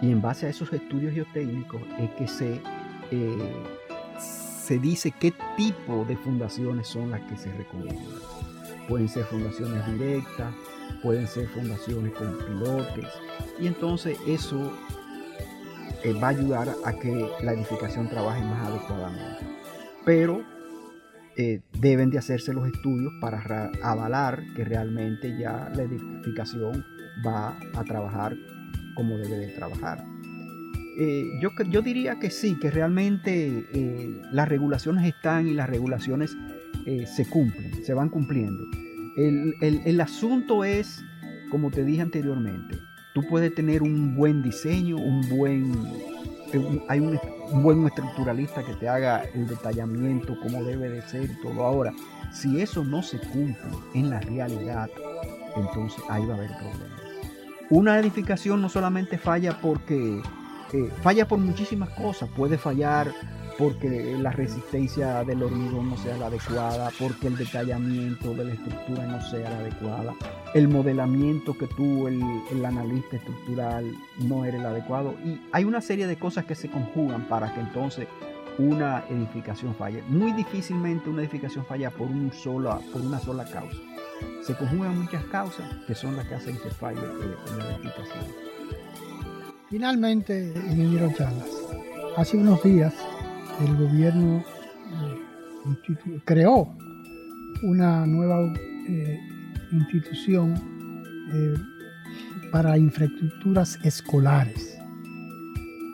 y 0.00 0.10
en 0.10 0.20
base 0.20 0.46
a 0.46 0.48
esos 0.48 0.72
estudios 0.72 1.14
geotécnicos 1.14 1.80
es 1.98 2.10
que 2.10 2.26
se, 2.26 2.60
eh, 3.10 3.52
se 4.18 4.78
dice 4.78 5.12
qué 5.12 5.32
tipo 5.56 6.04
de 6.06 6.16
fundaciones 6.16 6.88
son 6.88 7.10
las 7.10 7.20
que 7.22 7.36
se 7.36 7.52
recomiendan. 7.52 8.04
Pueden 8.88 9.08
ser 9.08 9.24
fundaciones 9.26 9.86
directas, 9.92 10.52
pueden 11.02 11.28
ser 11.28 11.46
fundaciones 11.48 12.12
con 12.14 12.36
pilotes, 12.38 13.06
y 13.58 13.66
entonces 13.66 14.18
eso 14.26 14.72
eh, 16.04 16.12
va 16.14 16.28
a 16.28 16.30
ayudar 16.30 16.68
a 16.84 16.92
que 16.94 17.28
la 17.42 17.52
edificación 17.52 18.08
trabaje 18.08 18.42
más 18.42 18.66
adecuadamente. 18.66 19.46
Pero 20.04 20.42
eh, 21.36 21.60
deben 21.78 22.10
de 22.10 22.18
hacerse 22.18 22.52
los 22.52 22.66
estudios 22.66 23.12
para 23.20 23.70
avalar 23.82 24.42
que 24.56 24.64
realmente 24.64 25.36
ya 25.38 25.70
la 25.74 25.84
edificación 25.84 26.84
va 27.24 27.56
a 27.74 27.84
trabajar 27.84 28.36
como 28.96 29.16
debe 29.16 29.36
de 29.36 29.48
trabajar. 29.48 30.04
Eh, 30.98 31.24
yo, 31.40 31.50
yo, 31.70 31.82
diría 31.82 32.18
que 32.18 32.30
sí, 32.30 32.58
que 32.58 32.70
realmente 32.70 33.66
las 34.32 34.48
regulaciones 34.48 35.06
están 35.06 35.46
y 35.46 35.54
las 35.54 35.70
regulaciones 35.70 36.36
se 37.06 37.26
cumplen, 37.26 37.84
se 37.84 37.94
van 37.94 38.08
cumpliendo. 38.08 38.64
El, 39.16 39.54
el, 39.60 40.00
asunto 40.00 40.64
es, 40.64 41.02
como 41.50 41.70
te 41.70 41.84
dije 41.84 42.02
anteriormente, 42.02 42.76
tú 43.12 43.22
puedes 43.28 43.54
tener 43.54 43.82
un 43.82 44.14
buen 44.14 44.42
diseño, 44.42 44.96
un 44.96 45.28
buen, 45.28 45.72
hay 46.88 47.00
un, 47.00 47.18
buen 47.62 47.86
estructuralista 47.86 48.62
que 48.62 48.74
te 48.74 48.88
haga 48.88 49.24
el 49.34 49.46
detallamiento, 49.46 50.38
como 50.40 50.62
debe 50.64 50.88
de 50.88 51.02
ser 51.02 51.24
y 51.24 51.42
todo. 51.42 51.64
Ahora, 51.64 51.92
si 52.32 52.60
eso 52.60 52.84
no 52.84 53.02
se 53.02 53.18
cumple 53.18 53.56
en 53.94 54.10
la 54.10 54.20
realidad, 54.20 54.90
entonces 55.56 56.02
ahí 56.08 56.24
va 56.26 56.34
a 56.34 56.36
haber 56.38 56.50
problemas. 56.56 57.00
Una 57.70 57.98
edificación 57.98 58.60
no 58.60 58.68
solamente 58.68 59.18
falla 59.18 59.58
porque 59.60 60.20
eh, 60.72 60.90
falla 61.02 61.26
por 61.26 61.38
muchísimas 61.38 61.90
cosas, 61.90 62.28
puede 62.36 62.58
fallar 62.58 63.12
porque 63.58 64.16
la 64.18 64.30
resistencia 64.30 65.24
del 65.24 65.42
hormigón 65.42 65.90
no 65.90 65.96
sea 65.96 66.16
la 66.16 66.26
adecuada, 66.26 66.90
porque 66.98 67.28
el 67.28 67.36
detallamiento 67.36 68.34
de 68.34 68.44
la 68.44 68.52
estructura 68.52 69.06
no 69.06 69.20
sea 69.30 69.50
la 69.50 69.58
adecuada, 69.58 70.14
el 70.54 70.68
modelamiento 70.68 71.56
que 71.56 71.66
tuvo 71.66 72.08
el, 72.08 72.64
analista 72.64 73.16
estructural 73.16 73.92
no 74.18 74.44
era 74.44 74.58
el 74.58 74.66
adecuado. 74.66 75.14
Y 75.24 75.40
hay 75.52 75.64
una 75.64 75.80
serie 75.80 76.06
de 76.06 76.16
cosas 76.16 76.44
que 76.44 76.54
se 76.54 76.68
conjugan 76.68 77.28
para 77.28 77.52
que 77.54 77.60
entonces 77.60 78.06
una 78.58 79.04
edificación 79.08 79.74
falle. 79.74 80.02
Muy 80.08 80.32
difícilmente 80.32 81.08
una 81.08 81.22
edificación 81.22 81.64
falla 81.64 81.90
por, 81.90 82.08
un 82.08 82.30
por 82.92 83.00
una 83.00 83.18
sola 83.18 83.44
causa. 83.44 83.78
Se 84.42 84.54
conjugan 84.54 85.00
muchas 85.00 85.24
causas 85.24 85.66
que 85.86 85.94
son 85.94 86.16
las 86.16 86.26
que 86.26 86.34
hacen 86.34 86.56
que 86.58 86.70
falle 86.70 87.00
eh, 87.00 87.36
una 87.54 87.74
edificación. 87.74 88.24
Finalmente, 89.70 90.52
ingeniero 90.54 91.10
Chalas, 91.16 91.48
hace 92.16 92.36
unos 92.36 92.62
días 92.62 92.92
el 93.60 93.76
gobierno 93.76 94.38
eh, 94.38 96.20
creó 96.24 96.76
una 97.62 98.06
nueva 98.06 98.52
eh, 98.88 99.18
institución 99.72 100.54
eh, 101.32 101.54
para 102.50 102.76
infraestructuras 102.78 103.78
escolares. 103.84 104.78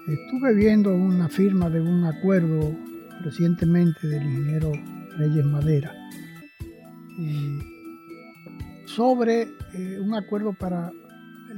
Estuve 0.07 0.55
viendo 0.55 0.95
una 0.95 1.29
firma 1.29 1.69
de 1.69 1.81
un 1.81 2.05
acuerdo 2.05 2.75
recientemente 3.21 4.07
del 4.07 4.23
ingeniero 4.23 4.73
Reyes 5.19 5.45
Madera 5.45 5.95
sobre 8.87 9.49
un 10.01 10.15
acuerdo 10.15 10.53
para 10.53 10.93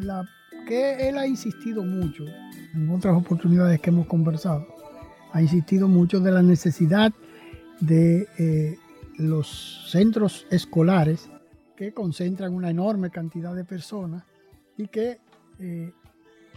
la 0.01 0.27
que 0.67 1.09
él 1.09 1.19
ha 1.19 1.27
insistido 1.27 1.85
mucho 1.85 2.25
en 2.75 2.89
otras 2.91 3.15
oportunidades 3.15 3.79
que 3.81 3.91
hemos 3.91 4.07
conversado 4.07 4.80
ha 5.33 5.43
insistido 5.43 5.89
mucho 5.89 6.21
de 6.21 6.33
la 6.33 6.43
necesidad 6.43 7.13
de 7.81 8.29
eh, 8.39 8.79
los 9.17 9.89
centros 9.91 10.47
escolares 10.51 11.31
que 11.77 11.93
concentran 11.93 12.55
una 12.55 12.71
enorme 12.71 13.11
cantidad 13.11 13.55
de 13.55 13.65
personas 13.65 14.25
y 14.77 14.89
que 14.89 15.19
eh, 15.59 15.93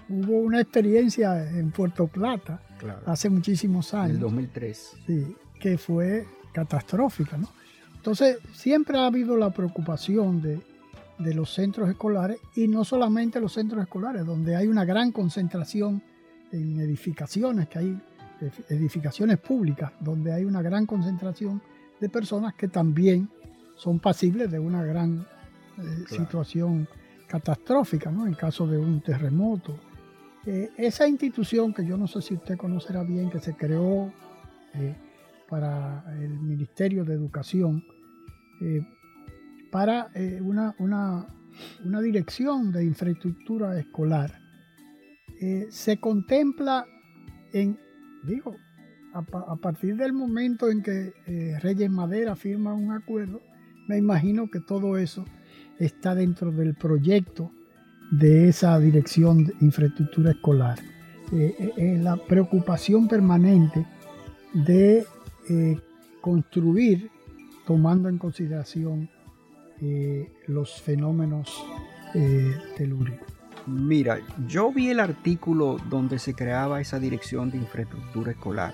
hubo 0.10 0.38
una 0.40 0.62
experiencia 0.62 1.50
en 1.50 1.72
Puerto 1.72 2.08
Plata 2.08 2.62
hace 3.06 3.30
muchísimos 3.30 3.94
años. 3.94 4.10
En 4.10 4.16
el 4.16 4.22
2003. 4.22 4.92
Sí, 5.08 5.36
que 5.60 5.78
fue 5.78 6.26
catastrófica, 6.52 7.38
¿no? 7.38 7.50
Entonces, 7.96 8.38
siempre 8.52 8.98
ha 8.98 9.06
habido 9.06 9.38
la 9.38 9.52
preocupación 9.52 10.42
de, 10.42 10.60
de 11.20 11.34
los 11.34 11.54
centros 11.54 11.90
escolares 11.90 12.38
y 12.54 12.68
no 12.68 12.84
solamente 12.84 13.40
los 13.40 13.54
centros 13.54 13.82
escolares, 13.82 14.26
donde 14.26 14.58
hay 14.58 14.68
una 14.68 14.84
gran 14.84 15.14
concentración 15.14 16.02
en 16.52 16.80
edificaciones, 16.82 17.70
que 17.70 17.80
hay 17.80 18.02
edificaciones 18.70 19.40
públicas 19.40 19.92
donde 20.00 20.34
hay 20.34 20.46
una 20.46 20.62
gran 20.62 20.86
concentración 20.86 21.62
de 22.00 22.10
personas 22.10 22.54
que 22.56 22.68
también 22.68 23.30
son 23.76 24.00
pasibles 24.00 24.52
de 24.52 24.60
una 24.60 24.84
gran 24.84 25.26
eh, 25.78 26.06
situación 26.08 26.88
catastrófica, 27.28 28.12
¿no? 28.12 28.28
En 28.28 28.34
caso 28.34 28.68
de 28.68 28.78
un 28.78 29.02
terremoto. 29.02 29.80
Eh, 30.46 30.72
esa 30.78 31.08
institución 31.08 31.74
que 31.74 31.86
yo 31.86 31.98
no 31.98 32.08
sé 32.08 32.22
si 32.22 32.34
usted 32.34 32.58
conocerá 32.58 33.04
bien, 33.04 33.30
que 33.30 33.40
se 33.40 33.56
creó 33.56 34.12
eh, 34.74 34.96
para 35.50 36.04
el 36.22 36.40
Ministerio 36.40 37.04
de 37.06 37.14
Educación, 37.14 37.84
para 39.70 40.10
una, 40.42 40.74
una, 40.80 41.28
una, 41.84 42.02
dirección 42.02 42.72
de 42.72 42.86
infraestructura 42.86 43.78
escolar, 43.78 44.40
se 45.70 45.98
contempla 46.00 46.86
en 47.52 47.78
digo, 48.24 48.56
a, 49.14 49.56
partir 49.58 49.96
del 49.96 50.14
momento 50.14 50.70
en 50.70 50.82
que 50.82 51.14
eh, 51.28 51.60
Reyes 51.62 51.90
Madera 51.90 52.36
firma 52.36 52.74
un 52.74 52.92
acuerdo, 52.92 53.42
me 53.88 53.98
imagino 53.98 54.50
que 54.50 54.60
todo 54.60 54.98
eso 54.98 55.26
está 55.78 56.16
dentro 56.16 56.52
del 56.52 56.74
proyecto 56.74 57.52
de 58.12 58.50
esa 58.50 58.80
dirección 58.80 59.46
de 59.46 59.54
infraestructura 59.62 60.32
escolar. 60.32 60.80
Eh, 61.32 61.74
eh, 61.78 62.00
la 62.02 62.18
preocupación 62.18 63.08
permanente 63.08 63.86
de 64.54 65.06
construir 66.22 67.10
tomando 67.68 68.08
en 68.08 68.18
consideración 68.18 69.10
los 70.48 70.82
fenómenos 70.82 71.66
telúricos. 72.78 73.33
Mira, 73.66 74.20
yo 74.48 74.72
vi 74.74 74.90
el 74.90 75.00
artículo 75.00 75.78
donde 75.90 76.20
se 76.20 76.34
creaba 76.34 76.82
esa 76.82 77.00
dirección 77.00 77.50
de 77.50 77.58
infraestructura 77.58 78.32
escolar, 78.32 78.74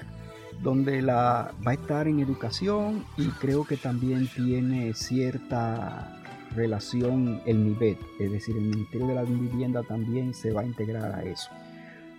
donde 0.64 1.02
la 1.02 1.54
va 1.66 1.72
a 1.72 1.74
estar 1.76 2.08
en 2.08 2.20
educación 2.20 3.06
y 3.16 3.28
creo 3.28 3.66
que 3.66 3.78
también 3.78 4.28
tiene 4.28 4.94
cierta 4.96 6.16
relación 6.56 7.40
el 7.46 7.60
MIBET, 7.60 8.00
es 8.20 8.32
decir, 8.32 8.56
el 8.58 8.64
Ministerio 8.64 9.08
de 9.08 9.14
la 9.14 9.24
Vivienda 9.24 9.84
también 9.84 10.34
se 10.34 10.52
va 10.52 10.62
a 10.62 10.66
integrar 10.66 11.12
a 11.14 11.24
eso. 11.24 11.52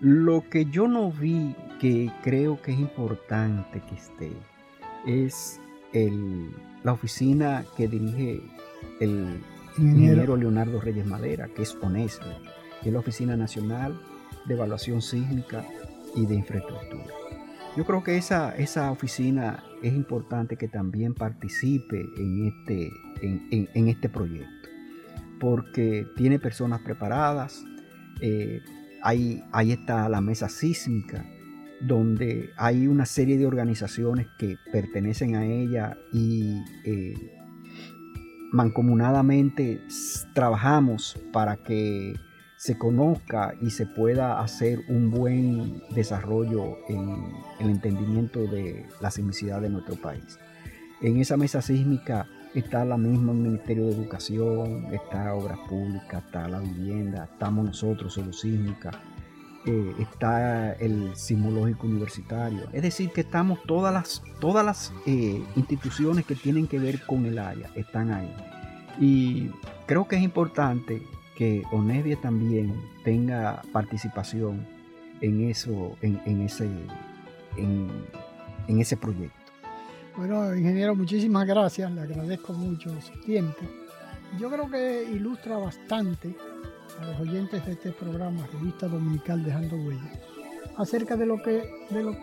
Lo 0.00 0.48
que 0.48 0.66
yo 0.66 0.86
no 0.86 1.10
vi 1.10 1.56
que 1.80 2.10
creo 2.22 2.62
que 2.62 2.72
es 2.72 2.78
importante 2.78 3.82
que 3.88 3.94
esté 3.96 4.32
es 5.06 5.60
la 6.84 6.92
oficina 6.92 7.64
que 7.76 7.88
dirige 7.88 8.40
el 9.00 9.42
ingeniero 9.76 10.36
Leonardo 10.36 10.80
Reyes 10.80 11.04
Madera, 11.04 11.48
que 11.48 11.62
es 11.62 11.76
honesto 11.82 12.26
que 12.82 12.88
es 12.88 12.92
la 12.92 13.00
Oficina 13.00 13.36
Nacional 13.36 13.98
de 14.46 14.54
Evaluación 14.54 15.02
Sísmica 15.02 15.64
y 16.14 16.26
de 16.26 16.34
Infraestructura. 16.34 17.04
Yo 17.76 17.84
creo 17.84 18.02
que 18.02 18.16
esa, 18.16 18.56
esa 18.56 18.90
oficina 18.90 19.62
es 19.82 19.94
importante 19.94 20.56
que 20.56 20.66
también 20.66 21.14
participe 21.14 22.04
en 22.16 22.46
este, 22.46 22.90
en, 23.22 23.88
este 23.88 24.08
proyecto, 24.08 24.68
porque 25.38 26.06
tiene 26.16 26.40
personas 26.40 26.80
preparadas, 26.80 27.64
eh, 28.20 28.60
ahí, 29.02 29.44
ahí 29.52 29.70
está 29.70 30.08
la 30.08 30.20
mesa 30.20 30.48
sísmica, 30.48 31.24
donde 31.80 32.50
hay 32.56 32.88
una 32.88 33.06
serie 33.06 33.38
de 33.38 33.46
organizaciones 33.46 34.26
que 34.38 34.56
pertenecen 34.72 35.36
a 35.36 35.46
ella 35.46 35.96
y 36.12 36.60
eh, 36.84 37.14
mancomunadamente 38.50 39.80
trabajamos 40.34 41.16
para 41.32 41.56
que 41.56 42.14
se 42.60 42.76
conozca 42.76 43.54
y 43.62 43.70
se 43.70 43.86
pueda 43.86 44.38
hacer 44.38 44.80
un 44.88 45.10
buen 45.10 45.82
desarrollo 45.94 46.76
en 46.90 47.32
el 47.58 47.70
entendimiento 47.70 48.40
de 48.40 48.86
la 49.00 49.10
sismicidad 49.10 49.62
de 49.62 49.70
nuestro 49.70 49.96
país. 49.96 50.38
En 51.00 51.16
esa 51.16 51.38
mesa 51.38 51.62
sísmica 51.62 52.28
está 52.54 52.84
la 52.84 52.98
misma 52.98 53.32
Ministerio 53.32 53.86
de 53.86 53.92
Educación, 53.92 54.92
está 54.92 55.32
Obras 55.34 55.58
Públicas, 55.70 56.22
está 56.22 56.48
la 56.48 56.58
vivienda, 56.58 57.30
estamos 57.32 57.64
nosotros, 57.64 58.12
Solo 58.12 58.34
Sísmica, 58.34 58.90
eh, 59.64 59.94
está 59.98 60.74
el 60.74 61.16
Sismológico 61.16 61.86
Universitario. 61.86 62.68
Es 62.74 62.82
decir, 62.82 63.10
que 63.10 63.22
estamos 63.22 63.58
todas 63.66 63.94
las, 63.94 64.22
todas 64.38 64.66
las 64.66 64.92
eh, 65.06 65.42
instituciones 65.56 66.26
que 66.26 66.34
tienen 66.34 66.66
que 66.66 66.78
ver 66.78 67.06
con 67.06 67.24
el 67.24 67.38
área, 67.38 67.70
están 67.74 68.10
ahí. 68.10 68.30
Y 69.00 69.50
creo 69.86 70.06
que 70.06 70.16
es 70.16 70.22
importante 70.22 71.02
que 71.40 71.62
Onedia 71.72 72.20
también 72.20 72.74
tenga 73.02 73.62
participación 73.72 74.66
en 75.22 75.48
eso, 75.48 75.96
en, 76.02 76.42
ese, 76.42 76.68
en, 77.56 77.88
ese 78.68 78.94
proyecto. 78.98 79.40
Bueno, 80.18 80.54
ingeniero, 80.54 80.94
muchísimas 80.94 81.46
gracias. 81.46 81.90
Le 81.92 82.02
agradezco 82.02 82.52
mucho 82.52 82.90
su 83.00 83.18
tiempo. 83.22 83.56
Yo 84.38 84.50
creo 84.50 84.70
que 84.70 85.02
ilustra 85.14 85.56
bastante 85.56 86.36
a 87.00 87.06
los 87.06 87.20
oyentes 87.20 87.64
de 87.64 87.72
este 87.72 87.92
programa, 87.92 88.46
Revista 88.52 88.86
Dominical 88.86 89.42
Dejando 89.42 89.76
Huellas, 89.76 90.18
acerca 90.76 91.16
de 91.16 91.24
lo 91.24 91.40
que, 91.42 91.70
de 91.88 92.02
lo 92.02 92.18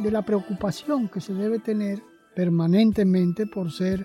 de 0.00 0.10
la 0.10 0.22
preocupación 0.22 1.08
que 1.08 1.20
se 1.20 1.34
debe 1.34 1.60
tener 1.60 2.02
permanentemente 2.34 3.46
por 3.46 3.70
ser 3.70 4.04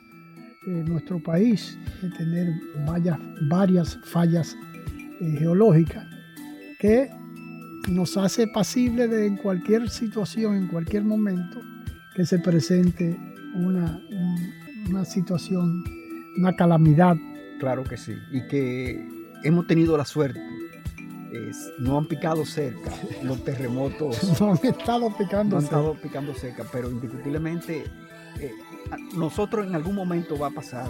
eh, 0.69 0.83
nuestro 0.87 1.19
país, 1.19 1.77
de 1.99 2.09
tener 2.11 2.47
varias, 2.85 3.17
varias 3.49 3.97
fallas 4.03 4.55
eh, 5.19 5.35
geológicas 5.39 6.05
que 6.79 7.09
nos 7.87 8.15
hace 8.17 8.45
pasible 8.47 9.07
de 9.07 9.25
en 9.25 9.37
cualquier 9.37 9.89
situación, 9.89 10.55
en 10.55 10.67
cualquier 10.67 11.03
momento 11.03 11.59
que 12.15 12.23
se 12.23 12.37
presente 12.37 13.17
una, 13.55 13.99
una 14.89 15.05
situación, 15.05 15.83
una 16.37 16.55
calamidad. 16.55 17.17
Claro 17.59 17.83
que 17.83 17.97
sí, 17.97 18.13
y 18.31 18.47
que 18.47 19.09
hemos 19.43 19.65
tenido 19.65 19.97
la 19.97 20.05
suerte 20.05 20.39
no 21.79 21.97
han 21.97 22.05
picado 22.05 22.45
cerca 22.45 22.91
los 23.23 23.43
terremotos. 23.43 24.39
no 24.39 24.51
han 24.51 24.65
estado 24.65 25.15
picando 25.17 25.55
no 25.55 25.57
han 25.57 25.63
estado 25.63 25.93
picando 25.95 26.33
cerca, 26.33 26.63
pero 26.71 26.91
indiscutiblemente 26.91 27.85
eh, 28.39 28.51
nosotros 29.15 29.67
en 29.67 29.75
algún 29.75 29.95
momento 29.95 30.37
va 30.37 30.47
a 30.47 30.51
pasar. 30.51 30.89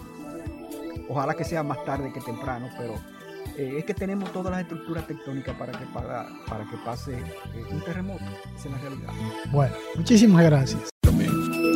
Ojalá 1.08 1.34
que 1.34 1.44
sea 1.44 1.64
más 1.64 1.84
tarde 1.86 2.12
que 2.14 2.22
temprano, 2.22 2.70
pero 2.78 2.94
eh, 3.58 3.76
es 3.80 3.86
que 3.86 3.94
tenemos 3.94 4.32
todas 4.32 4.52
las 4.52 4.62
estructuras 4.62 5.08
tectónicas 5.08 5.56
para 5.56 5.72
que, 5.72 5.86
para, 5.88 6.28
para 6.48 6.66
que 6.66 6.78
pase 6.86 7.18
eh, 7.18 7.24
un 7.72 7.82
terremoto. 7.82 8.24
Esa 8.56 8.68
es 8.68 8.72
la 8.72 8.78
realidad. 8.78 9.14
Bueno, 9.52 9.76
muchísimas 9.96 10.46
gracias. 10.46 10.90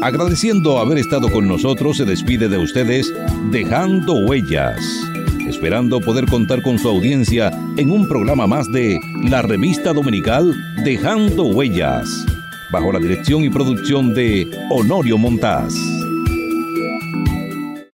Agradeciendo 0.02 0.80
haber 0.80 0.98
estado 0.98 1.32
con 1.32 1.48
nosotros, 1.48 1.98
se 1.98 2.06
despide 2.06 2.50
de 2.50 2.58
ustedes 2.58 3.12
dejando 3.52 4.14
huellas 4.28 4.78
esperando 5.64 6.02
poder 6.02 6.26
contar 6.26 6.62
con 6.62 6.78
su 6.80 6.90
audiencia 6.90 7.52
en 7.78 7.92
un 7.92 8.08
programa 8.08 8.48
más 8.48 8.70
de 8.72 9.00
la 9.30 9.42
revista 9.42 9.94
dominical 9.94 10.54
Dejando 10.84 11.46
Huellas, 11.46 12.26
bajo 12.72 12.92
la 12.92 13.00
dirección 13.00 13.44
y 13.44 13.50
producción 13.50 14.14
de 14.14 14.50
Honorio 14.70 15.18
Montaz. 15.18 15.74